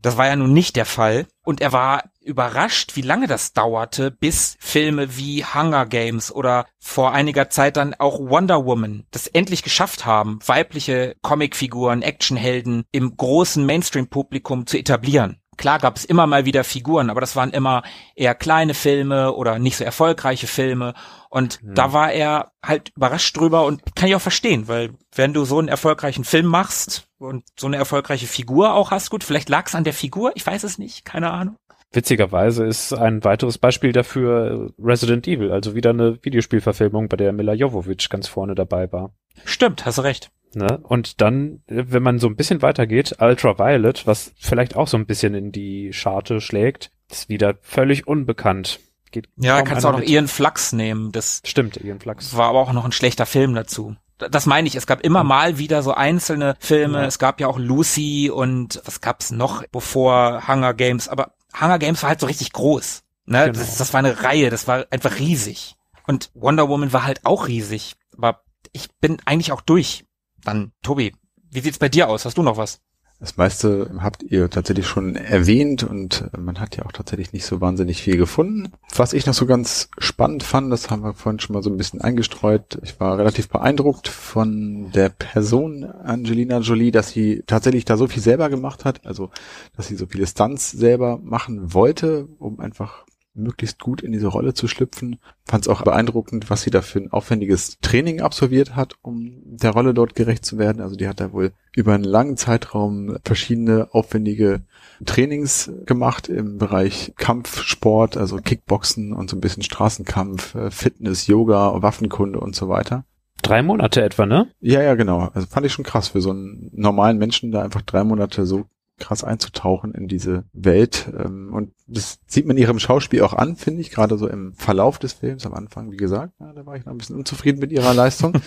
das 0.00 0.16
war 0.16 0.26
ja 0.26 0.36
nun 0.36 0.52
nicht 0.52 0.76
der 0.76 0.86
Fall. 0.86 1.26
Und 1.44 1.60
er 1.60 1.72
war 1.72 2.04
überrascht, 2.28 2.94
wie 2.94 3.02
lange 3.02 3.26
das 3.26 3.52
dauerte, 3.52 4.10
bis 4.10 4.56
Filme 4.60 5.16
wie 5.16 5.44
Hunger 5.44 5.86
Games 5.86 6.30
oder 6.30 6.66
vor 6.78 7.12
einiger 7.12 7.50
Zeit 7.50 7.76
dann 7.76 7.94
auch 7.94 8.20
Wonder 8.20 8.64
Woman 8.64 9.06
das 9.10 9.26
endlich 9.26 9.62
geschafft 9.62 10.06
haben, 10.06 10.38
weibliche 10.46 11.16
Comicfiguren, 11.22 12.02
Actionhelden 12.02 12.84
im 12.92 13.16
großen 13.16 13.64
Mainstream-Publikum 13.64 14.66
zu 14.66 14.78
etablieren. 14.78 15.40
Klar 15.58 15.80
gab 15.80 15.96
es 15.96 16.04
immer 16.04 16.28
mal 16.28 16.44
wieder 16.44 16.62
Figuren, 16.62 17.10
aber 17.10 17.20
das 17.20 17.34
waren 17.34 17.50
immer 17.50 17.82
eher 18.14 18.36
kleine 18.36 18.74
Filme 18.74 19.32
oder 19.32 19.58
nicht 19.58 19.76
so 19.76 19.82
erfolgreiche 19.82 20.46
Filme. 20.46 20.94
Und 21.30 21.58
da 21.62 21.92
war 21.92 22.12
er 22.12 22.52
halt 22.64 22.92
überrascht 22.96 23.36
drüber 23.36 23.66
und 23.66 23.82
kann 23.96 24.08
ich 24.08 24.14
auch 24.14 24.20
verstehen, 24.20 24.68
weil 24.68 24.94
wenn 25.12 25.32
du 25.32 25.44
so 25.44 25.58
einen 25.58 25.66
erfolgreichen 25.66 26.24
Film 26.24 26.46
machst 26.46 27.08
und 27.18 27.44
so 27.58 27.66
eine 27.66 27.76
erfolgreiche 27.76 28.28
Figur 28.28 28.72
auch 28.72 28.92
hast, 28.92 29.10
gut, 29.10 29.24
vielleicht 29.24 29.48
lag 29.48 29.66
es 29.66 29.74
an 29.74 29.82
der 29.82 29.94
Figur, 29.94 30.30
ich 30.36 30.46
weiß 30.46 30.62
es 30.62 30.78
nicht, 30.78 31.04
keine 31.04 31.32
Ahnung. 31.32 31.56
Witzigerweise 31.92 32.66
ist 32.66 32.92
ein 32.92 33.24
weiteres 33.24 33.56
Beispiel 33.58 33.92
dafür 33.92 34.72
Resident 34.78 35.26
Evil, 35.26 35.52
also 35.52 35.74
wieder 35.74 35.90
eine 35.90 36.22
Videospielverfilmung, 36.22 37.08
bei 37.08 37.16
der 37.16 37.32
Mila 37.32 37.54
Jovovich 37.54 38.08
ganz 38.10 38.28
vorne 38.28 38.54
dabei 38.54 38.92
war. 38.92 39.12
Stimmt, 39.44 39.86
hast 39.86 39.98
du 39.98 40.02
recht. 40.02 40.30
Ne? 40.54 40.78
Und 40.82 41.20
dann, 41.20 41.62
wenn 41.66 42.02
man 42.02 42.18
so 42.18 42.26
ein 42.26 42.36
bisschen 42.36 42.62
weitergeht, 42.62 43.16
Ultraviolet, 43.20 44.06
was 44.06 44.32
vielleicht 44.38 44.76
auch 44.76 44.88
so 44.88 44.96
ein 44.96 45.06
bisschen 45.06 45.34
in 45.34 45.52
die 45.52 45.92
Scharte 45.92 46.40
schlägt, 46.40 46.90
ist 47.10 47.28
wieder 47.28 47.54
völlig 47.62 48.06
unbekannt. 48.06 48.80
Geht 49.10 49.28
Ja, 49.36 49.62
kannst 49.62 49.84
du 49.84 49.88
auch 49.88 49.92
noch 49.92 50.00
mit. 50.00 50.10
Ian 50.10 50.28
Flux 50.28 50.72
nehmen. 50.72 51.12
Das 51.12 51.40
Stimmt, 51.44 51.78
Ian 51.78 52.00
Flux. 52.00 52.36
war 52.36 52.48
aber 52.48 52.60
auch 52.60 52.72
noch 52.72 52.84
ein 52.84 52.92
schlechter 52.92 53.26
Film 53.26 53.54
dazu. 53.54 53.96
Das 54.18 54.46
meine 54.46 54.66
ich. 54.66 54.74
Es 54.74 54.86
gab 54.86 55.02
immer 55.02 55.22
mal 55.22 55.58
wieder 55.58 55.82
so 55.82 55.94
einzelne 55.94 56.56
Filme. 56.58 56.98
Ja. 56.98 57.04
Es 57.06 57.18
gab 57.18 57.40
ja 57.40 57.46
auch 57.46 57.58
Lucy 57.58 58.30
und 58.30 58.82
was 58.84 59.00
gab's 59.00 59.30
noch 59.30 59.64
bevor 59.68 60.48
Hunger 60.48 60.74
Games. 60.74 61.08
Aber 61.08 61.32
Hunger 61.54 61.78
Games 61.78 62.02
war 62.02 62.10
halt 62.10 62.20
so 62.20 62.26
richtig 62.26 62.52
groß. 62.52 63.02
Ne? 63.26 63.46
Genau. 63.46 63.58
Das, 63.58 63.76
das 63.76 63.92
war 63.92 63.98
eine 63.98 64.22
Reihe. 64.22 64.50
Das 64.50 64.66
war 64.66 64.86
einfach 64.90 65.18
riesig. 65.18 65.76
Und 66.06 66.30
Wonder 66.34 66.68
Woman 66.68 66.92
war 66.92 67.04
halt 67.04 67.24
auch 67.26 67.48
riesig. 67.48 67.96
Aber 68.16 68.42
ich 68.72 68.90
bin 69.00 69.18
eigentlich 69.24 69.52
auch 69.52 69.60
durch. 69.60 70.04
Dann, 70.42 70.72
Tobi, 70.82 71.14
wie 71.50 71.60
sieht's 71.60 71.78
bei 71.78 71.88
dir 71.88 72.08
aus? 72.08 72.24
Hast 72.24 72.38
du 72.38 72.42
noch 72.42 72.56
was? 72.56 72.80
Das 73.20 73.36
meiste 73.36 73.90
habt 73.98 74.22
ihr 74.22 74.48
tatsächlich 74.48 74.86
schon 74.86 75.16
erwähnt 75.16 75.82
und 75.82 76.30
man 76.38 76.60
hat 76.60 76.76
ja 76.76 76.86
auch 76.86 76.92
tatsächlich 76.92 77.32
nicht 77.32 77.46
so 77.46 77.60
wahnsinnig 77.60 78.00
viel 78.00 78.16
gefunden. 78.16 78.72
Was 78.94 79.12
ich 79.12 79.26
noch 79.26 79.34
so 79.34 79.44
ganz 79.44 79.88
spannend 79.98 80.44
fand, 80.44 80.72
das 80.72 80.88
haben 80.88 81.02
wir 81.02 81.14
vorhin 81.14 81.40
schon 81.40 81.54
mal 81.54 81.62
so 81.62 81.70
ein 81.70 81.76
bisschen 81.76 82.00
eingestreut. 82.00 82.78
Ich 82.84 83.00
war 83.00 83.18
relativ 83.18 83.48
beeindruckt 83.48 84.06
von 84.06 84.92
der 84.92 85.08
Person 85.08 85.84
Angelina 85.84 86.58
Jolie, 86.60 86.92
dass 86.92 87.10
sie 87.10 87.42
tatsächlich 87.44 87.84
da 87.84 87.96
so 87.96 88.06
viel 88.06 88.22
selber 88.22 88.50
gemacht 88.50 88.84
hat, 88.84 89.04
also 89.04 89.30
dass 89.76 89.88
sie 89.88 89.96
so 89.96 90.06
viele 90.06 90.26
Stunts 90.28 90.70
selber 90.70 91.18
machen 91.20 91.74
wollte, 91.74 92.28
um 92.38 92.60
einfach 92.60 93.04
möglichst 93.34 93.78
gut 93.78 94.02
in 94.02 94.12
diese 94.12 94.26
Rolle 94.26 94.54
zu 94.54 94.68
schlüpfen. 94.68 95.18
Fand 95.44 95.64
es 95.64 95.68
auch 95.68 95.82
beeindruckend, 95.82 96.50
was 96.50 96.62
sie 96.62 96.70
da 96.70 96.82
für 96.82 96.98
ein 96.98 97.12
aufwendiges 97.12 97.78
Training 97.80 98.20
absolviert 98.20 98.76
hat, 98.76 98.94
um 99.02 99.42
der 99.44 99.70
Rolle 99.70 99.94
dort 99.94 100.14
gerecht 100.14 100.44
zu 100.44 100.58
werden. 100.58 100.82
Also 100.82 100.96
die 100.96 101.08
hat 101.08 101.20
da 101.20 101.32
wohl 101.32 101.52
über 101.74 101.94
einen 101.94 102.04
langen 102.04 102.36
Zeitraum 102.36 103.16
verschiedene 103.24 103.88
aufwendige 103.92 104.62
Trainings 105.04 105.70
gemacht 105.86 106.28
im 106.28 106.58
Bereich 106.58 107.14
Kampfsport, 107.16 108.16
also 108.16 108.36
Kickboxen 108.38 109.12
und 109.12 109.30
so 109.30 109.36
ein 109.36 109.40
bisschen 109.40 109.62
Straßenkampf, 109.62 110.54
äh, 110.54 110.70
Fitness, 110.70 111.26
Yoga, 111.26 111.80
Waffenkunde 111.82 112.40
und 112.40 112.56
so 112.56 112.68
weiter. 112.68 113.04
Drei 113.42 113.62
Monate 113.62 114.02
etwa, 114.02 114.26
ne? 114.26 114.48
Ja, 114.60 114.82
ja, 114.82 114.94
genau. 114.94 115.30
Also 115.32 115.46
fand 115.46 115.64
ich 115.64 115.72
schon 115.72 115.84
krass 115.84 116.08
für 116.08 116.20
so 116.20 116.30
einen 116.30 116.70
normalen 116.74 117.18
Menschen 117.18 117.52
da 117.52 117.62
einfach 117.62 117.82
drei 117.82 118.02
Monate 118.02 118.46
so 118.46 118.66
krass 118.98 119.24
einzutauchen 119.24 119.92
in 119.94 120.08
diese 120.08 120.44
Welt. 120.52 121.10
Ähm, 121.18 121.52
und 121.52 121.72
das 121.86 122.18
sieht 122.26 122.46
man 122.46 122.56
ihrem 122.56 122.78
Schauspiel 122.78 123.22
auch 123.22 123.32
an, 123.32 123.56
finde 123.56 123.80
ich, 123.80 123.90
gerade 123.90 124.18
so 124.18 124.28
im 124.28 124.54
Verlauf 124.54 124.98
des 124.98 125.14
Films 125.14 125.46
am 125.46 125.54
Anfang, 125.54 125.90
wie 125.90 125.96
gesagt. 125.96 126.34
Ja, 126.40 126.52
da 126.52 126.66
war 126.66 126.76
ich 126.76 126.84
noch 126.84 126.92
ein 126.92 126.98
bisschen 126.98 127.16
unzufrieden 127.16 127.60
mit 127.60 127.72
ihrer 127.72 127.94
Leistung. 127.94 128.34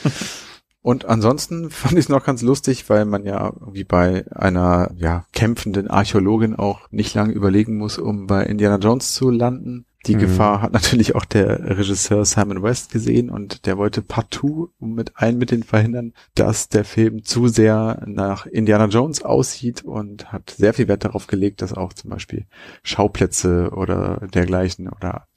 Und 0.84 1.06
ansonsten 1.06 1.69
fand 1.69 1.94
ich 1.94 2.06
es 2.06 2.10
noch 2.10 2.23
ganz 2.23 2.41
lustig, 2.41 2.90
weil 2.90 3.06
man 3.06 3.23
ja 3.23 3.53
wie 3.72 3.84
bei 3.84 4.26
einer 4.32 4.91
ja, 4.95 5.26
kämpfenden 5.32 5.88
Archäologin 5.88 6.56
auch 6.56 6.90
nicht 6.90 7.14
lange 7.14 7.34
überlegen 7.34 7.78
muss, 7.78 7.99
um 7.99 8.26
bei 8.26 8.44
Indiana 8.44 8.78
Jones 8.78 9.14
zu 9.14 9.30
landen. 9.30 9.86
Die 10.07 10.15
mhm. 10.15 10.19
Gefahr 10.19 10.61
hat 10.61 10.73
natürlich 10.73 11.15
auch 11.15 11.26
der 11.26 11.78
Regisseur 11.78 12.26
Simon 12.26 12.64
West 12.64 12.91
gesehen 12.91 13.30
und 13.30 13.65
der 13.65 13.78
wollte 13.78 14.02
partout 14.02 14.72
mit 14.80 15.11
allen 15.15 15.38
Mitteln 15.38 15.64
verhindern, 15.64 16.14
dass 16.34 16.69
der 16.69 16.86
Film 16.86 17.23
zu 17.23 17.48
sehr 17.48 18.02
nach 18.06 18.45
Indiana 18.45 18.86
Jones 18.86 19.22
aussieht 19.22 19.84
und 19.84 20.32
hat 20.32 20.49
sehr 20.49 20.73
viel 20.73 20.88
Wert 20.88 21.06
darauf 21.06 21.28
gelegt, 21.28 21.61
dass 21.61 21.73
auch 21.73 21.94
zum 21.94 22.10
Beispiel 22.10 22.45
Schauplätze 22.84 23.72
oder 23.72 24.28
dergleichen 24.34 24.90
oder 24.90 25.28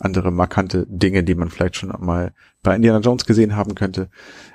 andere 0.00 0.30
markante 0.30 0.86
Dinge, 0.88 1.22
die 1.22 1.34
man 1.34 1.50
vielleicht 1.50 1.76
schon 1.76 1.92
mal 2.00 2.32
bei 2.62 2.74
Indiana 2.74 3.00
Jones 3.00 3.26
gesehen 3.26 3.54
haben 3.56 3.74
könnte, 3.74 4.08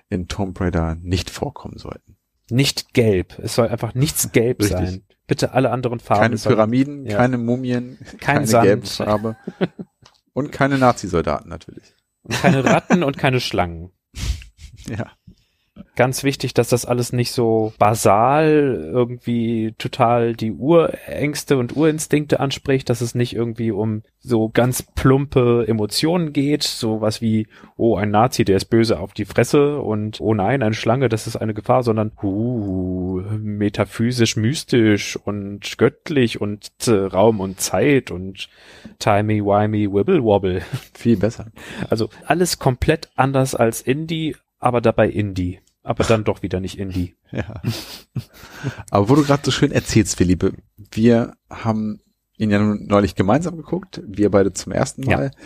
in 0.09 0.27
Tomb 0.27 0.59
Raider 0.59 0.97
nicht 1.01 1.29
vorkommen 1.29 1.77
sollten. 1.77 2.17
Nicht 2.49 2.93
gelb. 2.93 3.37
Es 3.39 3.55
soll 3.55 3.67
einfach 3.67 3.93
nichts 3.93 4.31
gelb 4.31 4.61
Richtig. 4.61 4.77
sein. 4.77 5.01
Bitte 5.29 5.53
alle 5.53 5.71
anderen 5.71 5.99
Farben. 6.01 6.23
Keine 6.23 6.35
Pyramiden, 6.35 7.05
ja. 7.05 7.15
keine 7.15 7.37
Mumien, 7.37 7.97
Kein 8.19 8.19
keine 8.19 8.47
Sand. 8.47 8.65
gelbe 8.65 8.87
Farbe. 8.87 9.37
und 10.33 10.51
keine 10.51 10.77
Nazi-Soldaten 10.77 11.47
natürlich. 11.47 11.95
Und 12.23 12.35
keine 12.41 12.65
Ratten 12.65 13.03
und 13.03 13.17
keine 13.17 13.39
Schlangen. 13.39 13.91
Ja 14.87 15.11
ganz 15.99 16.23
wichtig, 16.23 16.53
dass 16.53 16.69
das 16.69 16.85
alles 16.85 17.11
nicht 17.11 17.33
so 17.33 17.73
basal 17.77 18.89
irgendwie 18.89 19.75
total 19.77 20.33
die 20.33 20.53
Urängste 20.53 21.57
und 21.57 21.75
Urinstinkte 21.75 22.39
anspricht, 22.39 22.89
dass 22.89 23.01
es 23.01 23.15
nicht 23.15 23.35
irgendwie 23.35 23.71
um 23.71 24.03
so 24.21 24.47
ganz 24.47 24.81
plumpe 24.81 25.65
Emotionen 25.67 26.31
geht, 26.31 26.63
so 26.63 27.01
was 27.01 27.21
wie, 27.21 27.47
oh, 27.75 27.97
ein 27.97 28.11
Nazi, 28.11 28.45
der 28.45 28.55
ist 28.55 28.67
böse 28.67 28.97
auf 28.97 29.11
die 29.11 29.25
Fresse 29.25 29.79
und 29.79 30.21
oh 30.21 30.33
nein, 30.33 30.63
eine 30.63 30.73
Schlange, 30.73 31.09
das 31.09 31.27
ist 31.27 31.35
eine 31.35 31.53
Gefahr, 31.53 31.83
sondern 31.83 32.13
uh, 32.23 33.19
metaphysisch, 33.37 34.37
mystisch 34.37 35.17
und 35.17 35.77
göttlich 35.77 36.39
und 36.39 36.69
äh, 36.87 36.91
Raum 36.91 37.41
und 37.41 37.59
Zeit 37.59 38.09
und 38.09 38.47
timey, 38.99 39.43
wimey, 39.43 39.91
wibble 39.91 40.23
wobble. 40.23 40.61
Viel 40.93 41.17
besser. 41.17 41.47
Also 41.89 42.07
alles 42.25 42.57
komplett 42.57 43.09
anders 43.17 43.53
als 43.53 43.81
Indie, 43.81 44.37
aber 44.59 44.79
dabei 44.79 45.09
Indie 45.09 45.59
aber 45.83 46.03
dann 46.03 46.23
doch 46.23 46.41
wieder 46.41 46.59
nicht 46.59 46.77
Indie. 46.77 47.15
Ja. 47.31 47.61
Aber 48.89 49.07
wo 49.07 49.15
du 49.15 49.23
gerade 49.23 49.43
so 49.45 49.51
schön 49.51 49.71
erzählst, 49.71 50.17
Philippe, 50.17 50.53
wir 50.91 51.35
haben 51.47 52.01
ihn 52.37 52.49
ja 52.49 52.57
neulich 52.59 53.13
gemeinsam 53.13 53.55
geguckt, 53.55 54.01
wir 54.03 54.31
beide 54.31 54.51
zum 54.51 54.71
ersten 54.71 55.03
Mal. 55.03 55.25
Ja. 55.25 55.43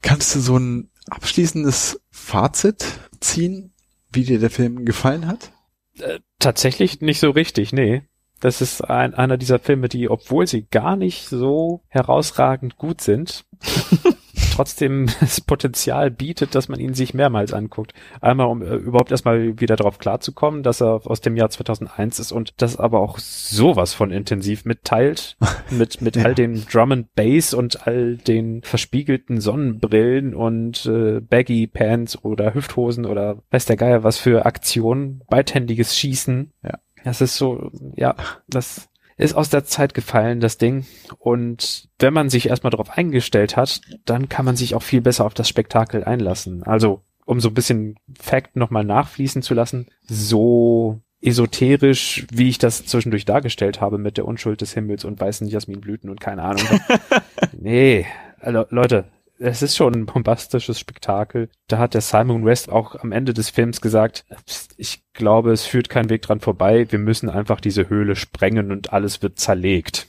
Kannst 0.00 0.34
du 0.34 0.40
so 0.40 0.56
ein 0.56 0.90
abschließendes 1.10 2.00
Fazit 2.10 2.86
ziehen, 3.20 3.74
wie 4.10 4.24
dir 4.24 4.38
der 4.38 4.48
Film 4.48 4.86
gefallen 4.86 5.26
hat? 5.26 5.52
Äh, 5.98 6.20
tatsächlich 6.38 7.02
nicht 7.02 7.20
so 7.20 7.30
richtig, 7.30 7.74
nee. 7.74 8.02
Das 8.40 8.60
ist 8.60 8.80
ein, 8.80 9.14
einer 9.14 9.36
dieser 9.36 9.58
Filme, 9.58 9.88
die, 9.88 10.08
obwohl 10.08 10.46
sie 10.46 10.62
gar 10.62 10.96
nicht 10.96 11.28
so 11.28 11.82
herausragend 11.88 12.76
gut 12.76 13.00
sind, 13.00 13.44
trotzdem 14.52 15.06
das 15.20 15.40
Potenzial 15.40 16.10
bietet, 16.10 16.54
dass 16.54 16.68
man 16.68 16.78
ihn 16.78 16.94
sich 16.94 17.14
mehrmals 17.14 17.52
anguckt. 17.52 17.92
Einmal, 18.20 18.46
um 18.46 18.62
äh, 18.62 18.74
überhaupt 18.74 19.10
erstmal 19.10 19.60
wieder 19.60 19.76
darauf 19.76 19.98
klarzukommen, 19.98 20.62
dass 20.62 20.80
er 20.80 21.00
aus 21.04 21.20
dem 21.20 21.36
Jahr 21.36 21.50
2001 21.50 22.18
ist 22.18 22.32
und 22.32 22.54
das 22.58 22.76
aber 22.76 23.00
auch 23.00 23.18
sowas 23.18 23.94
von 23.94 24.10
intensiv 24.10 24.64
mitteilt, 24.64 25.36
mit, 25.70 26.00
mit 26.00 26.16
ja. 26.16 26.24
all 26.24 26.34
dem 26.34 26.66
Drum 26.66 26.92
and 26.92 27.14
Bass 27.14 27.54
und 27.54 27.86
all 27.86 28.16
den 28.16 28.62
verspiegelten 28.62 29.40
Sonnenbrillen 29.40 30.34
und 30.34 30.86
äh, 30.86 31.20
Baggy 31.20 31.66
Pants 31.66 32.22
oder 32.24 32.54
Hüfthosen 32.54 33.06
oder 33.06 33.38
weiß 33.50 33.64
der 33.66 33.76
Geier 33.76 34.04
was 34.04 34.18
für 34.18 34.46
Aktionen, 34.46 35.22
beidhändiges 35.28 35.96
Schießen. 35.96 36.52
Ja. 36.62 36.78
Das 37.04 37.20
ist 37.20 37.36
so, 37.36 37.70
ja, 37.96 38.14
das 38.46 38.88
ist 39.16 39.34
aus 39.34 39.50
der 39.50 39.64
Zeit 39.64 39.94
gefallen, 39.94 40.40
das 40.40 40.58
Ding. 40.58 40.86
Und 41.18 41.88
wenn 41.98 42.14
man 42.14 42.30
sich 42.30 42.48
erstmal 42.48 42.70
darauf 42.70 42.90
eingestellt 42.90 43.56
hat, 43.56 43.80
dann 44.04 44.28
kann 44.28 44.44
man 44.44 44.56
sich 44.56 44.74
auch 44.74 44.82
viel 44.82 45.00
besser 45.00 45.24
auf 45.24 45.34
das 45.34 45.48
Spektakel 45.48 46.04
einlassen. 46.04 46.62
Also, 46.62 47.02
um 47.24 47.40
so 47.40 47.48
ein 47.48 47.54
bisschen 47.54 47.96
Fact 48.18 48.56
nochmal 48.56 48.84
nachfließen 48.84 49.42
zu 49.42 49.54
lassen, 49.54 49.88
so 50.02 51.00
esoterisch, 51.20 52.26
wie 52.32 52.48
ich 52.48 52.58
das 52.58 52.84
zwischendurch 52.84 53.24
dargestellt 53.24 53.80
habe 53.80 53.98
mit 53.98 54.16
der 54.16 54.26
Unschuld 54.26 54.60
des 54.60 54.74
Himmels 54.74 55.04
und 55.04 55.20
weißen 55.20 55.46
Jasminblüten 55.46 56.10
und 56.10 56.20
keine 56.20 56.42
Ahnung. 56.42 56.66
nee, 57.52 58.06
also 58.40 58.66
Leute, 58.70 59.04
es 59.42 59.60
ist 59.60 59.76
schon 59.76 59.94
ein 59.94 60.06
bombastisches 60.06 60.78
Spektakel. 60.78 61.48
Da 61.66 61.78
hat 61.78 61.94
der 61.94 62.00
Simon 62.00 62.44
West 62.44 62.70
auch 62.70 62.94
am 62.96 63.12
Ende 63.12 63.34
des 63.34 63.50
Films 63.50 63.80
gesagt, 63.80 64.24
ich 64.76 65.02
glaube, 65.12 65.52
es 65.52 65.66
führt 65.66 65.88
kein 65.88 66.10
Weg 66.10 66.22
dran 66.22 66.40
vorbei. 66.40 66.86
Wir 66.90 66.98
müssen 66.98 67.28
einfach 67.28 67.60
diese 67.60 67.88
Höhle 67.88 68.14
sprengen 68.14 68.70
und 68.70 68.92
alles 68.92 69.20
wird 69.22 69.38
zerlegt. 69.38 70.06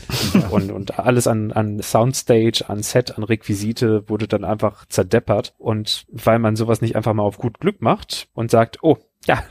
und, 0.50 0.70
und 0.70 0.98
alles 0.98 1.26
an, 1.26 1.52
an 1.52 1.80
Soundstage, 1.82 2.64
an 2.68 2.82
Set, 2.82 3.16
an 3.18 3.24
Requisite 3.24 4.08
wurde 4.08 4.28
dann 4.28 4.44
einfach 4.44 4.86
zerdeppert. 4.86 5.54
Und 5.58 6.06
weil 6.10 6.38
man 6.38 6.56
sowas 6.56 6.80
nicht 6.80 6.94
einfach 6.94 7.14
mal 7.14 7.24
auf 7.24 7.38
gut 7.38 7.58
Glück 7.58 7.82
macht 7.82 8.28
und 8.34 8.50
sagt, 8.50 8.78
oh, 8.82 8.98
ja, 9.26 9.42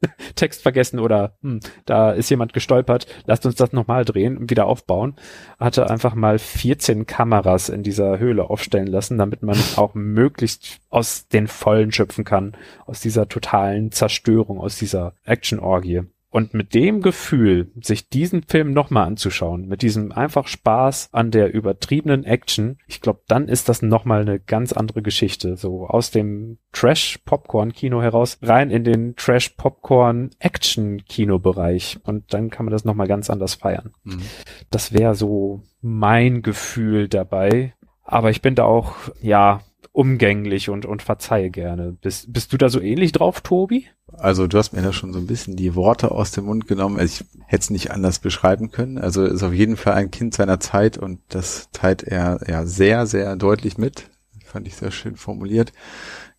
Text 0.34 0.62
vergessen 0.62 0.98
oder 0.98 1.36
hm, 1.42 1.60
da 1.84 2.10
ist 2.12 2.30
jemand 2.30 2.52
gestolpert, 2.52 3.06
lasst 3.26 3.46
uns 3.46 3.54
das 3.54 3.72
nochmal 3.72 4.04
drehen 4.04 4.36
und 4.36 4.50
wieder 4.50 4.66
aufbauen. 4.66 5.16
Hatte 5.58 5.88
einfach 5.90 6.14
mal 6.14 6.38
14 6.38 7.06
Kameras 7.06 7.68
in 7.68 7.82
dieser 7.82 8.18
Höhle 8.18 8.50
aufstellen 8.50 8.88
lassen, 8.88 9.18
damit 9.18 9.42
man 9.42 9.56
auch 9.76 9.94
möglichst 9.94 10.80
aus 10.90 11.28
den 11.28 11.46
Vollen 11.46 11.92
schöpfen 11.92 12.24
kann, 12.24 12.56
aus 12.86 13.00
dieser 13.00 13.28
totalen 13.28 13.92
Zerstörung, 13.92 14.60
aus 14.60 14.76
dieser 14.76 15.14
Action-Orgie. 15.24 16.02
Und 16.36 16.52
mit 16.52 16.74
dem 16.74 17.00
Gefühl, 17.00 17.72
sich 17.80 18.10
diesen 18.10 18.42
Film 18.42 18.74
nochmal 18.74 19.06
anzuschauen, 19.06 19.68
mit 19.68 19.80
diesem 19.80 20.12
einfach 20.12 20.48
Spaß 20.48 21.08
an 21.12 21.30
der 21.30 21.54
übertriebenen 21.54 22.24
Action, 22.24 22.76
ich 22.86 23.00
glaube, 23.00 23.22
dann 23.26 23.48
ist 23.48 23.70
das 23.70 23.80
nochmal 23.80 24.20
eine 24.20 24.38
ganz 24.38 24.74
andere 24.74 25.00
Geschichte. 25.00 25.56
So 25.56 25.86
aus 25.86 26.10
dem 26.10 26.58
Trash-Popcorn-Kino 26.72 28.02
heraus 28.02 28.36
rein 28.42 28.70
in 28.70 28.84
den 28.84 29.16
Trash-Popcorn-Action-Kino-Bereich. 29.16 32.00
Und 32.02 32.34
dann 32.34 32.50
kann 32.50 32.66
man 32.66 32.72
das 32.72 32.84
nochmal 32.84 33.06
ganz 33.06 33.30
anders 33.30 33.54
feiern. 33.54 33.94
Mhm. 34.04 34.20
Das 34.68 34.92
wäre 34.92 35.14
so 35.14 35.62
mein 35.80 36.42
Gefühl 36.42 37.08
dabei. 37.08 37.72
Aber 38.04 38.28
ich 38.28 38.42
bin 38.42 38.54
da 38.54 38.64
auch, 38.64 38.92
ja, 39.22 39.62
umgänglich 39.96 40.68
und, 40.68 40.84
und 40.84 41.02
verzeihe 41.02 41.50
gerne. 41.50 41.96
Bist, 42.02 42.30
bist 42.30 42.52
du 42.52 42.58
da 42.58 42.68
so 42.68 42.80
ähnlich 42.80 43.12
drauf, 43.12 43.40
Tobi? 43.40 43.86
Also 44.12 44.46
du 44.46 44.58
hast 44.58 44.74
mir 44.74 44.82
da 44.82 44.92
schon 44.92 45.14
so 45.14 45.18
ein 45.18 45.26
bisschen 45.26 45.56
die 45.56 45.74
Worte 45.74 46.10
aus 46.10 46.32
dem 46.32 46.44
Mund 46.44 46.68
genommen. 46.68 46.98
Also 46.98 47.24
ich 47.24 47.42
hätte 47.46 47.62
es 47.62 47.70
nicht 47.70 47.90
anders 47.90 48.18
beschreiben 48.18 48.70
können. 48.70 48.98
Also 48.98 49.24
ist 49.24 49.42
auf 49.42 49.54
jeden 49.54 49.78
Fall 49.78 49.94
ein 49.94 50.10
Kind 50.10 50.34
seiner 50.34 50.60
Zeit 50.60 50.98
und 50.98 51.20
das 51.30 51.70
teilt 51.72 52.02
er 52.02 52.40
ja 52.46 52.66
sehr, 52.66 53.06
sehr 53.06 53.36
deutlich 53.36 53.78
mit. 53.78 54.10
Fand 54.44 54.68
ich 54.68 54.76
sehr 54.76 54.90
schön 54.90 55.16
formuliert 55.16 55.72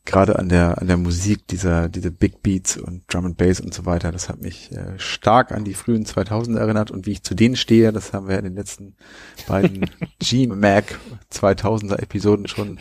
gerade 0.08 0.40
an 0.40 0.50
der 0.50 0.82
an 0.82 0.88
der 0.88 0.98
Musik 0.98 1.48
dieser 1.48 1.90
diese 1.90 2.10
Big 2.10 2.42
Beats 2.42 2.78
und 2.78 3.04
Drum 3.08 3.26
and 3.26 3.38
Bass 3.38 3.60
und 3.60 3.74
so 3.74 3.86
weiter, 3.86 4.12
das 4.12 4.30
hat 4.30 4.42
mich 4.42 4.72
äh, 4.72 4.98
stark 4.98 5.52
an 5.52 5.64
die 5.64 5.76
frühen 5.76 6.06
2000 6.06 6.58
erinnert 6.58 6.90
und 6.90 7.06
wie 7.06 7.12
ich 7.12 7.24
zu 7.24 7.36
denen 7.36 7.56
stehe, 7.56 7.92
das 7.92 8.14
haben 8.14 8.28
wir 8.28 8.40
in 8.40 8.46
den 8.46 8.56
letzten 8.56 8.96
beiden 9.48 9.90
G-Mac 10.20 10.98
2000er 11.32 12.00
Episoden 12.00 12.48
schon 12.48 12.80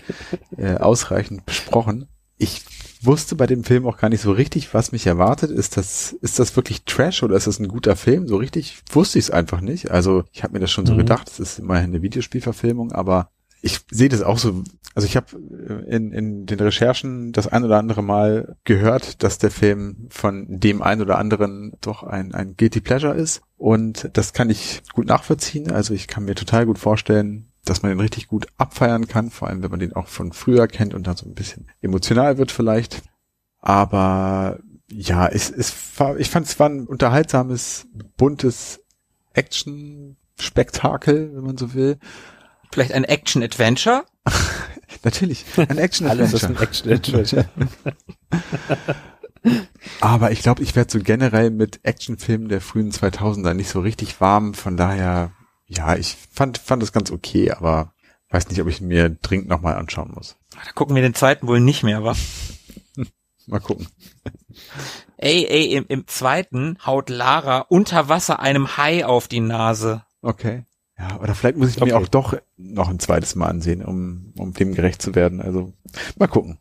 äh, 0.57 0.77
ausreichend 0.77 1.45
besprochen. 1.45 2.09
Ich 2.39 2.63
wusste 3.03 3.35
bei 3.35 3.47
dem 3.47 3.65
Film 3.65 3.87
auch 3.87 3.99
gar 3.99 4.09
nicht 4.09 4.21
so 4.21 4.33
richtig, 4.33 4.73
was 4.73 4.93
mich 4.93 5.07
erwartet. 5.07 5.51
Ist 5.51 5.77
das 5.77 6.13
ist 6.13 6.39
das 6.39 6.55
wirklich 6.57 6.85
Trash 6.85 7.23
oder 7.23 7.37
ist 7.37 7.47
das 7.47 7.59
ein 7.59 7.69
guter 7.69 7.97
Film? 7.97 8.29
So 8.29 8.37
richtig 8.37 8.83
wusste 8.91 9.19
ich 9.19 9.27
es 9.27 9.31
einfach 9.31 9.61
nicht. 9.61 9.91
Also 9.91 10.25
ich 10.33 10.43
habe 10.43 10.55
mir 10.55 10.61
das 10.61 10.71
schon 10.71 10.87
so 10.87 10.95
mhm. 10.95 10.99
gedacht, 10.99 11.29
es 11.29 11.41
ist 11.41 11.59
immerhin 11.59 11.91
eine 11.91 12.03
Videospielverfilmung, 12.03 12.93
aber 12.93 13.31
ich 13.67 13.81
sehe 13.91 14.09
das 14.09 14.23
auch 14.23 14.39
so. 14.39 14.63
Also 14.95 15.07
ich 15.07 15.17
habe 15.17 15.27
äh, 15.37 15.95
in, 15.95 16.13
in 16.13 16.47
den 16.47 16.61
Recherchen 16.61 17.33
das 17.33 17.49
ein 17.49 17.65
oder 17.65 17.79
andere 17.79 18.03
Mal 18.03 18.57
gehört, 18.65 19.23
dass 19.23 19.39
der 19.39 19.51
Film 19.51 20.07
von 20.09 20.47
dem 20.49 20.81
ein 20.81 21.03
oder 21.03 21.19
anderen 21.19 21.73
doch 21.81 22.03
ein, 22.03 22.35
ein 22.35 22.57
Guilty 22.57 22.81
Pleasure 22.81 23.15
ist. 23.15 23.43
Und 23.59 24.09
das 24.15 24.33
kann 24.33 24.49
ich 24.49 24.83
gut 24.95 25.07
nachvollziehen. 25.07 25.71
Also 25.71 25.93
ich 25.93 26.07
kann 26.07 26.25
mir 26.25 26.35
total 26.35 26.65
gut 26.65 26.79
vorstellen, 26.79 27.49
dass 27.65 27.83
man 27.83 27.91
den 27.91 28.01
richtig 28.01 28.29
gut 28.29 28.47
abfeiern 28.57 29.09
kann, 29.09 29.31
vor 29.31 29.49
allem 29.49 29.63
wenn 29.63 29.71
man 29.71 29.81
den 29.81 29.95
auch 29.95 30.07
von 30.07 30.33
früher 30.33 30.69
kennt 30.69 30.95
und 30.95 31.09
dann 31.09 31.17
so 31.17 31.27
ein 31.27 31.35
bisschen 31.35 31.67
emotional 31.83 32.39
wird 32.39 32.53
vielleicht. 32.53 33.03
Aber 33.59 34.61
ja, 34.89 35.27
es, 35.27 35.51
es 35.51 35.75
war, 35.99 36.17
ich 36.19 36.31
fand 36.31 36.47
es 36.47 36.59
war 36.61 36.69
ein 36.69 36.87
unterhaltsames, 36.87 37.89
buntes 38.17 38.81
Action-Spektakel, 39.35 41.35
wenn 41.35 41.45
man 41.45 41.59
so 41.59 41.75
will. 41.75 41.99
Vielleicht 42.73 42.93
ein 42.93 43.05
Action-Adventure? 43.05 44.05
Natürlich, 45.03 45.45
ein 45.57 45.79
Action-Adventure. 45.79 46.11
Alles 46.11 46.33
ist 46.33 46.45
ein 46.45 46.57
Action-Adventure. 46.57 47.49
Aber 50.01 50.33
ich 50.33 50.43
glaube, 50.43 50.63
ich 50.63 50.75
werde 50.75 50.91
so 50.91 50.99
generell 50.99 51.51
mit 51.51 51.81
Actionfilmen 51.85 52.49
der 52.49 52.61
frühen 52.61 52.91
2000er 52.91 53.55
nicht 53.55 53.69
so 53.69 53.81
richtig 53.81 54.21
warm. 54.21 54.55
Von 54.55 54.77
daher, 54.77 55.33
ja, 55.67 55.97
ich 55.97 56.17
fand, 56.33 56.59
fand 56.59 56.83
es 56.83 56.93
ganz 56.93 57.11
okay, 57.11 57.53
aber 57.53 57.93
weiß 58.31 58.49
nicht, 58.49 58.61
ob 58.61 58.69
ich 58.69 58.81
mir 58.81 59.11
dringend 59.11 59.49
nochmal 59.49 59.77
anschauen 59.77 60.13
muss. 60.15 60.37
Da 60.51 60.73
gucken 60.73 60.95
wir 60.95 61.03
den 61.03 61.15
zweiten 61.15 61.47
wohl 61.47 61.61
nicht 61.61 61.83
mehr, 61.83 62.03
wa? 62.03 62.17
Mal 63.47 63.61
gucken. 63.61 63.87
Ey, 65.17 65.47
ey, 65.47 65.75
im, 65.75 65.87
im 65.89 66.07
zweiten 66.09 66.79
haut 66.85 67.11
Lara 67.11 67.61
unter 67.61 68.09
Wasser 68.09 68.41
einem 68.41 68.77
Hai 68.77 69.07
auf 69.07 69.29
die 69.29 69.41
Nase. 69.41 70.05
Okay. 70.21 70.65
Ja, 70.99 71.21
oder 71.21 71.35
vielleicht 71.35 71.57
muss 71.59 71.71
ich 71.71 71.77
Okay. 71.81 71.91
mir 71.93 71.99
auch 71.99 72.09
doch 72.09 72.37
noch 72.57 72.89
ein 72.89 72.99
zweites 72.99 73.35
Mal 73.35 73.49
ansehen, 73.49 73.85
um, 73.85 74.33
um 74.39 74.53
dem 74.55 74.75
gerecht 74.75 75.03
zu 75.03 75.15
werden. 75.15 75.41
Also 75.43 75.73
mal 76.17 76.27
gucken. 76.27 76.59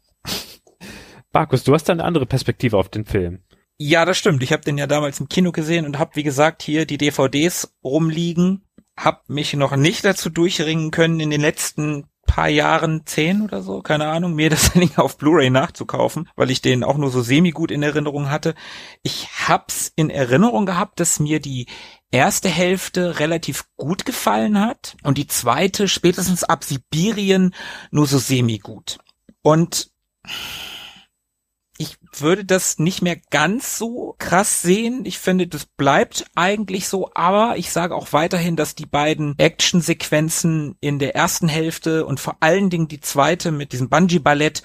Markus, 1.31 1.63
du 1.63 1.73
hast 1.73 1.85
da 1.85 1.93
eine 1.93 2.03
andere 2.03 2.25
Perspektive 2.25 2.77
auf 2.77 2.89
den 2.89 3.05
Film. 3.05 3.39
Ja, 3.77 4.05
das 4.05 4.17
stimmt. 4.17 4.41
Ich 4.41 4.53
habe 4.53 4.63
den 4.63 4.77
ja 4.77 4.87
damals 4.87 5.19
im 5.19 5.27
Kino 5.27 5.51
gesehen 5.51 5.85
und 5.85 5.99
habe, 5.99 6.11
wie 6.15 6.23
gesagt, 6.23 6.63
hier 6.63 6.85
die 6.85 6.97
DVDs 6.97 7.73
rumliegen. 7.83 8.61
Hab 8.97 9.27
mich 9.29 9.53
noch 9.53 9.75
nicht 9.75 10.05
dazu 10.05 10.29
durchringen 10.29 10.91
können, 10.91 11.19
in 11.19 11.29
den 11.29 11.41
letzten 11.41 12.05
paar 12.25 12.47
Jahren, 12.47 13.05
zehn 13.05 13.41
oder 13.41 13.61
so, 13.61 13.81
keine 13.81 14.07
Ahnung, 14.07 14.33
mir 14.33 14.49
das 14.49 14.71
Ding 14.73 14.91
auf 14.95 15.17
Blu-ray 15.17 15.49
nachzukaufen, 15.49 16.29
weil 16.37 16.49
ich 16.49 16.61
den 16.61 16.83
auch 16.83 16.97
nur 16.97 17.11
so 17.11 17.21
semi-gut 17.21 17.69
in 17.69 17.83
Erinnerung 17.83 18.29
hatte. 18.29 18.55
Ich 19.03 19.27
hab's 19.47 19.91
in 19.95 20.09
Erinnerung 20.09 20.65
gehabt, 20.65 20.99
dass 21.01 21.19
mir 21.19 21.39
die 21.41 21.67
erste 22.11 22.49
Hälfte 22.49 23.19
relativ 23.19 23.65
gut 23.75 24.05
gefallen 24.05 24.59
hat 24.59 24.95
und 25.03 25.17
die 25.17 25.27
zweite 25.27 25.87
spätestens 25.87 26.43
ab 26.43 26.63
Sibirien 26.63 27.53
nur 27.91 28.07
so 28.07 28.17
semi-gut. 28.17 28.99
Und 29.41 29.91
ich 31.77 31.97
würde 32.17 32.45
das 32.45 32.79
nicht 32.79 33.01
mehr 33.01 33.17
ganz 33.31 33.77
so 33.77 34.15
krass 34.17 34.61
sehen. 34.61 35.03
Ich 35.03 35.19
finde, 35.19 35.47
das 35.47 35.65
bleibt 35.65 36.25
eigentlich 36.33 36.87
so, 36.87 37.11
aber 37.13 37.57
ich 37.57 37.69
sage 37.69 37.93
auch 37.95 38.13
weiterhin, 38.13 38.55
dass 38.55 38.75
die 38.75 38.85
beiden 38.85 39.37
Actionsequenzen 39.37 40.77
in 40.79 40.99
der 40.99 41.15
ersten 41.15 41.49
Hälfte 41.49 42.05
und 42.05 42.21
vor 42.21 42.37
allen 42.39 42.69
Dingen 42.69 42.87
die 42.87 43.01
zweite 43.01 43.51
mit 43.51 43.73
diesem 43.73 43.89
Bungee-Ballett, 43.89 44.63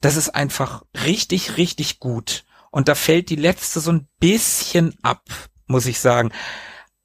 das 0.00 0.16
ist 0.16 0.30
einfach 0.30 0.84
richtig, 1.04 1.56
richtig 1.56 1.98
gut. 1.98 2.44
Und 2.70 2.88
da 2.88 2.94
fällt 2.94 3.30
die 3.30 3.36
letzte 3.36 3.80
so 3.80 3.90
ein 3.90 4.06
bisschen 4.20 4.94
ab, 5.02 5.24
muss 5.66 5.86
ich 5.86 5.98
sagen. 5.98 6.30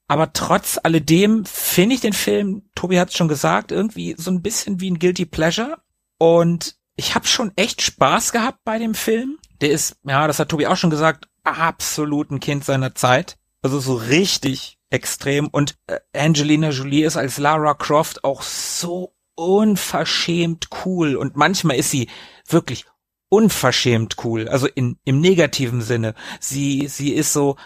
Aber 0.07 0.31
trotz 0.31 0.79
alledem 0.81 1.45
finde 1.45 1.95
ich 1.95 2.01
den 2.01 2.13
Film, 2.13 2.63
Tobi 2.75 2.99
hat 2.99 3.09
es 3.09 3.15
schon 3.15 3.27
gesagt, 3.27 3.71
irgendwie 3.71 4.15
so 4.17 4.31
ein 4.31 4.41
bisschen 4.41 4.79
wie 4.79 4.89
ein 4.89 4.99
Guilty 4.99 5.25
Pleasure. 5.25 5.77
Und 6.17 6.77
ich 6.95 7.13
habe 7.13 7.27
schon 7.27 7.51
echt 7.55 7.81
Spaß 7.81 8.31
gehabt 8.31 8.59
bei 8.63 8.79
dem 8.79 8.95
Film. 8.95 9.37
Der 9.61 9.71
ist, 9.71 9.97
ja, 10.03 10.27
das 10.27 10.39
hat 10.39 10.49
Tobi 10.49 10.67
auch 10.67 10.77
schon 10.77 10.89
gesagt, 10.89 11.27
absolut 11.43 12.31
ein 12.31 12.39
Kind 12.39 12.63
seiner 12.63 12.95
Zeit. 12.95 13.37
Also 13.61 13.79
so 13.79 13.95
richtig 13.95 14.77
extrem. 14.89 15.47
Und 15.47 15.75
äh, 15.87 15.99
Angelina 16.13 16.69
Jolie 16.69 17.03
ist 17.03 17.17
als 17.17 17.37
Lara 17.37 17.73
Croft 17.73 18.23
auch 18.23 18.41
so 18.41 19.13
unverschämt 19.35 20.69
cool. 20.85 21.15
Und 21.15 21.35
manchmal 21.35 21.77
ist 21.77 21.91
sie 21.91 22.09
wirklich 22.47 22.85
unverschämt 23.29 24.15
cool. 24.23 24.47
Also 24.47 24.67
in, 24.67 24.97
im 25.03 25.19
negativen 25.19 25.81
Sinne. 25.81 26.15
Sie, 26.39 26.87
sie 26.87 27.13
ist 27.13 27.33
so, 27.33 27.57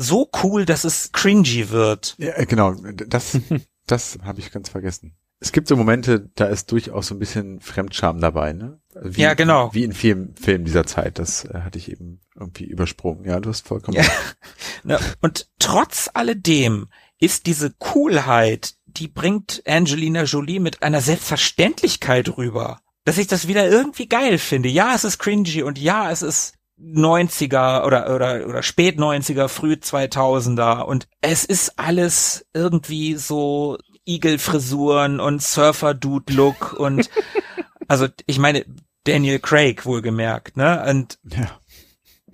so 0.00 0.30
cool, 0.42 0.64
dass 0.64 0.84
es 0.84 1.12
cringy 1.12 1.70
wird. 1.70 2.14
Ja, 2.18 2.32
äh, 2.36 2.46
genau. 2.46 2.74
Das, 2.74 3.38
das 3.86 4.18
habe 4.22 4.40
ich 4.40 4.50
ganz 4.50 4.68
vergessen. 4.68 5.16
Es 5.42 5.52
gibt 5.52 5.68
so 5.68 5.76
Momente, 5.76 6.28
da 6.34 6.46
ist 6.46 6.70
durchaus 6.70 7.06
so 7.06 7.14
ein 7.14 7.18
bisschen 7.18 7.60
Fremdscham 7.60 8.20
dabei, 8.20 8.52
ne? 8.52 8.78
Wie, 9.00 9.22
Ja, 9.22 9.32
genau. 9.34 9.72
Wie 9.72 9.84
in 9.84 9.92
vielen 9.94 10.36
Filmen 10.36 10.66
dieser 10.66 10.84
Zeit. 10.84 11.18
Das 11.18 11.44
äh, 11.46 11.60
hatte 11.62 11.78
ich 11.78 11.90
eben 11.90 12.20
irgendwie 12.38 12.64
übersprungen. 12.64 13.24
Ja, 13.24 13.40
du 13.40 13.48
hast 13.48 13.66
vollkommen 13.66 13.96
Ja. 13.96 14.02
recht. 14.02 14.36
Ne? 14.84 14.98
Und 15.20 15.48
trotz 15.58 16.08
alledem 16.14 16.88
ist 17.18 17.44
diese 17.46 17.70
Coolheit, 17.70 18.74
die 18.86 19.08
bringt 19.08 19.62
Angelina 19.66 20.22
Jolie 20.22 20.58
mit 20.58 20.82
einer 20.82 21.02
Selbstverständlichkeit 21.02 22.36
rüber, 22.38 22.80
dass 23.04 23.18
ich 23.18 23.26
das 23.26 23.46
wieder 23.46 23.68
irgendwie 23.68 24.08
geil 24.08 24.38
finde. 24.38 24.70
Ja, 24.70 24.94
es 24.94 25.04
ist 25.04 25.18
cringy 25.18 25.62
und 25.62 25.78
ja, 25.78 26.10
es 26.10 26.22
ist 26.22 26.54
90er 26.82 27.84
oder, 27.84 28.14
oder, 28.14 28.46
oder 28.46 28.62
spät 28.62 28.98
90er, 28.98 29.48
früh 29.48 29.74
2000er 29.74 30.82
und 30.82 31.08
es 31.20 31.44
ist 31.44 31.78
alles 31.78 32.46
irgendwie 32.54 33.14
so 33.16 33.78
Igelfrisuren 34.06 35.20
und 35.20 35.42
Surfer-Dude-Look 35.42 36.72
und 36.72 37.10
also 37.88 38.08
ich 38.26 38.38
meine 38.38 38.64
Daniel 39.04 39.38
Craig 39.38 39.84
wohlgemerkt, 39.86 40.56
ne? 40.56 40.84
Und 40.88 41.18
Ja. 41.30 41.58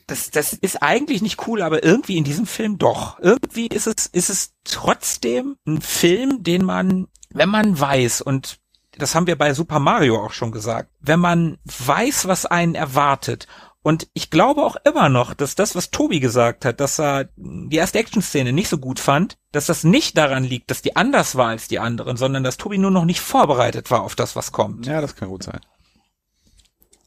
das, 0.06 0.30
das 0.30 0.52
ist 0.52 0.82
eigentlich 0.82 1.22
nicht 1.22 1.46
cool, 1.46 1.62
aber 1.62 1.84
irgendwie 1.84 2.16
in 2.16 2.24
diesem 2.24 2.46
Film 2.46 2.78
doch. 2.78 3.18
Irgendwie 3.20 3.66
ist 3.66 3.86
es, 3.86 4.06
ist 4.06 4.30
es 4.30 4.52
trotzdem 4.64 5.56
ein 5.66 5.80
Film, 5.80 6.42
den 6.42 6.64
man, 6.64 7.08
wenn 7.30 7.48
man 7.48 7.78
weiß, 7.78 8.20
und 8.20 8.58
das 8.98 9.14
haben 9.14 9.26
wir 9.26 9.36
bei 9.36 9.52
Super 9.52 9.78
Mario 9.78 10.24
auch 10.24 10.32
schon 10.32 10.52
gesagt, 10.52 10.90
wenn 11.00 11.20
man 11.20 11.58
weiß, 11.64 12.26
was 12.28 12.46
einen 12.46 12.74
erwartet, 12.74 13.46
und 13.86 14.08
ich 14.14 14.30
glaube 14.30 14.64
auch 14.64 14.74
immer 14.84 15.08
noch, 15.08 15.32
dass 15.32 15.54
das, 15.54 15.76
was 15.76 15.92
Tobi 15.92 16.18
gesagt 16.18 16.64
hat, 16.64 16.80
dass 16.80 16.98
er 16.98 17.28
die 17.36 17.76
erste 17.76 18.00
Action-Szene 18.00 18.52
nicht 18.52 18.68
so 18.68 18.78
gut 18.78 18.98
fand, 18.98 19.38
dass 19.52 19.66
das 19.66 19.84
nicht 19.84 20.18
daran 20.18 20.42
liegt, 20.42 20.72
dass 20.72 20.82
die 20.82 20.96
anders 20.96 21.36
war 21.36 21.50
als 21.50 21.68
die 21.68 21.78
anderen, 21.78 22.16
sondern 22.16 22.42
dass 22.42 22.56
Tobi 22.56 22.78
nur 22.78 22.90
noch 22.90 23.04
nicht 23.04 23.20
vorbereitet 23.20 23.92
war 23.92 24.02
auf 24.02 24.16
das, 24.16 24.34
was 24.34 24.50
kommt. 24.50 24.86
ja, 24.86 25.00
das 25.00 25.14
kann 25.14 25.28
gut 25.28 25.44
sein. 25.44 25.60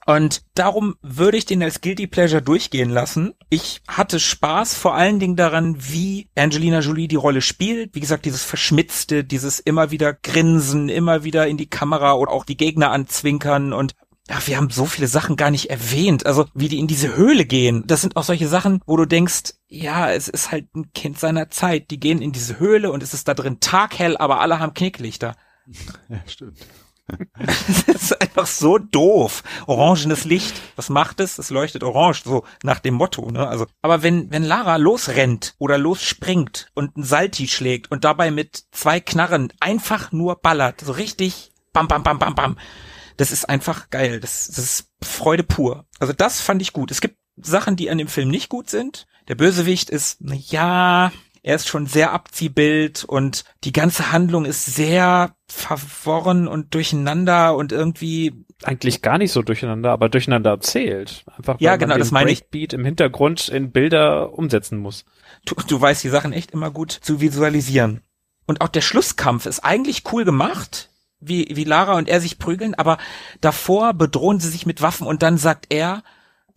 Und 0.05 0.43
darum 0.53 0.95
würde 1.01 1.35
ich 1.35 1.45
den 1.45 1.61
als 1.61 1.81
Guilty 1.81 2.07
Pleasure 2.07 2.41
durchgehen 2.41 2.91
lassen. 2.91 3.33
Ich 3.49 3.81
hatte 3.85 4.21
Spaß 4.21 4.73
vor 4.73 4.95
allen 4.95 5.19
Dingen 5.19 5.35
daran, 5.35 5.75
wie 5.79 6.29
Angelina 6.35 6.79
Jolie 6.79 7.09
die 7.09 7.17
Rolle 7.17 7.41
spielt. 7.41 7.93
Wie 7.93 7.99
gesagt, 7.99 8.23
dieses 8.23 8.45
Verschmitzte, 8.45 9.25
dieses 9.25 9.59
immer 9.59 9.91
wieder 9.91 10.13
Grinsen, 10.13 10.87
immer 10.87 11.25
wieder 11.25 11.45
in 11.45 11.57
die 11.57 11.69
Kamera 11.69 12.13
oder 12.13 12.31
auch 12.31 12.45
die 12.45 12.55
Gegner 12.55 12.91
anzwinkern 12.91 13.73
und 13.73 13.95
ja, 14.29 14.35
wir 14.45 14.57
haben 14.57 14.69
so 14.69 14.85
viele 14.85 15.07
Sachen 15.07 15.35
gar 15.35 15.49
nicht 15.49 15.71
erwähnt. 15.71 16.25
Also, 16.25 16.45
wie 16.53 16.67
die 16.67 16.77
in 16.77 16.87
diese 16.87 17.15
Höhle 17.15 17.45
gehen. 17.45 17.83
Das 17.87 18.01
sind 18.01 18.15
auch 18.15 18.23
solche 18.23 18.47
Sachen, 18.47 18.81
wo 18.85 18.95
du 18.95 19.05
denkst, 19.05 19.55
ja, 19.67 20.11
es 20.11 20.27
ist 20.27 20.51
halt 20.51 20.73
ein 20.75 20.91
Kind 20.93 21.19
seiner 21.19 21.49
Zeit. 21.49 21.89
Die 21.89 21.99
gehen 21.99 22.21
in 22.21 22.31
diese 22.31 22.59
Höhle 22.59 22.91
und 22.91 23.01
es 23.01 23.15
ist 23.15 23.27
da 23.27 23.33
drin 23.33 23.59
taghell, 23.59 24.17
aber 24.17 24.39
alle 24.39 24.59
haben 24.59 24.73
Knicklichter. 24.73 25.35
Ja, 26.09 26.17
stimmt. 26.25 26.57
Das 27.39 27.85
ist 27.87 28.21
einfach 28.21 28.45
so 28.45 28.77
doof. 28.77 29.43
Orangenes 29.65 30.25
Licht. 30.25 30.53
Was 30.75 30.89
macht 30.89 31.19
es? 31.19 31.39
Es 31.39 31.49
leuchtet 31.49 31.83
orange, 31.83 32.23
so 32.23 32.43
nach 32.61 32.79
dem 32.79 32.93
Motto, 32.93 33.31
ne? 33.31 33.47
Also, 33.47 33.65
aber 33.81 34.03
wenn, 34.03 34.31
wenn 34.31 34.43
Lara 34.43 34.75
losrennt 34.75 35.55
oder 35.57 35.79
losspringt 35.79 36.69
und 36.75 36.97
ein 36.97 37.03
Salti 37.03 37.47
schlägt 37.47 37.89
und 37.89 38.03
dabei 38.03 38.29
mit 38.29 38.63
zwei 38.71 38.99
Knarren 38.99 39.51
einfach 39.59 40.11
nur 40.11 40.35
ballert, 40.35 40.81
so 40.81 40.91
richtig 40.91 41.51
bam, 41.73 41.87
bam, 41.87 42.03
bam, 42.03 42.19
bam, 42.19 42.35
bam. 42.35 42.57
Das 43.19 43.31
ist 43.31 43.49
einfach 43.49 43.89
geil. 43.89 44.21
Das, 44.21 44.47
das 44.47 44.57
ist 44.59 44.87
Freude 45.03 45.43
pur. 45.43 45.85
Also 45.99 46.13
das 46.13 46.39
fand 46.39 46.61
ich 46.61 46.71
gut. 46.71 46.89
Es 46.89 47.01
gibt 47.01 47.17
Sachen, 47.35 47.75
die 47.75 47.89
an 47.89 47.97
dem 47.97 48.07
Film 48.07 48.29
nicht 48.29 48.47
gut 48.47 48.69
sind. 48.69 49.07
Der 49.27 49.35
Bösewicht 49.35 49.89
ist, 49.89 50.17
na 50.21 50.35
ja, 50.35 51.11
er 51.43 51.55
ist 51.55 51.67
schon 51.67 51.85
sehr 51.85 52.13
Abziehbild 52.13 53.03
und 53.03 53.43
die 53.65 53.73
ganze 53.73 54.13
Handlung 54.13 54.45
ist 54.45 54.65
sehr 54.65 55.35
verworren 55.49 56.47
und 56.47 56.73
durcheinander 56.73 57.55
und 57.57 57.71
irgendwie, 57.73 58.45
Eigentlich 58.63 59.01
gar 59.01 59.17
nicht 59.17 59.33
so 59.33 59.41
durcheinander, 59.41 59.91
aber 59.91 60.07
durcheinander 60.07 60.51
erzählt. 60.51 61.25
Einfach 61.37 61.55
weil 61.55 61.63
Ja, 61.65 61.71
man 61.71 61.79
genau, 61.79 61.93
den 61.95 61.99
das 61.99 62.11
meine 62.11 62.31
ich. 62.31 62.39
Breakbeat 62.41 62.71
im 62.73 62.85
Hintergrund 62.85 63.49
in 63.49 63.71
Bilder 63.71 64.31
umsetzen 64.33 64.77
muss. 64.79 65.03
du, 65.45 65.55
du 65.67 65.79
weißt 65.81 66.03
die 66.05 66.09
Sachen 66.09 66.31
echt 66.31 66.51
immer 66.51 66.71
gut 66.71 66.91
zu 66.91 67.19
visualisieren. 67.19 68.01
Und 68.45 68.61
auch 68.61 68.69
der 68.69 68.81
Schlusskampf 68.81 69.45
ist 69.45 69.59
eigentlich 69.59 70.03
cool 70.11 70.23
gemacht, 70.25 70.89
wie, 71.19 71.47
wie 71.55 71.63
Lara 71.63 71.93
und 71.97 72.07
er 72.09 72.21
sich 72.21 72.39
prügeln, 72.39 72.75
aber 72.75 72.97
davor 73.41 73.93
bedrohen 73.93 74.39
sie 74.39 74.49
sich 74.49 74.65
mit 74.65 74.81
Waffen 74.81 75.07
und 75.07 75.21
dann 75.23 75.37
sagt 75.37 75.67
er, 75.69 76.03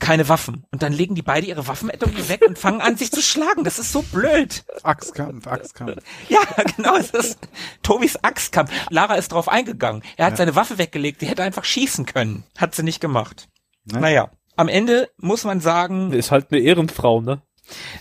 keine 0.02 0.28
Waffen. 0.28 0.66
Und 0.72 0.82
dann 0.82 0.93
legen 0.93 1.14
die 1.14 1.22
beide 1.22 1.47
ihre 1.47 1.68
Waffen 1.68 1.89
irgendwie 1.89 2.28
weg 2.28 2.43
und 2.47 2.59
fangen 2.59 2.80
an, 2.80 2.97
sich 2.97 3.12
zu 3.12 3.22
schlagen. 3.22 3.62
Das 3.62 3.78
ist 3.78 3.93
so 3.93 4.02
blöd. 4.02 4.64
Axtkampf, 4.82 5.47
Axtkampf. 5.47 6.02
Ja, 6.28 6.40
genau, 6.76 6.97
es 6.97 7.10
ist 7.10 7.39
Tobis 7.84 8.16
Axtkampf. 8.16 8.72
Lara 8.90 9.14
ist 9.14 9.30
drauf 9.30 9.48
eingegangen. 9.48 10.02
Er 10.16 10.26
hat 10.26 10.36
seine 10.36 10.56
Waffe 10.56 10.78
weggelegt, 10.78 11.22
die 11.22 11.26
hätte 11.26 11.44
einfach 11.44 11.64
schießen 11.64 12.05
können. 12.05 12.43
Hat 12.59 12.74
sie 12.74 12.82
nicht 12.82 13.01
gemacht. 13.01 13.48
Ne? 13.84 14.01
Naja, 14.01 14.30
am 14.56 14.68
Ende 14.68 15.09
muss 15.18 15.44
man 15.44 15.60
sagen, 15.60 16.12
Ist 16.12 16.32
halt 16.32 16.48
eine 16.51 16.60
Ehrenfrau, 16.60 17.20
ne? 17.20 17.40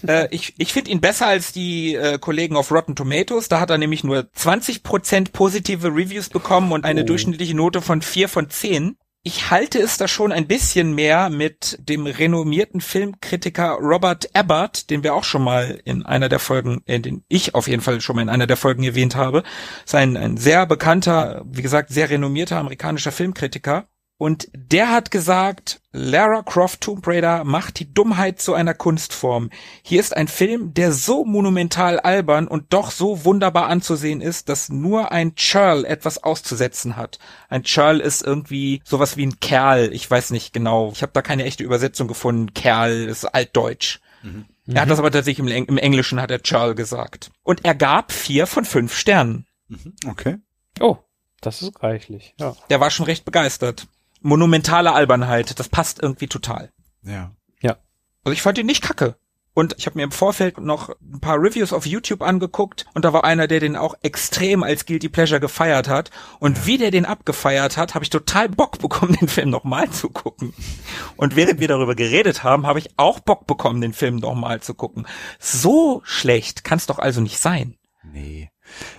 Äh, 0.08 0.28
ich, 0.32 0.54
ich 0.58 0.74
finde 0.74 0.92
ihn 0.92 1.02
besser 1.02 1.28
als 1.28 1.52
die 1.52 1.96
äh, 1.96 2.18
Kollegen 2.20 2.56
auf 2.56 2.72
Rotten 2.72 2.96
Tomatoes. 2.96 3.50
Da 3.50 3.60
hat 3.60 3.70
er 3.70 3.78
nämlich 3.78 4.04
nur 4.04 4.28
20% 4.38 5.32
positive 5.32 5.88
Reviews 5.88 6.30
bekommen 6.30 6.72
und 6.72 6.86
eine 6.86 7.02
Oh. 7.02 7.06
durchschnittliche 7.06 7.56
Note 7.56 7.82
von 7.82 8.02
4 8.02 8.30
von 8.30 8.50
10. 8.50 8.98
Ich 9.24 9.52
halte 9.52 9.78
es 9.80 9.98
da 9.98 10.08
schon 10.08 10.32
ein 10.32 10.48
bisschen 10.48 10.96
mehr 10.96 11.30
mit 11.30 11.78
dem 11.80 12.08
renommierten 12.08 12.82
Filmkritiker 12.82 13.74
Robert 13.80 14.36
Abbott, 14.36 14.90
den 14.90 15.04
wir 15.04 15.14
auch 15.14 15.24
schon 15.24 15.44
mal 15.44 15.80
in 15.86 16.04
einer 16.04 16.28
der 16.28 16.40
Folgen, 16.40 16.82
äh, 16.88 17.00
den 17.00 17.24
ich 17.28 17.54
auf 17.54 17.68
jeden 17.68 17.84
Fall 17.84 18.02
schon 18.02 18.16
mal 18.16 18.24
in 18.24 18.30
einer 18.30 18.48
der 18.48 18.58
Folgen 18.58 18.84
erwähnt 18.84 19.16
habe. 19.16 19.44
Ist 19.86 19.94
ein, 19.94 20.18
ein 20.18 20.38
sehr 20.38 20.66
bekannter, 20.66 21.44
wie 21.46 21.62
gesagt, 21.62 21.90
sehr 21.92 22.10
renommierter 22.10 22.58
amerikanischer 22.58 23.12
Filmkritiker. 23.12 23.86
Und 24.22 24.50
der 24.54 24.92
hat 24.92 25.10
gesagt, 25.10 25.82
Lara 25.92 26.44
Croft 26.44 26.82
Tomb 26.82 27.08
Raider 27.08 27.44
macht 27.44 27.80
die 27.80 27.92
Dummheit 27.92 28.40
zu 28.40 28.54
einer 28.54 28.76
Kunstform. 28.76 29.50
Hier 29.82 30.00
ist 30.00 30.16
ein 30.16 30.28
Film, 30.28 30.76
der 30.76 30.92
so 30.92 31.26
monumental 31.26 32.00
albern 32.00 32.48
und 32.48 32.72
doch 32.72 32.92
so 32.92 33.26
wunderbar 33.26 33.66
anzusehen 33.66 34.22
ist, 34.22 34.48
dass 34.48 34.70
nur 34.70 35.12
ein 35.12 35.34
Churl 35.34 35.86
etwas 35.86 36.22
auszusetzen 36.22 36.98
hat. 36.98 37.18
Ein 37.50 37.64
Churl 37.64 38.00
ist 38.00 38.22
irgendwie 38.22 38.84
sowas 38.86 39.18
wie 39.18 39.26
ein 39.26 39.40
Kerl. 39.40 39.92
Ich 39.92 40.12
weiß 40.12 40.30
nicht 40.30 40.54
genau. 40.54 40.92
Ich 40.94 41.02
habe 41.02 41.14
da 41.14 41.24
keine 41.24 41.46
echte 41.46 41.64
Übersetzung 41.64 42.08
gefunden. 42.08 42.54
Kerl 42.54 43.08
ist 43.08 43.26
altdeutsch. 43.26 44.02
Mhm. 44.22 44.46
Er 44.68 44.84
hat 44.84 44.92
das 44.92 45.00
aber 45.00 45.10
tatsächlich 45.10 45.40
im, 45.40 45.66
im, 45.66 45.78
Englischen 45.80 46.22
hat 46.22 46.30
er 46.30 46.44
Churl 46.44 46.76
gesagt. 46.76 47.32
Und 47.42 47.66
er 47.66 47.74
gab 47.74 48.12
vier 48.12 48.46
von 48.46 48.66
fünf 48.66 48.96
Sternen. 48.96 49.48
Mhm. 49.68 49.96
Okay. 50.08 50.38
Oh, 50.80 50.98
das 51.42 51.64
ist 51.64 51.82
reichlich. 51.82 52.36
Ja. 52.40 52.56
Der 52.70 52.80
war 52.80 52.92
schon 52.92 53.08
recht 53.08 53.26
begeistert 53.26 53.88
monumentale 54.22 54.94
Albernheit. 54.94 55.60
Das 55.60 55.70
passt 55.70 56.02
irgendwie 56.02 56.28
total. 56.28 56.72
Ja. 57.04 57.32
Ja. 57.62 57.78
Also 58.24 58.34
ich 58.34 58.42
fand 58.42 58.58
ihn 58.58 58.66
nicht 58.66 58.84
kacke. 58.84 59.16
Und 59.54 59.76
ich 59.78 59.86
habe 59.86 59.98
mir 59.98 60.04
im 60.04 60.14
Vorfeld 60.14 60.60
noch 60.60 60.96
ein 61.02 61.20
paar 61.20 61.38
Reviews 61.38 61.74
auf 61.74 61.86
YouTube 61.86 62.22
angeguckt 62.22 62.86
und 62.94 63.04
da 63.04 63.12
war 63.12 63.26
einer, 63.26 63.48
der 63.48 63.60
den 63.60 63.76
auch 63.76 63.96
extrem 64.02 64.64
als 64.64 64.86
Guilty 64.86 65.10
Pleasure 65.10 65.42
gefeiert 65.42 65.90
hat. 65.90 66.10
Und 66.40 66.66
wie 66.66 66.78
der 66.78 66.90
den 66.90 67.06
abgefeiert 67.06 67.76
hat, 67.76 67.94
habe 67.94 68.06
ich 68.06 68.10
total 68.10 68.48
Bock 68.48 68.80
bekommen, 68.80 69.14
den 69.20 69.28
Film 69.28 69.50
nochmal 69.50 69.90
zu 69.90 70.10
gucken. 70.10 70.54
Und 71.18 71.36
während 71.36 71.60
wir 71.60 71.68
darüber 71.68 71.96
geredet 71.96 72.46
haben, 72.46 72.66
habe 72.66 72.80
ich 72.80 72.98
auch 72.98 73.20
Bock 73.20 73.46
bekommen, 73.46 73.82
den 73.82 73.94
Film 73.94 74.18
nochmal 74.18 74.62
zu 74.62 74.74
gucken. 74.74 75.06
So 75.38 76.02
schlecht 76.06 76.64
kann 76.64 76.78
es 76.78 76.86
doch 76.86 77.00
also 77.00 77.20
nicht 77.20 77.38
sein. 77.38 77.76
Nee. 78.04 78.51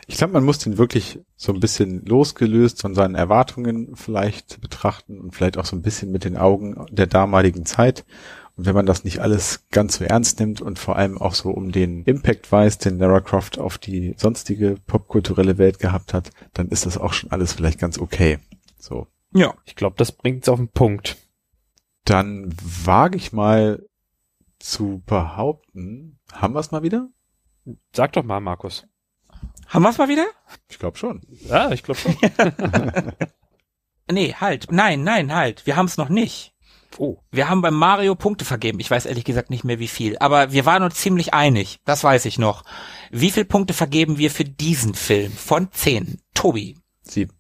Ich 0.06 0.16
glaube, 0.16 0.32
man 0.32 0.44
muss 0.44 0.58
den 0.58 0.78
wirklich 0.78 1.20
so 1.36 1.52
ein 1.52 1.60
bisschen 1.60 2.04
losgelöst 2.04 2.80
von 2.80 2.94
seinen 2.94 3.14
Erwartungen 3.14 3.96
vielleicht 3.96 4.60
betrachten 4.60 5.20
und 5.20 5.34
vielleicht 5.34 5.58
auch 5.58 5.64
so 5.64 5.76
ein 5.76 5.82
bisschen 5.82 6.10
mit 6.10 6.24
den 6.24 6.36
Augen 6.36 6.86
der 6.90 7.06
damaligen 7.06 7.64
Zeit. 7.66 8.04
Und 8.56 8.66
wenn 8.66 8.74
man 8.74 8.86
das 8.86 9.04
nicht 9.04 9.20
alles 9.20 9.66
ganz 9.70 9.96
so 9.96 10.04
ernst 10.04 10.38
nimmt 10.38 10.60
und 10.60 10.78
vor 10.78 10.96
allem 10.96 11.18
auch 11.18 11.34
so 11.34 11.50
um 11.50 11.72
den 11.72 12.04
Impact 12.04 12.50
weiß, 12.52 12.78
den 12.78 12.98
Lara 12.98 13.20
Croft 13.20 13.58
auf 13.58 13.78
die 13.78 14.14
sonstige 14.18 14.76
popkulturelle 14.86 15.56
Welt 15.56 15.78
gehabt 15.78 16.12
hat, 16.12 16.30
dann 16.52 16.68
ist 16.68 16.84
das 16.84 16.98
auch 16.98 17.14
schon 17.14 17.30
alles 17.30 17.54
vielleicht 17.54 17.78
ganz 17.78 17.98
okay. 17.98 18.38
So. 18.78 19.06
Ja. 19.32 19.54
Ich 19.64 19.74
glaube, 19.74 19.96
das 19.96 20.12
bringt's 20.12 20.48
auf 20.48 20.58
den 20.58 20.68
Punkt. 20.68 21.16
Dann 22.04 22.54
wage 22.84 23.16
ich 23.16 23.32
mal 23.32 23.86
zu 24.58 25.02
behaupten, 25.06 26.18
haben 26.32 26.54
wir 26.54 26.60
es 26.60 26.70
mal 26.70 26.82
wieder? 26.82 27.08
Sag 27.92 28.12
doch 28.12 28.24
mal, 28.24 28.40
Markus. 28.40 28.86
Haben 29.72 29.84
wir's 29.84 29.96
mal 29.96 30.08
wieder? 30.08 30.26
Ich 30.68 30.78
glaube 30.78 30.98
schon. 30.98 31.22
Ja, 31.48 31.70
ich 31.70 31.82
glaube 31.82 31.98
schon. 31.98 32.14
nee, 34.10 34.34
halt. 34.38 34.70
Nein, 34.70 35.02
nein, 35.02 35.34
halt. 35.34 35.64
Wir 35.64 35.76
haben's 35.76 35.96
noch 35.96 36.10
nicht. 36.10 36.52
Oh. 36.98 37.16
Wir 37.30 37.48
haben 37.48 37.62
beim 37.62 37.72
Mario 37.72 38.14
Punkte 38.14 38.44
vergeben. 38.44 38.80
Ich 38.80 38.90
weiß 38.90 39.06
ehrlich 39.06 39.24
gesagt 39.24 39.48
nicht 39.48 39.64
mehr 39.64 39.78
wie 39.78 39.88
viel. 39.88 40.18
Aber 40.18 40.52
wir 40.52 40.66
waren 40.66 40.82
uns 40.82 40.96
ziemlich 40.96 41.32
einig. 41.32 41.80
Das 41.86 42.04
weiß 42.04 42.26
ich 42.26 42.38
noch. 42.38 42.64
Wie 43.10 43.30
viel 43.30 43.46
Punkte 43.46 43.72
vergeben 43.72 44.18
wir 44.18 44.30
für 44.30 44.44
diesen 44.44 44.92
Film? 44.92 45.32
Von 45.32 45.72
zehn. 45.72 46.20
Tobi. 46.34 46.76
Sieben. 47.02 47.32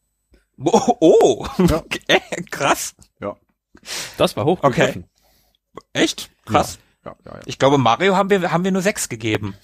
Oh, 0.58 0.96
oh. 1.00 1.46
Ja. 1.58 1.76
Okay, 1.76 2.22
krass. 2.50 2.94
Ja. 3.20 3.36
Das 4.16 4.38
war 4.38 4.46
hoch. 4.46 4.60
Okay. 4.62 5.04
Echt? 5.92 6.30
Krass. 6.46 6.76
Ja. 6.76 6.82
Ja, 7.04 7.16
ja, 7.26 7.40
Ich 7.44 7.58
glaube, 7.58 7.76
Mario 7.76 8.16
haben 8.16 8.30
wir, 8.30 8.52
haben 8.52 8.64
wir 8.64 8.72
nur 8.72 8.80
sechs 8.80 9.08
gegeben. 9.10 9.54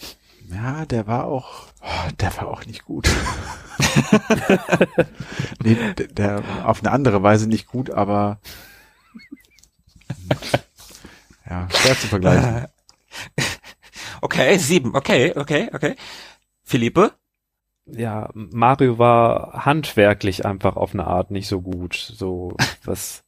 Ja, 0.50 0.86
der 0.86 1.06
war 1.06 1.26
auch, 1.26 1.66
oh, 1.82 2.10
der 2.20 2.36
war 2.38 2.48
auch 2.48 2.64
nicht 2.64 2.84
gut. 2.84 3.08
nee, 5.62 5.76
der, 5.94 6.06
der 6.08 6.42
auf 6.64 6.80
eine 6.80 6.90
andere 6.90 7.22
Weise 7.22 7.48
nicht 7.48 7.66
gut, 7.66 7.90
aber 7.90 8.40
ja, 11.48 11.68
schwer 11.70 11.98
zu 11.98 12.06
vergleichen. 12.06 12.66
Okay, 14.20 14.58
sieben, 14.58 14.96
okay, 14.96 15.32
okay, 15.36 15.70
okay. 15.72 15.94
Philippe? 16.64 17.12
Ja, 17.86 18.30
Mario 18.34 18.98
war 18.98 19.64
handwerklich 19.64 20.44
einfach 20.44 20.74
auf 20.74 20.92
eine 20.92 21.06
Art 21.06 21.30
nicht 21.30 21.46
so 21.46 21.60
gut. 21.60 21.94
So, 21.94 22.56
was 22.84 23.22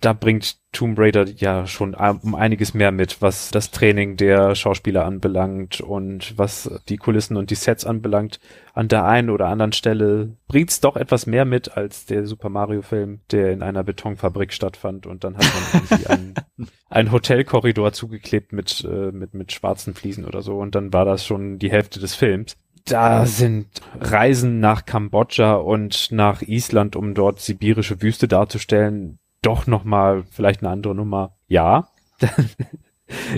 da 0.00 0.12
bringt 0.12 0.58
Tomb 0.72 0.98
Raider 0.98 1.26
ja 1.28 1.66
schon 1.66 1.94
um 1.94 2.34
einiges 2.34 2.74
mehr 2.74 2.90
mit, 2.90 3.22
was 3.22 3.50
das 3.50 3.70
Training 3.70 4.16
der 4.16 4.54
Schauspieler 4.54 5.04
anbelangt 5.04 5.80
und 5.80 6.36
was 6.36 6.70
die 6.88 6.96
Kulissen 6.96 7.36
und 7.36 7.50
die 7.50 7.54
Sets 7.54 7.84
anbelangt. 7.84 8.40
An 8.74 8.88
der 8.88 9.04
einen 9.04 9.30
oder 9.30 9.46
anderen 9.46 9.72
Stelle 9.72 10.36
bringt's 10.48 10.80
doch 10.80 10.96
etwas 10.96 11.26
mehr 11.26 11.44
mit 11.44 11.76
als 11.76 12.06
der 12.06 12.26
Super 12.26 12.48
Mario 12.48 12.82
Film, 12.82 13.20
der 13.30 13.52
in 13.52 13.62
einer 13.62 13.84
Betonfabrik 13.84 14.52
stattfand 14.52 15.06
und 15.06 15.22
dann 15.24 15.36
hat 15.36 15.44
man 15.44 15.82
irgendwie 15.82 16.06
einen, 16.06 16.34
einen 16.88 17.12
Hotelkorridor 17.12 17.92
zugeklebt 17.92 18.52
mit, 18.52 18.84
äh, 18.84 19.12
mit, 19.12 19.34
mit 19.34 19.52
schwarzen 19.52 19.94
Fliesen 19.94 20.24
oder 20.24 20.42
so 20.42 20.58
und 20.58 20.74
dann 20.74 20.92
war 20.92 21.04
das 21.04 21.24
schon 21.24 21.58
die 21.58 21.70
Hälfte 21.70 22.00
des 22.00 22.14
Films 22.14 22.56
da 22.86 23.26
sind 23.26 23.68
Reisen 24.00 24.58
nach 24.58 24.84
Kambodscha 24.84 25.54
und 25.54 26.10
nach 26.10 26.42
Island, 26.42 26.96
um 26.96 27.14
dort 27.14 27.38
sibirische 27.38 28.02
Wüste 28.02 28.26
darzustellen, 28.26 29.19
doch 29.42 29.66
nochmal 29.66 30.24
vielleicht 30.30 30.62
eine 30.62 30.70
andere 30.70 30.94
Nummer. 30.94 31.36
Ja. 31.46 31.88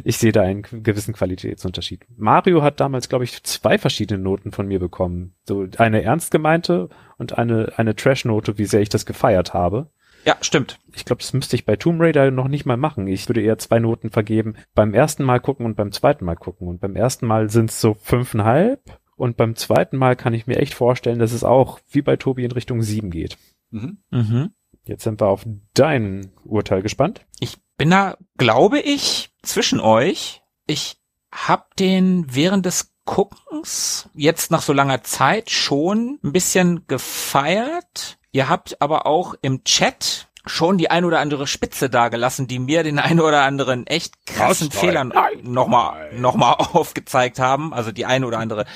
ich 0.05 0.19
sehe 0.19 0.33
da 0.33 0.43
einen 0.43 0.63
gewissen 0.63 1.15
Qualitätsunterschied. 1.15 2.05
Mario 2.17 2.63
hat 2.63 2.81
damals, 2.81 3.09
glaube 3.09 3.25
ich, 3.25 3.43
zwei 3.45 3.79
verschiedene 3.79 4.23
Noten 4.23 4.53
von 4.53 4.67
mir 4.67 4.79
bekommen. 4.79 5.35
So 5.47 5.67
eine 5.79 6.03
ernst 6.03 6.31
gemeinte 6.31 6.89
und 7.19 7.39
eine, 7.39 7.73
eine 7.77 7.95
Trash-Note, 7.95 8.59
wie 8.59 8.67
sehr 8.67 8.81
ich 8.81 8.89
das 8.89 9.07
gefeiert 9.07 9.55
habe. 9.55 9.91
Ja, 10.25 10.37
stimmt. 10.41 10.79
Ich 10.95 11.05
glaube, 11.05 11.21
das 11.21 11.33
müsste 11.33 11.57
ich 11.57 11.65
bei 11.65 11.77
Tomb 11.77 12.01
Raider 12.01 12.31
noch 12.31 12.47
nicht 12.47 12.65
mal 12.65 12.77
machen. 12.77 13.09
Ich 13.09 13.29
würde 13.29 13.43
eher 13.43 13.59
zwei 13.59 13.81
Noten 13.81 14.11
vergeben. 14.11 14.55
Beim 14.75 14.95
ersten 14.95 15.25
Mal 15.25 15.41
gucken 15.41 15.67
und 15.67 15.77
beim 15.77 15.91
zweiten 15.91 16.25
Mal 16.25 16.37
gucken. 16.37 16.69
Und 16.69 16.81
beim 16.81 16.95
ersten 16.95 17.27
Mal 17.27 17.51
sind 17.51 17.71
es 17.71 17.81
so 17.81 17.95
fünfeinhalb. 17.95 18.81
Und 19.17 19.37
beim 19.37 19.57
zweiten 19.57 19.97
Mal 19.97 20.17
kann 20.17 20.35
ich 20.35 20.47
mir 20.47 20.59
echt 20.59 20.75
vorstellen, 20.75 21.19
dass 21.19 21.33
es 21.33 21.45
auch 21.45 21.81
wie 21.91 22.03
bei 22.03 22.17
Tobi 22.17 22.45
in 22.45 22.53
Richtung 22.53 22.83
sieben 22.83 23.11
geht. 23.11 23.37
Mhm. 23.71 23.99
Mhm. 24.11 24.51
Jetzt 24.85 25.05
sind 25.05 25.21
wir 25.21 25.29
auf 25.29 25.47
dein 25.75 26.33
Urteil 26.45 26.83
gespannt. 26.83 27.25
Ich 27.41 27.59
bin 27.77 27.91
da, 27.91 28.17
glaube 28.37 28.81
ich, 28.81 29.31
zwischen 29.43 29.81
euch. 29.81 30.43
Ich 30.67 30.97
hab 31.31 31.77
den 31.77 32.27
während 32.29 32.67
des 32.67 32.93
Guckens 33.05 34.09
jetzt 34.15 34.51
nach 34.51 34.63
so 34.63 34.73
langer 34.73 35.03
Zeit 35.03 35.51
schon 35.51 36.19
ein 36.23 36.33
bisschen 36.33 36.87
gefeiert. 36.87 38.19
Ihr 38.33 38.49
habt 38.49 38.81
aber 38.81 39.07
auch 39.07 39.35
im 39.43 39.65
Chat 39.65 40.29
schon 40.45 40.77
die 40.77 40.91
ein 40.91 41.05
oder 41.05 41.21
andere 41.21 41.47
Spitze 41.47 41.89
dagelassen, 41.89 42.47
die 42.47 42.59
mir 42.59 42.83
den 42.83 42.99
ein 42.99 43.21
oder 43.21 43.43
anderen 43.43 43.87
echt 43.87 44.27
krassen 44.27 44.71
Krass, 44.71 44.81
Fehlern 44.81 45.13
nochmal 45.43 46.13
noch 46.19 46.35
mal 46.35 46.53
aufgezeigt 46.73 47.39
haben. 47.39 47.73
Also 47.73 47.93
die 47.93 48.07
eine 48.07 48.27
oder 48.27 48.39
andere 48.39 48.67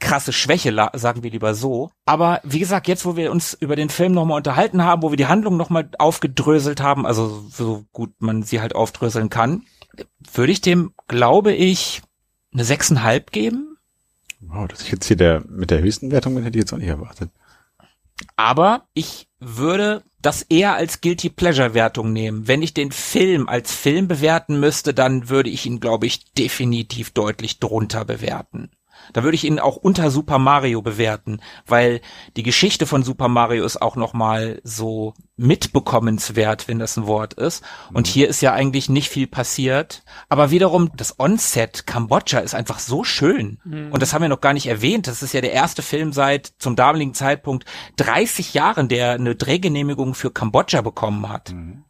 krasse 0.00 0.32
Schwäche, 0.32 0.74
sagen 0.94 1.22
wir 1.22 1.30
lieber 1.30 1.54
so. 1.54 1.90
Aber 2.04 2.40
wie 2.44 2.58
gesagt, 2.58 2.88
jetzt, 2.88 3.06
wo 3.06 3.16
wir 3.16 3.30
uns 3.30 3.54
über 3.54 3.76
den 3.76 3.88
Film 3.88 4.12
nochmal 4.12 4.36
unterhalten 4.36 4.84
haben, 4.84 5.02
wo 5.02 5.10
wir 5.10 5.16
die 5.16 5.26
Handlung 5.26 5.56
nochmal 5.56 5.88
aufgedröselt 5.98 6.82
haben, 6.82 7.06
also 7.06 7.44
so 7.50 7.84
gut 7.92 8.12
man 8.18 8.42
sie 8.42 8.60
halt 8.60 8.74
aufdröseln 8.74 9.30
kann, 9.30 9.62
würde 10.32 10.52
ich 10.52 10.60
dem, 10.60 10.92
glaube 11.08 11.52
ich, 11.52 12.02
eine 12.52 12.64
sechseinhalb 12.64 13.32
geben. 13.32 13.78
Wow, 14.40 14.68
dass 14.68 14.82
ich 14.82 14.90
jetzt 14.90 15.06
hier 15.06 15.16
der 15.16 15.42
mit 15.48 15.70
der 15.70 15.80
höchsten 15.80 16.10
Wertung 16.10 16.34
bin, 16.34 16.44
hätte 16.44 16.58
ich 16.58 16.62
jetzt 16.62 16.72
auch 16.72 16.78
nicht 16.78 16.88
erwartet. 16.88 17.30
Aber 18.36 18.86
ich 18.92 19.28
würde 19.40 20.02
das 20.24 20.42
eher 20.42 20.74
als 20.74 21.00
Guilty 21.02 21.28
Pleasure 21.28 21.74
Wertung 21.74 22.12
nehmen. 22.12 22.48
Wenn 22.48 22.62
ich 22.62 22.72
den 22.72 22.92
Film 22.92 23.48
als 23.48 23.74
Film 23.74 24.08
bewerten 24.08 24.58
müsste, 24.58 24.94
dann 24.94 25.28
würde 25.28 25.50
ich 25.50 25.66
ihn, 25.66 25.80
glaube 25.80 26.06
ich, 26.06 26.32
definitiv 26.32 27.10
deutlich 27.10 27.58
drunter 27.60 28.04
bewerten. 28.04 28.70
Da 29.12 29.22
würde 29.22 29.34
ich 29.34 29.44
ihn 29.44 29.58
auch 29.58 29.76
unter 29.76 30.10
Super 30.10 30.38
Mario 30.38 30.82
bewerten, 30.82 31.40
weil 31.66 32.00
die 32.36 32.42
Geschichte 32.42 32.86
von 32.86 33.02
Super 33.02 33.28
Mario 33.28 33.64
ist 33.64 33.80
auch 33.80 33.96
nochmal 33.96 34.60
so 34.64 35.14
mitbekommenswert, 35.36 36.68
wenn 36.68 36.78
das 36.78 36.96
ein 36.96 37.06
Wort 37.06 37.34
ist. 37.34 37.64
Und 37.92 38.06
mhm. 38.06 38.10
hier 38.10 38.28
ist 38.28 38.40
ja 38.40 38.52
eigentlich 38.52 38.88
nicht 38.88 39.08
viel 39.08 39.26
passiert. 39.26 40.04
Aber 40.28 40.50
wiederum, 40.50 40.90
das 40.96 41.18
Onset 41.18 41.86
Kambodscha 41.86 42.38
ist 42.38 42.54
einfach 42.54 42.78
so 42.78 43.04
schön. 43.04 43.58
Mhm. 43.64 43.90
Und 43.92 44.00
das 44.00 44.12
haben 44.12 44.22
wir 44.22 44.28
noch 44.28 44.40
gar 44.40 44.52
nicht 44.52 44.66
erwähnt. 44.66 45.06
Das 45.08 45.22
ist 45.22 45.34
ja 45.34 45.40
der 45.40 45.52
erste 45.52 45.82
Film 45.82 46.12
seit 46.12 46.52
zum 46.58 46.76
damaligen 46.76 47.14
Zeitpunkt 47.14 47.64
30 47.96 48.54
Jahren, 48.54 48.88
der 48.88 49.12
eine 49.12 49.34
Drehgenehmigung 49.34 50.14
für 50.14 50.30
Kambodscha 50.30 50.80
bekommen 50.82 51.28
hat. 51.28 51.52
Mhm. 51.52 51.84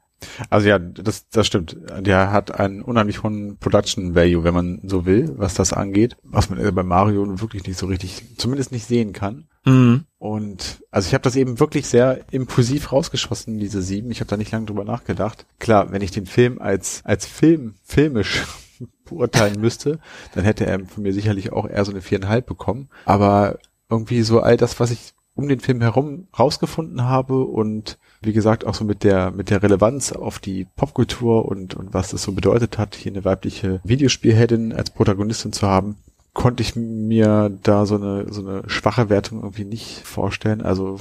Also 0.50 0.68
ja, 0.68 0.78
das, 0.78 1.28
das 1.28 1.46
stimmt. 1.46 1.76
Der 2.00 2.32
hat 2.32 2.58
einen 2.58 2.82
unheimlich 2.82 3.22
hohen 3.22 3.58
Production 3.58 4.14
Value, 4.14 4.44
wenn 4.44 4.54
man 4.54 4.80
so 4.84 5.06
will, 5.06 5.34
was 5.36 5.54
das 5.54 5.72
angeht, 5.72 6.16
was 6.22 6.50
man 6.50 6.74
bei 6.74 6.82
Mario 6.82 7.40
wirklich 7.40 7.66
nicht 7.66 7.78
so 7.78 7.86
richtig, 7.86 8.24
zumindest 8.38 8.72
nicht 8.72 8.86
sehen 8.86 9.12
kann. 9.12 9.48
Mhm. 9.64 10.04
Und 10.18 10.82
also 10.90 11.08
ich 11.08 11.14
habe 11.14 11.22
das 11.22 11.36
eben 11.36 11.60
wirklich 11.60 11.86
sehr 11.86 12.20
impulsiv 12.30 12.92
rausgeschossen, 12.92 13.58
diese 13.58 13.82
sieben. 13.82 14.10
Ich 14.10 14.20
habe 14.20 14.28
da 14.28 14.36
nicht 14.36 14.52
lange 14.52 14.66
drüber 14.66 14.84
nachgedacht. 14.84 15.46
Klar, 15.58 15.90
wenn 15.92 16.02
ich 16.02 16.10
den 16.10 16.26
Film 16.26 16.60
als 16.60 17.02
als 17.04 17.26
Film 17.26 17.74
filmisch 17.84 18.44
beurteilen 19.04 19.60
müsste, 19.60 19.98
dann 20.34 20.44
hätte 20.44 20.66
er 20.66 20.84
von 20.86 21.02
mir 21.02 21.12
sicherlich 21.12 21.52
auch 21.52 21.68
eher 21.68 21.84
so 21.84 21.92
eine 21.92 22.02
viereinhalb 22.02 22.46
bekommen. 22.46 22.88
Aber 23.04 23.58
irgendwie 23.88 24.22
so 24.22 24.40
all 24.40 24.56
das, 24.56 24.80
was 24.80 24.90
ich 24.90 25.14
um 25.34 25.48
den 25.48 25.60
Film 25.60 25.80
herum 25.80 26.28
rausgefunden 26.38 27.04
habe 27.04 27.44
und 27.44 27.98
wie 28.22 28.32
gesagt 28.32 28.64
auch 28.64 28.74
so 28.74 28.84
mit 28.84 29.02
der 29.04 29.30
mit 29.32 29.50
der 29.50 29.62
Relevanz 29.62 30.12
auf 30.12 30.38
die 30.38 30.66
Popkultur 30.76 31.46
und 31.46 31.74
und 31.74 31.92
was 31.92 32.10
das 32.10 32.22
so 32.22 32.32
bedeutet 32.32 32.78
hat, 32.78 32.94
hier 32.94 33.12
eine 33.12 33.24
weibliche 33.24 33.80
Videospielheldin 33.84 34.72
als 34.72 34.90
Protagonistin 34.90 35.52
zu 35.52 35.66
haben, 35.66 35.96
konnte 36.32 36.62
ich 36.62 36.76
mir 36.76 37.56
da 37.62 37.84
so 37.84 37.96
eine 37.96 38.32
so 38.32 38.46
eine 38.46 38.68
schwache 38.68 39.08
Wertung 39.08 39.42
irgendwie 39.42 39.64
nicht 39.64 40.00
vorstellen. 40.06 40.62
Also 40.62 40.98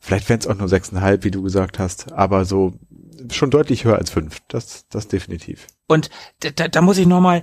vielleicht 0.00 0.28
wären 0.28 0.40
es 0.40 0.46
auch 0.46 0.56
nur 0.56 0.68
sechseinhalb, 0.68 1.24
wie 1.24 1.30
du 1.32 1.42
gesagt 1.42 1.78
hast, 1.78 2.12
aber 2.12 2.44
so 2.44 2.74
schon 3.30 3.50
deutlich 3.50 3.84
höher 3.84 3.98
als 3.98 4.10
fünf. 4.10 4.40
Das 4.48 4.86
das 4.88 5.08
definitiv. 5.08 5.66
Und 5.88 6.10
da, 6.40 6.68
da 6.68 6.80
muss 6.80 6.98
ich 6.98 7.06
noch 7.06 7.20
mal, 7.20 7.42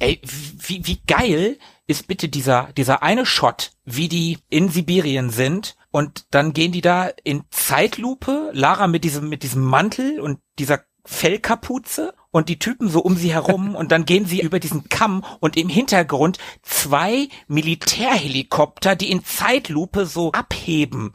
ey, 0.00 0.20
wie, 0.66 0.86
wie 0.86 0.98
geil 1.06 1.56
ist 1.88 2.06
bitte 2.06 2.28
dieser, 2.28 2.68
dieser 2.76 3.02
eine 3.02 3.26
Shot, 3.26 3.72
wie 3.84 4.08
die 4.08 4.38
in 4.50 4.68
Sibirien 4.68 5.30
sind 5.30 5.74
und 5.90 6.26
dann 6.30 6.52
gehen 6.52 6.70
die 6.70 6.82
da 6.82 7.10
in 7.24 7.44
Zeitlupe, 7.50 8.50
Lara 8.52 8.86
mit 8.86 9.02
diesem, 9.04 9.28
mit 9.28 9.42
diesem 9.42 9.62
Mantel 9.62 10.20
und 10.20 10.38
dieser 10.58 10.84
Fellkapuze 11.04 12.12
und 12.30 12.50
die 12.50 12.58
Typen 12.58 12.90
so 12.90 13.00
um 13.00 13.16
sie 13.16 13.32
herum 13.32 13.74
und 13.74 13.90
dann 13.90 14.04
gehen 14.04 14.26
sie 14.26 14.42
über 14.42 14.60
diesen 14.60 14.90
Kamm 14.90 15.24
und 15.40 15.56
im 15.56 15.70
Hintergrund 15.70 16.38
zwei 16.62 17.28
Militärhelikopter, 17.46 18.94
die 18.94 19.10
in 19.10 19.24
Zeitlupe 19.24 20.04
so 20.04 20.30
abheben. 20.32 21.14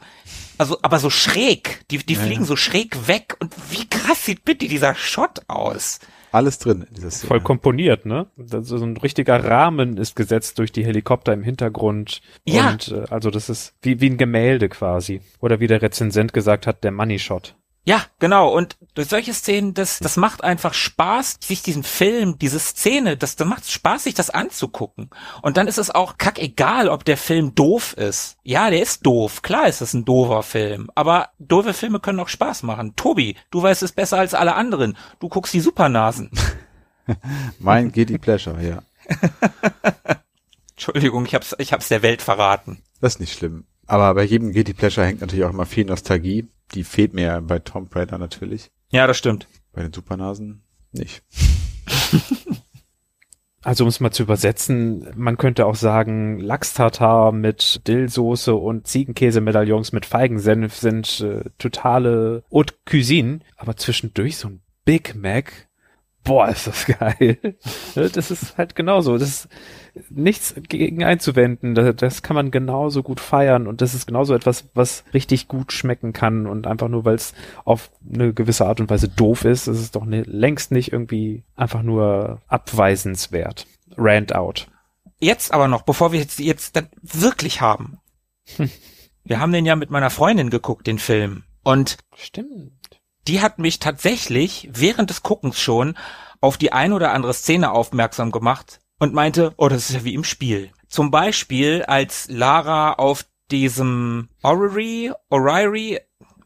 Also, 0.58 0.78
aber 0.82 0.98
so 0.98 1.10
schräg. 1.10 1.84
Die, 1.90 1.98
die 1.98 2.14
Ja, 2.14 2.20
fliegen 2.20 2.42
ja. 2.42 2.46
so 2.46 2.56
schräg 2.56 3.06
weg 3.06 3.36
und 3.40 3.54
wie 3.70 3.88
krass 3.88 4.24
sieht 4.24 4.44
bitte 4.44 4.66
dieser 4.66 4.96
Shot 4.96 5.42
aus? 5.48 6.00
Alles 6.34 6.58
drin 6.58 6.84
in 6.88 6.94
dieser 6.94 7.12
Szene. 7.12 7.28
Voll 7.28 7.40
komponiert, 7.40 8.06
ne? 8.06 8.26
Das 8.36 8.62
ist 8.62 8.68
so 8.70 8.84
ein 8.84 8.96
richtiger 8.96 9.44
Rahmen 9.44 9.96
ist 9.96 10.16
gesetzt 10.16 10.58
durch 10.58 10.72
die 10.72 10.84
Helikopter 10.84 11.32
im 11.32 11.44
Hintergrund. 11.44 12.22
Ja. 12.44 12.72
Und 12.72 12.88
äh, 12.88 13.04
also 13.08 13.30
das 13.30 13.48
ist 13.48 13.74
wie, 13.82 14.00
wie 14.00 14.10
ein 14.10 14.16
Gemälde 14.16 14.68
quasi. 14.68 15.20
Oder 15.38 15.60
wie 15.60 15.68
der 15.68 15.80
Rezensent 15.80 16.32
gesagt 16.32 16.66
hat, 16.66 16.82
der 16.82 16.90
Money 16.90 17.20
Shot. 17.20 17.54
Ja, 17.86 18.02
genau. 18.18 18.48
Und 18.48 18.78
durch 18.94 19.08
solche 19.08 19.34
Szenen, 19.34 19.74
das, 19.74 19.98
das 19.98 20.16
macht 20.16 20.42
einfach 20.42 20.72
Spaß, 20.72 21.36
sich 21.40 21.62
diesen 21.62 21.82
Film, 21.82 22.38
diese 22.38 22.58
Szene, 22.58 23.18
das, 23.18 23.36
das 23.36 23.46
macht 23.46 23.70
Spaß, 23.70 24.04
sich 24.04 24.14
das 24.14 24.30
anzugucken. 24.30 25.10
Und 25.42 25.58
dann 25.58 25.68
ist 25.68 25.76
es 25.76 25.90
auch 25.90 26.16
kackegal, 26.16 26.88
ob 26.88 27.04
der 27.04 27.18
Film 27.18 27.54
doof 27.54 27.92
ist. 27.92 28.38
Ja, 28.42 28.70
der 28.70 28.80
ist 28.80 29.04
doof. 29.04 29.42
Klar 29.42 29.68
ist 29.68 29.82
es 29.82 29.92
ein 29.92 30.06
doofer 30.06 30.42
Film. 30.42 30.90
Aber 30.94 31.28
doofe 31.38 31.74
Filme 31.74 32.00
können 32.00 32.20
auch 32.20 32.28
Spaß 32.28 32.62
machen. 32.62 32.96
Tobi, 32.96 33.36
du 33.50 33.62
weißt 33.62 33.82
es 33.82 33.92
besser 33.92 34.18
als 34.18 34.32
alle 34.32 34.54
anderen. 34.54 34.96
Du 35.20 35.28
guckst 35.28 35.52
die 35.52 35.60
Supernasen. 35.60 36.30
Mein 37.58 37.92
Guilty 37.92 38.16
Pleasure, 38.16 38.62
ja. 38.62 38.82
Entschuldigung, 40.70 41.26
ich 41.26 41.34
hab's, 41.34 41.54
ich 41.58 41.74
hab's 41.74 41.88
der 41.88 42.02
Welt 42.02 42.22
verraten. 42.22 42.78
Das 43.02 43.14
ist 43.14 43.20
nicht 43.20 43.34
schlimm. 43.34 43.66
Aber 43.86 44.14
bei 44.14 44.22
jedem 44.22 44.52
Guilty 44.52 44.72
Pleasure 44.72 45.06
hängt 45.06 45.20
natürlich 45.20 45.44
auch 45.44 45.50
immer 45.50 45.66
viel 45.66 45.84
Nostalgie. 45.84 46.48
Die 46.74 46.84
fehlt 46.84 47.14
mir 47.14 47.24
ja 47.24 47.40
bei 47.40 47.58
Tom 47.58 47.88
Raider 47.92 48.18
natürlich. 48.18 48.70
Ja, 48.90 49.06
das 49.06 49.16
stimmt. 49.16 49.46
Bei 49.72 49.82
den 49.82 49.92
Supernasen 49.92 50.62
nicht. 50.92 51.22
Also 53.64 53.84
um 53.84 53.88
es 53.88 53.98
mal 53.98 54.10
zu 54.10 54.24
übersetzen, 54.24 55.08
man 55.16 55.38
könnte 55.38 55.64
auch 55.64 55.74
sagen, 55.74 56.38
Lachs-Tartar 56.38 57.32
mit 57.32 57.88
Dillsoße 57.88 58.54
und 58.54 58.86
Ziegenkäse-Medaillons 58.86 59.92
mit 59.92 60.04
Feigensenf 60.04 60.76
sind 60.76 61.22
äh, 61.22 61.44
totale 61.56 62.44
Haute 62.52 62.74
Cuisine. 62.84 63.40
Aber 63.56 63.78
zwischendurch 63.78 64.36
so 64.36 64.48
ein 64.48 64.60
Big 64.84 65.14
Mac, 65.14 65.68
boah, 66.24 66.48
ist 66.48 66.66
das 66.66 66.86
geil. 66.86 67.38
Ne, 67.94 68.10
das 68.10 68.30
ist 68.30 68.56
halt 68.58 68.74
genauso. 68.74 69.18
Das 69.18 69.28
ist 69.28 69.48
nichts 70.10 70.54
gegen 70.68 71.04
einzuwenden. 71.04 71.74
Das, 71.74 71.94
das 71.96 72.22
kann 72.22 72.34
man 72.34 72.50
genauso 72.50 73.02
gut 73.02 73.20
feiern 73.20 73.66
und 73.66 73.80
das 73.80 73.94
ist 73.94 74.06
genauso 74.06 74.34
etwas, 74.34 74.68
was 74.74 75.04
richtig 75.12 75.46
gut 75.46 75.72
schmecken 75.72 76.12
kann 76.12 76.46
und 76.46 76.66
einfach 76.66 76.88
nur, 76.88 77.04
weil 77.04 77.14
es 77.14 77.34
auf 77.64 77.90
eine 78.12 78.32
gewisse 78.32 78.66
Art 78.66 78.80
und 78.80 78.90
Weise 78.90 79.08
doof 79.08 79.44
ist, 79.44 79.68
ist 79.68 79.78
es 79.78 79.90
doch 79.90 80.04
ne, 80.04 80.22
längst 80.22 80.72
nicht 80.72 80.92
irgendwie 80.92 81.44
einfach 81.54 81.82
nur 81.82 82.40
abweisenswert. 82.48 83.66
Rant 83.96 84.34
out. 84.34 84.68
Jetzt 85.20 85.52
aber 85.52 85.68
noch, 85.68 85.82
bevor 85.82 86.12
wir 86.12 86.20
jetzt, 86.20 86.40
jetzt 86.40 86.74
dann 86.76 86.88
wirklich 87.02 87.60
haben. 87.60 87.98
Wir 89.26 89.40
haben 89.40 89.52
den 89.52 89.64
ja 89.64 89.74
mit 89.74 89.88
meiner 89.88 90.10
Freundin 90.10 90.50
geguckt, 90.50 90.86
den 90.86 90.98
Film. 90.98 91.44
Und 91.62 91.96
Stimmt. 92.14 92.73
Die 93.26 93.40
hat 93.40 93.58
mich 93.58 93.78
tatsächlich 93.78 94.68
während 94.72 95.10
des 95.10 95.22
Guckens 95.22 95.60
schon 95.60 95.96
auf 96.40 96.58
die 96.58 96.72
ein 96.72 96.92
oder 96.92 97.12
andere 97.12 97.34
Szene 97.34 97.70
aufmerksam 97.72 98.30
gemacht 98.30 98.80
und 98.98 99.14
meinte, 99.14 99.54
oh, 99.56 99.68
das 99.68 99.90
ist 99.90 99.96
ja 99.96 100.04
wie 100.04 100.14
im 100.14 100.24
Spiel. 100.24 100.70
Zum 100.88 101.10
Beispiel, 101.10 101.82
als 101.82 102.28
Lara 102.28 102.92
auf 102.92 103.24
diesem 103.50 104.28
Orrery, 104.42 105.12
Orrery, 105.30 106.00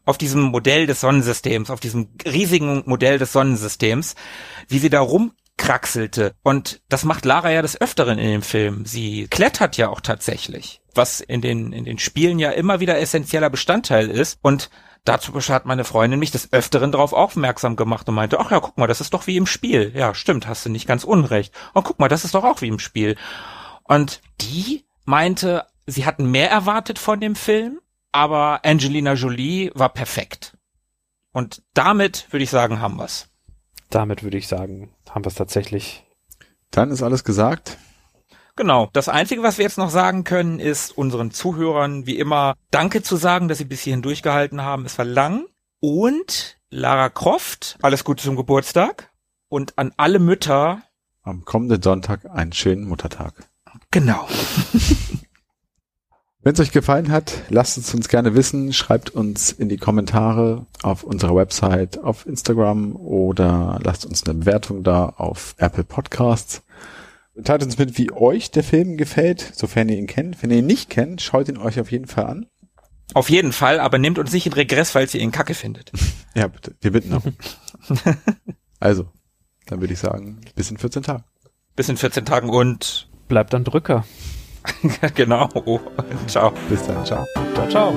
auf 0.05 0.17
diesem 0.17 0.41
Modell 0.41 0.87
des 0.87 1.01
Sonnensystems, 1.01 1.69
auf 1.69 1.79
diesem 1.79 2.09
riesigen 2.25 2.83
Modell 2.85 3.19
des 3.19 3.31
Sonnensystems, 3.31 4.15
wie 4.67 4.79
sie 4.79 4.89
da 4.89 5.01
rumkraxelte. 5.01 6.33
Und 6.41 6.81
das 6.89 7.03
macht 7.03 7.25
Lara 7.25 7.51
ja 7.51 7.61
des 7.61 7.79
Öfteren 7.79 8.17
in 8.17 8.31
dem 8.31 8.41
Film. 8.41 8.85
Sie 8.85 9.27
klettert 9.27 9.77
ja 9.77 9.89
auch 9.89 10.01
tatsächlich, 10.01 10.81
was 10.95 11.21
in 11.21 11.41
den, 11.41 11.73
in 11.73 11.85
den 11.85 11.99
Spielen 11.99 12.39
ja 12.39 12.49
immer 12.51 12.79
wieder 12.79 12.99
essentieller 12.99 13.51
Bestandteil 13.51 14.09
ist. 14.09 14.39
Und 14.41 14.71
dazu 15.05 15.33
hat 15.33 15.65
meine 15.65 15.83
Freundin 15.83 16.19
mich 16.19 16.31
des 16.31 16.51
Öfteren 16.53 16.91
darauf 16.91 17.13
aufmerksam 17.13 17.75
gemacht 17.75 18.07
und 18.07 18.15
meinte, 18.15 18.39
ach 18.39 18.51
ja, 18.51 18.59
guck 18.59 18.77
mal, 18.77 18.87
das 18.87 19.01
ist 19.01 19.13
doch 19.13 19.27
wie 19.27 19.37
im 19.37 19.45
Spiel. 19.45 19.91
Ja, 19.95 20.13
stimmt, 20.13 20.47
hast 20.47 20.65
du 20.65 20.69
nicht 20.69 20.87
ganz 20.87 21.03
unrecht. 21.03 21.53
Und 21.73 21.83
guck 21.83 21.99
mal, 21.99 22.09
das 22.09 22.25
ist 22.25 22.35
doch 22.35 22.43
auch 22.43 22.61
wie 22.61 22.67
im 22.67 22.79
Spiel. 22.79 23.15
Und 23.83 24.21
die 24.41 24.85
meinte, 25.05 25.65
sie 25.85 26.05
hatten 26.05 26.29
mehr 26.29 26.49
erwartet 26.51 26.99
von 26.99 27.19
dem 27.19 27.35
Film, 27.35 27.79
aber 28.11 28.61
Angelina 28.63 29.13
Jolie 29.13 29.71
war 29.73 29.89
perfekt. 29.89 30.57
Und 31.31 31.63
damit 31.73 32.27
würde 32.31 32.43
ich 32.43 32.49
sagen, 32.49 32.79
haben 32.79 32.97
wir's. 32.97 33.29
Damit 33.89 34.23
würde 34.23 34.37
ich 34.37 34.47
sagen, 34.47 34.93
haben 35.09 35.23
wir 35.23 35.29
es 35.29 35.35
tatsächlich. 35.35 36.05
Dann 36.71 36.91
ist 36.91 37.01
alles 37.01 37.23
gesagt. 37.23 37.77
Genau. 38.59 38.89
Das 38.91 39.07
Einzige, 39.07 39.41
was 39.41 39.57
wir 39.57 39.63
jetzt 39.63 39.77
noch 39.77 39.89
sagen 39.89 40.25
können, 40.25 40.59
ist 40.59 40.97
unseren 40.97 41.31
Zuhörern 41.31 42.05
wie 42.05 42.19
immer 42.19 42.55
Danke 42.71 43.01
zu 43.01 43.15
sagen, 43.15 43.47
dass 43.47 43.59
sie 43.59 43.63
bis 43.63 43.79
hierhin 43.79 44.01
durchgehalten 44.01 44.63
haben. 44.63 44.85
Es 44.85 44.97
war 44.97 45.05
lang. 45.05 45.45
Und 45.79 46.57
Lara 46.69 47.07
Croft, 47.07 47.77
alles 47.81 48.03
Gute 48.03 48.21
zum 48.21 48.35
Geburtstag. 48.35 49.11
Und 49.47 49.77
an 49.77 49.93
alle 49.95 50.19
Mütter, 50.19 50.81
Am 51.23 51.45
kommenden 51.45 51.81
Sonntag 51.81 52.29
einen 52.29 52.51
schönen 52.51 52.83
Muttertag. 52.83 53.49
genau. 53.91 54.27
Wenn 56.41 56.53
es 56.53 56.59
euch 56.59 56.73
gefallen 56.73 57.13
hat, 57.13 57.43
lasst 57.47 57.77
es 57.77 57.93
uns 57.93 58.09
gerne 58.09 58.35
wissen. 58.35 58.73
Schreibt 58.73 59.09
uns 59.09 59.53
in 59.53 59.69
die 59.69 59.77
Kommentare 59.77 60.65
auf 60.83 61.03
unserer 61.03 61.35
Website, 61.35 61.97
auf 61.97 62.25
Instagram 62.25 62.97
oder 62.97 63.79
lasst 63.83 64.05
uns 64.05 64.25
eine 64.25 64.39
Bewertung 64.39 64.83
da 64.83 65.05
auf 65.05 65.55
Apple 65.59 65.85
Podcasts. 65.85 66.61
Teilt 67.43 67.63
uns 67.63 67.77
mit, 67.77 67.97
wie 67.97 68.11
euch 68.11 68.51
der 68.51 68.63
Film 68.63 68.97
gefällt, 68.97 69.51
sofern 69.55 69.89
ihr 69.89 69.97
ihn 69.97 70.07
kennt. 70.07 70.41
Wenn 70.41 70.51
ihr 70.51 70.57
ihn 70.57 70.65
nicht 70.65 70.89
kennt, 70.89 71.21
schaut 71.21 71.47
ihn 71.47 71.57
euch 71.57 71.79
auf 71.79 71.91
jeden 71.91 72.07
Fall 72.07 72.25
an. 72.25 72.45
Auf 73.13 73.29
jeden 73.29 73.51
Fall, 73.51 73.79
aber 73.79 73.97
nehmt 73.97 74.19
uns 74.19 74.31
nicht 74.31 74.45
in 74.45 74.53
Regress, 74.53 74.91
falls 74.91 75.13
ihr 75.13 75.21
ihn 75.21 75.31
kacke 75.31 75.53
findet. 75.53 75.91
Ja, 76.35 76.47
bitte. 76.47 76.75
Wir 76.79 76.91
bitten 76.91 77.09
darum. 77.09 77.33
also, 78.79 79.09
dann 79.65 79.81
würde 79.81 79.93
ich 79.93 79.99
sagen, 79.99 80.41
bis 80.55 80.69
in 80.69 80.77
14 80.77 81.01
Tagen. 81.01 81.23
Bis 81.75 81.89
in 81.89 81.97
14 81.97 82.23
Tagen 82.23 82.49
und 82.49 83.09
Bleibt 83.29 83.53
dann 83.53 83.63
Drücker. 83.63 84.03
genau. 85.15 85.47
Ciao. 86.27 86.51
Bis 86.67 86.83
dann. 86.85 87.05
Ciao. 87.05 87.25
Ciao, 87.53 87.69
ciao. 87.69 87.93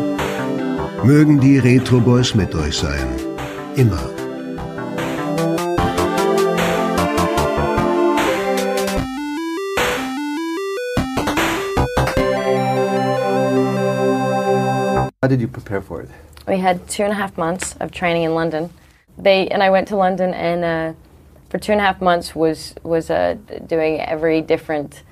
Mögen 1.02 1.40
die 1.40 1.59
Retro 1.59 1.98
Boys 1.98 2.35
mit 2.35 2.55
euch 2.55 2.77
sein. 2.77 3.09
Immer. 3.74 4.22
How 15.23 15.28
did 15.28 15.40
you 15.40 15.47
prepare 15.47 15.81
for 15.81 16.03
it? 16.03 16.09
We 16.49 16.57
had 16.57 16.89
two 16.89 17.05
and 17.05 17.12
a 17.12 17.15
half 17.15 17.39
months 17.39 17.77
of 17.78 17.93
training 17.93 18.24
in 18.24 18.35
London. 18.35 18.70
They 19.16 19.47
and 19.47 19.62
I 19.62 19.70
went 19.70 19.86
to 19.89 19.97
London 19.97 20.35
and 20.35 20.65
uh, 20.65 20.99
for 21.49 21.59
two 21.59 21.70
and 21.70 21.81
a 21.81 21.85
half 21.85 22.01
months 22.01 22.35
was 22.35 22.74
was 22.82 23.09
uh, 23.09 23.36
doing 23.69 24.01
every 24.01 24.40
different 24.40 25.05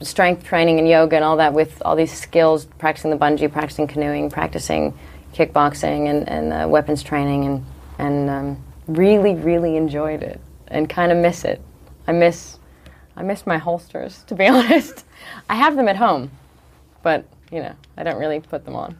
strength 0.00 0.44
training 0.44 0.78
and 0.78 0.86
yoga 0.86 1.16
and 1.16 1.24
all 1.24 1.36
that 1.38 1.54
with 1.54 1.82
all 1.84 1.96
these 1.96 2.12
skills, 2.12 2.66
practicing 2.78 3.10
the 3.10 3.16
bungee, 3.16 3.50
practicing 3.50 3.88
canoeing, 3.88 4.30
practicing 4.30 4.96
kickboxing 5.34 6.08
and, 6.08 6.28
and 6.28 6.52
uh, 6.52 6.68
weapons 6.68 7.02
training 7.02 7.44
and 7.44 7.64
and 7.98 8.30
um, 8.30 8.64
really 8.86 9.34
really 9.34 9.76
enjoyed 9.76 10.22
it 10.22 10.40
and 10.68 10.88
kind 10.88 11.10
of 11.10 11.18
miss 11.18 11.44
it. 11.44 11.60
I 12.06 12.12
miss 12.12 12.60
I 13.16 13.24
miss 13.24 13.44
my 13.44 13.58
holsters 13.58 14.22
to 14.28 14.36
be 14.36 14.46
honest. 14.56 15.04
I 15.50 15.56
have 15.56 15.74
them 15.74 15.88
at 15.88 15.96
home, 15.96 16.30
but 17.02 17.24
you 17.50 17.58
know 17.58 17.74
I 17.96 18.04
don't 18.04 18.20
really 18.20 18.38
put 18.38 18.64
them 18.64 18.76
on. 18.76 18.96